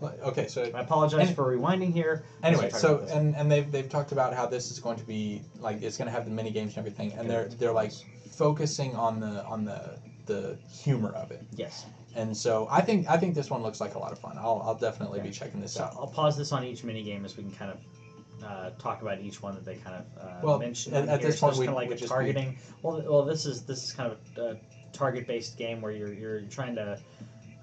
Okay, 0.03 0.47
so 0.49 0.63
I 0.63 0.81
apologize 0.81 1.21
Any- 1.27 1.35
for 1.35 1.45
rewinding 1.57 1.93
here. 1.93 2.25
anyway, 2.43 2.71
so 2.71 3.07
and 3.11 3.35
and 3.37 3.51
they've 3.51 3.71
they've 3.71 3.89
talked 3.89 4.13
about 4.13 4.35
how 4.35 4.47
this 4.47 4.71
is 4.71 4.79
going 4.79 4.97
to 4.99 5.05
be 5.05 5.43
like 5.61 5.83
it's 5.83 5.97
going 5.97 6.07
to 6.07 6.13
have 6.13 6.25
the 6.25 6.31
mini 6.31 6.51
games 6.51 6.71
and 6.77 6.79
everything, 6.79 7.13
and 7.19 7.29
they're 7.29 7.47
they're 7.49 7.73
like 7.73 7.93
focusing 8.31 8.95
on 8.97 9.21
the 9.21 9.45
on 9.45 9.65
the 9.65 9.99
the 10.27 10.57
humor 10.71 11.11
of 11.11 11.31
it. 11.33 11.43
yes, 11.57 11.87
And 12.15 12.37
so 12.37 12.69
I 12.71 12.81
think 12.83 13.09
I 13.11 13.17
think 13.17 13.35
this 13.35 13.51
one 13.51 13.63
looks 13.63 13.81
like 13.81 13.95
a 13.95 13.99
lot 13.99 14.13
of 14.13 14.19
fun. 14.19 14.37
I'll 14.39 14.63
I'll 14.65 14.75
definitely 14.77 15.21
be 15.21 15.31
checking 15.31 15.61
this 15.61 15.73
so 15.75 15.85
out. 15.85 15.95
I'll 15.99 16.07
pause 16.07 16.37
this 16.37 16.53
on 16.53 16.65
each 16.65 16.85
mini 16.85 17.03
game 17.03 17.25
as 17.25 17.37
we 17.37 17.43
can 17.43 17.53
kind 17.53 17.73
of 17.73 17.79
uh, 18.45 18.71
talk 18.79 19.03
about 19.03 19.21
each 19.21 19.43
one 19.43 19.55
that 19.55 19.65
they 19.67 19.75
kind 19.77 19.97
of 19.97 20.23
uh, 20.23 20.41
Well, 20.43 20.59
mention. 20.59 20.95
at- 20.95 21.09
at 21.09 21.21
this 21.21 21.39
So 21.39 21.49
point, 21.49 21.59
we- 21.59 21.67
kind 21.67 21.77
of 21.77 21.83
like 21.83 21.89
a 21.89 21.91
just 21.95 22.05
be- 22.05 22.09
targeting. 22.09 22.57
Well, 22.83 23.03
well, 23.07 23.25
this 23.25 23.45
is 23.45 23.63
this 23.63 23.85
is 23.85 23.93
kind 23.93 24.11
of 24.13 24.19
a, 24.39 24.53
a 24.53 24.57
target-based 24.93 25.59
game 25.59 25.81
where 25.83 25.93
you're 25.93 26.13
you're 26.13 26.41
trying 26.43 26.75
to 26.77 26.99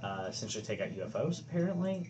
uh, 0.03 0.25
essentially 0.29 0.63
take 0.63 0.81
out 0.81 0.89
UFOs. 0.89 1.39
Apparently, 1.41 2.07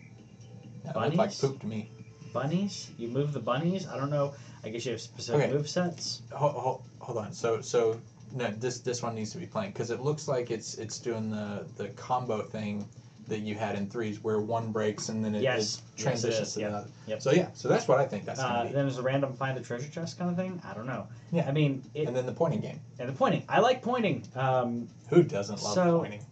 That 0.94 0.96
looked 0.96 1.16
like 1.16 1.28
Bunnies? 1.30 1.40
poop 1.40 1.60
to 1.60 1.66
me. 1.66 1.90
bunnies. 2.32 2.90
You 2.98 3.08
move 3.08 3.32
the 3.32 3.40
bunnies. 3.40 3.86
I 3.86 3.96
don't 3.96 4.10
know. 4.10 4.34
I 4.64 4.68
guess 4.68 4.84
you 4.84 4.92
have 4.92 5.00
specific 5.00 5.44
Okay. 5.46 5.52
move 5.52 5.68
sets. 5.68 6.22
Hold, 6.32 6.52
hold, 6.54 6.82
hold 7.00 7.18
on. 7.18 7.32
So 7.32 7.60
so 7.60 8.00
no, 8.34 8.50
this 8.50 8.80
this 8.80 9.02
one 9.02 9.14
needs 9.14 9.32
to 9.32 9.38
be 9.38 9.46
playing 9.46 9.70
because 9.72 9.90
it 9.90 10.00
looks 10.00 10.28
like 10.28 10.50
it's 10.50 10.74
it's 10.74 10.98
doing 10.98 11.30
the 11.30 11.66
the 11.76 11.88
combo 11.90 12.42
thing 12.42 12.86
that 13.28 13.40
you 13.40 13.54
had 13.54 13.76
in 13.76 13.88
threes 13.88 14.22
where 14.24 14.40
one 14.40 14.72
breaks 14.72 15.10
and 15.10 15.22
then 15.22 15.34
it, 15.34 15.42
Yes. 15.42 15.52
it 15.52 15.58
Yes, 15.58 15.82
it 15.96 16.02
transitions 16.02 16.48
is. 16.48 16.54
to 16.54 16.60
Yep. 16.60 16.70
the 16.70 16.76
other. 16.78 16.88
Yep. 17.06 17.22
So 17.22 17.30
yeah, 17.32 17.48
so 17.54 17.68
that's 17.68 17.86
what 17.86 17.98
I 17.98 18.06
think 18.06 18.24
that's 18.24 18.40
Uh, 18.40 18.64
be. 18.64 18.72
then 18.72 18.86
there's 18.86 18.96
a 18.98 19.02
random 19.02 19.34
find 19.34 19.54
the 19.56 19.60
treasure 19.62 19.88
chest 19.90 20.18
kind 20.18 20.30
of 20.30 20.36
thing. 20.36 20.60
I 20.64 20.72
don't 20.74 20.86
know. 20.86 21.06
Yeah. 21.30 21.46
I 21.46 21.52
mean, 21.52 21.82
it, 21.94 22.08
and 22.08 22.16
then 22.16 22.24
the 22.26 22.32
pointing 22.32 22.60
game. 22.60 22.80
and 22.98 23.06
the 23.08 23.12
pointing. 23.12 23.44
I 23.48 23.60
like 23.60 23.82
pointing. 23.82 24.26
Um, 24.34 24.88
Who 25.10 25.22
doesn't 25.22 25.62
love 25.62 25.74
So- 25.74 25.98
pointing? 26.00 26.24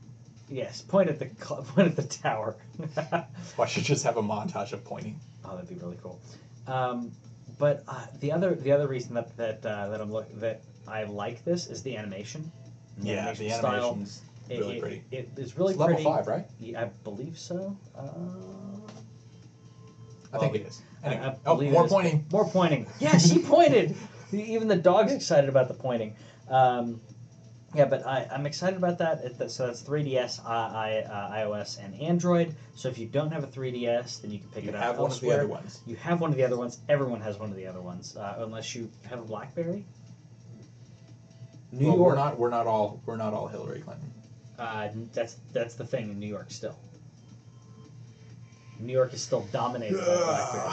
Yes, 0.48 0.82
point 0.82 1.08
at 1.08 1.18
the 1.18 1.28
cl- 1.44 1.62
point 1.62 1.88
at 1.88 1.96
the 1.96 2.02
tower. 2.02 2.56
Why 3.56 3.66
should 3.66 3.84
just 3.84 4.04
have 4.04 4.16
a 4.16 4.22
montage 4.22 4.72
of 4.72 4.84
pointing? 4.84 5.20
Oh, 5.44 5.54
that'd 5.56 5.68
be 5.68 5.74
really 5.76 5.98
cool. 6.02 6.20
Um, 6.66 7.12
but 7.58 7.84
uh, 7.88 8.06
the 8.20 8.32
other 8.32 8.54
the 8.54 8.72
other 8.72 8.86
reason 8.88 9.14
that 9.14 9.36
that 9.36 9.64
uh, 9.64 9.88
that 9.88 10.00
I'm 10.00 10.12
look 10.12 10.28
that 10.40 10.62
I 10.88 11.04
like 11.04 11.44
this 11.44 11.68
is 11.68 11.82
the 11.82 11.96
animation. 11.96 12.50
The 12.98 13.08
Yeah, 13.08 13.12
animation 13.28 13.44
the 13.48 13.50
style. 13.54 13.74
animation's 13.74 14.22
It- 14.48 14.58
really 14.60 14.76
it- 14.76 14.80
pretty. 14.80 15.04
It 15.10 15.30
is 15.36 15.56
really 15.56 15.72
it's 15.72 15.80
level 15.80 16.02
five, 16.02 16.26
right? 16.26 16.46
Yeah, 16.58 16.82
I 16.82 16.84
believe 17.04 17.38
so. 17.38 17.76
Uh, 17.96 18.02
I 20.32 20.38
think 20.38 20.54
it 20.56 20.66
is. 20.66 20.82
I- 21.04 21.06
Anyway. 21.08 21.26
I 21.26 21.36
oh, 21.46 21.60
more 21.60 21.86
it 21.86 21.88
pointing. 21.88 22.24
More 22.32 22.48
pointing. 22.48 22.86
Yeah, 23.00 23.16
she 23.18 23.38
pointed. 23.38 23.94
Even 24.32 24.66
the 24.66 24.76
dog's 24.76 25.12
excited 25.12 25.48
about 25.48 25.68
the 25.68 25.74
pointing. 25.74 26.14
Um, 26.48 27.00
yeah, 27.74 27.84
but 27.84 28.06
I, 28.06 28.28
I'm 28.30 28.46
excited 28.46 28.76
about 28.76 28.98
that. 28.98 29.24
It, 29.24 29.38
that- 29.38 29.50
so 29.50 29.66
that's 29.66 29.82
3DS, 29.82 30.44
I, 30.46 30.52
I, 30.54 30.98
uh, 31.02 31.32
iOS, 31.34 31.82
and 31.82 31.94
Android. 32.00 32.54
So 32.74 32.88
if 32.88 32.98
you 32.98 33.06
don't 33.06 33.32
have 33.32 33.44
a 33.44 33.48
3DS, 33.48 34.22
then 34.22 34.30
you 34.30 34.38
can 34.38 34.48
pick 34.50 34.64
You 34.64 34.70
it 34.70 34.74
up 34.76 34.82
You 34.82 34.86
have 34.86 34.98
one 34.98 35.10
of 35.10 35.20
the 35.20 35.32
other 35.32 35.46
ones. 35.46 35.80
You 35.86 35.96
have 35.96 36.20
one 36.20 36.30
of 36.30 36.36
the 36.36 36.44
other 36.44 36.56
ones. 36.56 36.78
Everyone 36.88 37.20
has 37.20 37.38
one 37.38 37.50
of 37.50 37.56
the 37.56 37.66
other 37.66 37.80
ones, 37.80 38.16
uh, 38.16 38.36
unless 38.38 38.74
you 38.74 38.90
have 39.08 39.18
a 39.18 39.24
BlackBerry. 39.24 39.84
New 41.72 41.88
well, 41.88 41.96
York. 41.96 42.08
we're 42.08 42.14
not 42.14 42.38
we're 42.38 42.50
not 42.50 42.66
all 42.66 43.02
we're 43.06 43.16
not 43.16 43.34
all 43.34 43.48
Hillary 43.48 43.80
Clinton. 43.80 44.10
Uh, 44.58 44.88
that's 45.12 45.36
that's 45.52 45.74
the 45.74 45.84
thing 45.84 46.10
in 46.10 46.18
New 46.18 46.28
York 46.28 46.50
still. 46.50 46.78
New 48.78 48.92
York 48.92 49.12
is 49.12 49.22
still 49.22 49.42
dominated 49.52 49.98
by 49.98 50.04
BlackBerry. 50.04 50.72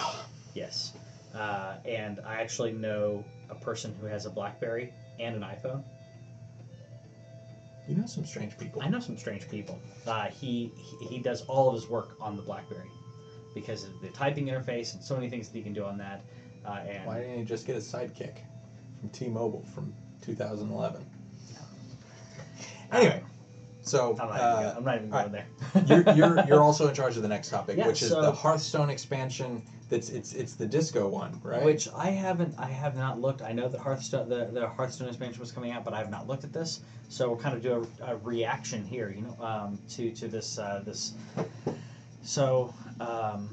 Yes, 0.54 0.94
uh, 1.34 1.78
and 1.86 2.20
I 2.26 2.36
actually 2.42 2.74
know 2.74 3.26
a 3.50 3.56
person 3.56 3.96
who 4.00 4.08
has 4.08 4.26
a 4.26 4.30
BlackBerry 4.30 4.94
and 5.20 5.36
an 5.36 5.42
iPhone. 5.42 5.84
You 7.88 7.96
know 7.96 8.06
some 8.06 8.26
strange 8.26 8.58
people. 8.58 8.82
I 8.82 8.88
know 8.88 9.00
some 9.00 9.18
strange 9.18 9.50
people. 9.50 9.78
Uh, 10.08 10.26
he, 10.28 10.72
he 10.78 11.06
he 11.06 11.20
does 11.20 11.42
all 11.48 11.68
of 11.70 11.76
his 11.76 11.90
work 11.90 12.16
on 12.22 12.36
the 12.38 12.42
BlackBerry 12.42 12.90
because 13.54 13.84
of 13.84 13.90
the 14.02 14.08
typing 14.10 14.48
interface 14.48 14.94
and 14.94 15.04
so 15.04 15.16
many 15.16 15.30
things 15.30 15.50
that 15.50 15.58
he 15.58 15.64
can 15.64 15.74
do 15.74 15.84
on 15.84 15.98
that. 15.98 16.22
Uh, 16.66 16.80
and 16.88 17.06
Why 17.06 17.20
didn't 17.20 17.40
he 17.40 17.44
just 17.44 17.68
get 17.68 17.76
a 17.76 17.80
sidekick 17.80 18.38
from 19.00 19.10
T-Mobile 19.10 19.66
from 19.76 19.94
2011? 20.22 21.06
Anyway, 22.92 23.22
so 23.82 24.12
I'm 24.20 24.28
not, 24.28 24.36
even, 24.36 24.40
uh, 24.40 24.54
gonna, 24.56 24.74
I'm 24.78 24.84
not 24.84 24.96
even 24.96 25.10
going 25.10 25.32
there. 25.32 25.46
you're, 25.88 26.16
you're 26.16 26.46
you're 26.48 26.62
also 26.70 26.88
in 26.88 26.94
charge 26.94 27.16
of 27.18 27.22
the 27.24 27.28
next 27.28 27.50
topic, 27.50 27.78
Yeah, 27.78 27.88
which 27.88 28.02
is 28.02 28.10
so- 28.10 28.22
the 28.22 28.32
Hearthstone 28.32 28.90
expansion. 28.90 29.62
That's 29.90 30.10
it's 30.10 30.34
it's 30.34 30.54
the 30.54 30.66
disco 30.66 31.08
one, 31.08 31.40
right? 31.44 31.64
Which 31.64 31.88
I 31.96 32.10
haven't, 32.10 32.56
I 32.58 32.68
have 32.68 32.96
not 32.96 33.20
looked. 33.20 33.42
I 33.42 33.52
know 33.52 33.68
that 33.68 33.80
Hearthstone, 33.80 34.30
the, 34.30 34.46
the 34.46 34.68
Hearthstone 34.68 35.08
expansion 35.08 35.40
was 35.40 35.52
coming 35.52 35.72
out, 35.72 35.84
but 35.86 35.94
I 35.94 36.00
have 36.00 36.10
not 36.10 36.28
looked 36.28 36.44
at 36.44 36.54
this. 36.54 36.82
So 37.10 37.28
we'll 37.30 37.38
kind 37.38 37.56
of 37.56 37.62
do 37.62 37.88
a, 38.02 38.14
a 38.14 38.18
reaction 38.18 38.84
here, 38.86 39.14
you 39.16 39.22
know, 39.22 39.38
um, 39.44 39.80
to 39.90 40.12
to 40.12 40.28
this 40.28 40.58
uh, 40.58 40.82
this. 40.86 41.14
So, 42.24 42.74
um, 43.02 43.50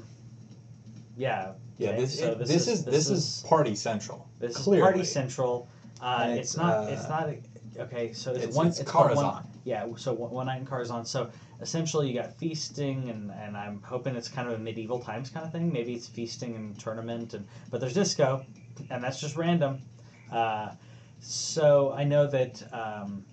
yeah. 1.17 1.51
yeah, 1.77 1.97
this, 1.97 2.19
so 2.19 2.31
it- 2.31 2.39
this, 2.39 2.67
is 2.67 2.85
this 2.85 3.09
is 3.09 3.43
Party 3.47 3.75
Central. 3.75 4.29
this 4.39 4.57
clearly. 4.57 4.79
is 4.79 4.93
Party 4.93 5.03
Central. 5.03 5.67
Uh, 6.01 6.27
it's, 6.29 6.39
it's, 6.39 6.57
not. 6.57 6.73
uh, 6.73 6.87
it's 6.89 7.09
not. 7.09 7.29
A, 7.29 7.41
okay, 7.81 8.13
so 8.13 8.31
it's, 8.31 8.39
it's- 8.39 8.55
one. 8.55 8.67
it's 8.67 8.81
called 8.83 9.15
one- 9.15 9.43
yeah, 9.63 9.85
so 9.97 10.13
one, 10.13 10.31
one 10.31 10.45
night 10.47 10.61
in 10.61 10.65
Karazhan. 10.65 11.05
So 11.05 11.29
essentially, 11.61 12.07
you 12.07 12.13
got 12.13 12.35
feasting, 12.37 13.09
and, 13.09 13.31
and 13.31 13.55
I'm 13.55 13.81
hoping 13.83 14.15
it's 14.15 14.27
kind 14.27 14.47
of 14.47 14.55
a 14.55 14.57
medieval 14.57 14.99
times 14.99 15.29
kind 15.29 15.45
of 15.45 15.51
thing. 15.51 15.71
Maybe 15.71 15.93
it's 15.93 16.07
feasting 16.07 16.55
and 16.55 16.77
tournament, 16.79 17.33
and 17.33 17.45
but 17.69 17.79
there's 17.79 17.93
disco, 17.93 18.45
and 18.89 19.03
that's 19.03 19.19
just 19.19 19.35
random. 19.35 19.79
Uh, 20.31 20.71
so 21.19 21.93
I 21.95 22.03
know 22.03 22.27
that 22.27 22.63
um, 22.73 23.23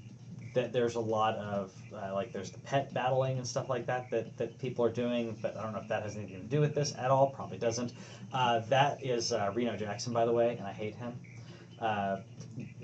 that 0.55 0.73
there's 0.73 0.97
a 0.97 1.01
lot 1.01 1.37
of 1.37 1.73
uh, 1.95 2.13
like 2.15 2.33
there's 2.33 2.51
the 2.51 2.59
pet 2.59 2.93
battling 2.93 3.39
and 3.39 3.47
stuff 3.47 3.71
like 3.71 3.87
that, 3.87 4.11
that 4.11 4.37
that 4.37 4.59
people 4.59 4.85
are 4.85 4.93
doing, 4.93 5.37
but 5.41 5.57
I 5.57 5.63
don't 5.63 5.73
know 5.73 5.81
if 5.81 5.89
that 5.89 6.03
has 6.03 6.17
anything 6.17 6.43
to 6.43 6.49
do 6.49 6.61
with 6.61 6.75
this 6.75 6.95
at 6.97 7.11
all. 7.11 7.31
Probably 7.31 7.59
doesn't. 7.59 7.93
Uh, 8.33 8.61
that 8.69 9.05
is 9.05 9.33
uh, 9.33 9.51
Reno 9.55 9.77
Jackson, 9.77 10.13
by 10.13 10.27
the 10.27 10.33
way, 10.33 10.57
and 10.59 10.67
I 10.67 10.73
hate 10.73 10.95
him. 10.97 11.15
Uh, 11.81 12.19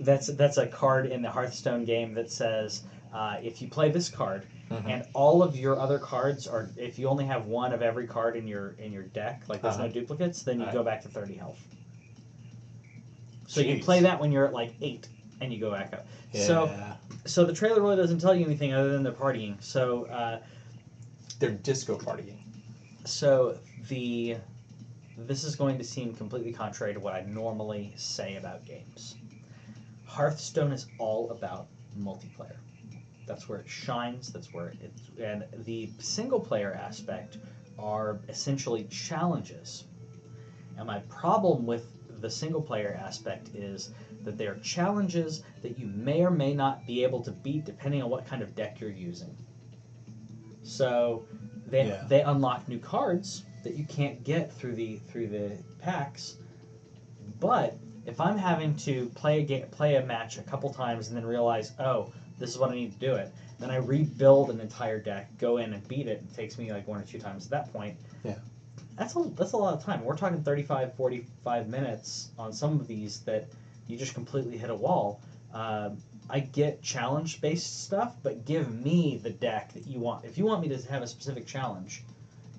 that's 0.01 0.29
that's 0.29 0.57
a 0.57 0.67
card 0.67 1.07
in 1.07 1.21
the 1.21 1.31
Hearthstone 1.31 1.85
game 1.85 2.15
that 2.15 2.31
says 2.31 2.85
uh, 3.13 3.37
if 3.43 3.61
you 3.61 3.69
play 3.69 3.91
this 3.91 4.09
card 4.09 4.47
Mhm. 4.71 4.89
and 4.89 5.07
all 5.13 5.43
of 5.43 5.57
your 5.57 5.79
other 5.79 5.99
cards 5.99 6.47
are 6.47 6.69
if 6.77 6.99
you 6.99 7.09
only 7.09 7.25
have 7.27 7.47
one 7.47 7.73
of 7.73 7.83
every 7.83 8.07
card 8.07 8.35
in 8.37 8.47
your 8.47 8.71
in 8.79 8.93
your 8.93 9.03
deck, 9.05 9.43
like 9.49 9.61
there's 9.63 9.77
no 9.79 9.85
Uh-huh. 9.85 9.93
duplicates, 9.93 10.43
then 10.43 10.59
you 10.61 10.67
go 10.73 10.83
back 10.83 11.03
to 11.03 11.09
thirty 11.09 11.35
health. 11.35 11.59
So 13.47 13.61
you 13.61 13.77
Jeez. 13.77 13.83
play 13.85 14.01
that 14.01 14.21
when 14.21 14.33
you're 14.33 14.47
at 14.47 14.53
like 14.55 14.75
eight, 14.81 15.07
and 15.41 15.53
you 15.53 15.61
go 15.61 15.71
back 15.71 15.93
up. 15.93 16.07
So 16.33 16.71
so 17.27 17.45
the 17.45 17.53
trailer 17.53 17.81
really 17.81 17.97
doesn't 17.97 18.19
tell 18.19 18.35
you 18.35 18.45
anything 18.45 18.73
other 18.73 18.93
than 18.93 19.03
they're 19.03 19.13
partying. 19.13 19.63
So 19.63 20.05
uh, 20.07 20.41
they're 21.39 21.51
disco 21.51 21.97
partying. 21.97 22.37
so 23.05 23.59
the 23.89 24.37
this 25.17 25.45
is 25.45 25.55
going 25.55 25.79
to 25.79 25.85
seem 25.85 26.13
completely 26.15 26.53
contrary 26.53 26.93
to 26.93 26.99
what 27.01 27.13
I 27.15 27.21
normally 27.23 27.93
say 27.97 28.37
about 28.37 28.65
games. 28.65 29.15
Hearthstone 30.07 30.73
is 30.73 30.87
all 30.99 31.31
about 31.31 31.67
multiplayer. 31.99 32.57
That's 33.27 33.49
where 33.49 33.61
it 33.61 33.69
shines. 33.69 34.33
That's 34.33 34.53
where 34.53 34.75
it's 34.81 35.11
and 35.21 35.45
the 35.65 35.91
single 35.99 36.41
player 36.41 36.73
aspect 36.75 37.39
are 37.79 38.21
essentially 38.29 38.85
challenges. 38.85 39.85
And 40.77 40.87
my 40.87 41.01
problem 41.01 41.67
with 41.67 41.87
the 42.21 42.31
single 42.31 42.63
player 42.63 42.99
aspect 43.01 43.51
is 43.55 43.93
that 44.23 44.39
they 44.39 44.47
are 44.47 44.57
challenges 44.57 45.43
that 45.63 45.79
you 45.79 45.87
may 45.87 46.25
or 46.25 46.31
may 46.31 46.55
not 46.55 46.87
be 46.87 47.03
able 47.03 47.21
to 47.23 47.31
beat 47.31 47.65
depending 47.65 48.03
on 48.03 48.11
what 48.11 48.27
kind 48.27 48.43
of 48.43 48.55
deck 48.55 48.81
you're 48.81 48.91
using. 48.91 49.37
So 50.63 51.27
they 51.67 51.87
Yeah. 51.87 52.05
they 52.09 52.23
unlock 52.23 52.69
new 52.69 52.79
cards 52.79 53.45
that 53.63 53.75
you 53.75 53.85
can't 53.85 54.23
get 54.25 54.53
through 54.53 54.75
the 54.75 54.97
through 55.09 55.29
the 55.29 55.53
packs. 55.79 56.37
But 57.41 57.77
if 58.07 58.21
I'm 58.21 58.37
having 58.37 58.77
to 58.77 59.09
play 59.15 59.41
a 59.41 59.43
game, 59.43 59.67
play 59.69 59.97
a 59.97 60.05
match 60.05 60.39
a 60.39 60.43
couple 60.43 60.73
times 60.73 61.09
and 61.09 61.17
then 61.17 61.25
realize, 61.27 61.73
oh, 61.79 62.13
this 62.39 62.51
is 62.51 62.59
what 62.59 62.71
I 62.71 62.75
need 62.75 62.93
to 62.93 62.99
do 62.99 63.15
it, 63.15 63.33
then 63.59 63.71
I 63.71 63.77
rebuild 63.77 64.51
an 64.51 64.61
entire 64.61 64.99
deck, 65.01 65.31
go 65.39 65.59
in 65.59 65.73
and 65.73 65.87
beat 65.89 66.07
it. 66.07 66.23
It 66.31 66.35
takes 66.35 66.59
me 66.59 66.73
like 66.73 66.87
one 66.89 67.01
or 67.01 67.05
two 67.05 67.19
times 67.19 67.45
at 67.47 67.51
that 67.53 67.73
point. 67.73 67.97
Yeah. 68.25 68.37
That's 68.97 69.17
a, 69.17 69.25
that's 69.37 69.53
a 69.53 69.57
lot 69.57 69.75
of 69.75 69.83
time. 69.85 70.05
We're 70.05 70.17
talking 70.17 70.43
35, 70.43 70.95
45 70.95 71.69
minutes 71.69 72.31
on 72.39 72.53
some 72.53 72.79
of 72.81 72.87
these 72.87 73.21
that 73.21 73.47
you 73.87 73.97
just 73.97 74.15
completely 74.15 74.57
hit 74.57 74.71
a 74.71 74.75
wall. 74.75 75.21
Um, 75.53 75.99
I 76.31 76.41
get 76.41 76.83
challenge 76.83 77.41
based 77.41 77.85
stuff, 77.85 78.17
but 78.23 78.45
give 78.45 78.73
me 78.73 79.21
the 79.23 79.31
deck 79.31 79.73
that 79.75 79.87
you 79.87 79.99
want. 80.01 80.25
If 80.25 80.39
you 80.39 80.45
want 80.47 80.63
me 80.63 80.69
to 80.75 80.91
have 80.91 81.03
a 81.03 81.07
specific 81.07 81.47
challenge, 81.47 82.03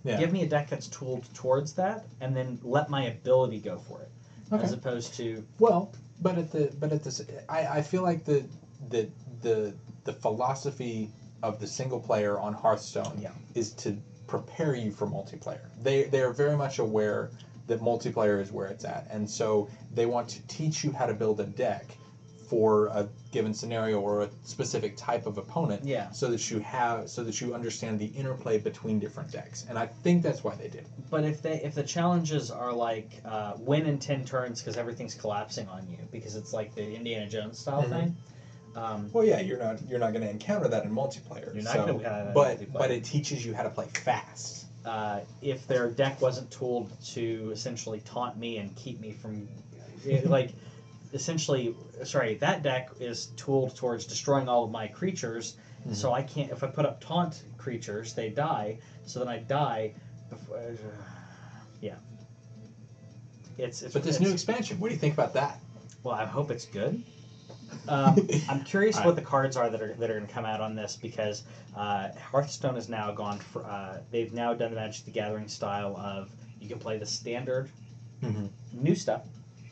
Yeah. 0.04 0.20
give 0.20 0.32
me 0.32 0.44
a 0.44 0.48
deck 0.48 0.70
that's 0.70 0.88
tooled 0.88 1.26
towards 1.34 1.74
that, 1.74 2.06
and 2.22 2.36
then 2.36 2.60
let 2.64 2.90
my 2.90 3.06
ability 3.06 3.60
go 3.60 3.80
for 3.80 4.02
it, 4.02 4.10
Okay. 4.54 4.64
as 4.64 4.72
opposed 4.72 5.16
to 5.16 5.44
Well, 5.60 5.92
but 6.22 6.38
at 6.38 6.52
the 6.52 6.72
but 6.80 6.92
at 6.94 7.04
this, 7.04 7.22
I, 7.50 7.68
I 7.68 7.82
feel 7.82 8.04
like 8.04 8.24
the 8.24 8.46
the 8.90 9.10
the 9.46 9.74
the 10.06 10.12
philosophy 10.14 11.10
of 11.44 11.60
the 11.60 11.68
single 11.68 12.00
player 12.00 12.40
on 12.40 12.52
Hearthstone 12.54 13.18
Yeah. 13.22 13.30
is 13.54 13.72
to 13.84 13.96
prepare 14.28 14.74
you 14.76 14.92
for 14.92 15.06
multiplayer. 15.06 15.68
They 15.84 16.04
they 16.04 16.22
are 16.22 16.32
very 16.34 16.56
much 16.58 16.80
aware 16.80 17.30
that 17.68 17.80
multiplayer 17.80 18.42
is 18.42 18.52
where 18.52 18.68
it's 18.68 18.86
at, 18.86 19.06
and 19.10 19.30
so 19.30 19.68
they 19.94 20.06
want 20.08 20.28
to 20.30 20.40
teach 20.48 20.84
you 20.84 20.92
how 20.92 21.06
to 21.06 21.14
build 21.14 21.40
a 21.40 21.46
deck 21.46 21.86
for 22.50 22.88
a 22.88 23.08
given 23.32 23.54
scenario 23.54 24.00
or 24.00 24.22
a 24.22 24.30
specific 24.44 24.96
type 24.96 25.26
of 25.26 25.38
opponent 25.40 25.84
Yeah. 25.84 26.10
so 26.12 26.30
that 26.30 26.50
you 26.52 26.60
have 26.60 27.10
so 27.10 27.24
that 27.24 27.42
you 27.42 27.54
understand 27.56 27.98
the 28.00 28.06
interplay 28.22 28.60
between 28.60 29.00
different 29.00 29.32
decks 29.32 29.66
and 29.68 29.80
i 29.80 29.88
think 30.04 30.22
that's 30.22 30.44
why 30.44 30.54
they 30.56 30.68
did 30.68 30.82
it 30.82 30.88
But 31.10 31.24
if 31.26 31.42
they 31.42 31.56
if 31.64 31.74
the 31.74 31.82
challenges 31.84 32.52
are 32.52 32.72
like 32.72 33.10
uh, 33.26 33.54
win 33.58 33.88
in 33.88 33.98
ten 33.98 34.24
turns 34.24 34.62
because 34.62 34.78
everything's 34.78 35.16
collapsing 35.16 35.68
on 35.70 35.88
you 35.90 35.98
because 36.12 36.36
it's 36.36 36.54
like 36.54 36.74
the 36.76 36.88
Indiana 36.96 37.28
Jones 37.28 37.58
style 37.58 37.82
Mhm. 37.84 37.90
thing, 37.90 38.16
um, 38.76 39.10
Well, 39.14 39.26
yeah, 39.26 39.40
you're 39.40 39.58
not 39.60 39.82
you're 39.88 40.00
not 40.00 40.12
going 40.14 40.24
to 40.24 40.30
encounter 40.30 40.68
that 40.68 40.84
in 40.86 40.92
multiplayer. 40.92 41.54
You're 41.54 41.64
not 41.64 41.74
so, 41.74 41.80
gonna 41.86 41.94
encounter 41.94 42.26
that 42.26 42.28
in 42.28 42.34
but 42.34 42.60
multiplayer. 42.60 42.74
but 42.74 42.92
it 42.92 43.04
teaches 43.04 43.46
you 43.46 43.54
how 43.54 43.64
to 43.64 43.70
play 43.70 43.88
fast. 43.88 44.66
uh, 44.86 45.22
if 45.42 45.66
their 45.68 45.90
deck 45.90 46.22
wasn't 46.22 46.52
tooled 46.52 46.92
to 47.14 47.50
essentially 47.52 48.02
taunt 48.06 48.38
me 48.38 48.58
and 48.58 48.76
keep 48.76 49.00
me 49.00 49.12
from, 49.12 49.48
like, 50.26 50.52
essentially, 51.14 51.76
sorry, 52.04 52.36
that 52.36 52.62
deck 52.64 52.90
is 53.00 53.28
tooled 53.38 53.76
towards 53.76 54.06
destroying 54.06 54.48
all 54.50 54.64
of 54.66 54.72
my 54.72 54.88
creatures. 54.88 55.56
So 55.92 56.12
I 56.14 56.24
can't. 56.24 56.52
If 56.52 56.64
I 56.64 56.68
put 56.68 56.86
up 56.88 57.00
taunt 57.00 57.44
creatures, 57.60 58.14
they 58.16 58.30
die. 58.30 58.80
So 59.06 59.20
then 59.20 59.28
I 59.28 59.38
die. 59.38 59.94
Before, 60.32 60.60
yeah. 61.80 61.94
It's 63.60 63.84
it's. 63.84 63.94
But 63.94 64.02
this 64.04 64.16
it's, 64.16 64.26
new 64.26 64.32
expansion, 64.34 64.80
what 64.80 64.88
do 64.90 64.96
you 64.96 65.00
think 65.00 65.14
about 65.14 65.34
that? 65.36 65.60
Well, 66.02 66.16
I 66.16 66.26
hope 66.26 66.50
it's 66.50 66.66
good. 66.66 67.04
Um, 67.88 68.16
I'm 68.50 68.64
curious 68.64 68.98
what 69.04 69.16
the 69.16 69.22
cards 69.22 69.58
are 69.58 69.70
that 69.70 69.82
are 69.82 69.94
that 69.94 70.10
are 70.10 70.16
going 70.16 70.28
to 70.28 70.34
come 70.34 70.46
out 70.46 70.62
on 70.62 70.76
this 70.76 70.96
because 70.96 71.44
uh, 71.76 72.10
Hearthstone 72.32 72.76
has 72.76 72.90
now 72.90 73.12
gone 73.12 73.38
for. 73.40 73.64
Uh, 73.66 74.00
they've 74.12 74.34
now 74.34 74.54
done 74.54 74.72
the 74.72 74.76
Magic 74.76 75.06
the 75.06 75.12
Gathering 75.12 75.48
style 75.48 75.96
of 75.98 76.32
you 76.60 76.68
can 76.68 76.80
play 76.80 76.98
the 76.98 77.06
standard 77.06 77.70
Mhm. 78.24 78.50
new 78.74 78.96
stuff, 78.96 79.24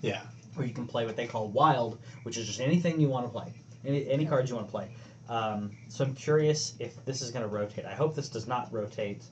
Yeah. 0.01 0.21
or 0.57 0.65
you 0.65 0.73
can 0.73 0.85
play 0.85 1.05
what 1.05 1.15
they 1.15 1.25
call 1.25 1.47
wild, 1.47 1.97
which 2.23 2.37
is 2.37 2.45
just 2.45 2.59
anything 2.59 2.99
you 2.99 3.07
want 3.09 3.25
to 3.25 3.31
play, 3.31 3.53
any 3.85 4.07
any 4.09 4.25
cards 4.25 4.49
you 4.49 4.55
want 4.55 4.67
to 4.67 4.71
play. 4.71 4.89
Um, 5.29 5.71
so 5.87 6.03
I'm 6.03 6.13
curious 6.13 6.73
if 6.79 7.03
this 7.05 7.21
is 7.21 7.31
going 7.31 7.43
to 7.43 7.49
rotate. 7.49 7.85
I 7.85 7.93
hope 7.95 8.13
this 8.15 8.27
does 8.29 8.45
not 8.47 8.71
rotate 8.73 9.23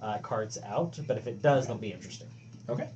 uh, 0.00 0.18
cards 0.18 0.56
out, 0.64 0.98
but 1.08 1.16
if 1.18 1.26
it 1.26 1.42
does, 1.42 1.66
they'll 1.66 1.76
be 1.76 1.92
interesting. 1.92 2.28
Okay. 2.68 2.88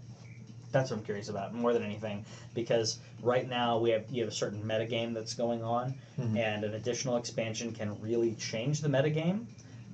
That's 0.74 0.90
what 0.90 0.98
I'm 0.98 1.04
curious 1.04 1.28
about 1.28 1.54
more 1.54 1.72
than 1.72 1.84
anything, 1.84 2.24
because 2.52 2.98
right 3.22 3.48
now 3.48 3.78
we 3.78 3.90
have 3.90 4.04
you 4.10 4.22
have 4.24 4.32
a 4.32 4.34
certain 4.34 4.60
metagame 4.62 5.14
that's 5.14 5.32
going 5.32 5.62
on, 5.62 5.94
Mhm. 6.18 6.36
and 6.36 6.64
an 6.64 6.74
additional 6.74 7.16
expansion 7.16 7.72
can 7.72 7.98
really 8.00 8.34
change 8.34 8.80
the 8.80 8.88
metagame 8.88 9.46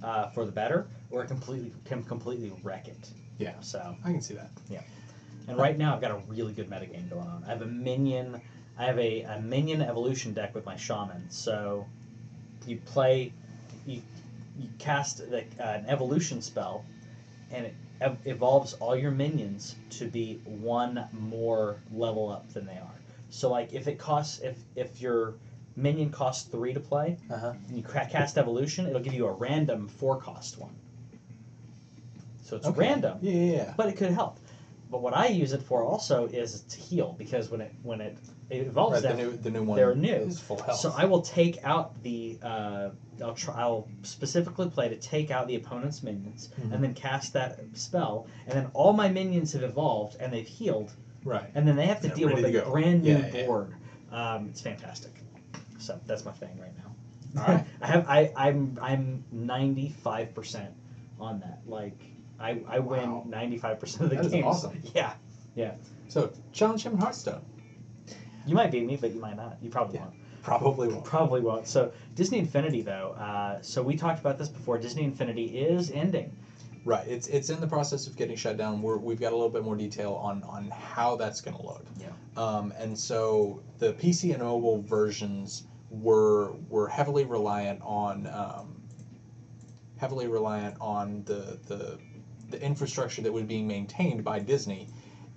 uh, 0.02 0.28
for 0.30 0.46
the 0.46 0.50
better, 0.52 0.86
or 1.10 1.22
it 1.22 1.28
completely 1.28 1.70
can 1.84 2.02
completely 2.02 2.50
wreck 2.62 2.88
it. 2.88 3.10
Yeah. 3.38 3.60
So, 3.60 3.94
I 4.02 4.10
can 4.10 4.22
see 4.22 4.34
that. 4.34 4.50
Yeah. 4.70 4.80
And 5.48 5.58
right 5.58 5.76
now 5.76 5.94
I've 5.94 6.00
got 6.00 6.12
a 6.12 6.22
really 6.26 6.54
good 6.54 6.70
metagame 6.70 7.08
going 7.10 7.28
on. 7.28 7.44
I 7.44 7.48
have 7.48 7.60
a 7.62 7.66
minion, 7.66 8.40
I 8.78 8.86
have 8.86 8.98
a, 8.98 9.20
a 9.22 9.40
minion 9.40 9.82
evolution 9.82 10.32
deck 10.32 10.54
with 10.54 10.64
my 10.64 10.76
shaman. 10.76 11.28
So, 11.28 11.86
you 12.66 12.78
play, 12.78 13.32
you 13.86 14.00
you 14.58 14.68
cast 14.78 15.22
like 15.28 15.50
uh, 15.60 15.64
an 15.64 15.84
evolution 15.86 16.40
spell, 16.40 16.84
and 17.50 17.66
it 17.66 17.74
ev- 18.00 18.18
evolves 18.24 18.74
all 18.74 18.96
your 18.96 19.10
minions 19.10 19.76
to 19.90 20.06
be 20.06 20.40
one 20.44 21.06
more 21.12 21.76
level 21.92 22.28
up 22.30 22.52
than 22.52 22.66
they 22.66 22.78
are. 22.78 23.00
So 23.28 23.50
like 23.50 23.72
if 23.72 23.86
it 23.88 23.98
costs 23.98 24.40
if 24.40 24.58
if 24.76 25.00
your 25.00 25.34
minion 25.76 26.10
costs 26.10 26.48
three 26.48 26.74
to 26.74 26.80
play, 26.80 27.16
Uh 27.30 27.36
huh. 27.38 27.52
and 27.68 27.76
you 27.76 27.82
cra- 27.82 28.08
cast 28.10 28.38
evolution, 28.38 28.86
it'll 28.86 29.00
give 29.00 29.14
you 29.14 29.26
a 29.26 29.32
random 29.32 29.88
four 29.88 30.16
cost 30.16 30.58
one. 30.58 30.74
So 32.42 32.56
it's 32.56 32.68
random, 32.68 33.18
Yeah, 33.22 33.32
yeah, 33.32 33.52
yeah. 33.54 33.74
but 33.76 33.88
it 33.88 33.96
could 33.96 34.10
help. 34.10 34.40
But 34.90 35.02
what 35.02 35.14
I 35.16 35.28
use 35.28 35.52
it 35.52 35.62
for 35.62 35.84
also 35.84 36.26
is 36.26 36.62
to 36.62 36.80
heal 36.80 37.14
because 37.16 37.48
when 37.48 37.60
it 37.60 37.72
when 37.82 38.00
it, 38.00 38.18
it 38.50 38.66
evolves 38.66 39.04
Right, 39.04 39.16
the 39.16 39.22
new, 39.22 39.36
the 39.36 39.50
new 39.50 39.62
one 39.62 39.76
they're 39.76 39.94
new. 39.94 40.12
is 40.12 40.40
full 40.40 40.60
health. 40.60 40.80
so 40.80 40.92
I 40.96 41.04
will 41.04 41.22
take 41.22 41.62
out 41.64 42.02
the. 42.02 42.38
Uh, 42.42 42.90
I'll 43.22 43.34
try. 43.34 43.54
I'll 43.60 43.86
specifically 44.02 44.68
play 44.68 44.88
to 44.88 44.96
take 44.96 45.30
out 45.30 45.46
the 45.46 45.54
opponent's 45.56 46.02
minions, 46.02 46.48
Mhm. 46.60 46.72
and 46.72 46.82
then 46.82 46.94
cast 46.94 47.32
that 47.34 47.60
spell, 47.74 48.26
and 48.46 48.56
then 48.58 48.70
all 48.74 48.92
my 48.92 49.08
minions 49.08 49.52
have 49.52 49.62
evolved 49.62 50.16
and 50.18 50.32
they've 50.32 50.46
healed, 50.46 50.90
right. 51.24 51.50
and 51.54 51.68
then 51.68 51.76
they 51.76 51.86
have 51.86 52.00
to 52.00 52.08
They're 52.08 52.16
deal 52.16 52.34
with 52.34 52.44
a 52.44 52.50
go. 52.50 52.70
brand 52.70 53.02
new 53.04 53.16
Yeah, 53.16 53.30
yeah. 53.32 53.46
board. 53.46 53.74
Um, 54.10 54.48
it's 54.48 54.60
fantastic. 54.60 55.12
So 55.78 56.00
that's 56.06 56.24
my 56.24 56.32
thing 56.32 56.58
right 56.60 56.72
now. 56.78 57.40
All 57.42 57.54
right. 57.54 57.64
I 57.80 57.86
have. 57.86 58.08
I. 58.08 58.32
I'm. 58.36 58.76
I'm 58.82 59.24
ninety 59.30 59.90
five 60.02 60.34
percent 60.34 60.72
on 61.20 61.38
that. 61.40 61.60
Like 61.66 62.00
I. 62.40 62.60
I 62.68 62.78
Wow. 62.78 63.22
win 63.22 63.30
ninety 63.30 63.58
five 63.58 63.78
percent 63.78 64.04
of 64.04 64.10
the 64.10 64.16
That 64.16 64.24
is 64.26 64.32
games. 64.32 64.46
awesome. 64.46 64.80
Yeah. 64.94 65.12
Yeah. 65.54 65.74
So 66.08 66.30
challenge 66.52 66.84
him 66.84 66.92
in 66.94 66.98
Hearthstone. 66.98 67.42
You 68.46 68.54
might 68.54 68.70
beat 68.70 68.84
me, 68.86 68.96
but 68.96 69.12
you 69.12 69.20
might 69.20 69.36
not. 69.36 69.58
You 69.62 69.70
probably 69.70 69.96
Yeah. 69.96 70.04
won't. 70.04 70.14
Probably 70.42 70.88
won't. 70.88 71.04
Probably 71.04 71.40
won't. 71.42 71.66
So 71.66 71.92
Disney 72.14 72.38
Infinity, 72.38 72.80
though. 72.82 73.10
Uh, 73.18 73.60
so 73.60 73.82
we 73.82 73.94
talked 73.96 74.20
about 74.20 74.38
this 74.38 74.48
before. 74.48 74.78
Disney 74.78 75.04
Infinity 75.04 75.58
is 75.58 75.90
ending. 75.90 76.34
Right. 76.84 77.06
It's 77.06 77.26
it's 77.28 77.50
in 77.50 77.60
the 77.60 77.66
process 77.66 78.06
of 78.06 78.16
getting 78.16 78.36
shut 78.36 78.56
down. 78.56 78.80
We're, 78.80 78.96
we've 78.96 79.20
got 79.20 79.32
a 79.32 79.36
little 79.36 79.50
bit 79.50 79.62
more 79.62 79.76
detail 79.76 80.14
on 80.14 80.42
on 80.44 80.70
how 80.70 81.16
that's 81.16 81.42
going 81.42 81.56
to 81.58 81.62
look. 81.62 81.84
Yeah. 81.98 82.08
Um, 82.42 82.72
and 82.78 82.98
so 82.98 83.60
the 83.78 83.92
PC 83.92 84.32
and 84.32 84.42
mobile 84.42 84.80
versions 84.80 85.64
were 85.90 86.52
were 86.70 86.88
heavily 86.88 87.24
reliant 87.26 87.82
on 87.82 88.26
um, 88.28 88.80
heavily 89.98 90.26
reliant 90.26 90.76
on 90.80 91.22
the 91.26 91.58
the 91.66 91.98
the 92.50 92.62
infrastructure 92.62 93.22
that 93.22 93.32
was 93.32 93.44
being 93.44 93.66
maintained 93.66 94.24
by 94.24 94.38
Disney, 94.38 94.88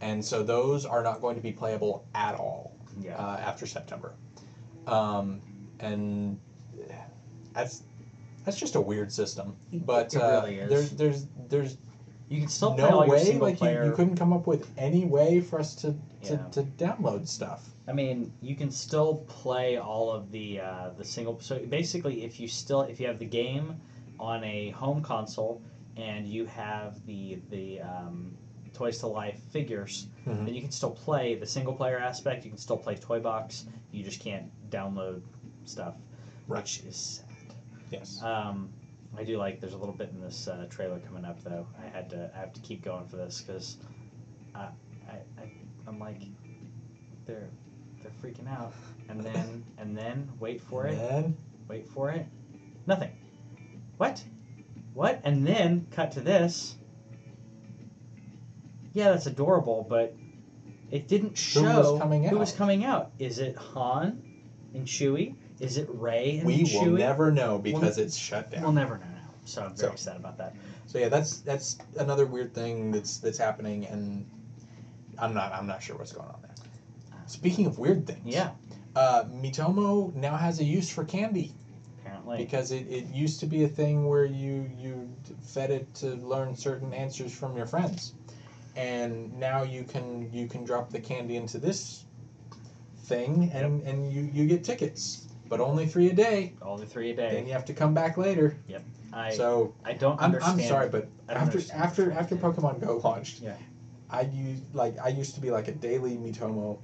and 0.01 0.23
so 0.23 0.43
those 0.43 0.85
are 0.85 1.03
not 1.03 1.21
going 1.21 1.35
to 1.35 1.41
be 1.41 1.51
playable 1.51 2.05
at 2.15 2.35
all 2.35 2.75
Yeah. 2.99 3.15
uh, 3.17 3.37
after 3.37 3.65
September. 3.65 4.13
Um, 4.87 5.41
and 5.79 6.39
that's 7.53 7.83
that's 8.45 8.57
just 8.57 8.75
a 8.75 8.81
weird 8.81 9.11
system. 9.11 9.55
But 9.71 10.15
uh, 10.15 10.41
really 10.43 10.65
there's 10.67 10.91
there's 10.91 11.25
there's 11.49 11.77
you 12.29 12.39
can 12.39 12.49
still 12.49 12.75
no 12.75 13.05
way 13.05 13.37
like 13.37 13.61
you, 13.61 13.69
you 13.85 13.93
couldn't 13.93 14.15
come 14.17 14.33
up 14.33 14.47
with 14.47 14.69
any 14.77 15.05
way 15.05 15.39
for 15.41 15.59
us 15.59 15.75
to 15.75 15.91
to, 16.23 16.33
Yeah. 16.33 16.47
to 16.51 16.63
download 16.63 17.27
stuff. 17.27 17.69
I 17.87 17.91
mean, 17.91 18.31
you 18.41 18.55
can 18.55 18.71
still 18.71 19.25
play 19.27 19.77
all 19.77 20.09
of 20.09 20.31
the 20.31 20.61
uh, 20.61 20.89
the 20.97 21.03
single. 21.05 21.39
So 21.41 21.59
basically, 21.59 22.23
if 22.23 22.39
you 22.39 22.47
still 22.47 22.81
if 22.81 22.99
you 22.99 23.07
have 23.07 23.19
the 23.19 23.25
game 23.25 23.75
on 24.19 24.43
a 24.43 24.69
home 24.71 25.01
console 25.01 25.61
and 25.97 26.27
you 26.27 26.45
have 26.45 27.05
the 27.05 27.39
the 27.49 27.81
um, 27.81 28.35
Toys 28.73 28.99
to 28.99 29.07
Life 29.07 29.39
figures, 29.51 30.07
Mhm. 30.25 30.45
then 30.45 30.53
you 30.55 30.61
can 30.61 30.71
still 30.71 30.91
play 30.91 31.35
the 31.35 31.45
single 31.45 31.73
player 31.73 31.97
aspect. 31.99 32.43
You 32.43 32.49
can 32.51 32.57
still 32.57 32.77
play 32.77 32.95
Toy 32.95 33.19
Box. 33.19 33.65
You 33.91 34.03
just 34.03 34.19
can't 34.19 34.49
download 34.71 35.21
stuff, 35.65 35.95
Right. 36.47 36.61
which 36.63 36.79
is 36.85 36.95
sad. 36.97 37.55
Yes. 37.91 38.21
Um, 38.23 38.69
I 39.15 39.23
do 39.23 39.37
like. 39.37 39.59
There's 39.59 39.73
a 39.73 39.77
little 39.77 39.93
bit 39.93 40.09
in 40.09 40.19
this 40.21 40.47
uh, 40.47 40.65
trailer 40.69 40.99
coming 40.99 41.23
up 41.25 41.43
though. 41.43 41.67
I 41.79 41.87
had 41.95 42.09
to. 42.11 42.31
I 42.35 42.39
have 42.39 42.53
to 42.53 42.61
keep 42.61 42.83
going 42.83 43.05
for 43.07 43.17
this 43.17 43.41
because, 43.41 43.77
uh, 44.55 44.69
I, 45.07 45.13
I, 45.39 45.51
I'm 45.85 45.99
like, 45.99 46.21
they're, 47.25 47.49
they're 48.01 48.11
freaking 48.23 48.49
out, 48.49 48.73
and 49.09 49.21
then 49.21 49.63
and 49.77 49.95
then 49.95 50.31
wait 50.39 50.59
for 50.61 50.87
it. 50.87 50.97
And 50.97 50.99
then 51.25 51.37
Wait 51.67 51.87
for 51.87 52.09
it. 52.11 52.25
Nothing. 52.87 53.11
What? 53.97 54.21
What? 54.93 55.21
And 55.23 55.45
then 55.45 55.87
cut 55.91 56.11
to 56.13 56.21
this. 56.21 56.75
Yeah, 58.93 59.09
that's 59.11 59.25
adorable, 59.25 59.85
but 59.89 60.15
it 60.91 61.07
didn't 61.07 61.37
show 61.37 61.61
Who 61.61 61.77
was 61.91 61.99
coming 61.99 62.23
who 62.23 62.37
was 62.37 62.51
out? 62.53 62.57
coming 62.57 62.85
out. 62.85 63.11
Is 63.17 63.39
it 63.39 63.55
Han 63.55 64.21
and 64.73 64.85
Chewie? 64.85 65.35
Is 65.59 65.77
it 65.77 65.87
Rey 65.89 66.37
and 66.37 66.45
we 66.45 66.63
Chewie? 66.63 66.83
We 66.83 66.89
will 66.91 66.97
never 66.99 67.31
know 67.31 67.57
because 67.57 67.97
it's 67.97 68.15
shut 68.15 68.51
down. 68.51 68.61
We'll 68.61 68.71
never 68.71 68.97
know 68.97 69.05
now. 69.05 69.29
So 69.45 69.63
I'm 69.63 69.75
very 69.75 69.91
So- 69.91 69.95
sad 70.11 70.17
about 70.17 70.37
that. 70.37 70.55
So 70.85 70.99
yeah, 70.99 71.09
that's 71.09 71.37
that's 71.37 71.77
another 71.97 72.25
weird 72.25 72.53
thing 72.53 72.91
that's 72.91 73.17
that's 73.17 73.37
happening, 73.37 73.87
and 73.87 74.29
I'm 75.17 75.33
not 75.33 75.53
I'm 75.53 75.65
not 75.65 75.81
sure 75.81 75.95
what's 75.97 76.11
going 76.11 76.27
on 76.27 76.39
there. 76.41 76.51
Speaking 77.25 77.65
of 77.65 77.79
weird 77.79 78.05
things, 78.05 78.19
Yeah, 78.25 78.51
uh, 78.95 79.23
Miitomo 79.23 80.13
now 80.13 80.35
has 80.35 80.59
a 80.59 80.63
use 80.63 80.89
for 80.89 81.03
candy 81.05 81.53
apparently. 82.23 82.45
because 82.45 82.71
it, 82.71 82.87
it 82.89 83.05
used 83.13 83.39
to 83.41 83.45
be 83.45 83.63
a 83.63 83.67
thing 83.67 84.07
where 84.07 84.25
you 84.25 84.69
you 84.77 85.09
fed 85.41 85.71
it 85.71 85.93
to 85.95 86.15
learn 86.15 86.55
certain 86.55 86.93
answers 86.93 87.33
from 87.33 87.55
your 87.55 87.65
friends, 87.65 88.13
and 88.75 89.33
now 89.39 89.63
you 89.63 89.83
can 89.83 90.31
you 90.33 90.47
can 90.47 90.63
drop 90.63 90.89
the 90.89 90.99
candy 90.99 91.35
into 91.35 91.57
this 91.57 92.05
thing 93.05 93.51
and 93.53 93.81
and 93.83 94.11
you 94.11 94.29
you 94.33 94.45
get 94.47 94.63
tickets, 94.63 95.27
but 95.49 95.59
only 95.59 95.85
three 95.85 96.09
a 96.09 96.13
day. 96.13 96.53
Only 96.61 96.85
three 96.85 97.11
a 97.11 97.15
day. 97.15 97.31
Then 97.31 97.45
you 97.45 97.53
have 97.53 97.65
to 97.65 97.73
come 97.73 97.93
back 97.93 98.17
later. 98.17 98.57
Yep. 98.67 98.83
I 99.11 99.31
so 99.31 99.75
I 99.85 99.93
don't 99.93 100.19
I'm, 100.19 100.25
understand. 100.25 100.61
I'm 100.61 100.67
sorry, 100.67 100.89
but 100.89 101.07
after 101.29 101.59
after 101.73 102.11
after 102.11 102.35
Pokemon 102.35 102.79
Go 102.81 102.97
launched, 103.03 103.41
Yeah. 103.41 103.55
I 104.09 104.21
used 104.21 104.63
like 104.73 104.97
I 104.99 105.09
used 105.09 105.35
to 105.35 105.41
be 105.41 105.51
like 105.51 105.67
a 105.67 105.71
daily 105.71 106.17
Miitomo. 106.17 106.79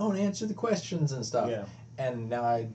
Oh, 0.00 0.12
and 0.12 0.20
answer 0.20 0.46
the 0.46 0.54
questions 0.54 1.12
and 1.12 1.26
stuff. 1.26 1.50
Yeah. 1.50 1.64
And 1.98 2.30
now 2.30 2.42
I, 2.42 2.68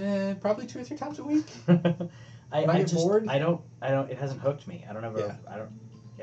eh, 0.00 0.34
probably 0.34 0.66
two 0.66 0.80
or 0.80 0.84
three 0.84 0.96
times 0.96 1.18
a 1.18 1.24
week. 1.24 1.46
I, 1.68 2.64
I 2.64 2.66
I 2.66 2.82
just 2.82 2.94
bored- 2.94 3.28
I 3.28 3.38
don't 3.38 3.60
I 3.80 3.90
don't 3.90 4.10
it 4.10 4.18
hasn't 4.18 4.40
hooked 4.40 4.66
me. 4.68 4.84
I 4.88 4.92
don't 4.92 5.04
ever 5.04 5.18
Yeah. 5.18 5.36
I 5.52 5.56
don't 5.56 5.70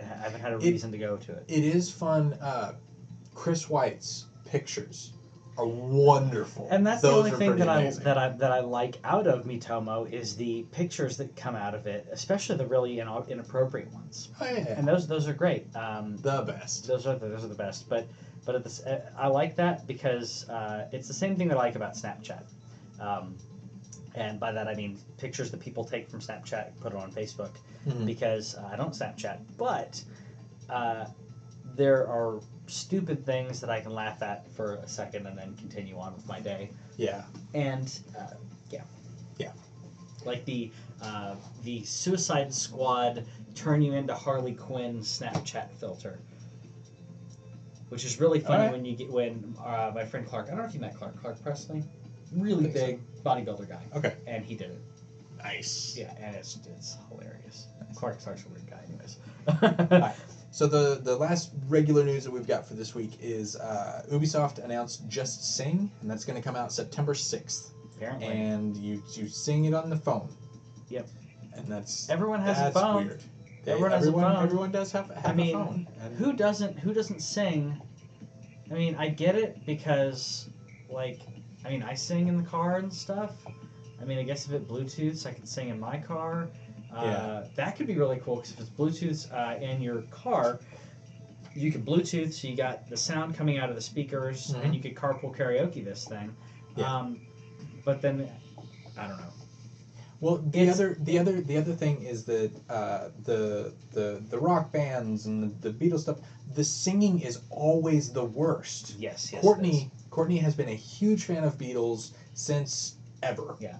I 0.01 0.05
haven't 0.05 0.41
had 0.41 0.53
a 0.53 0.57
It- 0.57 0.71
reason 0.71 0.91
to 0.91 0.97
go 0.97 1.17
to 1.17 1.31
it. 1.33 1.45
It 1.47 1.63
is 1.63 1.91
fun. 1.91 2.33
Uh, 2.33 2.73
Chris 3.33 3.69
White's 3.69 4.25
pictures 4.45 5.13
are 5.57 5.65
wonderful. 5.65 6.67
And 6.71 6.87
that's 6.87 7.01
Those 7.01 7.25
the 7.25 7.33
only 7.35 7.45
thing 7.45 7.57
that 7.57 7.67
I 7.69 7.89
that 7.89 8.17
I 8.17 8.29
that 8.29 8.51
I 8.51 8.61
like 8.61 8.97
out 9.03 9.27
of 9.27 9.45
Miitomo 9.45 10.09
is 10.09 10.35
the 10.37 10.63
pictures 10.71 11.17
that 11.17 11.35
come 11.35 11.55
out 11.55 11.75
of 11.75 11.85
it, 11.87 12.07
especially 12.11 12.55
the 12.57 12.65
really 12.65 12.99
ina- 12.99 13.25
inappropriate 13.27 13.91
ones. 13.91 14.29
Oh, 14.39 14.45
yeah. 14.45 14.75
And 14.77 14.87
those 14.87 15.07
those 15.07 15.27
are 15.27 15.33
great. 15.33 15.75
Um, 15.75 16.17
the 16.17 16.43
best. 16.43 16.87
those 16.87 17.05
are 17.07 17.15
the, 17.17 17.27
those 17.27 17.43
are 17.43 17.49
the 17.49 17.55
best. 17.55 17.89
But 17.89 18.07
but 18.45 18.63
this, 18.63 18.81
uh, 18.85 19.01
I 19.17 19.27
like 19.27 19.57
that 19.57 19.85
because 19.85 20.47
uh, 20.49 20.87
it's 20.93 21.07
the 21.07 21.13
same 21.13 21.35
thing 21.35 21.49
that 21.49 21.57
I 21.57 21.61
like 21.61 21.75
about 21.75 21.93
Snapchat. 21.95 22.43
Um, 22.99 23.35
and 24.15 24.39
by 24.39 24.51
that 24.51 24.67
I 24.67 24.75
mean 24.75 24.97
pictures 25.17 25.51
that 25.51 25.59
people 25.59 25.83
take 25.83 26.09
from 26.09 26.19
Snapchat, 26.19 26.71
put 26.79 26.93
it 26.93 26.97
on 26.99 27.11
Facebook. 27.11 27.51
Mhm. 27.87 28.05
because 28.05 28.55
uh, 28.55 28.69
I 28.71 28.75
don't 28.75 28.91
Snapchat, 28.93 29.39
but 29.57 30.03
uh, 30.69 31.05
there 31.75 32.05
are 32.07 32.41
stupid 32.67 33.25
things 33.25 33.61
that 33.61 33.69
I 33.69 33.79
can 33.79 33.93
laugh 33.93 34.21
at 34.21 34.51
for 34.51 34.75
a 34.75 34.87
second 34.87 35.25
and 35.27 35.37
then 35.37 35.55
continue 35.55 35.97
on 35.97 36.13
with 36.13 36.27
my 36.27 36.39
day. 36.41 36.69
Yeah. 36.97 37.23
And 37.53 37.89
uh, 38.19 38.33
yeah, 38.69 38.83
Yeah. 39.37 39.53
like 40.25 40.43
the 40.45 40.71
uh, 41.01 41.35
the 41.63 41.81
Suicide 41.83 42.53
Squad 42.53 43.23
turn 43.55 43.81
you 43.81 43.93
into 43.93 44.13
Harley 44.13 44.53
Quinn 44.53 44.99
Snapchat 44.99 45.71
filter. 45.79 46.19
Which 47.87 48.05
is 48.05 48.19
really 48.19 48.39
funny 48.39 48.55
Alright. 48.57 48.71
when 48.73 48.85
you 48.85 48.95
get 48.95 49.09
when 49.09 49.55
uh, 49.63 49.91
my 49.95 50.05
friend 50.05 50.27
Clark. 50.27 50.47
I 50.47 50.49
don't 50.49 50.59
know 50.59 50.65
if 50.65 50.73
you 50.73 50.79
met 50.81 50.95
Clark. 50.95 51.19
Clark 51.21 51.41
Presley, 51.41 51.83
really 52.35 52.65
think 52.65 52.75
so. 52.75 52.85
big 52.85 53.23
bodybuilder 53.23 53.67
guy, 53.69 53.81
Okay. 53.95 54.15
and 54.27 54.43
he 54.45 54.55
did 54.55 54.71
it. 54.71 54.81
Nice. 55.37 55.95
Yeah, 55.97 56.13
and 56.21 56.35
it's 56.35 56.57
it's 56.77 56.97
hilarious. 57.09 57.67
Clark's 57.95 58.23
such 58.25 58.43
a 58.45 58.49
weird 58.49 58.69
guy, 58.69 58.79
anyways. 58.87 60.15
So 60.51 60.65
the 60.65 60.99
the 61.03 61.15
last 61.15 61.51
regular 61.67 62.03
news 62.03 62.23
that 62.23 62.31
we've 62.31 62.47
got 62.47 62.67
for 62.67 62.73
this 62.73 62.95
week 62.95 63.19
is 63.21 63.55
uh, 63.55 64.03
Ubisoft 64.11 64.57
announced 64.63 65.07
Just 65.07 65.55
Sing, 65.55 65.91
and 66.01 66.09
that's 66.09 66.25
going 66.25 66.41
to 66.41 66.45
come 66.45 66.55
out 66.55 66.73
September 66.73 67.13
sixth. 67.13 67.71
Apparently, 67.95 68.25
And 68.27 68.75
you 68.75 69.03
you 69.13 69.27
sing 69.27 69.65
it 69.65 69.75
on 69.75 69.91
the 69.91 69.95
phone. 69.95 70.27
Yep. 70.89 71.07
And 71.53 71.67
that's 71.67 72.09
everyone 72.09 72.41
has 72.41 72.57
that's 72.57 72.75
a 72.75 72.79
phone. 72.79 73.05
weird. 73.05 73.21
They- 73.63 73.73
Everyone 73.73 73.91
has 73.91 74.05
a 74.05 74.07
everyone, 74.09 74.33
phone. 74.35 74.43
Everyone 74.43 74.71
does 74.71 74.91
have, 74.93 75.09
have 75.11 75.25
I 75.27 75.33
mean, 75.33 75.55
a 75.55 75.65
phone. 75.65 75.87
And 76.01 76.15
Who 76.17 76.33
doesn't? 76.33 76.79
Who 76.79 76.93
doesn't 76.95 77.19
sing? 77.21 77.79
I 78.71 78.73
mean, 78.73 78.95
I 78.95 79.09
get 79.09 79.35
it 79.35 79.63
because, 79.67 80.49
like, 80.89 81.19
I 81.65 81.69
mean, 81.69 81.83
I 81.83 81.93
sing 81.93 82.27
in 82.27 82.37
the 82.41 82.47
car 82.49 82.77
and 82.77 82.91
stuff. 82.91 83.33
I 84.01 84.05
mean, 84.05 84.17
I 84.17 84.23
guess 84.23 84.45
if 84.45 84.53
it 84.53 84.67
Bluetooths, 84.67 85.25
I 85.25 85.31
could 85.33 85.47
sing 85.47 85.69
in 85.69 85.79
my 85.79 85.97
car. 85.97 86.47
Uh, 86.95 87.01
Yeah. 87.03 87.43
That 87.55 87.75
could 87.75 87.87
be 87.87 87.95
really 87.95 88.17
cool 88.23 88.37
because 88.37 88.51
if 88.53 88.59
it's 88.61 88.69
Bluetooth 88.69 89.31
uh, 89.33 89.59
in 89.63 89.81
your 89.81 90.01
car, 90.03 90.59
you 91.53 91.71
could 91.71 91.85
Bluetooth, 91.85 92.33
so 92.33 92.47
you 92.47 92.55
got 92.55 92.87
the 92.89 92.97
sound 92.97 93.35
coming 93.35 93.57
out 93.57 93.69
of 93.69 93.75
the 93.75 93.81
speakers, 93.81 94.51
Mhm. 94.53 94.63
and 94.65 94.75
you 94.75 94.81
could 94.81 94.95
carpool 94.95 95.35
karaoke 95.35 95.83
this 95.83 96.05
thing. 96.05 96.33
Yeah. 96.75 96.95
Um, 96.95 97.21
but 97.83 98.01
then, 98.01 98.29
I 98.97 99.07
don't 99.07 99.17
know. 99.17 99.33
Well, 100.21 100.37
the 100.37 100.59
It's- 100.59 100.75
other 100.75 100.97
the 100.99 101.17
other 101.17 101.41
the 101.41 101.55
other 101.57 101.73
thing 101.73 102.01
is 102.03 102.25
that 102.25 102.51
uh, 102.69 103.09
the 103.23 103.73
the 103.91 104.21
the 104.29 104.37
rock 104.37 104.71
bands 104.71 105.25
and 105.27 105.43
the, 105.61 105.71
the 105.71 105.73
Beatles 105.89 106.01
stuff, 106.01 106.19
the 106.53 106.63
singing 106.63 107.19
is 107.21 107.39
always 107.49 108.11
the 108.11 108.25
worst. 108.25 108.95
Yes, 108.99 109.31
yes. 109.31 109.41
Courtney 109.41 109.89
Courtney 110.19 110.39
has 110.39 110.53
been 110.53 110.67
a 110.67 110.73
huge 110.75 111.23
fan 111.23 111.45
of 111.45 111.57
Beatles 111.57 112.11
since 112.33 112.95
ever. 113.23 113.55
Yeah. 113.61 113.77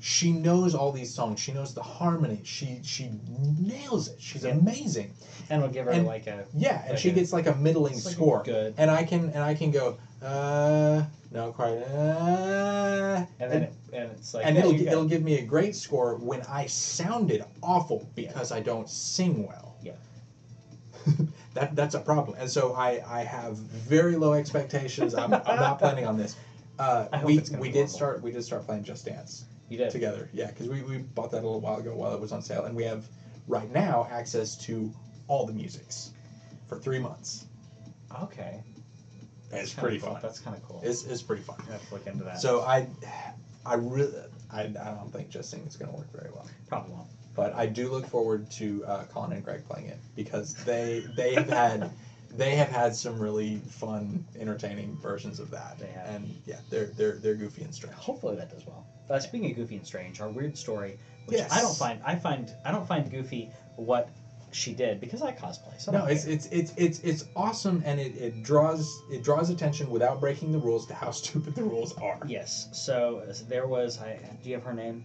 She 0.00 0.32
knows 0.32 0.74
all 0.74 0.90
these 0.90 1.14
songs. 1.14 1.38
She 1.38 1.52
knows 1.52 1.74
the 1.74 1.82
harmony. 1.82 2.40
She 2.42 2.80
she 2.82 3.12
nails 3.60 4.08
it. 4.08 4.16
She's 4.20 4.42
Yeah. 4.42 4.50
amazing. 4.54 5.12
and 5.48 5.62
we'll 5.62 5.70
give 5.70 5.84
her 5.84 5.92
and- 5.92 6.04
like 6.04 6.26
a 6.26 6.44
Yeah, 6.56 6.80
and 6.80 6.90
Like 6.90 6.98
she 6.98 7.10
a- 7.10 7.12
gets 7.12 7.32
like 7.32 7.46
a 7.46 7.54
middling 7.54 7.94
it's 7.94 8.04
like 8.04 8.14
a 8.14 8.16
score. 8.16 8.42
good, 8.42 8.74
And 8.78 8.90
I 8.90 9.04
can 9.04 9.26
and 9.30 9.38
I 9.44 9.54
can 9.54 9.70
go 9.70 9.96
uh 10.20 11.04
no 11.30 11.52
quite 11.52 11.76
uh 11.78 13.24
and 13.38 13.52
then 13.52 13.62
it, 13.62 13.72
and 13.92 14.10
it's 14.10 14.34
like 14.34 14.44
and 14.44 14.58
it'll, 14.58 14.74
it'll 14.74 15.04
give 15.04 15.22
me 15.22 15.38
a 15.38 15.44
great 15.44 15.76
score 15.76 16.16
when 16.16 16.42
I 16.48 16.66
sounded 16.66 17.44
awful 17.62 18.08
because 18.16 18.50
I 18.50 18.58
don't 18.58 18.90
sing 18.90 19.46
well. 19.46 19.76
Yeah. 19.84 19.92
that 21.56 21.74
that's 21.74 21.94
a 21.94 22.00
problem, 22.00 22.36
and 22.38 22.50
so 22.50 22.72
I, 22.72 23.02
I 23.06 23.22
have 23.22 23.56
very 23.56 24.16
low 24.16 24.32
expectations. 24.34 25.14
I'm, 25.14 25.32
I'm 25.34 25.56
not 25.60 25.78
planning 25.78 26.06
on 26.06 26.16
this. 26.16 26.36
Uh, 26.78 27.08
we 27.24 27.40
we 27.58 27.70
did 27.70 27.88
start 27.88 28.20
we 28.20 28.30
did 28.30 28.44
start 28.44 28.66
playing 28.66 28.84
Just 28.84 29.06
Dance 29.06 29.46
You 29.70 29.78
did. 29.78 29.90
together, 29.90 30.28
yeah, 30.34 30.48
because 30.48 30.68
we, 30.68 30.82
we 30.82 30.98
bought 30.98 31.30
that 31.30 31.42
a 31.42 31.46
little 31.46 31.58
while 31.58 31.78
ago 31.78 31.94
while 31.94 32.12
it 32.12 32.20
was 32.20 32.32
on 32.32 32.42
sale, 32.42 32.64
and 32.64 32.76
we 32.76 32.84
have 32.84 33.08
right 33.48 33.70
now 33.70 34.06
access 34.10 34.56
to 34.66 34.92
all 35.26 35.46
the 35.46 35.54
musics 35.54 36.10
for 36.68 36.76
three 36.76 36.98
months. 36.98 37.46
Okay. 38.24 38.60
It's 39.44 39.50
That's 39.50 39.68
kinda 39.72 39.80
pretty 39.80 39.98
cool. 40.00 40.12
fun. 40.12 40.20
That's 40.20 40.38
kind 40.38 40.54
of 40.54 40.62
cool. 40.68 40.82
It's, 40.84 41.02
it's 41.04 41.22
pretty 41.22 41.40
fun. 41.40 41.56
I 41.66 41.72
have 41.72 41.88
to 41.88 41.94
look 41.94 42.06
into 42.06 42.24
that. 42.24 42.40
So 42.40 42.60
I 42.60 42.86
I 43.64 43.76
really 43.76 44.12
I, 44.52 44.60
I 44.64 44.66
don't 45.00 45.10
think 45.10 45.30
Just 45.30 45.48
Sing 45.48 45.64
is 45.66 45.76
going 45.76 45.90
to 45.90 45.96
work 45.96 46.12
very 46.12 46.30
well. 46.30 46.46
probably 46.68 46.92
won't. 46.92 47.08
But 47.36 47.54
I 47.54 47.66
do 47.66 47.88
look 47.88 48.06
forward 48.06 48.50
to 48.52 48.84
uh, 48.86 49.04
Colin 49.04 49.32
and 49.32 49.44
Greg 49.44 49.64
playing 49.68 49.86
it 49.88 49.98
because 50.14 50.54
they 50.64 51.04
they 51.16 51.34
have 51.34 51.48
had 51.48 51.90
they 52.30 52.56
have 52.56 52.68
had 52.68 52.94
some 52.94 53.18
really 53.18 53.56
fun, 53.68 54.24
entertaining 54.38 54.96
versions 55.02 55.38
of 55.38 55.50
that. 55.50 55.78
They 55.78 55.88
have. 55.88 56.06
And 56.08 56.34
yeah, 56.46 56.56
they're 56.70 56.86
they're 56.86 57.16
they're 57.16 57.34
goofy 57.34 57.62
and 57.62 57.74
strange. 57.74 57.94
Hopefully 57.96 58.36
that 58.36 58.50
does 58.50 58.66
well. 58.66 58.86
Uh, 59.08 59.18
speaking 59.20 59.50
of 59.50 59.56
goofy 59.56 59.76
and 59.76 59.86
strange, 59.86 60.20
our 60.20 60.28
weird 60.28 60.56
story, 60.56 60.98
which 61.26 61.38
Yes. 61.38 61.52
I 61.52 61.60
don't 61.60 61.76
find, 61.76 62.00
I 62.04 62.16
find, 62.16 62.52
I 62.64 62.72
don't 62.72 62.88
find 62.88 63.08
goofy 63.08 63.50
what 63.76 64.08
she 64.50 64.72
did 64.72 65.00
because 65.00 65.22
I 65.22 65.32
cosplay. 65.32 65.78
So 65.78 65.92
No, 65.92 66.06
it's 66.06 66.24
it's 66.24 66.46
it's 66.46 66.72
it's 66.76 66.98
it's 67.00 67.24
awesome 67.36 67.82
and 67.84 68.00
it, 68.00 68.16
it 68.16 68.42
draws 68.42 69.02
it 69.10 69.22
draws 69.22 69.50
attention 69.50 69.90
without 69.90 70.20
breaking 70.20 70.50
the 70.52 70.58
rules 70.58 70.86
to 70.86 70.94
how 70.94 71.10
stupid 71.22 71.54
the 71.54 71.62
rules 71.62 71.92
are. 71.98 72.20
yes. 72.26 72.68
So 72.72 73.22
uh, 73.28 73.34
there 73.48 73.66
was. 73.66 73.98
I 74.00 74.18
do 74.42 74.48
you 74.48 74.54
have 74.54 74.64
her 74.64 74.74
name? 74.74 75.04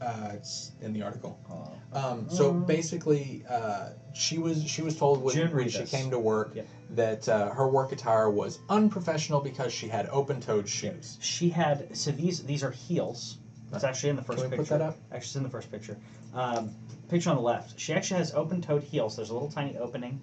Uh, 0.00 0.30
it's 0.32 0.72
in 0.80 0.92
the 0.92 1.02
article. 1.02 1.36
Uh, 1.50 1.54
Um, 1.92 2.28
so 2.28 2.52
Mm. 2.52 2.66
basically, 2.66 3.42
uh, 3.48 3.90
she 4.12 4.38
was 4.38 4.62
she 4.64 4.80
was 4.80 4.94
told 4.94 5.18
when, 5.22 5.34
June 5.34 5.52
when 5.52 5.68
she 5.68 5.78
Rivas. 5.78 5.90
came 5.90 6.10
to 6.10 6.18
work 6.18 6.50
Yep. 6.54 6.66
that 6.90 7.28
uh, 7.28 7.50
her 7.50 7.66
work 7.68 7.92
attire 7.92 8.30
was 8.30 8.58
unprofessional 8.68 9.40
because 9.40 9.72
she 9.72 9.88
had 9.88 10.06
open-toed 10.10 10.68
shoes. 10.68 11.18
She 11.20 11.48
had 11.48 11.94
so 11.96 12.12
these 12.12 12.38
these 12.44 12.62
are 12.62 12.70
heels. 12.70 13.36
It's 13.72 13.84
actually 13.84 14.08
in 14.10 14.16
the 14.16 14.22
first 14.22 14.36
Can 14.38 14.50
we 14.50 14.56
picture. 14.56 14.74
put 14.74 14.78
that 14.78 14.80
up? 14.80 14.94
Actually, 15.12 15.26
it's 15.26 15.36
in 15.36 15.42
the 15.42 15.48
first 15.48 15.70
picture. 15.70 15.96
Um, 16.34 16.70
picture 17.08 17.30
on 17.30 17.36
the 17.36 17.42
left. 17.42 17.78
She 17.78 17.92
actually 17.92 18.18
has 18.18 18.32
open-toed 18.32 18.82
heels. 18.82 19.14
There's 19.16 19.30
a 19.30 19.32
little 19.32 19.48
tiny 19.48 19.76
opening 19.76 20.18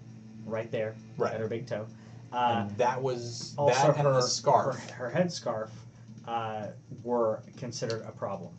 right 0.46 0.70
there 0.72 0.96
Right. 1.18 1.34
at 1.34 1.40
her 1.40 1.48
big 1.48 1.66
toe. 1.66 1.86
Uh, 2.34 2.64
and 2.68 2.78
that 2.78 3.02
was 3.02 3.54
also, 3.58 3.88
that 3.88 3.98
and 3.98 4.06
her 4.08 4.14
the 4.16 4.22
scarf. 4.22 4.76
her, 4.90 5.06
her 5.06 5.10
headscarf 5.10 5.70
uh, 6.28 6.68
were 7.04 7.42
considered 7.56 8.02
a 8.06 8.12
problem. 8.12 8.52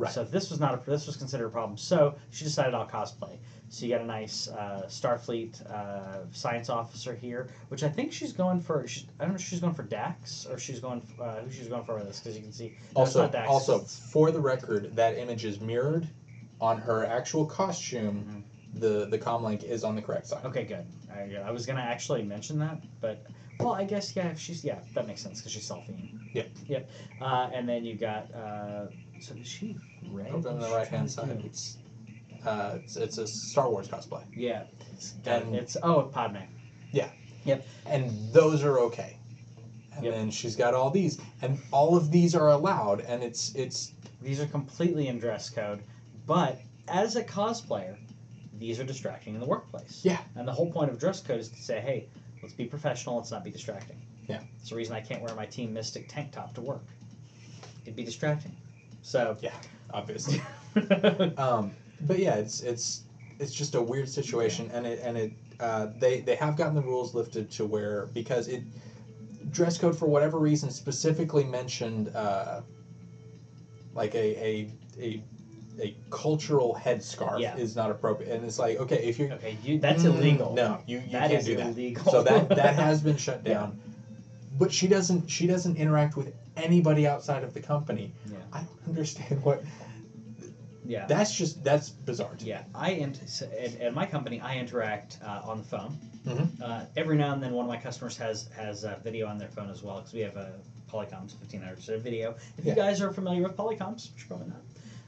Right. 0.00 0.12
So 0.12 0.24
this 0.24 0.48
was 0.48 0.60
not 0.60 0.74
a 0.74 0.90
this 0.90 1.06
was 1.06 1.16
considered 1.16 1.46
a 1.46 1.50
problem. 1.50 1.76
So 1.76 2.14
she 2.30 2.44
decided 2.44 2.74
I'll 2.74 2.88
cosplay. 2.88 3.36
So 3.68 3.84
you 3.84 3.92
got 3.92 4.00
a 4.00 4.06
nice 4.06 4.48
uh, 4.48 4.86
Starfleet 4.88 5.64
uh, 5.70 6.32
science 6.32 6.70
officer 6.70 7.14
here, 7.14 7.48
which 7.68 7.82
I 7.84 7.88
think 7.88 8.12
she's 8.12 8.32
going 8.32 8.60
for. 8.60 8.86
She's, 8.86 9.04
I 9.18 9.24
don't 9.24 9.32
know 9.32 9.36
if 9.36 9.42
she's 9.42 9.60
going 9.60 9.74
for 9.74 9.82
Dax 9.82 10.46
or 10.46 10.58
she's 10.58 10.80
going 10.80 11.02
uh, 11.20 11.36
who 11.40 11.50
she's 11.52 11.68
going 11.68 11.84
for 11.84 11.94
with 11.96 12.06
this 12.06 12.18
because 12.18 12.34
you 12.34 12.42
can 12.42 12.52
see. 12.52 12.76
no, 12.96 13.02
also, 13.02 13.28
Dax, 13.28 13.48
also 13.48 13.78
for 13.80 14.30
the 14.30 14.40
record, 14.40 14.96
that 14.96 15.18
image 15.18 15.44
is 15.44 15.60
mirrored 15.60 16.08
on 16.60 16.78
her 16.78 17.04
actual 17.04 17.44
costume. 17.44 18.42
The 18.74 19.06
the 19.06 19.18
comlink 19.18 19.64
is 19.64 19.84
on 19.84 19.96
the 19.96 20.02
correct 20.02 20.28
side. 20.28 20.44
Okay, 20.46 20.64
good. 20.64 20.86
I, 21.12 21.36
I 21.44 21.50
was 21.50 21.66
gonna 21.66 21.80
actually 21.80 22.22
mention 22.22 22.58
that, 22.60 22.80
but 23.00 23.26
well, 23.58 23.72
I 23.72 23.84
guess 23.84 24.16
yeah. 24.16 24.28
If 24.28 24.38
she's 24.40 24.64
yeah, 24.64 24.78
that 24.94 25.06
makes 25.06 25.20
sense 25.20 25.40
because 25.40 25.52
she's 25.52 25.68
selfie. 25.68 26.18
Yep. 26.32 26.50
Yep. 26.66 26.90
Uh, 27.20 27.50
and 27.52 27.68
then 27.68 27.84
you 27.84 27.96
got 27.96 28.32
uh, 28.34 28.86
so 29.20 29.34
is 29.34 29.46
she 29.46 29.76
red? 30.10 30.32
Over 30.32 30.48
on 30.50 30.58
the 30.60 30.68
right 30.70 30.86
hand 30.88 31.10
side, 31.10 31.40
do- 31.40 31.46
it's, 31.46 31.78
uh, 32.46 32.78
it's 32.82 32.96
it's 32.96 33.18
a 33.18 33.26
Star 33.26 33.70
Wars 33.70 33.88
cosplay, 33.88 34.24
Yeah. 34.34 34.64
It's, 34.92 35.14
And- 35.26 35.54
it's 35.54 35.76
oh 35.82 36.02
Padme. 36.04 36.38
Yeah. 36.92 37.10
Yep. 37.44 37.66
And 37.86 38.32
those 38.32 38.62
are 38.64 38.78
okay. 38.80 39.16
And 39.94 40.04
Yep. 40.04 40.14
then 40.14 40.30
she's 40.30 40.56
got 40.56 40.74
all 40.74 40.90
these, 40.90 41.20
and 41.42 41.58
all 41.72 41.96
of 41.96 42.10
these 42.10 42.34
are 42.34 42.48
allowed, 42.48 43.00
and 43.00 43.22
it's 43.22 43.54
it's 43.54 43.92
These 44.22 44.40
are 44.40 44.46
completely 44.46 45.08
in 45.08 45.18
dress 45.18 45.48
code, 45.48 45.82
but 46.26 46.60
as 46.88 47.16
a 47.16 47.24
cosplayer, 47.24 47.96
these 48.58 48.78
are 48.78 48.84
distracting 48.84 49.32
in 49.34 49.40
the 49.40 49.46
workplace. 49.46 50.00
Yeah. 50.04 50.20
And 50.36 50.46
the 50.46 50.52
whole 50.52 50.70
point 50.70 50.90
of 50.90 50.98
dress 50.98 51.22
code 51.22 51.40
is 51.40 51.48
to 51.48 51.56
say, 51.62 51.80
hey, 51.80 52.06
let's 52.42 52.52
be 52.54 52.66
professional. 52.66 53.16
Let's 53.16 53.30
not 53.30 53.42
be 53.44 53.50
distracting. 53.50 53.96
Yeah. 54.28 54.42
It's 54.60 54.68
the 54.68 54.76
reason 54.76 54.94
I 54.94 55.00
can't 55.00 55.22
wear 55.22 55.34
my 55.34 55.46
Team 55.46 55.72
Mystic 55.72 56.08
tank 56.10 56.32
top 56.32 56.52
to 56.56 56.60
work. 56.60 56.84
It'd 57.84 57.96
be 57.96 58.04
distracting. 58.04 58.54
So. 59.02 59.36
yeah, 59.40 59.54
obviously. 59.92 60.40
um, 61.36 61.72
but 62.06 62.18
yeah, 62.18 62.36
it's 62.36 62.60
it's 62.60 63.04
it's 63.38 63.52
just 63.52 63.74
a 63.74 63.80
weird 63.80 64.08
situation, 64.08 64.70
and 64.72 64.86
it 64.86 65.00
and 65.02 65.16
it 65.16 65.30
uh, 65.60 65.86
they 65.98 66.20
they 66.20 66.34
have 66.36 66.56
gotten 66.56 66.74
the 66.74 66.82
rules 66.82 67.14
lifted 67.14 67.50
to 67.52 67.64
where 67.64 68.06
because 68.12 68.48
it 68.48 68.62
dress 69.50 69.78
code 69.78 69.96
for 69.96 70.06
whatever 70.06 70.38
reason 70.38 70.70
specifically 70.70 71.44
mentioned 71.44 72.14
uh, 72.14 72.60
like 73.94 74.14
a 74.14 74.18
a 74.18 74.66
a 75.00 75.20
a 75.80 75.94
cultural 76.10 76.74
headscarf 76.78 77.40
Yeah. 77.40 77.56
is 77.56 77.74
not 77.74 77.90
appropriate, 77.90 78.32
and 78.32 78.44
it's 78.44 78.58
like 78.58 78.78
okay 78.78 78.96
if 79.02 79.18
you're 79.18 79.32
okay, 79.32 79.56
you, 79.64 79.78
that's 79.78 80.02
Mm, 80.02 80.16
illegal. 80.16 80.54
No, 80.54 80.78
you, 80.86 80.98
you 80.98 81.10
That 81.12 81.28
can't 81.30 81.44
do 81.44 81.54
that. 81.56 81.70
illegal. 81.70 82.10
So 82.10 82.22
that 82.22 82.48
that 82.54 82.74
has 82.84 83.00
been 83.00 83.16
shut 83.16 83.42
Yeah. 83.44 83.52
down. 83.54 83.76
But 84.58 84.70
she 84.70 84.86
doesn't 84.86 85.30
she 85.30 85.46
doesn't 85.46 85.76
interact 85.76 86.16
with 86.16 86.32
anybody 86.62 87.06
outside 87.06 87.44
of 87.44 87.52
the 87.54 87.60
company. 87.60 88.12
Yeah. 88.30 88.38
I 88.52 88.60
don't 88.62 88.88
understand 88.88 89.42
what 89.44 89.62
Yeah. 90.86 91.06
that's 91.06 91.34
just 91.36 91.62
that's 91.62 91.90
bizarre. 91.90 92.34
To 92.34 92.44
me. 92.44 92.50
Yeah, 92.50 92.62
I 92.74 92.92
int- 92.92 93.28
so 93.28 93.46
at, 93.46 93.80
at 93.80 93.94
my 93.94 94.06
company, 94.06 94.40
I 94.40 94.56
interact 94.58 95.18
uh, 95.24 95.42
on 95.44 95.58
the 95.58 95.64
phone. 95.64 95.98
Mhm. 96.26 96.60
Uh, 96.60 96.84
every 96.96 97.16
now 97.16 97.32
and 97.32 97.42
then, 97.42 97.52
one 97.52 97.64
of 97.64 97.68
my 97.68 97.78
customers 97.78 98.16
has 98.16 98.48
has 98.56 98.84
uh, 98.84 98.98
video 99.02 99.26
on 99.26 99.38
their 99.38 99.48
phone 99.48 99.70
as 99.70 99.82
well 99.82 99.96
because 99.98 100.12
we 100.12 100.20
have 100.20 100.36
a 100.36 100.52
Polycoms 100.90 101.38
fifteen 101.38 101.62
hundred 101.62 101.82
so 101.82 101.98
video. 101.98 102.34
If 102.58 102.64
Yeah. 102.64 102.72
you 102.72 102.76
guys 102.76 103.00
are 103.00 103.12
familiar 103.12 103.42
with 103.42 103.56
Polycoms, 103.56 104.12
which 104.12 104.24
you're 104.28 104.28
probably 104.38 104.48
not, 104.48 104.62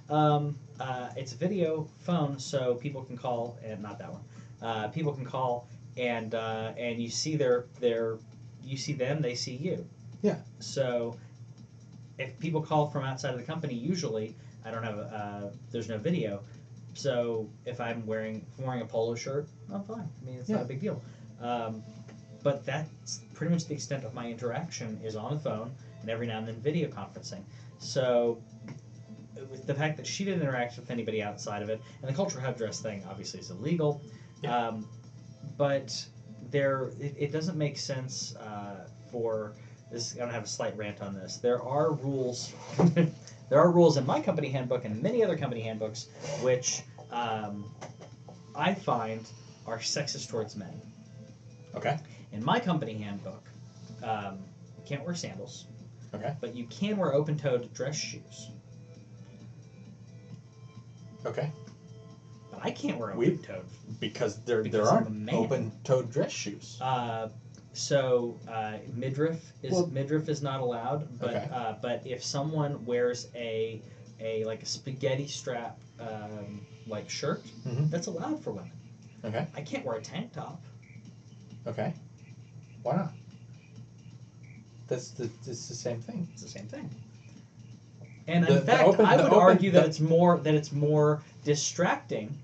Um, 0.08 0.58
uh, 0.80 1.08
it's 1.16 1.32
a 1.32 1.36
video 1.36 1.88
phone, 2.00 2.38
so 2.38 2.74
people 2.76 3.02
can 3.02 3.16
call, 3.16 3.58
and 3.64 3.80
not 3.82 3.98
that 3.98 4.10
one. 4.12 4.22
Uh, 4.60 4.88
people 4.88 5.12
can 5.12 5.24
call, 5.24 5.66
and 5.96 6.34
uh, 6.34 6.72
and 6.78 7.00
you 7.02 7.08
see 7.10 7.36
their 7.36 7.66
their, 7.80 8.18
you 8.64 8.76
see 8.76 8.92
them, 8.92 9.20
they 9.22 9.34
see 9.34 9.56
you. 9.56 9.84
Yeah. 10.22 10.36
So, 10.60 11.16
if 12.18 12.38
people 12.38 12.60
call 12.60 12.88
from 12.88 13.04
outside 13.04 13.34
of 13.34 13.40
the 13.40 13.46
company, 13.46 13.74
usually 13.74 14.34
I 14.64 14.70
don't 14.70 14.82
have 14.82 14.98
a, 14.98 15.02
uh, 15.02 15.50
there's 15.70 15.88
no 15.88 15.98
video. 15.98 16.40
So 16.94 17.48
if 17.64 17.80
I'm 17.80 18.04
wearing 18.06 18.44
if 18.52 18.60
I'm 18.60 18.66
wearing 18.66 18.82
a 18.82 18.86
polo 18.86 19.14
shirt, 19.14 19.48
I'm 19.72 19.82
fine. 19.82 20.08
I 20.22 20.24
mean, 20.26 20.38
it's 20.38 20.48
not 20.48 20.62
a 20.62 20.66
big 20.66 20.80
deal. 20.80 21.02
Um, 21.40 21.82
but 22.42 22.64
that's 22.66 23.20
pretty 23.34 23.52
much 23.52 23.66
the 23.66 23.74
extent 23.74 24.04
of 24.04 24.14
my 24.14 24.28
interaction 24.28 25.00
is 25.02 25.16
on 25.16 25.34
the 25.34 25.40
phone 25.40 25.72
and 26.00 26.10
every 26.10 26.26
now 26.26 26.38
and 26.38 26.46
then 26.48 26.56
video 26.56 26.88
conferencing. 26.88 27.42
So 27.78 28.42
with 29.50 29.66
the 29.66 29.74
fact 29.74 29.96
that 29.96 30.06
she 30.06 30.24
didn't 30.24 30.42
interact 30.42 30.76
with 30.76 30.90
anybody 30.90 31.22
outside 31.22 31.62
of 31.62 31.68
it, 31.70 31.80
and 32.00 32.10
the 32.10 32.14
culture 32.14 32.40
hub 32.40 32.56
dress 32.58 32.80
thing 32.80 33.02
obviously 33.08 33.40
is 33.40 33.50
illegal, 33.50 34.00
Yeah. 34.42 34.68
um, 34.68 34.88
but 35.56 36.04
there 36.50 36.90
it, 37.00 37.14
it 37.18 37.32
doesn't 37.32 37.56
make 37.56 37.78
sense 37.78 38.36
uh, 38.36 38.86
for 39.10 39.54
this. 39.92 40.12
I'm 40.14 40.20
gonna 40.20 40.32
have 40.32 40.44
a 40.44 40.48
slight 40.48 40.76
rant 40.76 41.00
on 41.00 41.14
this. 41.14 41.36
There 41.36 41.62
are 41.62 41.92
rules. 41.92 42.52
there 42.78 43.60
are 43.60 43.70
rules 43.70 43.96
in 43.96 44.06
my 44.06 44.20
company 44.20 44.48
handbook 44.48 44.84
and 44.84 45.00
many 45.02 45.22
other 45.22 45.36
company 45.36 45.60
handbooks 45.60 46.08
which 46.42 46.82
um, 47.10 47.64
I 48.56 48.74
find 48.74 49.24
are 49.66 49.78
sexist 49.78 50.28
towards 50.30 50.56
men. 50.56 50.80
Okay. 51.74 51.98
In 52.32 52.44
my 52.44 52.58
company 52.58 52.94
handbook, 52.94 53.44
um, 54.02 54.38
you 54.78 54.84
can't 54.86 55.04
wear 55.04 55.14
sandals. 55.14 55.66
Okay. 56.14 56.34
But 56.40 56.54
you 56.54 56.66
can 56.66 56.96
wear 56.96 57.14
open-toed 57.14 57.72
dress 57.72 57.96
shoes. 57.96 58.50
Okay. 61.24 61.50
But 62.50 62.60
I 62.64 62.70
can't 62.70 62.98
wear 62.98 63.14
We- 63.14 63.28
open-toed. 63.28 63.64
Because 64.00 64.42
there 64.44 64.62
Because 64.62 64.86
there 64.86 64.90
aren't 64.90 65.32
open-toed 65.32 66.10
dress 66.10 66.32
shoes. 66.32 66.78
Uh, 66.80 67.28
so 67.72 68.38
uh, 68.48 68.74
midriff 68.94 69.52
is 69.62 69.72
Well- 69.72 69.86
midriff 69.88 70.28
is 70.28 70.42
not 70.42 70.60
allowed. 70.60 71.18
But 71.18 71.30
Okay. 71.30 71.48
uh, 71.52 71.74
but 71.80 72.06
if 72.06 72.22
someone 72.24 72.84
wears 72.84 73.28
a 73.34 73.80
a 74.20 74.44
like 74.44 74.62
a 74.62 74.66
spaghetti 74.66 75.26
strap 75.26 75.78
um, 76.00 76.66
like 76.86 77.08
shirt, 77.10 77.42
Mhm. 77.66 77.90
that's 77.90 78.06
allowed 78.08 78.42
for 78.42 78.52
women. 78.52 78.70
Okay. 79.24 79.46
I 79.54 79.62
can't 79.62 79.84
wear 79.84 79.96
a 79.96 80.02
tank 80.02 80.32
top. 80.32 80.60
Okay. 81.66 81.92
Why 82.82 82.96
not? 82.96 83.12
That's 84.88 85.10
the 85.10 85.30
it's 85.46 85.68
the 85.68 85.74
same 85.74 86.00
thing. 86.00 86.28
It's 86.32 86.42
the 86.42 86.48
same 86.48 86.66
thing. 86.66 86.90
And 88.28 88.44
The- 88.46 88.58
in 88.60 88.66
fact, 88.66 88.84
open- 88.84 89.06
I 89.06 89.16
would 89.16 89.26
open- 89.26 89.38
argue 89.38 89.70
that 89.72 89.86
it's 89.86 90.00
more 90.00 90.38
that 90.38 90.54
it's 90.54 90.72
more 90.72 91.22
distracting 91.44 92.38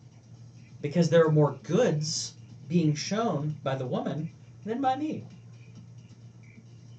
because 0.80 1.08
there 1.10 1.24
are 1.26 1.30
more 1.32 1.56
goods 1.64 2.34
being 2.68 2.94
shown 2.94 3.56
by 3.62 3.74
the 3.76 3.86
woman 3.86 4.30
than 4.68 4.80
by 4.80 4.96
me. 4.96 5.24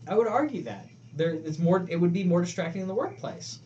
I 0.08 0.16
would 0.16 0.28
argue 0.28 0.64
that 0.64 0.88
there 1.16 1.32
it's 1.32 1.60
more 1.60 1.86
it 1.90 1.98
would 1.98 2.14
be 2.14 2.24
more 2.24 2.42
distracting 2.42 2.82
in 2.82 2.88
the 2.88 2.94
workplace. 2.94 3.60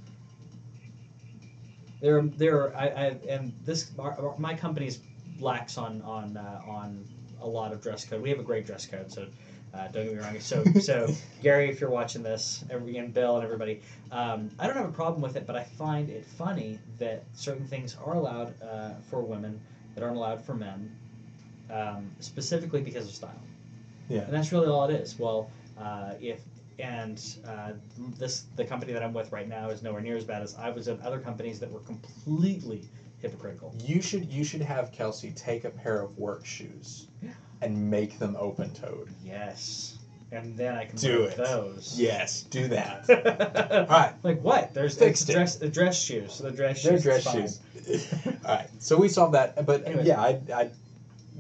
There, 2.02 2.22
there, 2.22 2.76
I, 2.76 2.88
I 2.88 3.06
and 3.30 3.54
this 3.64 3.92
our, 3.98 4.36
my 4.38 4.54
company's 4.54 5.00
lax 5.40 5.78
on 5.78 6.02
on 6.02 6.38
uh, 6.38 6.62
on 6.68 7.06
a 7.42 7.48
lot 7.48 7.72
of 7.72 7.82
dress 7.82 8.06
code. 8.06 8.22
We 8.22 8.30
have 8.30 8.40
a 8.40 8.44
great 8.44 8.66
dress 8.66 8.86
code, 8.86 9.12
so 9.12 9.28
uh, 9.74 9.88
don't 9.88 10.06
get 10.06 10.14
me 10.14 10.20
wrong. 10.20 10.40
So, 10.40 10.64
so 10.82 11.08
Gary, 11.42 11.70
if 11.70 11.80
you're 11.80 11.90
watching 11.90 12.24
this, 12.24 12.64
every, 12.70 12.98
and 12.98 13.14
Bill 13.14 13.36
and 13.36 13.44
everybody, 13.44 13.82
um, 14.12 14.50
I 14.60 14.68
don't 14.68 14.76
have 14.76 14.88
a 14.88 14.92
problem 14.92 15.22
with 15.22 15.36
it, 15.36 15.48
but 15.48 15.56
I 15.56 15.64
find 15.64 16.10
it 16.10 16.26
funny 16.26 16.80
that 17.00 17.24
certain 17.34 17.66
things 17.66 17.96
are 18.04 18.16
allowed 18.16 18.54
uh, 18.62 18.92
for 19.10 19.22
women 19.22 19.60
that 19.96 20.04
aren't 20.04 20.18
allowed 20.18 20.44
for 20.44 20.56
men, 20.56 20.96
um, 21.72 22.12
specifically 22.20 22.82
because 22.82 23.08
of 23.08 23.14
style. 23.14 23.42
Yeah. 24.10 24.22
And 24.22 24.34
that's 24.34 24.52
really 24.52 24.68
all 24.68 24.86
it 24.90 24.94
is. 24.94 25.18
Well, 25.18 25.50
uh, 25.80 26.14
if 26.22 26.42
and 26.80 27.22
uh, 27.48 27.74
this 28.18 28.46
the 28.56 28.66
company 28.66 28.94
that 28.94 29.04
I'm 29.04 29.14
with 29.14 29.32
right 29.32 29.48
now 29.48 29.70
is 29.70 29.84
nowhere 29.84 30.02
near 30.02 30.18
as 30.18 30.24
bad 30.24 30.42
as 30.42 30.56
I 30.56 30.70
was 30.72 30.88
at 30.88 31.00
other 31.02 31.20
companies 31.20 31.60
that 31.60 31.72
were 31.72 31.80
completely 31.82 32.90
hypocritical. 33.20 33.74
You 33.84 34.02
should 34.02 34.26
you 34.32 34.44
should 34.44 34.62
have 34.62 34.92
Kelsey 34.92 35.32
take 35.32 35.64
a 35.66 35.70
pair 35.70 36.02
of 36.02 36.18
work 36.18 36.46
shoes 36.46 37.08
Yeah. 37.22 37.30
and 37.62 37.90
make 37.92 38.20
them 38.20 38.36
open-toed. 38.40 39.10
Yes. 39.24 39.98
And 40.32 40.58
then 40.58 40.74
I 40.76 40.86
can 40.86 40.98
Do 40.98 41.24
it. 41.26 41.38
those. 41.38 41.94
Yes, 41.98 42.42
do 42.42 42.68
that. 42.70 43.08
All 43.72 43.86
right. 43.86 44.14
Like 44.24 44.42
what? 44.42 44.74
There's 44.74 44.98
Fixed 44.98 45.30
it. 45.30 45.34
dress 45.34 45.58
the 45.58 45.70
dress 45.70 46.02
shoes. 46.02 46.34
So 46.34 46.46
The 46.46 46.52
dress 46.52 46.82
They're 46.82 46.94
shoes. 46.94 47.04
dress 47.04 47.20
is 47.20 47.32
fine. 47.32 47.84
shoes. 47.86 48.36
All 48.46 48.56
right, 48.56 48.70
so 48.80 48.98
we 48.98 49.10
solved 49.10 49.36
that. 49.36 49.64
But 49.68 49.86
Anyways. 49.86 50.08
yeah, 50.08 50.20
I, 50.20 50.40
I 50.54 50.70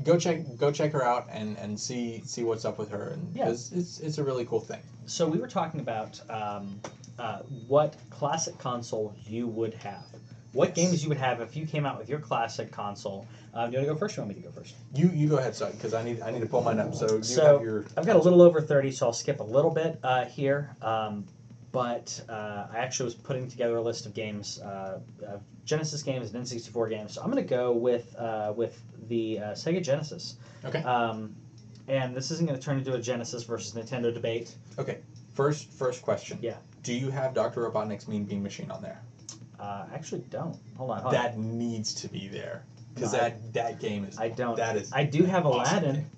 go 0.03 0.17
check 0.17 0.39
go 0.57 0.71
check 0.71 0.91
her 0.91 1.03
out 1.03 1.27
and, 1.31 1.57
and 1.57 1.79
see 1.79 2.21
see 2.25 2.43
what's 2.43 2.65
up 2.65 2.77
with 2.77 2.89
her, 2.89 3.09
and 3.13 3.35
Yeah. 3.35 3.45
'cause 3.45 3.71
it's 3.73 3.99
it's 3.99 4.17
a 4.17 4.23
really 4.23 4.45
cool 4.45 4.59
thing. 4.59 4.79
So 5.05 5.27
we 5.27 5.37
were 5.37 5.47
talking 5.47 5.79
about 5.79 6.19
um, 6.29 6.79
uh, 7.19 7.39
what 7.67 7.95
classic 8.09 8.57
console 8.57 9.13
you 9.25 9.47
would 9.47 9.73
have. 9.75 10.05
What 10.53 10.69
Yes. 10.69 10.75
games 10.75 11.03
you 11.03 11.09
would 11.09 11.17
have 11.17 11.41
if 11.41 11.55
you 11.55 11.65
came 11.65 11.85
out 11.85 11.97
with 11.97 12.09
your 12.09 12.19
classic 12.19 12.71
console. 12.71 13.25
Um, 13.55 13.69
do 13.69 13.73
you 13.73 13.77
want 13.79 13.87
to 13.89 13.93
go 13.93 13.97
first? 13.97 14.17
Or 14.17 14.21
you 14.21 14.27
want 14.27 14.35
me 14.37 14.41
to 14.41 14.47
go 14.47 14.53
first? 14.53 14.75
You 14.93 15.09
you 15.09 15.27
go 15.27 15.37
ahead, 15.37 15.55
son, 15.55 15.71
because 15.71 15.93
I 15.93 16.03
need 16.03 16.21
I 16.21 16.31
need 16.31 16.41
to 16.41 16.45
pull 16.45 16.61
mine 16.61 16.79
up. 16.79 16.93
So 16.93 17.15
you 17.15 17.21
So, 17.23 17.53
have 17.53 17.61
your. 17.63 17.85
I've 17.97 18.05
got 18.05 18.15
a 18.15 18.19
little 18.19 18.41
over 18.41 18.61
30, 18.61 18.91
so 18.91 19.07
I'll 19.07 19.13
skip 19.13 19.39
a 19.39 19.43
little 19.43 19.71
bit 19.71 19.97
uh, 20.03 20.25
here. 20.25 20.75
Um, 20.81 21.25
but 21.71 22.23
uh, 22.29 22.67
I 22.71 22.77
actually 22.77 23.05
was 23.05 23.15
putting 23.15 23.47
together 23.47 23.77
a 23.77 23.81
list 23.81 24.05
of 24.05 24.13
games, 24.13 24.59
uh, 24.59 24.99
of 25.27 25.41
Genesis 25.65 26.03
games 26.03 26.33
and 26.33 26.43
N64 26.45 26.89
games. 26.89 27.13
So 27.13 27.21
I'm 27.21 27.31
going 27.31 27.43
to 27.43 27.49
go 27.49 27.71
with 27.71 28.15
uh, 28.17 28.53
with 28.55 28.81
the 29.07 29.39
uh, 29.39 29.43
Sega 29.51 29.81
Genesis. 29.83 30.35
Okay. 30.65 30.83
Um, 30.83 31.35
and 31.87 32.15
this 32.15 32.31
isn't 32.31 32.45
going 32.47 32.57
to 32.57 32.63
turn 32.63 32.77
into 32.77 32.93
a 32.93 32.99
Genesis 33.01 33.43
versus 33.43 33.73
Nintendo 33.73 34.13
debate. 34.13 34.55
Okay. 34.79 34.99
First 35.33 35.71
first 35.71 36.01
question. 36.01 36.37
Yeah. 36.41 36.57
Do 36.83 36.93
you 36.93 37.09
have 37.11 37.33
Doctor 37.33 37.69
Robotnik's 37.69 38.07
Mean 38.07 38.25
Bean 38.25 38.43
Machine 38.43 38.69
on 38.71 38.81
there? 38.81 39.01
Uh, 39.59 39.85
I 39.89 39.95
actually 39.95 40.21
don't. 40.29 40.57
Hold 40.77 40.91
on. 40.91 41.01
Hold 41.01 41.15
on. 41.15 41.21
That 41.21 41.37
needs 41.37 41.93
to 41.95 42.07
be 42.09 42.27
there 42.27 42.63
because 42.93 43.13
No, 43.13 43.19
I- 43.19 43.21
that 43.29 43.53
that 43.53 43.79
game 43.79 44.03
is. 44.05 44.17
I 44.19 44.29
don't. 44.29 44.57
That 44.57 44.75
is. 44.75 44.91
I 44.93 45.03
do 45.05 45.23
have 45.23 45.45
awesome 45.45 45.77
Aladdin. 45.83 45.95
game. 45.95 46.09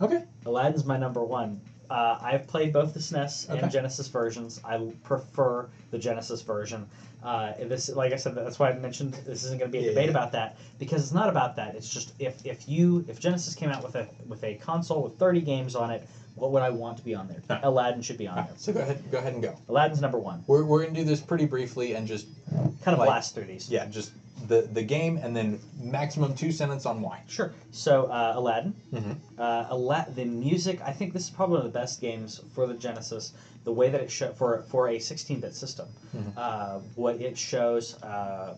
Okay. 0.00 0.24
Aladdin's 0.46 0.84
my 0.86 0.96
number 0.96 1.22
one. 1.22 1.60
Uh, 1.90 2.18
I've 2.22 2.46
played 2.46 2.72
both 2.72 2.94
the 2.94 3.00
SNES 3.00 3.50
Okay. 3.50 3.60
and 3.60 3.70
Genesis 3.70 4.06
versions. 4.08 4.60
I 4.64 4.78
prefer 5.02 5.68
the 5.90 5.98
Genesis 5.98 6.40
version. 6.42 6.86
Uh, 7.22 7.52
this, 7.64 7.88
like 7.90 8.12
I 8.12 8.16
said, 8.16 8.34
that's 8.34 8.58
why 8.58 8.70
I 8.70 8.74
mentioned 8.78 9.12
this 9.26 9.44
isn't 9.44 9.58
going 9.58 9.70
to 9.70 9.76
be 9.76 9.78
a 9.78 9.82
Yeah, 9.82 9.88
debate 9.90 10.04
yeah. 10.06 10.10
about 10.12 10.32
that 10.32 10.56
because 10.78 11.02
it's 11.02 11.12
not 11.12 11.28
about 11.28 11.56
that. 11.56 11.74
It's 11.74 11.88
just 11.92 12.12
if, 12.18 12.46
if 12.46 12.68
you 12.68 13.04
if 13.08 13.18
Genesis 13.20 13.54
came 13.54 13.70
out 13.70 13.82
with 13.82 13.96
a 13.96 14.06
with 14.28 14.42
a 14.44 14.54
console 14.54 15.02
with 15.02 15.18
30 15.18 15.40
games 15.42 15.74
on 15.74 15.90
it, 15.90 16.06
what 16.36 16.52
would 16.52 16.62
I 16.62 16.70
want 16.70 16.96
to 16.98 17.04
be 17.04 17.14
on 17.14 17.28
there? 17.28 17.42
Aladdin 17.64 18.00
should 18.02 18.16
be 18.16 18.26
on 18.28 18.36
there. 18.36 18.48
so 18.56 18.72
go 18.72 18.80
ahead 18.80 19.02
go 19.10 19.18
ahead 19.18 19.34
and 19.34 19.42
go. 19.42 19.54
Aladdin's 19.68 20.00
number 20.00 20.18
one. 20.18 20.42
We're 20.46 20.64
we're 20.64 20.82
gonna 20.84 20.94
do 20.94 21.04
this 21.04 21.20
pretty 21.20 21.44
briefly 21.44 21.94
and 21.94 22.06
just 22.06 22.26
Kind 22.50 22.94
of 22.94 22.98
Like- 22.98 23.08
blast 23.08 23.34
through 23.34 23.44
these. 23.44 23.68
yeah 23.68 23.84
just 23.86 24.12
the 24.50 24.62
the 24.72 24.82
game 24.82 25.16
and 25.22 25.34
then 25.34 25.58
maximum 25.80 26.34
two 26.34 26.52
sentences 26.52 26.84
on 26.86 27.00
why. 27.00 27.22
Sure. 27.28 27.52
So 27.70 28.04
uh, 28.06 28.34
Aladdin, 28.36 28.74
Mhm. 28.92 29.16
uh, 29.38 29.66
Ala- 29.72 30.06
the 30.14 30.24
music. 30.26 30.80
I 30.84 30.92
think 30.92 31.12
this 31.14 31.24
is 31.24 31.30
probably 31.30 31.56
one 31.58 31.66
of 31.66 31.72
the 31.72 31.78
best 31.78 32.00
games 32.00 32.40
for 32.54 32.66
the 32.66 32.74
Genesis. 32.74 33.32
The 33.64 33.72
way 33.72 33.90
that 33.90 34.00
it 34.00 34.10
show 34.10 34.32
for 34.32 34.62
for 34.68 34.88
a 34.88 34.98
16-bit 34.98 35.54
system, 35.54 35.86
Mhm. 36.16 36.32
uh, 36.36 36.78
what 36.96 37.14
it 37.20 37.36
shows 37.38 37.94
uh, 38.02 38.56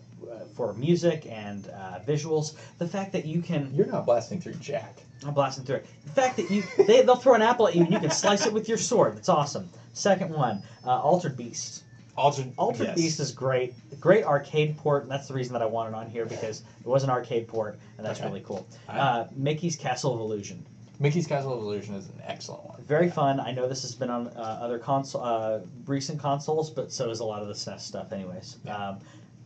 for 0.55 0.73
music 0.75 1.27
and 1.29 1.69
uh, 1.69 1.99
visuals. 2.07 2.55
The 2.79 2.87
fact 2.87 3.13
that 3.13 3.25
you 3.27 3.43
can 3.43 3.71
You're 3.75 3.87
not 3.97 4.07
blasting 4.07 4.41
through 4.41 4.55
Jack. 4.71 4.95
I'm 5.27 5.35
blasting 5.35 5.65
through 5.65 5.77
it. 5.77 5.87
The 6.07 6.13
fact 6.21 6.37
that 6.39 6.51
you 6.51 6.63
they, 6.89 7.03
they'll 7.03 7.17
throw 7.25 7.35
an 7.35 7.43
apple 7.43 7.69
at 7.69 7.75
you 7.77 7.83
and 7.85 7.93
you 7.93 8.01
can 8.01 8.11
slice 8.11 8.47
it 8.47 8.53
with 8.53 8.69
your 8.69 8.79
sword. 8.79 9.17
That's 9.17 9.29
awesome. 9.29 9.69
Second 9.93 10.31
one, 10.33 10.63
uh, 10.87 11.01
Altered 11.11 11.37
Beast. 11.37 11.83
Altered, 12.17 12.53
Altered 12.59 12.89
yes. 12.89 12.97
Beast 12.97 13.21
is 13.21 13.33
great. 13.33 13.75
Great 14.01 14.25
arcade 14.25 14.77
port, 14.77 15.03
and 15.05 15.11
that's 15.11 15.29
the 15.29 15.35
reason 15.35 15.55
that 15.55 15.63
I 15.63 15.67
want 15.67 15.89
it 15.89 15.95
on 15.95 16.11
here 16.11 16.27
because 16.27 16.63
it 16.81 16.87
was 16.87 17.05
an 17.05 17.11
arcade 17.11 17.49
port, 17.49 17.79
and 17.97 18.07
that's 18.07 18.21
Okay. 18.21 18.29
really 18.29 18.43
cool. 18.47 18.67
Uh, 18.89 19.25
Mickey's 19.35 19.77
Castle 19.77 20.13
of 20.15 20.21
Illusion. 20.21 20.65
Mickey's 21.01 21.27
Castle 21.27 21.55
of 21.55 21.61
Illusion 21.61 21.95
is 21.95 22.07
an 22.11 22.21
excellent 22.27 22.65
one. 22.65 22.83
Very 22.83 23.11
fun. 23.11 23.41
I 23.41 23.51
know 23.51 23.67
this 23.67 23.83
has 23.83 23.95
been 23.95 24.11
on 24.11 24.29
uh, 24.29 24.59
other 24.63 24.79
console, 24.79 25.23
uh, 25.25 25.61
recent 25.87 26.21
consoles, 26.21 26.69
but 26.71 26.93
so 26.93 27.09
is 27.11 27.21
a 27.21 27.25
lot 27.25 27.41
of 27.43 27.49
the 27.49 27.55
SNES 27.55 27.81
stuff, 27.81 28.13
anyways. 28.13 28.59
Yeah. 28.65 28.89
Um, 28.91 28.99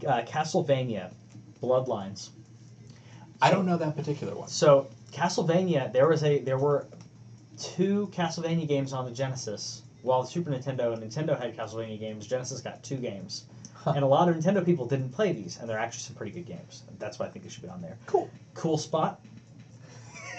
uh, 0.06 0.22
Castlevania, 0.22 1.12
Bloodlines. 1.62 2.30
I 3.40 3.51
don't 3.51 3.64
know 3.64 3.76
that 3.76 3.97
particular 3.97 4.34
one. 4.34 4.48
So 4.48 4.88
Castlevania, 5.12 5.93
there 5.93 6.09
was 6.09 6.24
a 6.24 6.40
there 6.40 6.59
were 6.59 6.86
two 7.59 8.10
Castlevania 8.12 8.66
games 8.66 8.93
on 8.93 9.05
the 9.05 9.10
Genesis. 9.12 9.82
While 10.06 10.24
Super 10.24 10.50
Nintendo 10.52 10.92
and 10.94 11.02
Nintendo 11.02 11.38
had 11.38 11.56
Castlevania 11.56 11.98
games, 11.98 12.26
Genesis 12.28 12.60
got 12.60 12.82
two 12.84 12.96
games. 12.96 13.44
Huh. 13.74 13.92
And 13.96 14.04
a 14.04 14.06
lot 14.06 14.28
of 14.28 14.36
Nintendo 14.36 14.64
people 14.64 14.86
didn't 14.86 15.10
play 15.10 15.32
these, 15.32 15.58
and 15.58 15.68
they're 15.68 15.78
actually 15.78 16.02
some 16.02 16.14
pretty 16.14 16.32
good 16.32 16.46
games. 16.46 16.84
That's 17.00 17.18
why 17.18 17.26
I 17.26 17.28
think 17.28 17.44
they 17.44 17.50
should 17.50 17.62
be 17.62 17.68
on 17.68 17.82
there. 17.82 17.98
Cool. 18.06 18.30
Cool 18.54 18.78
Spot. 18.78 19.20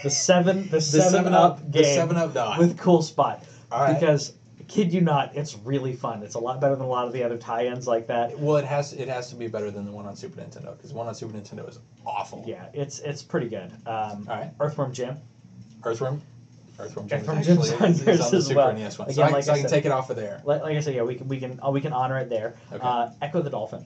The 0.03 0.09
seven 0.09 0.63
the, 0.63 0.69
The 0.69 0.81
seven, 0.81 1.11
Seven 1.11 1.33
up, 1.33 1.59
Up, 1.59 1.71
game 1.71 1.83
the 1.83 1.93
Seven 1.93 2.15
Up 2.17 2.33
dot. 2.33 2.59
with 2.59 2.77
Cool 2.77 3.01
Spot 3.01 3.43
All 3.71 3.81
right. 3.81 3.93
because 3.99 4.33
kid 4.67 4.93
you 4.93 5.01
not, 5.01 5.35
it's 5.35 5.57
really 5.57 5.93
fun. 5.93 6.23
It's 6.23 6.35
a 6.35 6.39
lot 6.39 6.61
better 6.61 6.75
than 6.75 6.85
a 6.85 6.89
lot 6.89 7.07
of 7.07 7.13
the 7.13 7.23
other 7.23 7.37
tie-ins 7.37 7.87
like 7.87 8.07
that. 8.07 8.37
Well, 8.39 8.57
it 8.57 8.65
has 8.65 8.93
it 8.93 9.07
has 9.09 9.29
to 9.29 9.35
be 9.35 9.47
better 9.47 9.71
than 9.71 9.85
the 9.85 9.91
one 9.91 10.05
on 10.05 10.15
Super 10.15 10.39
Nintendo 10.41 10.77
because 10.77 10.93
one 10.93 11.07
on 11.07 11.15
Super 11.15 11.33
Nintendo 11.37 11.67
is 11.67 11.79
awful. 12.05 12.43
Yeah, 12.47 12.67
it's 12.73 12.99
it's 12.99 13.21
pretty 13.23 13.49
good. 13.49 13.71
Um, 13.85 14.27
All 14.29 14.37
right. 14.37 14.51
Earthworm 14.59 14.93
Jim. 14.93 15.17
Earthworm. 15.83 16.21
Earthworm 16.79 17.07
Jim 17.07 17.19
is 17.19 17.23
Earthworm 17.23 17.37
actually 17.39 17.55
Jim's 17.55 17.81
on 17.81 17.89
is, 17.91 17.99
is 18.01 18.05
yours 18.05 18.21
on 18.21 18.31
the 18.31 18.37
as 18.37 18.47
Super 18.47 18.57
well. 18.57 18.73
NES 18.73 18.99
one, 18.99 19.07
so 19.07 19.11
Again, 19.13 19.25
I, 19.27 19.31
like 19.31 19.43
so 19.43 19.51
I 19.51 19.55
I 19.55 19.59
can 19.59 19.69
said- 19.69 19.75
take 19.75 19.85
it 19.85 19.91
off 19.91 20.09
of 20.09 20.15
there. 20.15 20.41
Like, 20.45 20.61
like 20.61 20.77
I 20.77 20.79
said, 20.79 20.95
yeah, 20.95 21.03
we 21.03 21.15
can 21.15 21.27
we 21.27 21.39
can 21.39 21.59
oh, 21.63 21.71
we 21.71 21.81
can 21.81 21.93
honor 21.93 22.17
it 22.19 22.29
there. 22.29 22.55
Okay. 22.71 22.79
Uh, 22.81 23.09
Echo 23.21 23.41
the 23.41 23.49
Dolphin. 23.49 23.85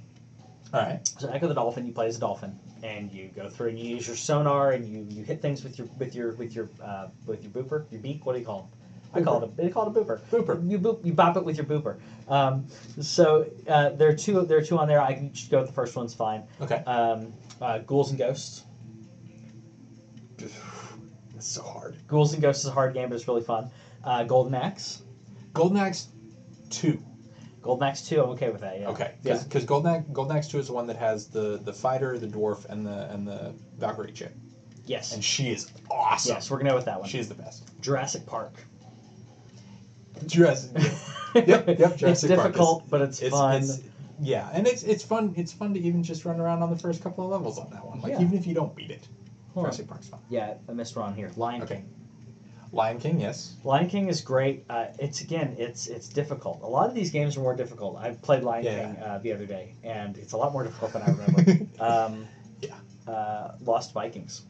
All 0.74 0.82
right. 0.82 1.06
So 1.20 1.30
Echo 1.30 1.48
the 1.48 1.54
Dolphin, 1.54 1.86
you 1.86 1.92
play 1.94 2.08
as 2.08 2.18
a 2.18 2.20
dolphin, 2.20 2.58
and 2.84 3.12
you 3.12 3.30
go 3.36 3.50
through 3.50 3.70
and 3.70 3.80
you 3.80 3.96
use 3.96 4.08
your 4.08 4.16
sonar 4.16 4.72
and 4.72 4.88
you, 4.88 5.06
you 5.10 5.24
hit 5.24 5.42
things 5.42 5.64
with 5.64 5.78
your 5.78 5.88
with 6.00 6.16
your 6.16 6.34
with 6.36 6.56
your 6.56 6.70
uh, 6.82 7.08
with 7.26 7.44
your 7.44 7.52
booper, 7.52 7.86
your 7.92 8.02
beak. 8.02 8.26
What 8.26 8.34
do 8.34 8.40
you 8.40 8.46
call 8.46 8.70
it? 8.72 8.78
I 9.14 9.22
call 9.22 9.44
it 9.44 9.50
a 9.50 9.56
they 9.62 9.70
call 9.70 9.86
it 9.86 9.98
a 9.98 10.00
booper. 10.00 10.22
Booper. 10.32 10.70
You 10.70 10.80
boop 10.80 11.06
you 11.06 11.12
bop 11.14 11.36
it 11.36 11.44
with 11.44 11.58
your 11.58 11.66
booper. 11.66 12.00
Um, 12.30 12.66
so 13.02 13.46
uh, 13.68 13.90
there 13.90 14.08
are 14.10 14.16
two 14.16 14.42
there 14.46 14.58
are 14.58 14.62
two 14.62 14.78
on 14.78 14.88
there. 14.88 15.02
I 15.02 15.14
can 15.14 15.34
just 15.34 15.52
go 15.52 15.60
with 15.60 15.68
the 15.68 15.74
first 15.74 15.96
one's 15.98 16.14
fine. 16.14 16.44
Okay. 16.62 16.76
Um, 16.86 17.34
uh, 17.62 17.80
Ghouls 17.80 18.12
and 18.12 18.18
Ghosts. 18.20 18.64
It's 21.42 21.50
so 21.52 21.64
hard. 21.64 21.96
Ghouls 22.08 22.34
and 22.34 22.42
Ghosts 22.44 22.64
is 22.66 22.70
a 22.70 22.72
hard 22.72 22.94
game, 22.94 23.10
but 23.10 23.16
it's 23.16 23.28
really 23.28 23.42
fun. 23.42 23.72
Uh, 24.04 24.24
Golden 24.26 24.54
Axe. 24.54 25.02
Golden 25.54 25.78
Axe 25.78 26.08
two. 26.70 27.02
Golden 27.64 27.88
Axe 27.88 28.04
two. 28.08 28.22
I'm 28.22 28.30
okay 28.32 28.52
with 28.52 28.62
that. 28.62 28.80
Yeah. 28.80 28.90
Okay. 28.90 29.16
Yeah. 29.24 29.42
Because 29.44 29.66
Golden 29.66 29.92
Axe, 29.96 30.06
Golden 30.14 30.38
Axe 30.38 30.48
two 30.50 30.60
is 30.60 30.68
the 30.68 30.74
one 30.74 30.86
that 30.86 30.98
has 30.98 31.30
the 31.30 31.58
the 31.64 31.74
fighter, 31.74 32.20
the 32.20 32.28
dwarf, 32.28 32.66
and 32.70 32.86
the 32.86 33.12
and 33.12 33.28
the 33.28 33.56
Valkyrie 33.80 34.12
chick, 34.12 34.34
Yes. 34.86 35.16
and 35.16 35.24
she 35.24 35.50
is 35.50 35.72
awesome. 35.90 36.36
yes, 36.36 36.52
we're 36.52 36.58
gonna 36.60 36.70
go 36.70 36.76
with 36.76 36.86
that 36.86 37.00
one. 37.00 37.10
She 37.10 37.18
is 37.18 37.28
the 37.28 37.34
best. 37.34 37.68
Jurassic 37.82 38.28
Park. 38.28 38.54
Jurassic. 40.28 40.72
Yep, 41.34 41.48
yep, 41.48 41.66
it's 41.70 41.96
Jurassic 41.96 42.06
Park 42.06 42.12
is- 42.20 42.46
difficult, 42.52 42.90
but 42.90 43.02
it's, 43.02 43.22
It's, 43.22 43.32
fun. 43.32 43.56
it's 43.64 43.80
yeah, 44.22 44.50
and 44.54 44.68
it's 44.68 44.84
it's 44.84 45.02
fun. 45.02 45.34
It's 45.38 45.54
fun 45.54 45.74
to 45.76 45.80
even 45.80 46.04
just 46.04 46.26
run 46.26 46.42
around 46.42 46.62
on 46.62 46.70
the 46.70 46.78
first 46.78 47.02
couple 47.02 47.24
of 47.24 47.32
levels 47.32 47.58
on 47.58 47.70
that 47.72 47.86
one. 47.86 48.02
Like 48.02 48.12
Yeah. 48.12 48.22
even 48.22 48.38
if 48.38 48.46
you 48.46 48.54
don't 48.54 48.76
beat 48.76 48.92
it, 48.92 49.08
Hold 49.54 49.66
on. 49.66 49.72
Jurassic 49.72 49.88
Park's 49.88 50.08
fun. 50.08 50.20
Yeah, 50.30 50.54
I 50.70 50.74
missed 50.74 50.96
one 50.96 51.14
here. 51.14 51.32
Lion 51.36 51.62
Okay. 51.64 51.76
King. 51.76 51.90
Lion 52.74 53.00
King, 53.00 53.20
yes. 53.20 53.58
Lion 53.66 53.90
King 53.90 54.08
is 54.08 54.22
great. 54.22 54.64
Uh, 54.70 54.86
it's 54.98 55.20
again, 55.22 55.56
it's 55.60 55.88
it's 55.88 56.08
difficult. 56.08 56.62
A 56.62 56.68
lot 56.68 56.88
of 56.88 56.96
these 56.96 57.12
games 57.12 57.36
are 57.36 57.42
more 57.42 57.56
difficult. 57.56 57.98
I 57.98 58.12
played 58.12 58.44
Lion 58.44 58.64
Yeah. 58.64 58.94
King 58.94 59.04
uh, 59.04 59.18
the 59.20 59.34
other 59.34 59.46
day, 59.46 59.76
and 59.84 60.18
it's 60.18 60.32
a 60.34 60.38
lot 60.38 60.54
more 60.54 60.64
difficult 60.64 60.94
than 60.94 61.02
I 61.02 61.08
remember. 61.12 61.66
um, 61.84 62.28
Yeah. 62.62 62.76
Uh, 63.12 63.56
Lost 63.66 63.94
Vikings. 63.94 64.44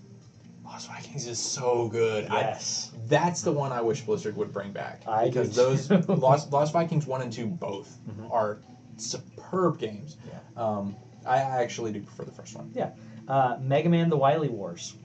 Lost 0.64 0.88
Vikings 0.88 1.26
is 1.26 1.40
so 1.40 1.88
good. 1.88 2.28
I, 2.28 2.42
Yes. 2.42 2.92
that's 3.08 3.42
the 3.42 3.52
one 3.52 3.72
I 3.72 3.82
wish 3.82 4.02
Blizzard 4.02 4.38
would 4.38 4.54
bring 4.54 4.72
back 4.72 5.02
I 5.08 5.24
do 5.26 5.32
because 5.32 5.56
those. 5.56 5.90
Lost 6.08 6.52
Lost 6.52 6.74
Vikings 6.74 7.08
one 7.08 7.24
and 7.24 7.34
two 7.34 7.48
both 7.48 7.98
Mhm. 8.08 8.32
are 8.32 8.60
superb 8.98 9.80
games. 9.80 10.18
Yeah. 10.28 10.40
Um, 10.64 10.96
I 11.26 11.38
I 11.38 11.64
actually 11.64 11.92
do 11.92 12.02
prefer 12.02 12.24
the 12.26 12.32
first 12.32 12.56
one. 12.56 12.72
Uh, 13.28 13.58
Mega 13.62 13.90
Man: 13.90 14.10
The 14.10 14.18
Wily 14.18 14.50
Wars. 14.50 14.96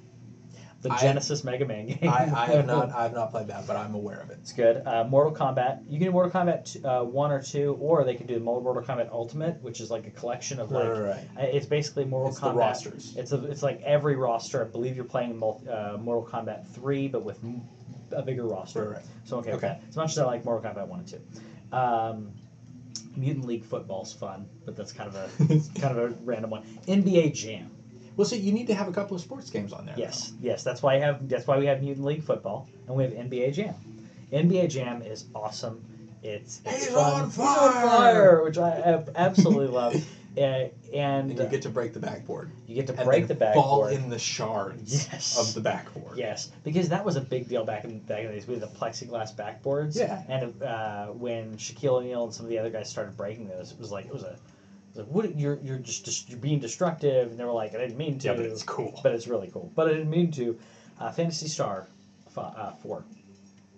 The 0.83 0.93
I- 0.93 1.01
Genesis 1.01 1.43
Mega 1.43 1.65
Man 1.65 1.87
game. 1.87 1.99
I, 2.09 2.31
I 2.33 2.47
have 2.47 2.67
not 2.75 2.93
I 2.93 3.05
have 3.05 3.15
not 3.15 3.31
played 3.31 3.49
that, 3.49 3.67
but 3.67 3.77
I'm 3.77 3.95
aware 3.95 4.21
of 4.21 4.31
it. 4.31 4.39
It's 4.43 4.53
good. 4.53 4.83
Uh, 4.87 5.05
Mortal 5.05 5.33
Kombat. 5.35 5.83
You 5.89 5.99
can 5.99 6.09
do 6.09 6.13
Mortal 6.13 6.31
Kombat 6.31 6.85
uh, 6.85 7.05
one 7.05 7.33
or 7.33 7.41
two, 7.43 7.77
or 7.81 8.05
they 8.05 8.15
can 8.15 8.27
do 8.27 8.39
Mortal 8.39 8.75
Kombat 8.83 9.11
Ultimate, 9.11 9.61
which 9.63 9.81
is 9.81 9.91
like 9.91 10.07
a 10.07 10.11
collection 10.11 10.61
of 10.61 10.71
like. 10.71 10.87
right. 10.89 11.25
uh, 11.39 11.43
It's 11.43 11.67
basically 11.67 12.05
Mortal 12.05 12.29
It's 12.31 12.39
Kombat. 12.41 12.53
the 12.53 12.59
rosters. 12.59 13.15
It's 13.17 13.33
a, 13.33 13.43
it's 13.47 13.63
like 13.63 13.81
every 13.83 14.17
roster. 14.17 14.63
I 14.63 14.69
believe 14.69 14.97
you're 14.97 15.05
playing 15.07 15.39
mul- 15.39 15.63
uh, 15.69 15.97
Mortal 15.99 16.29
Kombat 16.31 16.67
three, 16.69 17.09
but 17.09 17.25
with 17.25 17.41
a 18.13 18.23
bigger 18.23 18.45
roster. 18.47 18.85
Right, 18.85 18.97
right. 18.97 19.05
So 19.25 19.39
okay, 19.39 19.53
Okay. 19.55 19.67
okay. 19.69 19.79
As 19.89 19.97
much 19.97 20.11
as 20.13 20.19
I 20.19 20.27
like 20.27 20.45
Mortal 20.45 20.71
Kombat 20.71 20.87
one 20.89 21.01
and 21.01 21.09
two, 21.09 21.21
um, 21.73 22.33
Mutant 23.17 23.47
League 23.47 23.65
Football's 23.65 24.13
fun, 24.13 24.47
but 24.67 24.77
that's 24.77 24.93
kind 24.93 25.09
of 25.09 25.17
a 25.17 25.79
kind 25.81 25.99
of 25.99 26.13
a 26.13 26.15
random 26.23 26.51
one. 26.51 26.65
NBA 26.87 27.33
Jam. 27.35 27.71
Well, 28.17 28.25
see, 28.25 28.39
you 28.39 28.53
need 28.53 28.67
to 28.69 28.75
have 28.75 28.89
a 28.89 28.93
couple 28.93 29.15
of 29.17 29.23
sports 29.23 29.51
games 29.51 29.73
on 29.73 29.87
there. 29.87 29.95
Yes, 29.99 30.33
yes. 30.41 30.63
That's 30.65 30.83
why 30.83 30.95
I 30.95 30.99
have. 31.01 31.29
That's 31.29 31.47
why 31.47 31.59
we 31.59 31.67
have 31.67 31.83
Mutant 31.83 32.07
League 32.07 32.23
Football, 32.23 32.69
and 32.87 32.97
we 32.97 33.03
have 33.05 33.13
NBA 33.13 33.53
Jam. 33.53 33.75
NBA 34.33 34.71
Jam 34.71 35.03
is 35.03 35.27
awesome. 35.35 35.85
It's, 36.23 36.61
it's 36.65 36.87
He's 36.87 36.95
fun. 36.95 37.21
on 37.23 37.31
He's 37.31 37.39
on 37.39 37.73
fire! 37.73 37.83
fire, 37.89 38.43
which 38.43 38.59
I 38.59 39.05
absolutely 39.15 39.69
love. 39.69 39.95
Uh, 39.95 39.99
and 40.41 41.31
And 41.31 41.39
you 41.39 41.47
get 41.47 41.63
to 41.63 41.69
break 41.71 41.93
the 41.95 42.01
backboard. 42.01 42.51
you 42.67 42.75
get 42.75 42.89
to 42.89 43.05
break 43.05 43.27
the 43.29 43.35
then 43.35 43.55
fall 43.55 43.83
backboard. 43.85 43.93
in 44.05 44.11
the 44.11 44.19
shards 44.19 45.07
Yes. 45.13 45.39
of 45.39 45.55
the 45.55 45.61
backboard. 45.61 46.19
Yes, 46.19 46.51
because 46.65 46.89
that 46.89 47.05
was 47.05 47.17
a 47.17 47.21
big 47.21 47.49
deal 47.49 47.65
back 47.65 47.85
in 47.85 48.01
back 48.01 48.21
in 48.21 48.27
the 48.27 48.33
days 48.33 48.47
with 48.47 48.61
the 48.61 48.67
plexiglass 48.67 49.35
backboards. 49.37 49.97
Yeah. 49.97 50.23
And 50.29 50.63
uh, 50.63 51.07
when 51.09 51.57
Shaquille 51.57 51.99
O'Neal 52.01 52.25
and 52.25 52.35
some 52.35 52.45
of 52.47 52.51
the 52.51 52.59
other 52.59 52.71
guys 52.71 52.91
started 52.91 53.17
breaking 53.17 53.49
those, 53.49 53.71
it 53.73 53.79
was 53.79 53.93
like 53.93 54.07
it 54.07 54.13
was 54.13 54.25
a, 54.25 54.37
like 54.97 55.07
what 55.07 55.37
you're 55.39 55.59
you're 55.63 55.79
just, 55.79 56.05
just 56.05 56.29
you're 56.29 56.39
being 56.39 56.59
destructive, 56.61 57.31
and 57.31 57.39
they 57.39 57.45
were 57.45 57.53
like 57.53 57.75
I 57.75 57.79
didn't 57.79 57.97
mean 57.97 58.19
to. 58.21 58.29
Yeah, 58.29 58.35
but 58.35 58.45
it's 58.47 58.63
cool. 58.63 58.99
But 59.03 59.13
it's 59.13 59.27
really 59.27 59.49
cool. 59.53 59.71
But 59.75 59.89
I 59.89 59.93
didn't 59.93 60.11
mean 60.11 60.31
to. 60.33 60.59
Uh, 60.99 61.11
Phantasy 61.11 61.47
Star, 61.49 61.87
f- 62.29 62.39
uh, 62.39 62.71
four. 62.83 63.05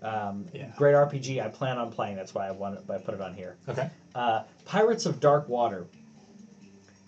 Um, 0.03 0.47
Yeah. 0.53 0.71
Great 0.77 0.95
RPG. 0.95 1.43
I 1.45 1.49
plan 1.49 1.77
on 1.79 1.91
playing. 1.91 2.15
That's 2.17 2.33
why 2.33 2.47
I 2.47 2.53
want 2.53 2.77
it, 2.79 2.85
I 2.89 2.99
put 2.99 3.15
it 3.15 3.21
on 3.21 3.35
here. 3.35 3.57
Okay. 3.69 3.91
Uh, 4.15 4.43
Pirates 4.65 5.05
of 5.07 5.19
Dark 5.19 5.49
Water. 5.49 5.87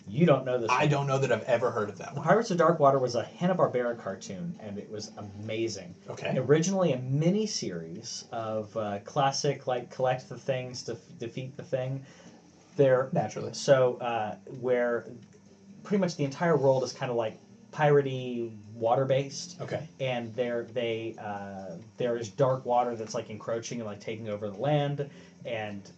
You 0.07 0.25
don't 0.25 0.43
know 0.43 0.57
this. 0.57 0.69
I 0.69 0.79
one. 0.79 0.89
don't 0.89 1.07
know 1.07 1.17
that 1.19 1.31
I've 1.31 1.43
ever 1.43 1.71
heard 1.71 1.87
of 1.87 1.97
that 1.99 2.13
one. 2.13 2.23
Pirates 2.25 2.51
of 2.51 2.57
Dark 2.57 2.79
Water 2.79 2.99
was 2.99 3.15
a 3.15 3.23
Hanna 3.23 3.55
Barbera 3.55 3.97
cartoon, 3.97 4.53
and 4.59 4.77
it 4.77 4.89
was 4.91 5.11
amazing. 5.17 5.95
Okay. 6.09 6.37
Originally 6.37 6.91
a 6.91 6.97
mini 6.97 7.45
series 7.45 8.25
of 8.33 8.75
uh, 8.75 8.99
classic, 9.05 9.67
like 9.67 9.89
collect 9.89 10.27
the 10.27 10.37
things 10.37 10.83
to 10.83 10.93
f- 10.93 10.97
defeat 11.19 11.55
the 11.55 11.63
thing. 11.63 12.03
There, 12.77 13.09
Naturally. 13.11 13.53
so 13.53 13.97
uh, 13.97 14.35
where 14.59 15.05
pretty 15.83 15.99
much 15.99 16.15
the 16.15 16.23
entire 16.23 16.55
world 16.55 16.83
is 16.83 16.93
kind 16.93 17.09
of 17.11 17.17
like 17.17 17.37
piratey, 17.71 18.51
water 18.73 19.05
based, 19.05 19.59
Okay. 19.61 19.87
and 19.99 20.33
there 20.35 20.63
they 20.73 21.15
uh, 21.19 21.75
there 21.97 22.17
is 22.17 22.29
dark 22.29 22.65
water 22.65 22.95
that's 22.95 23.13
like 23.13 23.29
encroaching 23.29 23.79
and 23.79 23.87
like 23.87 23.99
taking 23.99 24.29
over 24.29 24.49
the 24.49 24.57
land, 24.57 25.09
and 25.45 25.89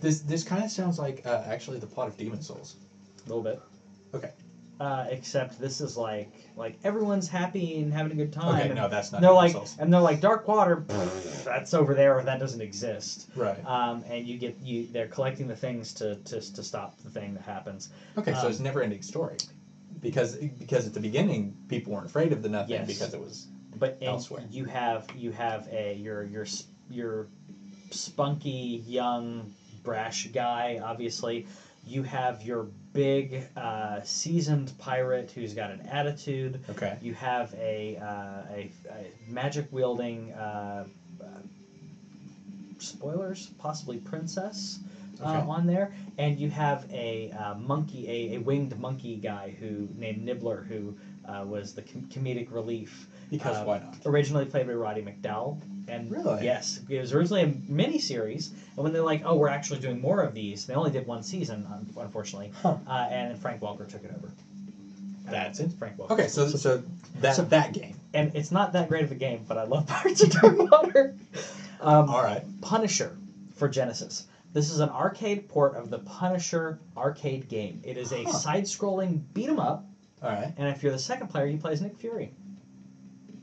This 0.00 0.20
this 0.20 0.44
kind 0.44 0.64
of 0.64 0.70
sounds 0.70 0.98
like 0.98 1.22
uh, 1.26 1.42
actually 1.46 1.78
the 1.78 1.86
plot 1.86 2.08
of 2.08 2.16
Demon 2.16 2.40
Souls. 2.42 2.76
a 3.24 3.28
little 3.28 3.42
bit. 3.42 3.60
Okay. 4.14 4.30
Uh, 4.80 5.06
except 5.10 5.60
this 5.60 5.82
is 5.82 5.94
like 5.98 6.32
like 6.56 6.78
everyone's 6.84 7.28
happy 7.28 7.80
and 7.80 7.92
having 7.92 8.12
a 8.12 8.14
good 8.14 8.32
time. 8.32 8.54
Okay, 8.54 8.68
and 8.68 8.76
no, 8.76 8.88
that's 8.88 9.12
not 9.12 9.20
they're 9.20 9.30
like, 9.30 9.54
and 9.78 9.92
they're 9.92 10.00
like 10.00 10.22
dark 10.22 10.48
water. 10.48 10.86
that's 11.44 11.74
over 11.74 11.92
there, 11.92 12.18
or 12.18 12.22
that 12.22 12.40
doesn't 12.40 12.62
exist. 12.62 13.28
Right. 13.36 13.62
Um, 13.66 14.02
and 14.08 14.26
you 14.26 14.38
get 14.38 14.56
you 14.62 14.86
they're 14.86 15.06
collecting 15.08 15.48
the 15.48 15.54
things 15.54 15.92
to, 15.94 16.14
to 16.16 16.40
to 16.54 16.62
stop 16.62 16.98
the 17.02 17.10
thing 17.10 17.34
that 17.34 17.42
happens. 17.42 17.90
Okay, 18.16 18.32
so 18.32 18.40
um, 18.40 18.46
it's 18.46 18.60
a 18.60 18.62
never 18.62 18.82
ending 18.82 19.02
story. 19.02 19.36
Because 20.00 20.36
because 20.36 20.86
at 20.86 20.94
the 20.94 21.00
beginning 21.00 21.58
people 21.68 21.92
weren't 21.92 22.06
afraid 22.06 22.32
of 22.32 22.42
the 22.42 22.48
nothing 22.48 22.70
Yes. 22.70 22.86
because 22.86 23.12
it 23.12 23.20
was 23.20 23.48
But 23.76 23.98
Elsewhere. 24.00 24.46
you 24.50 24.64
have 24.64 25.06
you 25.14 25.30
have 25.32 25.68
a 25.70 25.92
your 25.94 26.24
your 26.24 26.46
your 26.88 27.28
spunky 27.90 28.82
young 28.86 29.52
brash 29.82 30.28
guy. 30.28 30.80
Obviously, 30.82 31.46
you 31.86 32.02
have 32.02 32.42
your 32.42 32.68
big 32.92 33.42
uh, 33.56 34.00
seasoned 34.02 34.72
pirate 34.78 35.30
who's 35.30 35.54
got 35.54 35.70
an 35.70 35.80
attitude. 35.86 36.60
okay. 36.70 36.98
You 37.00 37.14
have 37.14 37.54
a, 37.54 37.96
uh, 37.96 38.52
a, 38.52 38.70
a 38.90 39.30
magic 39.32 39.66
wielding 39.70 40.32
uh, 40.32 40.84
uh, 41.22 41.24
spoilers, 42.78 43.48
possibly 43.58 43.98
princess 43.98 44.80
uh, 45.22 45.24
Okay. 45.28 45.46
on 45.50 45.66
there, 45.66 45.92
and 46.18 46.38
you 46.38 46.48
have 46.48 46.86
a 46.90 47.30
uh, 47.32 47.54
monkey, 47.54 48.08
a, 48.08 48.36
a 48.36 48.38
winged 48.38 48.78
monkey 48.78 49.16
guy 49.16 49.54
who 49.60 49.88
named 49.96 50.26
Niddler, 50.26 50.66
who 50.66 50.96
uh, 51.28 51.44
was 51.44 51.74
the 51.74 51.82
com- 51.82 52.04
comedic 52.06 52.50
relief. 52.50 53.06
Because 53.30 53.64
why 53.66 53.78
not? 53.78 53.96
Originally 54.06 54.46
played 54.46 54.66
by 54.66 54.72
Roddy 54.72 55.02
McDowall, 55.02 55.60
and 55.90 56.10
Really? 56.10 56.44
yes, 56.44 56.80
it 56.88 56.98
was 57.00 57.12
originally 57.12 57.42
a 57.42 57.52
mini 57.70 57.98
series. 57.98 58.50
And 58.76 58.84
when 58.84 58.92
they're 58.92 59.02
like, 59.02 59.22
"Oh, 59.24 59.36
we're 59.36 59.48
actually 59.48 59.80
doing 59.80 60.00
more 60.00 60.22
of 60.22 60.34
these," 60.34 60.66
they 60.66 60.74
only 60.74 60.90
did 60.90 61.06
one 61.06 61.22
season, 61.22 61.66
unfortunately. 61.98 62.52
Huh. 62.62 62.76
Uh, 62.86 63.08
and 63.10 63.30
then 63.32 63.36
Frank 63.38 63.60
Welker 63.60 63.88
took 63.88 64.04
it 64.04 64.12
over. 64.16 64.28
Uh, 65.28 65.30
That's 65.30 65.60
it? 65.60 65.72
Frank 65.78 65.96
Welker. 65.96 66.10
Okay, 66.12 66.28
so 66.28 66.48
so 66.48 66.82
that 67.20 67.36
So- 67.36 67.42
that 67.44 67.72
game. 67.72 67.94
and 68.14 68.34
it's 68.34 68.50
not 68.50 68.72
that 68.72 68.88
great 68.88 69.04
of 69.04 69.12
a 69.12 69.16
game, 69.16 69.44
but 69.46 69.58
I 69.58 69.64
love 69.64 69.86
Pirates 69.88 70.22
of 70.22 70.30
Dark 70.30 70.58
Water. 70.58 71.14
Um, 71.80 72.10
All 72.10 72.22
right. 72.22 72.44
Punisher 72.60 73.16
for 73.56 73.68
Genesis. 73.68 74.26
This 74.52 74.70
is 74.72 74.80
an 74.80 74.88
arcade 74.88 75.48
port 75.48 75.76
of 75.76 75.90
the 75.90 75.98
Punisher 76.00 76.78
arcade 76.96 77.48
game. 77.48 77.80
It 77.84 77.96
is 77.96 78.12
a 78.12 78.24
Huh. 78.24 78.32
side-scrolling 78.32 79.22
beat 79.32 79.48
'em 79.48 79.60
up, 79.60 79.86
All 80.22 80.28
right. 80.30 80.52
and 80.56 80.68
if 80.68 80.82
you're 80.82 80.90
the 80.92 80.98
second 80.98 81.28
player, 81.28 81.46
you 81.46 81.56
play 81.58 81.72
as 81.72 81.80
Nick 81.80 81.96
Fury. 81.98 82.32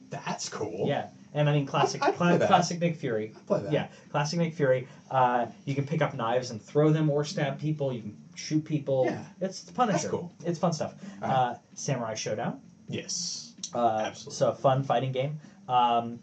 That's 0.09 0.49
cool. 0.49 0.87
Yeah, 0.87 1.07
and 1.33 1.49
I 1.49 1.53
mean 1.53 1.65
classic, 1.65 2.01
cla- 2.01 2.37
that. 2.37 2.47
classic 2.47 2.79
Nick 2.79 2.95
Fury. 2.97 3.33
I'll 3.35 3.41
play 3.43 3.61
that. 3.63 3.71
Yeah, 3.71 3.87
classic 4.11 4.39
Nick 4.39 4.53
Fury. 4.53 4.87
Uh, 5.11 5.47
you 5.65 5.75
can 5.75 5.85
pick 5.85 6.01
up 6.01 6.13
knives 6.13 6.51
and 6.51 6.61
throw 6.61 6.91
them, 6.91 7.09
or 7.09 7.23
stab 7.23 7.59
people. 7.59 7.91
You 7.93 8.01
can 8.01 8.17
shoot 8.35 8.63
people. 8.63 9.05
Yeah. 9.05 9.23
it's 9.41 9.61
the 9.61 9.73
Punisher. 9.73 9.97
That's 9.97 10.07
cool. 10.09 10.31
It's 10.45 10.59
fun 10.59 10.73
stuff. 10.73 10.95
Right. 11.21 11.29
Uh, 11.31 11.55
Samurai 11.73 12.15
Showdown. 12.15 12.61
Yes. 12.87 13.53
Uh, 13.73 14.03
Absolutely. 14.05 14.35
So 14.35 14.49
a 14.49 14.55
fun 14.55 14.83
fighting 14.83 15.11
game. 15.11 15.39
Um, 15.67 16.19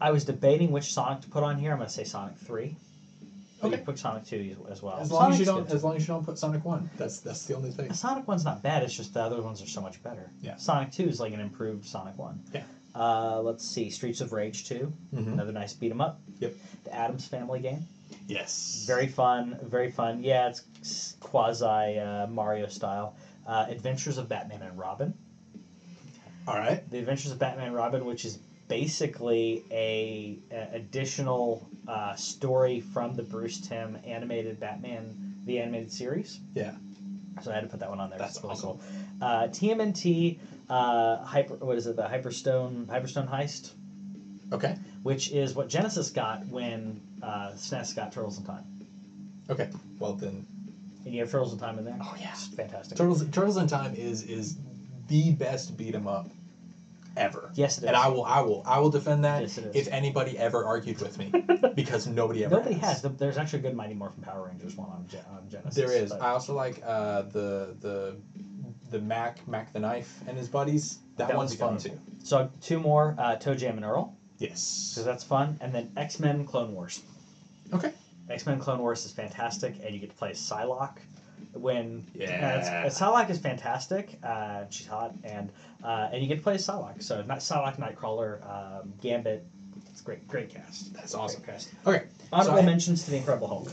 I 0.00 0.10
was 0.10 0.24
debating 0.24 0.70
which 0.70 0.92
Sonic 0.92 1.22
to 1.22 1.28
put 1.28 1.42
on 1.42 1.58
here. 1.58 1.72
I'm 1.72 1.78
going 1.78 1.88
to 1.88 1.92
say 1.94 2.04
Sonic 2.04 2.36
3. 2.38 2.76
Okay. 3.62 3.76
you 3.76 3.82
put 3.82 3.98
Sonic 3.98 4.24
Two 4.24 4.56
as 4.70 4.82
well. 4.82 4.98
As 4.98 5.10
long 5.10 5.32
as 5.32 5.40
you 5.40 5.44
don't, 5.44 5.68
as 5.70 5.82
long 5.82 5.96
as 5.96 6.02
you 6.02 6.14
don't 6.14 6.24
put 6.24 6.38
Sonic 6.38 6.64
One, 6.64 6.88
that's 6.96 7.18
that's 7.20 7.44
the 7.46 7.56
only 7.56 7.72
thing. 7.72 7.92
Sonic 7.92 8.28
One's 8.28 8.44
not 8.44 8.62
bad. 8.62 8.84
It's 8.84 8.94
just 8.96 9.14
the 9.14 9.20
other 9.20 9.42
ones 9.42 9.60
are 9.60 9.66
so 9.66 9.80
much 9.80 10.00
better. 10.02 10.30
Yeah. 10.40 10.54
Sonic 10.56 10.92
Two 10.92 11.08
is 11.08 11.18
like 11.18 11.32
an 11.32 11.40
improved 11.40 11.84
Sonic 11.84 12.16
One. 12.16 12.40
Yeah. 12.54 12.62
Uh, 12.94 13.40
let's 13.42 13.64
see, 13.66 13.90
Streets 13.90 14.20
of 14.20 14.32
Rage 14.32 14.64
2 14.64 14.92
Mhm. 15.14 15.32
another 15.34 15.52
nice 15.52 15.72
beat 15.72 15.90
'em 15.90 16.00
up. 16.00 16.20
Yep. 16.40 16.54
The 16.84 16.94
Addams 16.94 17.26
Family 17.26 17.60
game, 17.60 17.86
Yes. 18.26 18.84
very 18.86 19.06
fun, 19.06 19.58
very 19.62 19.90
fun. 19.90 20.22
Yeah, 20.22 20.48
it's 20.48 21.14
quasi 21.20 21.98
uh, 21.98 22.26
Mario 22.26 22.66
style. 22.68 23.14
Uh, 23.46 23.66
Adventures 23.68 24.18
of 24.18 24.28
Batman 24.28 24.62
and 24.62 24.78
Robin. 24.78 25.14
All 26.46 26.56
right. 26.56 26.88
The 26.90 26.98
Adventures 26.98 27.30
of 27.30 27.38
Batman 27.38 27.66
and 27.66 27.74
Robin, 27.74 28.04
which 28.06 28.24
is 28.24 28.38
basically 28.68 29.62
a, 29.70 30.38
a 30.50 30.68
additional 30.76 31.66
uh, 31.86 32.14
story 32.16 32.80
from 32.80 33.14
the 33.14 33.22
Bruce 33.22 33.58
Timm 33.60 33.98
animated 34.04 34.60
Batman 34.60 35.34
the 35.46 35.58
animated 35.58 35.90
series. 35.90 36.40
Yeah. 36.54 36.74
So 37.42 37.50
I 37.50 37.54
had 37.54 37.60
to 37.62 37.66
put 37.68 37.80
that 37.80 37.88
one 37.88 38.00
on 38.00 38.10
there. 38.10 38.18
That's 38.18 38.42
really 38.42 38.52
awesome. 38.52 38.78
cool. 38.78 38.80
Uh, 39.22 39.46
TMNT 39.48 40.38
uh, 40.70 41.18
hyper 41.24 41.54
what 41.56 41.76
is 41.76 41.86
it? 41.86 41.96
The 41.96 42.02
Hyperstone 42.06 42.86
Hyperstone 42.86 43.28
Heist, 43.28 43.72
Okay. 44.52 44.74
which 45.02 45.30
is 45.30 45.54
what 45.54 45.68
Genesis 45.68 46.10
got 46.10 46.46
when 46.48 47.00
uh, 47.22 47.50
SNES 47.54 47.94
got 47.94 48.12
Turtles 48.12 48.38
in 48.38 48.44
Time. 48.44 48.64
Okay. 49.50 49.68
Well 49.98 50.12
then, 50.12 50.44
And 51.04 51.14
you 51.14 51.20
have 51.20 51.30
Turtles 51.30 51.52
in 51.52 51.58
Time 51.58 51.78
in 51.78 51.84
there. 51.84 51.96
Oh, 52.00 52.14
yeah. 52.18 52.30
it's 52.32 52.46
fantastic. 52.48 52.96
Turtles 52.98 53.22
Turtles 53.30 53.56
in 53.56 53.66
Time 53.66 53.94
is 53.94 54.22
is 54.22 54.56
the 55.08 55.30
best 55.32 55.76
beat 55.76 55.94
'em 55.94 56.06
up 56.06 56.26
ever. 57.16 57.50
Yes, 57.54 57.78
it 57.78 57.84
is. 57.84 57.88
And 57.88 57.96
I 57.96 58.08
will 58.08 58.22
I 58.24 58.40
will 58.40 58.62
I 58.64 58.78
will 58.78 58.90
defend 58.90 59.24
that 59.24 59.40
Yes, 59.40 59.58
it 59.58 59.64
is. 59.64 59.74
if 59.76 59.88
anybody 59.90 60.36
ever 60.38 60.64
argued 60.64 61.00
with 61.00 61.18
me 61.18 61.32
because 61.74 62.06
nobody 62.06 62.44
ever 62.44 62.56
Nobody 62.56 62.74
has. 62.76 63.00
There's 63.02 63.38
actually 63.38 63.60
a 63.60 63.62
good 63.62 63.74
Mighty 63.74 63.94
Morphin 63.94 64.22
Power 64.22 64.44
Rangers 64.44 64.76
one 64.76 64.88
on, 64.90 65.06
Gen- 65.08 65.24
on 65.30 65.48
Genesis. 65.48 65.74
There 65.74 65.90
is. 65.92 66.10
but 66.10 66.20
I 66.20 66.30
also 66.30 66.54
like 66.54 66.80
uh, 66.84 67.22
the 67.22 67.74
the 67.80 68.16
the 68.90 69.00
Mac 69.00 69.46
Mac 69.48 69.72
the 69.72 69.78
Knife 69.80 70.20
and 70.26 70.36
his 70.36 70.48
buddies. 70.48 70.98
That, 71.16 71.28
That 71.28 71.36
one's 71.36 71.56
one's 71.58 71.84
fun 71.84 71.92
good 71.92 72.00
too. 72.18 72.24
So 72.24 72.50
two 72.60 72.78
more, 72.80 73.14
uh, 73.18 73.36
ToeJam 73.36 73.70
and 73.70 73.84
Earl, 73.84 74.14
Yes. 74.38 74.90
because 74.92 75.04
that's 75.04 75.24
fun, 75.24 75.58
and 75.60 75.72
then 75.72 75.90
X 75.96 76.20
Men 76.20 76.44
Clone 76.46 76.72
Wars. 76.74 77.02
Okay. 77.72 77.92
X 78.30 78.46
Men 78.46 78.58
Clone 78.60 78.78
Wars 78.80 79.04
is 79.04 79.12
fantastic, 79.12 79.74
and 79.84 79.94
you 79.94 80.00
get 80.00 80.10
to 80.10 80.16
play 80.16 80.30
as 80.30 80.38
Psylocke. 80.38 80.98
When 81.54 82.06
Yeah. 82.14 82.84
uh, 82.86 82.88
Psylocke 82.90 83.30
is 83.30 83.38
fantastic. 83.38 84.18
Uh, 84.22 84.64
she's 84.70 84.86
hot, 84.86 85.14
and 85.24 85.50
uh, 85.82 86.08
and 86.12 86.22
you 86.22 86.28
get 86.28 86.36
to 86.36 86.42
play 86.42 86.54
as 86.54 86.66
Psylocke. 86.66 87.02
So 87.02 87.22
not 87.22 87.38
Psylocke, 87.38 87.76
Nightcrawler, 87.78 88.44
um, 88.48 88.92
Gambit. 89.00 89.44
It's 89.90 90.00
great, 90.02 90.26
great 90.28 90.50
cast. 90.50 90.92
That's 90.94 91.14
awesome. 91.14 91.42
Great 91.42 91.54
cast. 91.54 91.70
Okay. 91.86 92.04
Honorable 92.32 92.60
I- 92.60 92.66
mentions 92.66 93.04
to 93.04 93.10
the 93.10 93.16
Incredible 93.16 93.48
Hulk. 93.48 93.68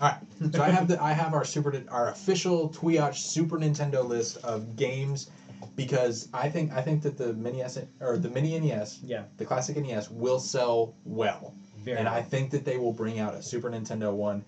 All 0.00 0.08
right. 0.08 0.52
So 0.52 0.62
I 0.62 0.70
have 0.70 0.88
the 0.88 1.02
I 1.02 1.12
have 1.12 1.34
our 1.34 1.44
super 1.44 1.82
our 1.88 2.08
official 2.08 2.70
TWIOCH 2.70 3.16
Super 3.16 3.58
Nintendo 3.58 4.06
list 4.06 4.38
of 4.38 4.76
games 4.76 5.30
because 5.76 6.28
I 6.32 6.48
think 6.48 6.72
I 6.72 6.80
think 6.80 7.02
that 7.02 7.18
the 7.18 7.34
mini 7.34 7.62
S 7.62 7.78
or 8.00 8.16
the 8.16 8.30
mini 8.30 8.58
NES, 8.58 9.00
Yeah, 9.04 9.24
the 9.36 9.44
classic 9.44 9.76
NES 9.76 10.10
will 10.10 10.38
sell 10.38 10.94
well. 11.04 11.52
very. 11.84 11.98
and 11.98 12.08
I 12.08 12.22
think 12.22 12.50
that 12.52 12.64
they 12.64 12.78
will 12.78 12.92
bring 12.92 13.18
out 13.18 13.34
a 13.34 13.42
Super 13.42 13.70
Nintendo 13.70 14.12
one. 14.14 14.42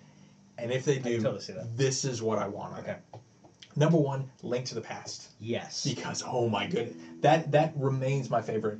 And 0.58 0.70
if 0.72 0.84
they 0.84 0.98
do, 0.98 1.20
totally 1.20 1.42
this 1.76 2.04
is 2.04 2.22
what 2.22 2.38
I 2.38 2.46
want. 2.46 2.78
Okay. 2.78 2.92
it. 2.92 3.20
Number 3.74 3.96
one, 3.98 4.30
Link 4.42 4.66
to 4.66 4.74
the 4.74 4.82
Past. 4.82 5.28
yes, 5.40 5.86
Because 5.86 6.22
oh 6.26 6.46
my 6.48 6.66
goodness, 6.66 6.94
that 7.20 7.50
that 7.52 7.72
remains 7.76 8.30
my 8.30 8.40
favorite 8.42 8.78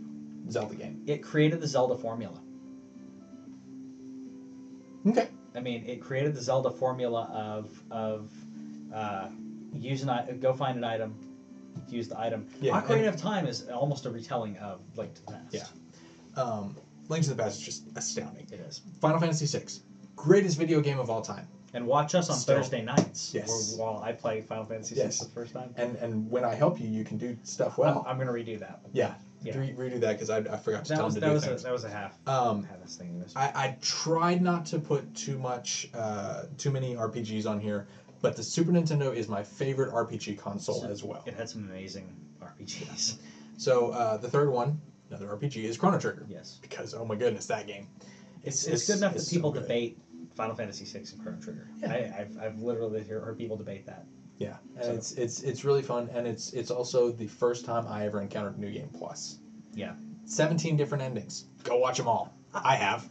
Zelda 0.51 0.75
game. 0.75 1.03
it 1.07 1.23
created 1.23 1.61
the 1.61 1.67
Zelda 1.67 1.97
formula. 1.97 2.41
Okay. 5.07 5.29
I 5.55 5.61
mean, 5.61 5.85
it 5.87 6.01
created 6.01 6.35
the 6.35 6.41
Zelda 6.43 6.71
formula 6.71 7.29
of 7.35 7.83
of 7.91 8.31
uh, 8.93 9.29
use 9.75 10.03
an 10.03 10.09
i- 10.11 10.31
go 10.33 10.53
find 10.53 10.77
an 10.79 10.85
item, 10.85 11.15
use 11.89 12.09
the 12.09 12.19
item. 12.19 12.47
Yeah, 12.61 12.81
Ocarina 12.81 13.09
of 13.09 13.17
Time 13.17 13.47
is 13.47 13.69
almost 13.69 14.07
a 14.07 14.11
retelling 14.11 14.57
of 14.59 14.81
Link 14.97 15.15
to 15.15 15.27
the 15.27 15.33
Past. 15.33 15.53
Yeah. 15.53 16.43
Um, 16.43 16.77
Link 17.09 17.25
to 17.25 17.31
the 17.31 17.43
Past 17.43 17.59
is 17.61 17.65
just 17.65 17.83
astounding. 17.97 18.47
it 18.51 18.61
is. 18.61 18.81
Final 19.01 19.19
Fantasy 19.19 19.47
VI, 19.59 19.65
greatest 20.17 20.57
video 20.59 20.81
game 20.81 20.99
of 20.99 21.11
all 21.11 21.21
time. 21.23 21.47
And 21.75 21.87
watch 21.87 22.15
us 22.15 22.29
on 22.29 22.37
Still. 22.37 22.57
Thursday 22.57 22.83
nights 22.83 23.33
Yes. 23.35 23.49
where, 23.79 23.87
while 23.87 24.03
I 24.03 24.13
play 24.13 24.43
Final 24.43 24.65
Fantasy 24.67 24.95
Yes. 24.95 25.19
VI 25.19 25.25
for 25.25 25.29
the 25.31 25.35
first 25.35 25.53
time. 25.55 25.75
And 25.77 25.97
and 25.97 26.31
when 26.31 26.45
I 26.45 26.55
help 26.55 26.79
you, 26.81 26.87
you 26.89 27.03
can 27.05 27.17
do 27.19 27.37
stuff 27.45 27.79
well. 27.79 28.05
I'm, 28.07 28.13
I'm 28.13 28.19
gonna 28.19 28.33
redo 28.39 28.59
that. 28.61 28.81
yeah. 28.93 29.15
Yeah. 29.45 29.59
Re- 29.59 29.75
redo 29.77 30.01
that 30.01 30.13
because 30.13 30.31
I, 30.31 30.39
I 30.39 30.57
forgot 30.57 30.85
to 30.85 30.91
That 30.91 30.97
tell 30.97 31.05
was 31.07 31.15
him 31.17 31.21
to 31.23 31.27
that 31.27 31.41
do 31.41 31.51
was 31.51 31.63
a, 31.63 31.65
that 31.65 31.73
was 31.73 31.85
a 31.85 31.89
half 31.91 32.17
Um, 32.27 32.63
half 32.65 32.79
thing. 32.89 33.25
I, 33.37 33.47
I 33.55 33.77
tried 33.81 34.43
not 34.43 34.67
to 34.67 34.79
put 34.79 35.15
too 35.15 35.39
much, 35.39 35.89
uh, 35.95 36.45
too 36.59 36.71
many 36.71 36.95
RPGs 36.95 37.47
on 37.47 37.59
here, 37.61 37.87
but 38.21 38.37
the 38.37 38.43
Super 38.43 38.71
Nintendo 38.73 39.15
is 39.15 39.29
my 39.29 39.43
favorite 39.43 39.93
RPG 39.93 40.39
console 40.39 40.85
as 40.87 41.03
well. 41.03 41.23
it 41.27 41.35
had 41.35 41.49
some 41.49 41.69
amazing 41.69 42.15
RPGs. 42.43 43.17
So 43.59 43.91
uh, 43.91 44.17
the 44.17 44.29
third 44.29 44.51
one, 44.51 44.81
another 45.09 45.27
RPG, 45.27 45.63
is 45.65 45.77
Chrono 45.77 45.99
Trigger 45.99 46.27
Yes. 46.29 46.59
because 46.63 46.95
oh 46.95 47.05
my 47.05 47.15
goodness, 47.15 47.47
that 47.47 47.67
game. 47.69 47.87
It's, 48.43 48.67
it's, 48.67 48.89
good 48.89 48.97
enough 48.97 49.15
it's 49.15 49.27
that 49.29 49.37
people 49.37 49.53
good. 49.53 49.63
debate 49.63 49.99
Final 50.35 50.57
Fantasy 50.57 50.85
VI 50.85 51.05
and 51.13 51.23
Chrono 51.23 51.39
Trigger. 51.41 51.69
Yeah. 51.79 51.93
I, 51.93 52.21
I've, 52.23 52.39
I've 52.41 52.59
literally 52.63 53.05
heard 53.05 53.39
people 53.39 53.57
debate 53.57 53.87
that. 53.87 54.05
Yeah, 54.43 54.57
and 54.77 54.85
So- 54.85 54.93
it's 54.93 55.13
it's 55.13 55.43
it's 55.43 55.65
really 55.65 55.83
fun, 55.83 56.09
and 56.15 56.27
it's 56.27 56.53
it's 56.53 56.71
also 56.71 57.11
the 57.11 57.27
first 57.27 57.65
time 57.65 57.87
I 57.89 58.07
ever 58.07 58.21
encountered 58.21 58.59
New 58.59 58.71
Game 58.71 58.89
Plus. 58.97 59.39
Yeah. 59.75 59.95
Seventeen 60.25 60.77
different 60.77 61.03
endings. 61.03 61.45
Go 61.65 61.77
watch 61.79 61.99
them 61.99 62.09
all. 62.09 62.33
I 62.55 62.77
have. 62.77 63.09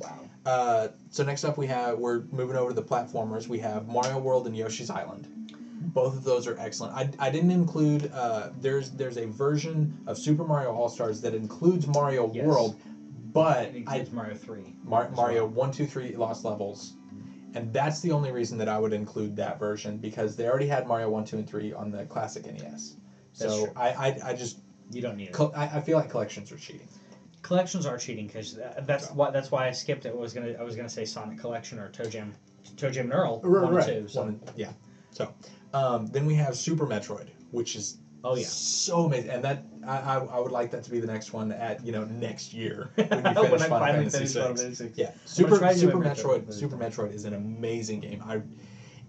Wow. 0.00 0.20
Uh, 0.46 0.88
so 1.10 1.22
next 1.24 1.44
up 1.44 1.56
we 1.56 1.66
have 1.68 1.98
we're 1.98 2.22
moving 2.32 2.56
over 2.56 2.70
to 2.70 2.74
the 2.74 2.82
platformers. 2.82 3.48
We 3.48 3.58
have 3.60 3.88
Mario 3.88 4.18
World 4.18 4.46
and 4.46 4.56
Yoshi's 4.56 4.90
Island. 4.90 5.28
Both 5.94 6.16
of 6.16 6.24
those 6.24 6.46
are 6.46 6.58
excellent. 6.58 6.94
I, 6.94 7.26
I 7.26 7.30
didn't 7.30 7.50
include 7.50 8.10
uh, 8.12 8.50
there's 8.60 8.90
there's 8.92 9.16
a 9.18 9.26
version 9.26 9.96
of 10.06 10.18
Super 10.18 10.44
Mario 10.44 10.72
All 10.72 10.88
Stars 10.88 11.20
that 11.22 11.34
includes 11.34 11.86
Mario 11.86 12.30
Yes. 12.32 12.46
World, 12.46 12.80
but 13.32 13.66
It 13.68 13.84
I, 13.86 13.96
includes 13.96 14.12
Mario 14.12 14.34
3. 14.34 14.74
Mar- 14.84 15.10
Mario 15.14 15.44
well. 15.44 15.54
one 15.54 15.72
two 15.72 15.86
three 15.86 16.16
Lost 16.16 16.44
Levels, 16.44 16.94
and 17.54 17.72
that's 17.72 18.00
the 18.00 18.12
only 18.12 18.32
reason 18.32 18.58
that 18.58 18.68
I 18.68 18.78
would 18.78 18.92
include 18.92 19.36
that 19.36 19.58
version 19.58 19.98
because 19.98 20.36
they 20.36 20.46
already 20.48 20.66
had 20.66 20.86
Mario 20.86 21.08
one 21.08 21.24
two 21.24 21.38
and 21.38 21.48
three 21.48 21.72
on 21.72 21.90
the 21.90 22.04
classic 22.04 22.46
NES. 22.46 22.96
That's 23.38 23.54
So. 23.54 23.72
I, 23.76 23.88
I 23.90 24.18
I 24.30 24.34
just 24.34 24.58
You 24.90 25.00
don't 25.02 25.16
need 25.16 25.30
it. 25.30 25.40
I, 25.40 25.64
I 25.64 25.80
feel 25.80 25.96
like 25.96 26.10
collections 26.10 26.52
are 26.52 26.56
cheating. 26.56 26.88
Collections 27.42 27.86
are 27.86 27.98
cheating 27.98 28.26
because 28.26 28.58
that's 28.82 29.08
So. 29.08 29.14
why 29.14 29.30
that's 29.30 29.50
why 29.50 29.68
I 29.68 29.72
skipped 29.72 30.06
it. 30.06 30.10
I 30.10 30.16
was 30.16 30.32
gonna 30.32 30.54
I 30.58 30.62
was 30.62 30.76
gonna 30.76 30.88
say 30.88 31.04
Sonic 31.04 31.38
Collection 31.38 31.78
or 31.78 31.88
ToeJam, 31.90 32.32
Toe 32.76 32.90
Jam 32.90 33.06
and 33.06 33.14
Earl 33.14 33.40
one 33.40 33.76
and 33.76 33.86
two. 33.86 34.08
So. 34.08 34.22
One 34.22 34.40
yeah. 34.56 34.72
So 35.10 35.32
um, 35.72 36.06
then 36.06 36.26
we 36.26 36.34
have 36.34 36.56
Super 36.56 36.86
Metroid, 36.86 37.28
which 37.50 37.76
is 37.76 37.98
Oh 38.24 38.36
yeah. 38.36 38.46
so 38.46 39.04
amazing, 39.04 39.30
and 39.30 39.44
that 39.44 39.64
I, 39.86 39.98
I, 39.98 40.16
I 40.16 40.40
would 40.40 40.50
like 40.50 40.70
that 40.70 40.82
to 40.84 40.90
be 40.90 40.98
the 40.98 41.06
next 41.06 41.34
one 41.34 41.52
at 41.52 41.84
you 41.84 41.92
know 41.92 42.04
next 42.04 42.54
year 42.54 42.90
when 42.94 43.06
you 43.08 43.14
when 43.22 43.34
finish 43.34 43.62
I 43.62 43.68
Final 43.68 44.10
Fantasy 44.10 44.24
VI. 44.24 44.40
Final 44.40 44.56
Fantasy 44.56 44.88
VI. 44.88 44.92
Yeah, 44.96 45.10
Super 45.26 45.58
try 45.58 45.74
to 45.74 45.80
do 45.80 45.86
Super 45.86 45.98
Metroid. 45.98 46.44
Metroid. 46.46 46.52
Super 46.54 46.76
Metroid 46.76 47.14
is 47.14 47.26
an 47.26 47.34
amazing 47.34 48.00
game. 48.00 48.22
I, 48.26 48.40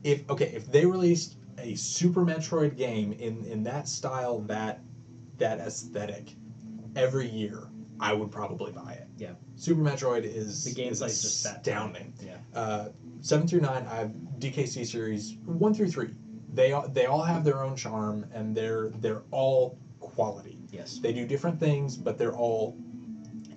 if 0.04 0.30
okay, 0.30 0.52
if 0.54 0.70
they 0.70 0.86
released 0.86 1.38
a 1.58 1.76
Super 1.76 2.26
Metroid 2.26 2.76
game 2.76 3.14
in 3.14 3.46
in 3.46 3.64
that 3.64 3.88
style, 3.88 4.42
that 4.42 4.82
that 5.38 5.60
aesthetic, 5.60 6.36
every 6.96 7.30
year, 7.30 7.70
I 8.00 8.14
would 8.14 8.32
probably 8.32 8.74
buy 8.74 8.94
it. 8.94 9.08
Yeah. 9.18 9.32
Super 9.56 9.82
Metroid 9.82 10.24
is 10.24 10.66
The 10.66 10.72
gameplay 10.72 11.08
is 11.08 11.22
just 11.22 11.46
astounding. 11.46 12.14
Yeah. 12.22 12.38
Uh, 12.54 12.90
seven 13.22 13.48
through 13.48 13.62
nine, 13.62 13.86
I 13.90 13.96
have 13.96 14.12
DKC 14.40 14.86
series 14.86 15.38
one 15.46 15.74
through 15.74 15.90
three. 15.90 16.10
They 16.56 16.72
all 16.72 16.88
they 16.88 17.06
all 17.06 17.22
have 17.24 17.44
their 17.44 17.64
own 17.64 17.76
charm, 17.76 18.26
and 18.34 18.56
they're 18.56 18.90
they're 19.02 19.24
all 19.32 19.78
quality. 20.00 20.58
Yes. 20.72 21.00
They 21.00 21.14
do 21.14 21.26
different 21.28 21.60
things, 21.60 21.98
but 21.98 22.18
they're 22.18 22.36
all 22.36 22.78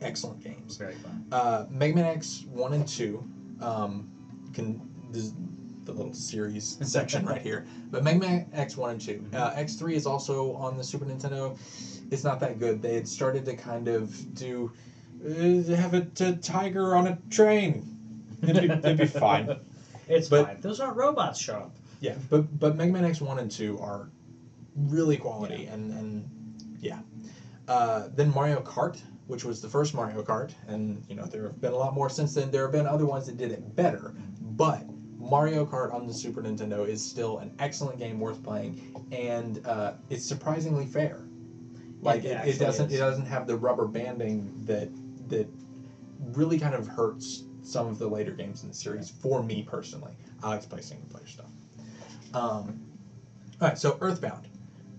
excellent 0.01 0.43
games. 0.43 0.77
Very 0.77 0.95
fun. 0.95 1.25
Uh, 1.33 1.66
Mega 1.70 1.95
Man 1.95 2.05
X 2.05 2.45
one 2.51 2.73
and 2.75 2.87
two, 2.87 3.25
um, 3.61 4.11
can 4.53 4.81
this 5.11 5.25
is 5.25 5.35
the 5.85 5.93
little 5.93 6.12
series 6.12 6.77
section 6.93 7.25
right 7.25 7.41
here. 7.43 7.66
But 7.91 8.05
Mega 8.05 8.19
Man 8.19 8.51
X 8.53 8.77
one 8.77 8.91
and 8.93 9.01
two, 9.01 9.25
uh, 9.33 9.53
X 9.55 9.75
three 9.77 9.95
is 9.95 10.07
also 10.07 10.55
on 10.55 10.77
the 10.77 10.85
Super 10.85 11.05
Nintendo. 11.05 11.57
It's 12.11 12.25
not 12.25 12.41
that 12.41 12.59
good. 12.59 12.81
They 12.83 12.95
had 12.95 13.07
started 13.07 13.45
to 13.47 13.55
kind 13.57 13.87
of 13.89 14.35
do 14.35 14.73
uh, 15.25 15.75
have 15.75 15.95
a, 15.95 16.03
t- 16.07 16.37
tiger 16.37 16.97
on 16.97 17.07
a 17.09 17.19
train. 17.31 17.85
It'd 18.43 18.57
be, 18.57 18.69
it'd 18.89 18.99
be 18.99 19.07
fine. 19.07 19.57
It's 20.11 20.31
But- 20.31 20.47
fine. 20.47 20.61
Those 20.62 20.81
aren't 20.81 20.97
robots 20.97 21.39
show 21.39 21.55
up. 21.57 21.77
Yeah, 22.01 22.16
but 22.31 22.59
but 22.59 22.77
Mega 22.77 22.93
Man 22.93 23.05
X 23.05 23.20
one 23.20 23.39
and 23.39 23.51
two 23.51 23.79
are 23.81 24.11
really 24.75 25.16
quality 25.16 25.66
and 25.66 25.91
and 25.93 26.31
yeah. 26.81 27.01
Uh, 27.66 28.09
then 28.15 28.33
Mario 28.33 28.61
Kart, 28.62 29.01
which 29.27 29.45
was 29.45 29.61
the 29.61 29.69
first 29.69 29.95
Mario 29.95 30.23
Kart, 30.23 30.53
and 30.69 31.05
you 31.09 31.15
know 31.15 31.25
there 31.27 31.43
have 31.43 31.61
been 31.61 31.73
a 31.73 31.77
lot 31.77 31.95
more 31.95 32.09
since 32.09 32.35
then. 32.35 32.51
There 32.51 32.62
have 32.62 32.73
been 32.73 32.87
other 32.87 33.05
ones 33.05 33.27
that 33.27 33.37
did 33.37 33.53
it 33.53 33.77
better, 33.77 34.15
but 34.41 34.85
Mario 35.19 35.66
Kart 35.66 35.93
on 35.93 36.07
the 36.07 36.15
Super 36.15 36.41
Nintendo 36.41 36.87
is 36.87 37.05
still 37.05 37.39
an 37.39 37.55
excellent 37.59 37.99
game 37.99 38.20
worth 38.20 38.43
playing, 38.43 38.95
and 39.12 39.65
uh, 39.66 39.95
it's 40.09 40.25
surprisingly 40.25 40.87
fair. 40.87 41.25
Like 42.01 42.25
it 42.25 42.41
it, 42.47 42.55
it, 42.55 42.59
doesn't 42.59 42.87
is. 42.87 42.95
it 42.95 42.99
doesn't 42.99 43.27
have 43.27 43.47
the 43.47 43.57
rubber 43.57 43.87
banding 43.87 44.53
that 44.65 44.89
that 45.29 45.49
really 46.20 46.59
kind 46.59 46.75
of 46.75 46.87
hurts 46.87 47.45
some 47.62 47.87
of 47.87 47.99
the 47.99 48.09
later 48.09 48.33
games 48.33 48.62
in 48.62 48.69
the 48.69 48.75
series. 48.75 49.11
For 49.11 49.43
me 49.43 49.62
personally, 49.62 50.12
I 50.43 50.49
like 50.51 50.62
to 50.62 50.69
play 50.69 50.81
single. 50.81 51.08
Um, 52.35 52.81
all 53.61 53.69
right, 53.69 53.79
so 53.79 53.97
Earthbound. 54.01 54.49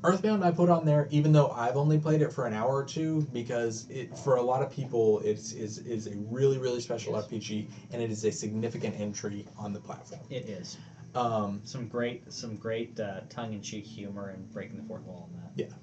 Earthbound 0.04 0.46
I 0.46 0.52
put 0.52 0.70
on 0.70 0.86
there 0.86 1.08
even 1.12 1.34
though 1.34 1.50
I've 1.50 1.76
only 1.76 2.00
played 2.00 2.22
it 2.22 2.32
for 2.32 2.46
an 2.46 2.54
hour 2.54 2.74
or 2.74 2.86
two 2.86 3.28
because 3.34 3.86
it 3.90 4.18
for 4.18 4.38
a 4.38 4.42
lot 4.42 4.62
of 4.62 4.72
people 4.72 5.20
it's 5.26 5.52
is 5.52 5.80
is 5.80 6.08
a 6.08 6.16
really 6.30 6.58
really 6.58 6.80
special. 6.80 7.14
RPG 7.14 7.70
and 7.92 8.02
it 8.02 8.10
is 8.10 8.24
a 8.24 8.32
significant 8.32 8.98
entry 8.98 9.46
on 9.58 9.74
the 9.74 9.80
platform. 9.80 10.22
It 10.30 10.48
is 10.48 10.78
Um, 11.16 11.60
some 11.66 11.88
great 11.88 12.32
some 12.32 12.56
great 12.56 12.98
uh, 13.00 13.22
tongue 13.30 13.52
in 13.54 13.62
cheek 13.62 13.86
humor 13.86 14.30
and 14.30 14.50
breaking 14.54 14.78
the 14.78 14.84
fourth 14.84 15.04
wall 15.04 15.30
on 15.34 15.42
that. 15.42 15.52
Yeah. 15.56 15.74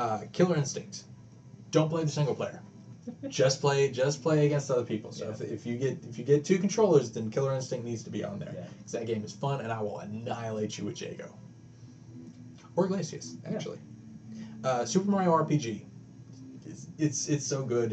Uh, 0.00 0.20
Killer 0.32 0.56
Instinct. 0.56 1.04
Don't 1.72 1.88
play 1.88 2.04
the 2.04 2.10
single 2.10 2.34
player. 2.36 2.62
Just 3.28 3.60
play 3.60 3.90
just 3.90 4.22
play 4.22 4.46
against 4.46 4.70
other 4.70 4.84
people. 4.84 5.12
So 5.12 5.24
Yeah. 5.26 5.30
if, 5.32 5.40
if 5.40 5.66
you 5.66 5.76
get 5.78 5.98
if 6.08 6.18
you 6.18 6.24
get 6.24 6.44
two 6.44 6.58
controllers, 6.58 7.10
then 7.12 7.30
Killer 7.30 7.54
Instinct 7.54 7.84
needs 7.84 8.02
to 8.04 8.10
be 8.10 8.24
on 8.24 8.38
there. 8.38 8.52
Yeah. 8.56 8.64
'Cause 8.82 8.92
that 8.92 9.06
game 9.06 9.22
is 9.24 9.32
fun, 9.32 9.60
and 9.60 9.70
I 9.72 9.80
will 9.82 9.98
annihilate 9.98 10.78
you 10.78 10.84
with 10.84 11.00
Jago. 11.00 11.28
Or 12.76 12.88
Glacius, 12.88 13.36
Yeah. 13.44 13.54
actually. 13.56 13.78
Uh, 14.64 14.84
Super 14.84 15.10
Mario 15.10 15.32
RPG. 15.32 15.84
It's, 16.66 16.86
it's 16.98 17.28
it's 17.28 17.46
so 17.46 17.64
good. 17.64 17.92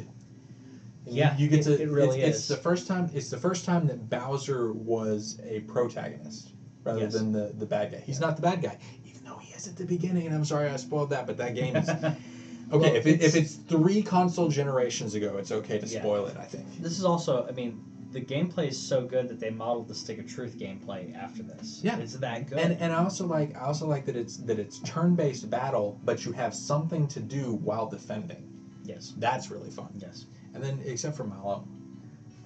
And 1.05 1.15
you- 1.15 1.21
Yeah, 1.21 1.37
you, 1.37 1.47
get 1.47 1.59
it- 1.67 1.77
to. 1.77 1.81
it 1.83 1.89
really 1.89 2.21
it's, 2.21 2.37
is. 2.37 2.41
It's 2.41 2.47
the 2.49 2.57
first 2.57 2.87
time. 2.87 3.09
It's 3.13 3.29
the 3.29 3.37
first 3.37 3.65
time 3.65 3.87
that 3.87 4.09
Bowser 4.09 4.73
was 4.73 5.39
a 5.43 5.59
protagonist 5.61 6.53
rather 6.83 7.01
Yes. 7.01 7.13
than 7.13 7.31
the 7.31 7.53
the 7.57 7.65
bad 7.65 7.91
guy. 7.91 7.99
He's 7.99 8.19
not 8.19 8.35
the 8.35 8.41
bad 8.41 8.61
guy, 8.61 8.77
even 9.05 9.23
though 9.23 9.37
he 9.37 9.53
is 9.53 9.67
at 9.67 9.75
the 9.75 9.85
beginning. 9.85 10.25
And 10.27 10.35
I'm 10.35 10.45
sorry 10.45 10.69
I 10.69 10.75
spoiled 10.77 11.09
that, 11.11 11.25
but 11.27 11.37
that 11.37 11.55
game 11.55 11.75
is. 11.75 11.89
Okay, 12.71 12.77
Well, 12.77 12.95
if, 12.95 13.05
it, 13.05 13.21
if 13.21 13.35
it's- 13.35 13.35
it's 13.35 13.55
three 13.55 14.01
console 14.01 14.49
generations 14.49 15.13
ago, 15.13 15.37
it's 15.37 15.51
okay 15.51 15.77
to 15.79 15.85
Yeah. 15.87 15.99
spoil 16.01 16.25
it. 16.25 16.37
I 16.37 16.45
think. 16.45 16.65
This 16.81 16.97
is 16.97 17.05
also, 17.05 17.45
I 17.47 17.51
mean, 17.51 17.83
the 18.11 18.21
gameplay 18.21 18.69
is 18.69 18.77
so 18.81 19.05
good 19.05 19.27
that 19.27 19.39
they 19.39 19.49
modeled 19.49 19.87
the 19.87 19.93
Stick 19.95 20.17
of 20.19 20.25
Truth 20.27 20.57
gameplay 20.57 21.13
after 21.15 21.43
this. 21.43 21.81
Yeah. 21.83 21.97
it's 21.99 22.13
that 22.15 22.47
good. 22.47 22.57
And 22.59 22.73
and 22.81 22.93
I 22.93 23.03
also 23.03 23.27
like 23.27 23.55
I 23.55 23.65
also 23.65 23.85
like 23.87 24.05
that 24.05 24.15
it's 24.15 24.37
that 24.37 24.57
it's 24.57 24.79
turn 24.79 25.15
based 25.15 25.49
battle, 25.49 25.99
but 26.05 26.25
you 26.25 26.31
have 26.31 26.55
something 26.55 27.07
to 27.09 27.19
do 27.19 27.53
while 27.55 27.87
defending. 27.87 28.49
yes, 28.83 29.13
That's 29.17 29.51
really 29.51 29.69
fun. 29.69 29.89
yes. 29.97 30.25
And 30.53 30.63
then 30.63 30.79
except 30.85 31.17
for 31.17 31.25
Mallow, 31.25 31.67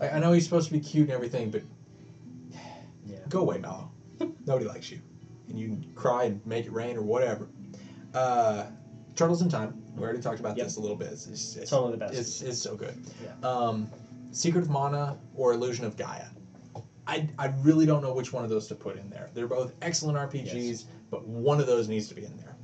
I, 0.01 0.09
I 0.09 0.19
know 0.19 0.31
he's 0.33 0.43
supposed 0.45 0.67
to 0.67 0.73
be 0.73 0.79
cute 0.79 1.03
and 1.07 1.13
everything, 1.13 1.51
but 1.51 1.61
Yeah. 3.05 3.17
go 3.29 3.41
away, 3.41 3.59
Mallow. 3.59 3.91
Nobody 4.45 4.65
likes 4.65 4.89
you, 4.91 4.99
and 5.47 5.57
you 5.59 5.67
can 5.67 5.91
cry 5.95 6.23
and 6.25 6.45
make 6.45 6.65
it 6.65 6.71
rain 6.73 6.97
or 6.97 7.03
whatever. 7.03 7.47
Uh, 8.13 8.65
Turtles 9.15 9.41
in 9.41 9.49
Time. 9.49 9.78
We 9.95 10.03
already 10.03 10.21
talked 10.21 10.39
about 10.39 10.57
Yep. 10.57 10.65
this 10.67 10.75
a 10.77 10.79
little 10.79 10.95
bit. 10.95 11.09
It's, 11.11 11.27
it's, 11.27 11.55
it's, 11.55 11.69
Totally 11.71 11.93
the 11.93 11.97
best. 11.97 12.13
It's, 12.13 12.41
it's 12.41 12.61
so 12.61 12.75
good. 12.75 12.95
Yeah. 13.23 13.47
Um, 13.47 13.89
Secret 14.31 14.61
of 14.61 14.69
Mana 14.69 15.17
or 15.35 15.53
Illusion 15.53 15.85
of 15.85 15.97
Gaia. 15.97 16.25
I, 17.07 17.27
I 17.39 17.47
really 17.61 17.85
don't 17.87 18.03
know 18.03 18.13
which 18.13 18.31
one 18.31 18.43
of 18.43 18.49
those 18.51 18.67
to 18.67 18.75
put 18.75 18.95
in 18.97 19.09
there. 19.09 19.31
They're 19.33 19.47
both 19.47 19.73
excellent 19.81 20.17
RPGs, 20.17 20.53
Yes. 20.53 20.85
but 21.09 21.27
one 21.27 21.59
of 21.59 21.65
those 21.65 21.87
needs 21.87 22.07
to 22.09 22.13
be 22.15 22.23
in 22.23 22.37
there. 22.37 22.55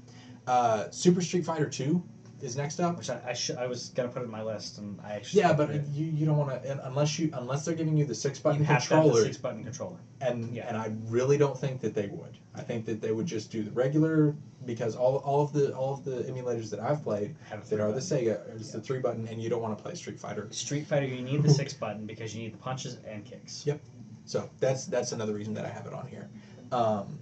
Uh, 0.46 0.90
Super 0.92 1.22
Street 1.22 1.44
Fighter 1.44 1.68
Two 1.68 2.04
is 2.46 2.56
next 2.56 2.80
up. 2.80 2.98
Which 2.98 3.10
I 3.10 3.20
I, 3.28 3.34
should, 3.34 3.58
I 3.58 3.68
was 3.68 3.90
gonna 3.90 4.10
put 4.10 4.22
it 4.22 4.26
in 4.26 4.32
my 4.32 4.44
list, 4.44 4.78
and 4.78 5.00
I 5.04 5.14
actually 5.14 5.42
Yeah, 5.42 5.54
but 5.54 5.70
it. 5.72 5.86
you, 5.88 6.06
you 6.06 6.26
don't 6.26 6.38
want 6.38 6.64
to 6.64 6.88
unless 6.88 7.20
you 7.20 7.30
unless 7.34 7.66
they're 7.66 7.76
giving 7.76 7.98
you 7.98 8.06
the 8.06 8.16
six 8.16 8.40
button 8.40 8.60
you 8.60 8.66
have 8.66 8.84
to 8.88 8.94
have 8.94 9.04
controller, 9.04 9.20
the 9.22 9.26
six 9.26 9.38
button 9.38 9.64
controller. 9.64 9.98
and 10.22 10.54
yeah. 10.54 10.68
and 10.68 10.78
I 10.78 10.94
really 11.08 11.38
don't 11.38 11.58
think 11.58 11.82
that 11.82 11.94
they 11.94 12.08
would. 12.08 12.38
I 12.54 12.62
think 12.62 12.86
that 12.86 13.02
they 13.02 13.12
would 13.12 13.26
just 13.26 13.52
do 13.52 13.64
the 13.64 13.72
regular 13.72 14.36
because 14.66 14.96
all, 14.96 15.18
all 15.18 15.42
of 15.42 15.54
the 15.54 15.76
all 15.76 15.94
of 15.94 16.06
the 16.06 16.24
emulators 16.32 16.70
that 16.72 16.80
I've 16.80 17.04
played 17.04 17.36
have 17.50 17.68
that 17.70 17.80
are 17.80 17.92
the 17.92 18.00
Sega 18.00 18.56
is 18.56 18.72
the 18.72 18.82
three 18.82 19.00
button, 19.00 19.28
and 19.28 19.42
you 19.42 19.50
don't 19.50 19.62
want 19.62 19.78
to 19.78 19.84
play 19.84 19.96
Street 19.96 20.20
Fighter. 20.20 20.48
Street 20.52 20.88
Fighter, 20.88 21.06
you 21.06 21.22
need 21.22 21.44
the 21.44 21.50
six 21.50 21.74
button 21.84 22.06
because 22.06 22.36
you 22.36 22.44
need 22.44 22.54
the 22.54 22.58
punches 22.58 22.98
and 23.08 23.26
kicks. 23.26 23.66
Yep. 23.66 23.82
So 24.26 24.50
that's 24.60 24.86
that's 24.86 25.12
another 25.12 25.34
reason 25.34 25.54
that 25.56 25.66
I 25.66 25.70
have 25.70 25.86
it 25.86 25.94
on 25.94 26.08
here. 26.08 26.30
Um, 26.72 27.20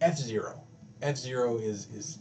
F 0.00 0.16
Zero, 0.16 0.62
F 1.02 1.16
Zero 1.16 1.56
is 1.58 1.88
is 1.94 2.18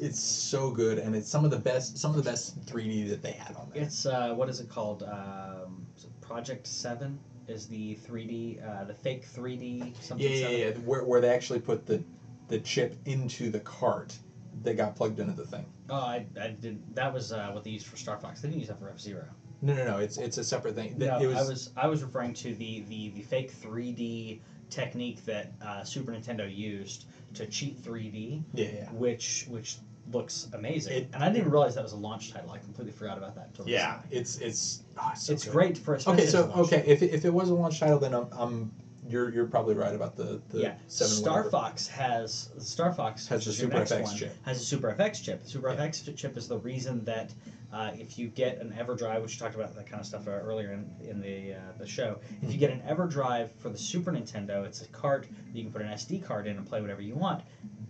it's 0.00 0.20
so 0.20 0.70
good, 0.70 0.98
and 0.98 1.14
it's 1.14 1.28
some 1.28 1.44
of 1.44 1.50
the 1.50 1.58
best 1.58 1.98
some 1.98 2.10
of 2.12 2.16
the 2.16 2.28
best 2.30 2.64
3D 2.66 3.08
that 3.10 3.22
they 3.22 3.32
had 3.32 3.56
on 3.56 3.70
there. 3.72 3.82
It's 3.82 4.06
uh, 4.06 4.32
what 4.34 4.48
is 4.48 4.60
it 4.60 4.68
called? 4.68 5.02
Um, 5.02 5.86
it 5.96 6.20
Project 6.20 6.66
Seven 6.66 7.18
is 7.46 7.66
the 7.66 7.96
3D, 8.06 8.62
uh, 8.62 8.84
the 8.84 8.94
fake 8.94 9.26
3D 9.26 10.00
something. 10.02 10.30
Yeah, 10.30 10.48
yeah, 10.48 10.66
yeah. 10.66 10.70
Where, 10.84 11.04
where 11.04 11.20
they 11.20 11.30
actually 11.30 11.60
put 11.60 11.86
the 11.86 12.02
the 12.48 12.58
chip 12.60 12.96
into 13.06 13.50
the 13.50 13.60
cart 13.60 14.16
that 14.62 14.76
got 14.76 14.96
plugged 14.96 15.20
into 15.20 15.34
the 15.34 15.46
thing. 15.46 15.66
Oh, 15.90 15.94
I, 15.96 16.26
I 16.40 16.48
did. 16.48 16.82
That 16.94 17.12
was 17.12 17.32
uh, 17.32 17.50
what 17.52 17.64
they 17.64 17.70
used 17.70 17.86
for 17.86 17.96
Star 17.96 18.18
Fox. 18.18 18.40
They 18.40 18.48
didn't 18.48 18.60
use 18.60 18.68
that 18.68 18.78
for 18.78 18.90
F 18.90 18.98
Zero. 19.00 19.24
No, 19.62 19.74
no, 19.74 19.84
no. 19.84 19.98
It's 19.98 20.18
it's 20.18 20.38
a 20.38 20.44
separate 20.44 20.74
thing. 20.74 20.98
Th- 20.98 21.10
No, 21.10 21.20
it 21.20 21.26
was, 21.26 21.36
I 21.36 21.48
was 21.48 21.70
I 21.76 21.86
was 21.86 22.02
referring 22.02 22.34
to 22.34 22.54
the 22.54 22.84
the, 22.88 23.10
the 23.10 23.22
fake 23.22 23.52
3D 23.52 24.40
technique 24.70 25.24
that 25.24 25.52
uh, 25.64 25.82
Super 25.82 26.12
Nintendo 26.12 26.54
used 26.54 27.06
to 27.34 27.46
cheat 27.46 27.82
3D, 27.82 28.42
yeah, 28.54 28.66
yeah. 28.66 28.90
which 28.92 29.46
which 29.48 29.76
looks 30.12 30.48
amazing. 30.52 30.92
It- 30.94 31.08
and 31.12 31.22
I 31.22 31.30
didn't 31.32 31.50
realize 31.50 31.74
that 31.74 31.82
was 31.84 31.92
a 31.92 31.96
launch 31.96 32.32
title. 32.32 32.50
I 32.50 32.58
completely 32.58 32.92
forgot 32.92 33.18
about 33.18 33.34
that. 33.34 33.48
Until 33.48 33.68
Yeah, 33.68 33.96
recently. 33.96 34.16
it's 34.18 34.38
it's 34.38 34.82
oh, 34.98 35.08
it's, 35.12 35.22
so 35.26 35.32
it's 35.32 35.44
great 35.44 35.76
for 35.78 35.94
a 35.94 36.00
Okay, 36.10 36.26
so 36.26 36.50
a 36.54 36.60
okay, 36.62 36.82
if, 36.86 37.02
it- 37.02 37.12
if 37.12 37.24
it 37.24 37.32
was 37.32 37.50
a 37.50 37.54
launch 37.54 37.80
title, 37.80 37.98
then 37.98 38.14
I'm, 38.14 38.26
I'm 38.32 38.72
you're 39.06 39.32
you're 39.32 39.46
probably 39.46 39.74
right 39.74 39.94
about 39.94 40.16
the 40.16 40.40
the 40.50 40.60
yeah. 40.60 40.74
Star 40.86 41.36
whatever. 41.38 41.50
Fox 41.50 41.86
has 41.86 42.50
Star 42.58 42.92
Fox 42.92 43.26
Has 43.28 43.38
which 43.38 43.44
the 43.46 43.50
is 43.52 43.60
your 43.62 43.70
Super 43.70 43.84
FX 43.94 44.02
one, 44.02 44.16
chip. 44.16 44.36
Has 44.44 44.60
a 44.60 44.64
Super 44.64 44.92
FX 44.92 45.22
chip. 45.24 45.42
The 45.42 45.48
Super 45.48 45.70
Yeah. 45.70 45.86
FX 45.86 46.16
chip 46.16 46.36
is 46.36 46.46
the 46.48 46.58
reason 46.58 47.04
that 47.04 47.32
uh, 47.72 47.90
if 47.94 48.18
you 48.18 48.28
get 48.28 48.58
an 48.58 48.70
EverDrive, 48.78 49.20
which 49.22 49.34
you 49.34 49.38
talked 49.40 49.54
about 49.54 49.74
that 49.74 49.86
kind 49.86 50.00
of 50.00 50.06
stuff 50.06 50.26
uh, 50.26 50.30
earlier 50.30 50.72
in, 50.72 50.90
in 51.06 51.20
the 51.20 51.54
uh, 51.54 51.58
the 51.78 51.86
show, 51.86 52.18
if 52.42 52.50
you 52.52 52.58
get 52.58 52.70
an 52.70 52.80
EverDrive 52.88 53.50
for 53.58 53.68
the 53.70 53.78
Super 53.78 54.10
Nintendo, 54.12 54.64
it's 54.66 54.80
a 54.82 54.86
cart 54.88 55.26
that 55.52 55.56
you 55.56 55.62
can 55.64 55.72
put 55.72 55.82
an 55.82 55.88
SD 55.88 56.24
card 56.24 56.46
in 56.46 56.56
and 56.56 56.66
play 56.66 56.80
whatever 56.80 57.00
you 57.02 57.14
want. 57.14 57.42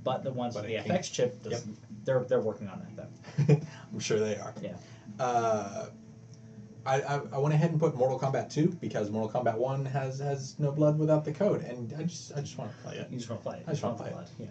But 0.04 0.22
the 0.24 0.32
ones 0.32 0.54
But 0.54 0.64
with 0.64 0.70
the 0.70 0.76
can't. 0.88 1.00
FX 1.02 1.12
chip, 1.12 1.42
does, 1.42 1.64
they're 2.08 2.24
they're 2.24 2.40
working 2.40 2.68
on 2.68 2.80
that 2.96 3.10
though. 3.46 3.60
I'm 3.92 4.00
sure 4.00 4.18
they 4.18 4.36
are. 4.36 4.54
Yeah. 4.62 4.76
Uh, 5.20 5.90
I, 6.86 7.02
I, 7.02 7.20
I 7.34 7.38
went 7.38 7.54
ahead 7.54 7.70
and 7.70 7.78
put 7.78 7.94
Mortal 7.96 8.18
Kombat 8.18 8.50
2 8.50 8.78
because 8.80 9.10
Mortal 9.10 9.42
Kombat 9.42 9.58
1 9.58 9.84
has 9.84 10.18
has 10.20 10.58
no 10.58 10.72
blood 10.72 10.98
without 10.98 11.22
the 11.24 11.32
code, 11.32 11.62
and 11.62 11.92
I 11.98 12.04
just 12.04 12.32
I 12.34 12.40
just 12.40 12.56
want 12.56 12.74
to 12.74 12.78
play 12.82 12.96
it. 12.96 13.08
You 13.10 13.18
just 13.18 13.28
want 13.28 13.42
to 13.42 13.48
play 13.48 13.58
it. 13.58 13.64
I 13.66 13.72
just 13.72 13.82
wanna 13.82 13.98
play 13.98 14.10
want 14.10 14.26
Yeah. 14.38 14.46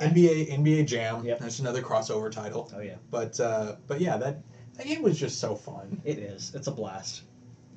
NBA 0.00 0.50
NBA 0.58 0.86
Jam. 0.86 1.24
Yep. 1.24 1.40
That's 1.40 1.58
another 1.58 1.82
crossover 1.82 2.30
title. 2.30 2.72
Oh 2.74 2.80
yeah. 2.80 2.96
But 3.10 3.38
uh, 3.38 3.76
but 3.86 4.00
yeah, 4.00 4.16
that 4.16 4.42
that 4.78 4.86
game 4.86 5.02
was 5.02 5.18
just 5.20 5.38
so 5.38 5.54
fun. 5.54 6.00
It 6.04 6.18
is. 6.18 6.54
It's 6.54 6.68
a 6.68 6.72
blast. 6.72 7.24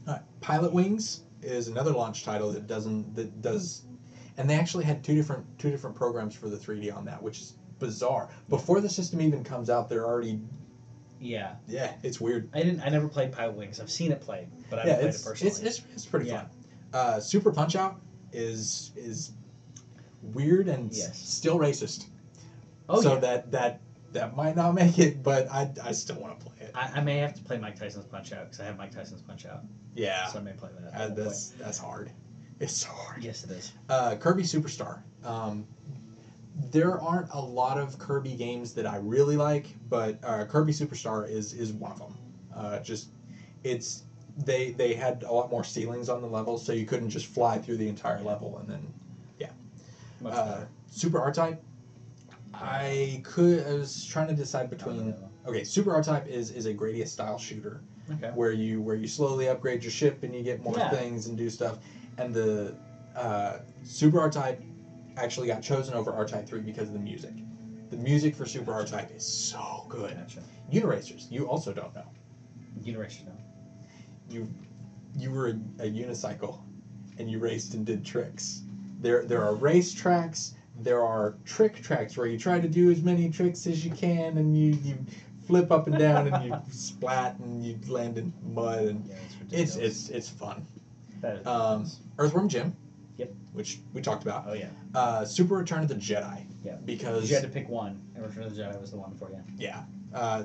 All 0.07 0.13
right. 0.13 0.23
Pilotwings 0.39 1.19
is 1.41 1.67
another 1.67 1.91
launch 1.91 2.23
title 2.23 2.51
that 2.53 2.65
doesn't 2.65 3.13
that 3.15 3.41
does, 3.41 3.83
and 4.37 4.49
they 4.49 4.55
actually 4.55 4.85
had 4.85 5.03
two 5.03 5.15
different 5.15 5.45
two 5.59 5.69
different 5.69 5.97
programs 5.97 6.33
for 6.33 6.47
the 6.47 6.57
3D 6.57 6.95
on 6.95 7.03
that, 7.05 7.21
which 7.21 7.41
is 7.41 7.53
bizarre. 7.79 8.29
Before 8.49 8.81
the 8.81 8.89
system 8.89 9.21
even 9.21 9.43
comes 9.43 9.69
out, 9.69 9.89
they're 9.89 10.05
already 10.05 10.39
Yeah. 11.19 11.55
yeah, 11.67 11.93
it's 12.03 12.19
weird. 12.21 12.49
I 12.53 12.61
didn't. 12.63 12.81
I 12.81 12.89
never 12.89 13.07
played 13.07 13.31
Pilotwings. 13.31 13.79
I've 13.81 13.89
seen 13.91 14.11
it 14.11 14.21
played, 14.21 14.47
but 14.69 14.79
I 14.79 14.83
haven't 14.83 14.99
played 14.99 15.15
it 15.15 15.21
personally. 15.25 15.49
it's 15.51 15.59
it's 15.79 15.81
it's 15.93 16.05
pretty 16.05 16.27
Yeah. 16.27 16.41
fun. 16.41 16.49
Uh, 16.93 17.19
Super 17.19 17.51
Punch 17.51 17.75
Out 17.75 17.99
is 18.31 18.91
is 18.95 19.31
weird 20.21 20.67
and 20.67 20.91
s- 20.91 21.17
still 21.17 21.57
racist. 21.59 22.05
oh 22.89 23.01
so 23.01 23.13
yeah. 23.13 23.19
that 23.19 23.51
that 23.51 23.81
that 24.13 24.35
might 24.35 24.55
not 24.55 24.73
make 24.73 24.97
it, 24.99 25.21
but 25.23 25.51
I 25.51 25.71
I 25.83 25.91
still 25.91 26.17
want 26.19 26.39
to 26.39 26.45
play 26.45 26.55
it. 26.61 26.71
I, 26.75 26.91
I 26.95 27.01
may 27.01 27.17
have 27.17 27.33
to 27.35 27.41
play 27.43 27.57
Mike 27.57 27.77
Tyson's 27.77 28.05
Punch 28.05 28.31
Out 28.33 28.45
because 28.45 28.59
I 28.59 28.65
have 28.65 28.77
Mike 28.77 28.91
Tyson's 28.91 29.21
Punch 29.21 29.45
Out, 29.45 29.63
Yeah, 29.95 30.27
so 30.27 30.39
I 30.39 30.41
may 30.41 30.53
play 30.53 30.69
that. 30.79 30.93
uh, 30.93 30.95
at 30.95 30.99
one 30.99 31.07
point. 31.09 31.15
that's 31.27 31.49
that's 31.49 31.77
hard. 31.77 32.11
It's 32.59 32.73
so 32.73 32.89
hard. 32.89 33.23
yes, 33.23 33.43
it 33.43 33.51
is. 33.51 33.71
Uh, 33.89 34.15
Kirby 34.15 34.43
Superstar. 34.43 35.01
Um, 35.23 35.67
there 36.71 36.99
aren't 36.99 37.29
a 37.31 37.39
lot 37.39 37.77
of 37.77 37.97
Kirby 37.97 38.35
games 38.35 38.73
that 38.73 38.85
I 38.85 38.97
really 38.97 39.35
like, 39.35 39.75
but 39.89 40.17
uh, 40.23 40.43
Kirby 40.45 40.71
Superstar 40.71 41.29
is 41.29 41.53
is 41.53 41.71
one 41.73 41.91
of 41.91 41.99
them. 41.99 42.15
Uh, 42.53 42.79
just 42.79 43.09
it's 43.63 44.03
they 44.45 44.71
they 44.71 44.93
had 44.93 45.23
a 45.23 45.31
lot 45.31 45.49
more 45.49 45.63
ceilings 45.63 46.09
on 46.09 46.21
the 46.21 46.27
levels, 46.27 46.63
so 46.63 46.71
you 46.71 46.85
couldn't 46.85 47.09
just 47.09 47.25
fly 47.27 47.57
through 47.57 47.77
the 47.77 47.87
entire 47.87 48.21
level 48.21 48.57
and 48.57 48.69
then 48.69 48.91
Much 50.19 50.33
uh. 50.33 50.65
Super 50.89 51.19
R 51.19 51.31
Type. 51.31 51.61
I 52.53 53.21
could. 53.23 53.65
I 53.67 53.73
was 53.73 54.03
trying 54.05 54.27
to 54.27 54.33
decide 54.33 54.69
between. 54.69 55.13
Okay, 55.45 55.63
Super 55.63 55.93
R 55.93 56.01
Type 56.01 56.27
is 56.27 56.49
is 56.49 56.65
a 56.65 56.73
Gradius 56.73 57.07
style 57.07 57.37
shooter 57.37 57.81
Okay. 58.11 58.29
where 58.33 58.51
you 58.51 58.81
where 58.81 58.95
you 58.95 59.05
slowly 59.05 59.47
upgrade 59.47 59.83
your 59.83 59.91
ship 59.91 60.23
and 60.23 60.33
you 60.33 60.41
get 60.41 60.59
more 60.59 60.77
Yeah. 60.77 60.89
things 60.89 61.27
and 61.27 61.37
do 61.37 61.49
stuff. 61.49 61.77
And 62.17 62.33
the 62.33 62.73
uh, 63.15 63.57
Super 63.83 64.19
R 64.19 64.29
Type 64.29 64.59
actually 65.17 65.47
got 65.47 65.61
chosen 65.61 65.93
over 65.93 66.13
R 66.13 66.25
Type 66.25 66.47
three 66.47 66.61
because 66.61 66.87
of 66.87 66.93
the 66.93 66.99
music. 66.99 67.33
The 67.89 67.97
music 67.97 68.35
for 68.35 68.45
Super 68.45 68.73
R 68.73 68.85
Type 68.85 69.11
is 69.15 69.25
so 69.25 69.85
good. 69.89 70.15
Gotcha. 70.15 70.41
Uniracers, 70.71 71.31
you 71.31 71.47
also 71.47 71.73
don't 71.73 71.93
know. 71.95 72.05
Generation 72.83 73.25
no. 73.27 73.33
You 74.29 74.47
you 75.17 75.31
were 75.31 75.47
a, 75.47 75.51
a 75.83 75.89
unicycle, 75.89 76.59
and 77.17 77.29
you 77.31 77.39
raced 77.39 77.73
and 77.73 77.85
did 77.85 78.05
tricks. 78.05 78.61
There 79.01 79.23
there 79.25 79.43
are 79.43 79.55
race 79.55 79.93
tracks. 79.93 80.53
There 80.79 81.03
are 81.03 81.35
trick 81.45 81.81
tracks 81.81 82.15
where 82.17 82.27
you 82.27 82.37
try 82.37 82.59
to 82.59 82.67
do 82.67 82.91
as 82.91 83.01
many 83.01 83.31
tricks 83.31 83.65
as 83.65 83.83
you 83.83 83.89
can, 83.91 84.37
and 84.37 84.55
you, 84.55 84.77
you 84.83 84.95
flip 85.47 85.71
up 85.71 85.87
and 85.87 85.97
down, 85.97 86.27
and 86.27 86.45
you 86.45 86.55
splat, 86.71 87.39
and 87.39 87.65
you 87.65 87.79
land 87.87 88.17
in 88.19 88.31
mud, 88.53 88.83
and 88.85 89.07
Yeah, 89.07 89.15
it's 89.49 89.75
it's 89.75 89.75
it's 89.77 90.09
it's 90.09 90.29
fun. 90.29 90.63
That 91.21 91.37
is- 91.37 91.47
Um, 91.47 91.87
Earthworm 92.19 92.47
Jim. 92.47 92.75
Yep. 93.17 93.31
Which 93.53 93.79
we 93.93 94.01
talked 94.01 94.23
about. 94.23 94.45
oh 94.47 94.53
yeah. 94.53 94.69
Uh, 94.95 95.25
Super 95.25 95.55
Return 95.55 95.81
of 95.83 95.87
the 95.89 95.95
Jedi. 95.95 96.45
Yeah. 96.63 96.75
Because 96.85 97.29
You 97.29 97.35
had 97.35 97.43
to 97.43 97.49
pick 97.49 97.67
one, 97.69 98.01
and 98.15 98.25
Return 98.25 98.43
of 98.43 98.55
the 98.55 98.61
Jedi 98.61 98.79
was 98.79 98.91
the 98.91 98.97
one 98.97 99.15
for 99.15 99.29
you. 99.31 99.41
yeah, 99.57 99.83
uh, 100.13 100.43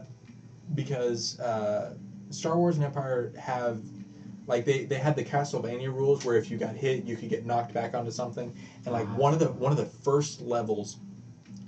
because 0.75 1.39
uh, 1.41 1.95
Star 2.31 2.57
Wars 2.57 2.77
and 2.77 2.85
Empire 2.85 3.33
have 3.39 3.81
like 4.47 4.65
they, 4.65 4.85
they 4.85 4.97
had 4.97 5.15
the 5.17 5.25
Castlevania 5.25 5.87
rules 5.93 6.25
where 6.25 6.37
if 6.37 6.51
you 6.51 6.57
got 6.57 6.75
hit 6.75 7.05
you 7.05 7.17
could 7.17 7.29
get 7.29 7.47
knocked 7.47 7.73
back 7.75 7.95
onto 7.95 8.11
something 8.11 8.53
and 8.85 8.93
like 8.93 9.07
Ah. 9.09 9.17
one 9.17 9.33
of 9.33 9.39
the 9.39 9.53
one 9.53 9.71
of 9.73 9.79
the 9.79 9.85
first 9.87 10.41
levels 10.41 10.97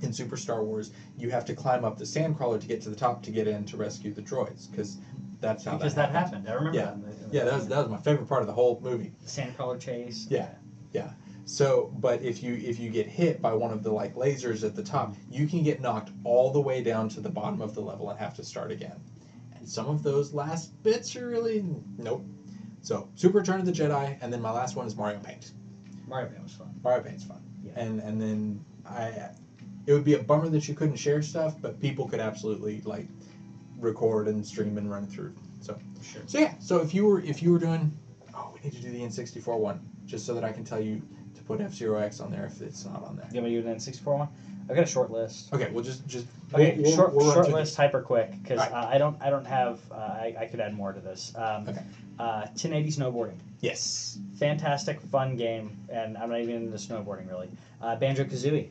in 0.02 0.12
Super 0.12 0.36
Star 0.36 0.64
Wars 0.64 0.90
you 1.16 1.30
have 1.30 1.44
to 1.46 1.54
climb 1.54 1.84
up 1.84 1.98
the 1.98 2.04
sandcrawler 2.04 2.60
to 2.60 2.66
get 2.66 2.80
to 2.82 2.90
the 2.90 2.96
top 2.96 3.22
to 3.24 3.30
get 3.30 3.46
in 3.46 3.64
to 3.66 3.76
rescue 3.76 4.12
the 4.12 4.22
droids 4.22 4.70
because 4.70 4.98
that's 5.40 5.64
how 5.64 5.76
because 5.76 5.94
that, 5.94 6.12
that 6.12 6.24
happened. 6.26 6.48
I 6.48 6.54
remember 6.54 6.78
Yeah. 6.78 6.84
that. 6.86 6.94
in 6.94 7.02
the- 7.02 7.08
in 7.10 7.28
the- 7.30 7.34
Yeah, 7.36 7.44
that 7.44 7.54
was 7.54 7.68
that 7.68 7.78
was 7.78 7.88
my 7.90 7.98
favorite 7.98 8.28
part 8.28 8.40
of 8.42 8.46
the 8.48 8.54
whole 8.54 8.80
movie. 8.82 9.12
the 9.22 9.28
Sandcrawler 9.28 9.78
chase. 9.78 10.26
Yeah. 10.30 10.48
So, 11.46 11.92
but 11.98 12.22
if 12.22 12.42
you 12.42 12.54
if 12.54 12.78
you 12.78 12.88
get 12.88 13.06
hit 13.06 13.42
by 13.42 13.52
one 13.52 13.70
of 13.70 13.82
the 13.82 13.92
like 13.92 14.14
lasers 14.14 14.64
at 14.64 14.74
the 14.74 14.82
top, 14.82 15.14
you 15.30 15.46
can 15.46 15.62
get 15.62 15.80
knocked 15.80 16.10
all 16.24 16.50
the 16.50 16.60
way 16.60 16.82
down 16.82 17.08
to 17.10 17.20
the 17.20 17.28
bottom 17.28 17.60
of 17.60 17.74
the 17.74 17.82
level 17.82 18.08
and 18.08 18.18
have 18.18 18.34
to 18.36 18.44
start 18.44 18.70
again. 18.72 18.98
And 19.54 19.68
some 19.68 19.86
of 19.86 20.02
those 20.02 20.32
last 20.32 20.82
bits 20.82 21.14
are 21.16 21.28
really 21.28 21.64
nope. 21.98 22.24
So, 22.80 23.08
Super 23.14 23.38
Return 23.38 23.60
of 23.60 23.66
the 23.66 23.72
Jedi, 23.72 24.16
and 24.20 24.32
then 24.32 24.40
my 24.40 24.50
last 24.50 24.76
one 24.76 24.86
is 24.86 24.96
Mario 24.96 25.18
Paint. 25.20 25.52
Mario 26.06 26.28
Paint 26.28 26.42
was 26.42 26.52
fun. 26.52 26.74
Mario 26.82 27.02
Paint's 27.02 27.24
fun. 27.24 27.42
Yeah. 27.62 27.72
And 27.76 28.00
and 28.00 28.20
then 28.20 28.64
I, 28.86 29.30
it 29.86 29.92
would 29.92 30.04
be 30.04 30.14
a 30.14 30.22
bummer 30.22 30.48
that 30.48 30.66
you 30.66 30.74
couldn't 30.74 30.96
share 30.96 31.20
stuff, 31.20 31.56
but 31.60 31.78
people 31.78 32.08
could 32.08 32.20
absolutely 32.20 32.80
like 32.86 33.06
record 33.78 34.28
and 34.28 34.46
stream 34.46 34.78
and 34.78 34.90
run 34.90 35.06
through. 35.06 35.34
So 35.60 35.78
Sure. 36.02 36.22
so 36.26 36.38
yeah, 36.38 36.54
so 36.58 36.80
if 36.80 36.94
you 36.94 37.06
were 37.06 37.20
if 37.20 37.42
you 37.42 37.52
were 37.52 37.58
doing, 37.58 37.96
oh, 38.34 38.52
we 38.54 38.60
need 38.60 38.76
to 38.76 38.82
do 38.82 38.90
the 38.90 39.00
N64 39.00 39.58
one, 39.58 39.80
just 40.06 40.26
so 40.26 40.34
that 40.34 40.44
I 40.44 40.52
can 40.52 40.64
tell 40.64 40.80
you 40.80 41.00
to 41.36 41.42
put 41.42 41.60
F 41.60 41.72
Zero 41.74 41.98
X 41.98 42.20
on 42.20 42.30
there 42.30 42.46
if 42.46 42.60
it's 42.62 42.84
not 42.84 43.04
on 43.04 43.16
there. 43.16 43.26
You 43.32 43.40
want 43.40 43.52
me 43.52 43.56
to 43.56 43.62
do 43.62 43.68
an 43.68 43.76
N64 43.76 44.18
one? 44.18 44.28
I've 44.68 44.76
got 44.76 44.84
a 44.84 44.90
short 44.90 45.10
list. 45.10 45.52
Okay, 45.52 45.70
we'll 45.70 45.84
just 45.84 46.06
just 46.06 46.26
Okay, 46.54 46.76
we'll, 46.80 46.94
short, 46.94 47.12
we'll 47.14 47.32
short 47.32 47.50
list, 47.50 47.76
hyper 47.76 48.00
quick, 48.00 48.30
because 48.42 48.58
Right. 48.58 48.72
uh, 48.72 48.88
I 48.90 48.96
don't 48.98 49.20
I 49.20 49.28
don't 49.28 49.44
have 49.46 49.80
uh, 49.90 49.94
I, 49.96 50.34
I 50.40 50.46
could 50.46 50.60
add 50.60 50.74
more 50.74 50.92
to 50.92 51.00
this. 51.00 51.32
Um, 51.36 51.68
Okay. 51.68 51.82
Uh, 52.18 52.42
1080 52.54 52.90
snowboarding. 52.92 53.34
Yes. 53.60 54.18
fantastic, 54.38 55.00
fun 55.00 55.36
game, 55.36 55.76
and 55.88 56.16
I'm 56.16 56.30
not 56.30 56.40
even 56.40 56.54
into 56.54 56.76
snowboarding 56.76 57.28
really. 57.28 57.48
Uh, 57.82 57.96
Banjo 57.96 58.24
Kazooie, 58.24 58.68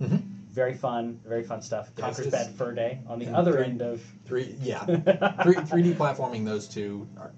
Mhm. 0.00 0.20
very 0.52 0.72
fun, 0.74 1.18
very 1.26 1.42
fun 1.42 1.60
stuff. 1.60 1.94
Conker's 1.96 2.28
Bad 2.28 2.54
Fur 2.54 2.72
Day 2.72 3.00
on 3.08 3.18
the 3.18 3.26
other 3.28 3.52
three- 3.54 3.64
end 3.64 3.82
of 3.82 4.02
Three. 4.24 4.56
Yeah. 4.60 4.84
Three 5.42 5.54
three 5.66 5.82
D 5.82 5.92
platforming. 5.94 6.44
Those 6.44 6.66
two 6.68 7.06
are 7.18 7.32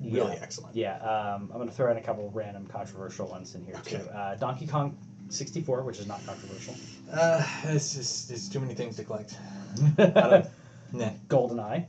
really 0.00 0.32
yeah. 0.34 0.38
excellent. 0.42 0.76
Yeah, 0.76 0.96
um, 0.98 1.50
I'm 1.52 1.56
going 1.58 1.68
to 1.68 1.74
throw 1.74 1.90
in 1.90 1.96
a 1.96 2.02
couple 2.02 2.30
random 2.32 2.66
controversial 2.66 3.26
ones 3.28 3.54
in 3.54 3.64
here 3.64 3.76
Okay. 3.76 3.98
too. 3.98 4.08
Uh, 4.10 4.34
Donkey 4.36 4.66
Kong 4.66 4.96
64, 5.28 5.82
which 5.82 5.98
is 5.98 6.06
not 6.06 6.24
controversial. 6.26 6.74
Uh, 7.12 7.44
it's 7.64 7.94
just 7.94 8.30
it's 8.30 8.48
too 8.48 8.60
many 8.60 8.74
things 8.74 8.96
to 8.96 9.04
collect. 9.04 9.36
Nah. 10.92 11.10
GoldenEye. 11.28 11.86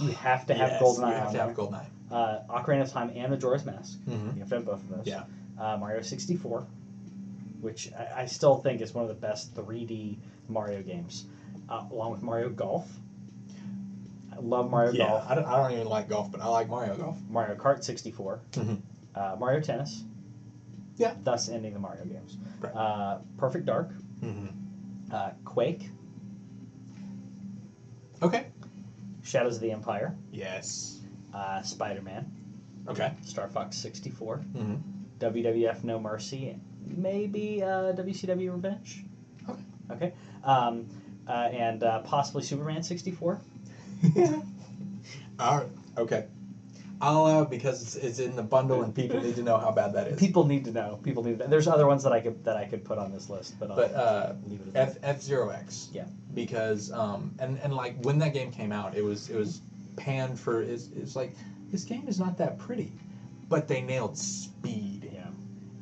You 0.00 0.12
have 0.12 0.46
to 0.46 0.54
have 0.54 0.70
yes, 0.70 0.82
GoldenEye 0.82 1.08
You 1.08 1.14
have 1.14 1.26
on 1.26 1.32
to 1.32 1.36
there. 1.38 1.46
have 1.48 1.56
Goldeneye. 1.56 1.86
Uh, 2.10 2.38
Ocarina 2.48 2.82
of 2.82 2.90
Time 2.90 3.12
and 3.14 3.30
Majora's 3.30 3.64
Mask. 3.66 3.98
Mm-hmm. 4.08 4.30
You 4.34 4.40
have 4.40 4.48
to 4.48 4.54
have 4.54 4.64
both 4.64 4.80
of 4.82 4.88
those. 4.88 5.06
Yeah. 5.06 5.24
Uh, 5.58 5.76
Mario 5.76 6.00
64, 6.00 6.66
which 7.60 7.92
I, 7.92 8.22
I 8.22 8.26
still 8.26 8.56
think 8.56 8.80
is 8.80 8.94
one 8.94 9.02
of 9.04 9.08
the 9.08 9.14
best 9.14 9.54
3D 9.54 10.16
Mario 10.48 10.82
games, 10.82 11.26
uh, 11.68 11.84
along 11.92 12.12
with 12.12 12.22
Mario 12.22 12.48
Golf. 12.48 12.88
I 14.32 14.36
love 14.40 14.70
Mario 14.70 14.92
Yeah. 14.92 15.08
Golf. 15.08 15.24
I 15.28 15.34
don't, 15.34 15.44
I 15.44 15.56
don't 15.56 15.72
even 15.72 15.86
like 15.88 16.08
golf, 16.08 16.30
but 16.30 16.40
I 16.40 16.46
like 16.48 16.68
Mario 16.68 16.94
Golf. 16.96 17.18
Mario 17.28 17.56
Kart 17.56 17.82
64. 17.82 18.40
Mhm. 18.52 18.80
Uh, 19.14 19.36
Mario 19.38 19.60
Tennis. 19.60 20.04
Yeah. 20.96 21.14
Thus 21.22 21.48
ending 21.48 21.72
the 21.72 21.78
Mario 21.80 22.04
games. 22.04 22.36
Right. 22.60 22.74
Uh, 22.74 23.18
Perfect 23.38 23.66
Dark. 23.66 23.90
Mm-hmm. 24.22 25.12
Uh, 25.12 25.30
Quake. 25.44 25.88
Okay. 28.22 28.46
Shadows 29.22 29.56
of 29.56 29.62
the 29.62 29.72
Empire. 29.72 30.14
Yes. 30.30 31.00
Uh, 31.34 31.62
Spider 31.62 32.02
Man. 32.02 32.30
Okay. 32.88 33.12
Star 33.22 33.48
Fox 33.48 33.76
64. 33.78 34.38
Mm-hmm. 34.54 34.74
WWF 35.18 35.84
No 35.84 35.98
Mercy, 36.00 36.56
maybe 36.86 37.62
uh, 37.62 37.92
WCW 37.92 38.52
Revenge. 38.52 39.04
Okay. 39.48 39.62
Okay. 39.90 40.12
Um, 40.44 40.86
uh, 41.28 41.32
and 41.52 41.82
uh, 41.82 42.00
possibly 42.00 42.42
Superman 42.42 42.82
64. 42.82 43.38
All 45.38 45.58
right. 45.58 45.66
Okay. 45.98 46.26
I'll 47.02 47.22
allow 47.22 47.42
it 47.42 47.50
because 47.50 47.80
it's, 47.82 47.96
it's 47.96 48.18
in 48.18 48.36
the 48.36 48.42
bundle 48.42 48.82
and 48.82 48.94
people 48.94 49.20
need 49.22 49.34
to 49.36 49.42
know 49.42 49.56
how 49.56 49.70
bad 49.70 49.94
that 49.94 50.06
is. 50.08 50.18
People 50.18 50.44
need 50.44 50.66
to 50.66 50.70
know. 50.70 50.98
People 51.02 51.22
need 51.24 51.38
to 51.38 51.44
Know. 51.44 51.50
There's 51.50 51.66
other 51.66 51.86
ones 51.86 52.02
that 52.02 52.12
I 52.12 52.20
could 52.20 52.44
that 52.44 52.56
I 52.56 52.66
could 52.66 52.84
put 52.84 52.98
on 52.98 53.10
this 53.10 53.30
list, 53.30 53.58
but 53.58 53.70
I'll 53.70 53.76
But 53.76 53.94
uh, 53.94 54.34
leave 54.46 54.60
it 54.60 54.76
at 54.76 54.88
F 54.90 54.96
F 55.02 55.22
Zero 55.22 55.48
X. 55.48 55.88
Yeah. 55.92 56.04
Because 56.34 56.92
um 56.92 57.34
and 57.38 57.58
and 57.62 57.74
like 57.74 57.96
when 58.04 58.18
that 58.18 58.34
game 58.34 58.50
came 58.50 58.70
out, 58.70 58.94
it 58.96 59.02
was 59.02 59.30
it 59.30 59.36
was 59.36 59.62
panned 59.96 60.38
for 60.38 60.62
it's, 60.62 60.88
it's 60.94 61.16
like 61.16 61.34
this 61.70 61.84
game 61.84 62.06
is 62.06 62.18
not 62.20 62.36
that 62.38 62.58
pretty, 62.58 62.92
but 63.48 63.66
they 63.66 63.80
nailed 63.80 64.18
speed. 64.18 65.10
Yeah. 65.12 65.28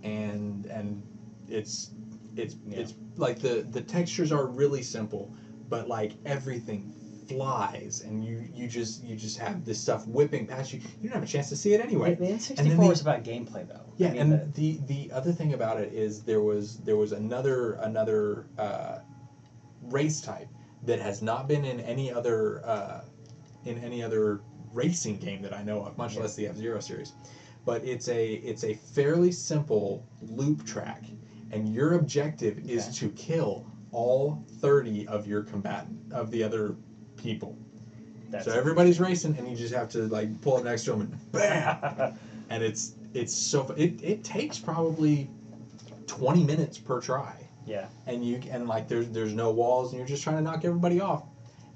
and 0.05 0.67
and 0.67 1.03
it's 1.49 1.91
it's 2.37 2.55
Yeah. 2.69 2.79
it's 2.79 2.95
like 3.17 3.41
the 3.41 3.67
the 3.73 3.81
textures 3.81 4.31
are 4.31 4.47
really 4.47 4.83
simple, 4.83 5.35
but 5.69 5.89
like 5.89 6.13
everything 6.25 6.93
flies 7.29 8.03
and 8.05 8.25
you 8.25 8.49
you 8.53 8.67
just 8.69 9.05
you 9.05 9.17
just 9.17 9.39
have 9.39 9.65
this 9.65 9.79
stuff 9.81 10.07
whipping 10.07 10.47
past 10.47 10.73
you. 10.73 10.81
You 11.01 11.09
don't 11.09 11.19
have 11.21 11.23
a 11.23 11.27
chance 11.27 11.49
to 11.51 11.57
see 11.57 11.75
it 11.75 11.81
anyway. 11.81 12.15
The 12.15 12.27
N64 12.27 12.59
And 12.59 12.71
then 12.71 12.81
the- 12.81 12.87
was 12.89 13.01
about 13.01 13.23
gameplay 13.25 13.69
though. 13.69 13.81
Yeah, 13.97 14.09
I 14.09 14.13
mean, 14.13 14.21
and 14.33 14.55
the 14.55 14.81
the 14.87 15.11
other 15.13 15.33
thing 15.33 15.55
about 15.55 15.81
it 15.81 15.93
is 15.93 16.23
there 16.23 16.41
was 16.41 16.79
there 16.79 16.97
was 16.97 17.13
another 17.13 17.75
another 17.75 18.47
uh, 18.59 18.99
race 19.83 20.21
type 20.21 20.49
that 20.85 21.01
has 21.01 21.23
not 21.23 21.49
been 21.49 21.65
in 21.65 21.81
any 21.81 22.13
other 22.13 22.65
uh, 22.67 23.03
in 23.65 23.79
any 23.79 24.03
other 24.03 24.41
racing 24.73 25.19
game 25.19 25.43
that 25.43 25.53
I 25.53 25.63
know 25.63 25.83
of, 25.83 25.97
much 25.99 26.15
Yeah. 26.15 26.23
less 26.23 26.35
the 26.37 26.47
F 26.47 26.57
Zero 26.57 26.81
series. 26.81 27.13
But 27.65 27.85
it's 27.85 28.09
a 28.09 28.35
it's 28.35 28.65
a 28.65 28.75
fairly 28.75 29.33
simple 29.33 30.07
loop 30.23 30.65
track, 30.65 31.05
and 31.51 31.69
your 31.69 31.95
objective 31.95 32.59
is 32.69 32.89
to 32.99 33.11
kill 33.11 33.67
all 33.91 34.45
thirty 34.61 35.07
of 35.09 35.27
your 35.27 35.43
combatant 35.43 36.13
of 36.13 36.31
the 36.31 36.43
other 36.43 36.77
people. 37.19 37.57
that's 38.31 38.45
so 38.47 38.53
everybody's 38.53 39.01
racing, 39.01 39.37
and 39.39 39.49
you 39.49 39.57
just 39.57 39.75
have 39.75 39.89
to 39.91 40.01
like 40.09 40.41
pull 40.43 40.57
up 40.57 40.65
next 40.65 40.85
to 40.85 40.93
them 40.93 41.01
and 41.03 41.33
bam 41.33 42.19
and 42.51 42.63
it's 42.63 42.95
it's 43.15 43.35
so 43.35 43.75
it, 43.77 44.03
it 44.03 44.25
takes 44.25 44.59
probably 44.59 45.29
20 46.07 46.45
minutes 46.45 46.79
per 46.79 47.01
try 47.01 47.35
yeah. 47.67 47.87
and 48.07 48.25
you 48.25 48.41
and 48.51 48.69
like 48.69 48.89
there's 48.89 49.09
there's 49.11 49.35
no 49.35 49.51
walls 49.51 49.91
and 49.93 49.99
you're 49.99 50.09
just 50.09 50.23
trying 50.23 50.37
to 50.37 50.43
knock 50.43 50.65
everybody 50.65 51.01
off 51.01 51.25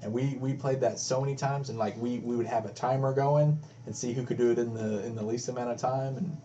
and 0.01 0.11
we 0.11 0.37
we 0.39 0.53
played 0.53 0.81
that 0.81 0.99
so 0.99 1.21
many 1.21 1.35
times 1.35 1.69
and 1.69 1.77
like 1.79 1.95
we 1.97 2.19
we 2.19 2.35
would 2.35 2.45
have 2.45 2.65
a 2.65 2.73
timer 2.73 3.13
going 3.13 3.57
and 3.85 3.95
see 3.95 4.13
who 4.13 4.25
could 4.25 4.37
do 4.37 4.51
it 4.51 4.59
in 4.59 4.73
the 4.73 5.05
in 5.05 5.15
the 5.15 5.23
least 5.23 5.49
amount 5.49 5.69
of 5.71 5.77
time 5.77 6.17
and 6.17 6.37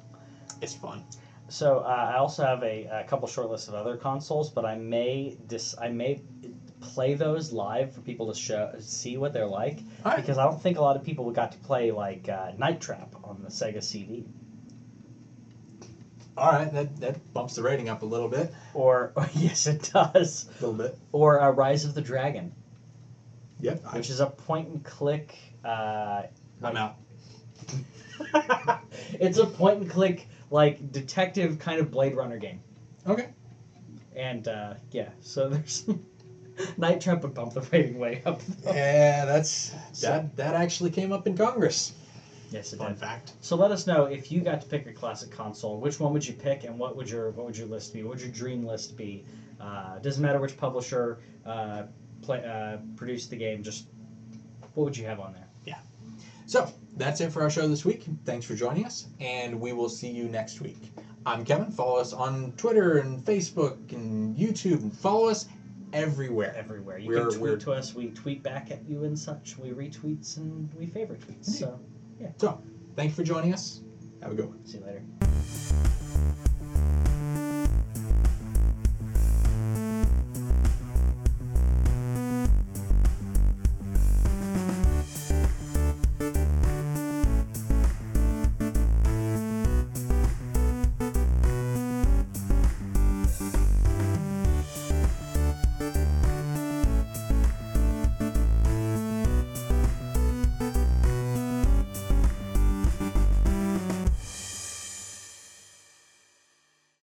it's 0.60 0.74
fun 0.74 1.02
So 1.48 1.78
uh, 1.78 2.10
I 2.12 2.16
also 2.18 2.44
have 2.44 2.62
a, 2.62 2.84
a 2.92 3.04
couple 3.04 3.26
short 3.28 3.48
lists 3.50 3.68
of 3.68 3.74
other 3.74 3.96
consoles, 3.96 4.50
but 4.50 4.66
I 4.66 4.74
may 4.76 5.38
dis 5.46 5.74
I 5.80 5.88
may 5.88 6.20
play 6.80 7.14
those 7.14 7.52
live 7.52 7.92
for 7.92 8.00
people 8.00 8.32
to 8.32 8.38
show 8.38 8.74
see 8.78 9.16
what 9.16 9.32
they're 9.32 9.46
like. 9.46 9.78
Right. 10.04 10.16
because 10.16 10.38
I 10.38 10.44
don't 10.44 10.62
think 10.62 10.78
a 10.78 10.82
lot 10.82 10.96
of 10.96 11.04
people 11.04 11.30
got 11.30 11.52
to 11.52 11.58
play 11.58 11.90
like 11.90 12.28
uh, 12.28 12.52
Night 12.56 12.80
Trap 12.80 13.14
on 13.24 13.42
the 13.42 13.48
Sega 13.48 13.82
CD 13.82 14.26
all 16.38 16.52
right 16.52 16.72
that 16.72 17.00
that 17.00 17.32
bumps 17.34 17.56
the 17.56 17.62
rating 17.62 17.88
up 17.88 18.02
a 18.02 18.06
little 18.06 18.28
bit. 18.28 18.54
Or 18.74 19.12
yes 19.34 19.66
it 19.66 19.90
does. 19.92 20.48
A 20.60 20.66
little 20.66 20.74
bit. 20.74 20.96
Or 21.12 21.40
uh, 21.40 21.50
Rise 21.50 21.84
of 21.84 21.94
the 21.94 22.00
Dragon, 22.00 22.52
yep 23.60 23.82
I, 23.86 23.96
which 23.96 24.10
is 24.10 24.20
a 24.20 24.26
point 24.26 24.68
and 24.68 24.84
click. 24.84 25.36
Uh, 25.64 26.22
i'm 26.62 26.76
out. 26.76 26.96
It's 29.20 29.38
a 29.38 29.46
point 29.46 29.82
and 29.82 29.90
click 29.90 30.28
like 30.50 30.92
detective 30.92 31.58
kind 31.58 31.80
of 31.80 31.90
Blade 31.90 32.14
Runner 32.14 32.38
game. 32.38 32.60
okay. 33.06 33.28
And 34.14 34.46
uh, 34.48 34.74
yeah, 34.90 35.10
so 35.20 35.48
there's 35.48 35.88
Night 36.76 37.00
Trap 37.00 37.22
would 37.22 37.34
bump 37.34 37.54
the 37.54 37.60
rating 37.72 37.98
way 37.98 38.22
up. 38.26 38.40
though. 38.62 38.72
yeah 38.72 39.24
that's 39.24 39.72
So- 39.92 40.06
that 40.08 40.36
that 40.36 40.54
actually 40.54 40.90
came 40.90 41.12
up 41.12 41.26
in 41.26 41.36
congress 41.36 41.92
Yes, 42.50 42.72
it 42.72 42.78
fun 42.78 42.92
did. 42.92 42.98
fact 43.00 43.32
So 43.42 43.56
let 43.56 43.70
us 43.72 43.86
know 43.86 44.04
if 44.06 44.32
you 44.32 44.40
got 44.40 44.62
to 44.62 44.66
pick 44.66 44.86
a 44.86 44.92
classic 44.92 45.30
console. 45.30 45.78
Which 45.80 46.00
one 46.00 46.14
would 46.14 46.26
you 46.26 46.32
pick, 46.32 46.64
and 46.64 46.78
what 46.78 46.96
would 46.96 47.10
your 47.10 47.30
what 47.32 47.44
would 47.44 47.56
your 47.58 47.66
list 47.66 47.92
be? 47.92 48.02
What 48.02 48.10
would 48.14 48.20
your 48.22 48.30
dream 48.30 48.64
list 48.64 48.96
be? 48.96 49.26
Uh, 49.60 49.98
doesn't 49.98 50.22
matter 50.22 50.40
which 50.40 50.56
publisher 50.56 51.18
uh, 51.44 51.82
play, 52.22 52.42
uh, 52.42 52.78
produced 52.96 53.28
the 53.28 53.36
game. 53.36 53.62
Just 53.62 53.88
what 54.72 54.84
would 54.84 54.96
you 54.96 55.04
have 55.04 55.20
on 55.20 55.34
there? 55.34 55.46
Yeah. 55.66 55.76
So 56.46 56.72
that's 56.96 57.20
it 57.20 57.32
for 57.32 57.42
our 57.42 57.50
show 57.50 57.68
this 57.68 57.84
week. 57.84 58.06
Thanks 58.24 58.46
for 58.46 58.54
joining 58.54 58.86
us, 58.86 59.08
and 59.20 59.60
we 59.60 59.74
will 59.74 59.90
see 59.90 60.08
you 60.08 60.24
next 60.30 60.62
week. 60.62 60.90
I'm 61.26 61.44
Kevin. 61.44 61.70
Follow 61.70 61.98
us 61.98 62.14
on 62.14 62.52
Twitter 62.52 62.96
and 62.98 63.22
Facebook 63.22 63.92
and 63.92 64.34
YouTube, 64.34 64.80
and 64.80 64.96
follow 64.96 65.28
us 65.28 65.48
everywhere. 65.92 66.54
Everywhere 66.56 66.98
you 66.98 67.08
We're- 67.08 67.20
can 67.22 67.30
tweet 67.30 67.40
we're- 67.42 67.60
to 67.60 67.72
us. 67.72 67.94
We 67.94 68.10
tweet 68.10 68.42
back 68.42 68.70
at 68.70 68.88
you 68.88 69.04
and 69.04 69.18
such. 69.18 69.58
We 69.58 69.70
retweets 69.70 70.36
and 70.36 70.72
we 70.74 70.86
favorite 70.86 71.20
tweets. 71.20 71.46
So 71.46 71.78
yeah. 72.20 72.32
So, 72.36 72.60
thank 72.96 73.10
you 73.10 73.14
for 73.16 73.22
joining 73.24 73.52
us. 73.54 73.82
Have 74.22 74.32
a 74.32 74.34
good 74.34 74.48
one. 74.48 74.64
See 74.66 74.78
you 74.78 74.84
later. 74.84 75.02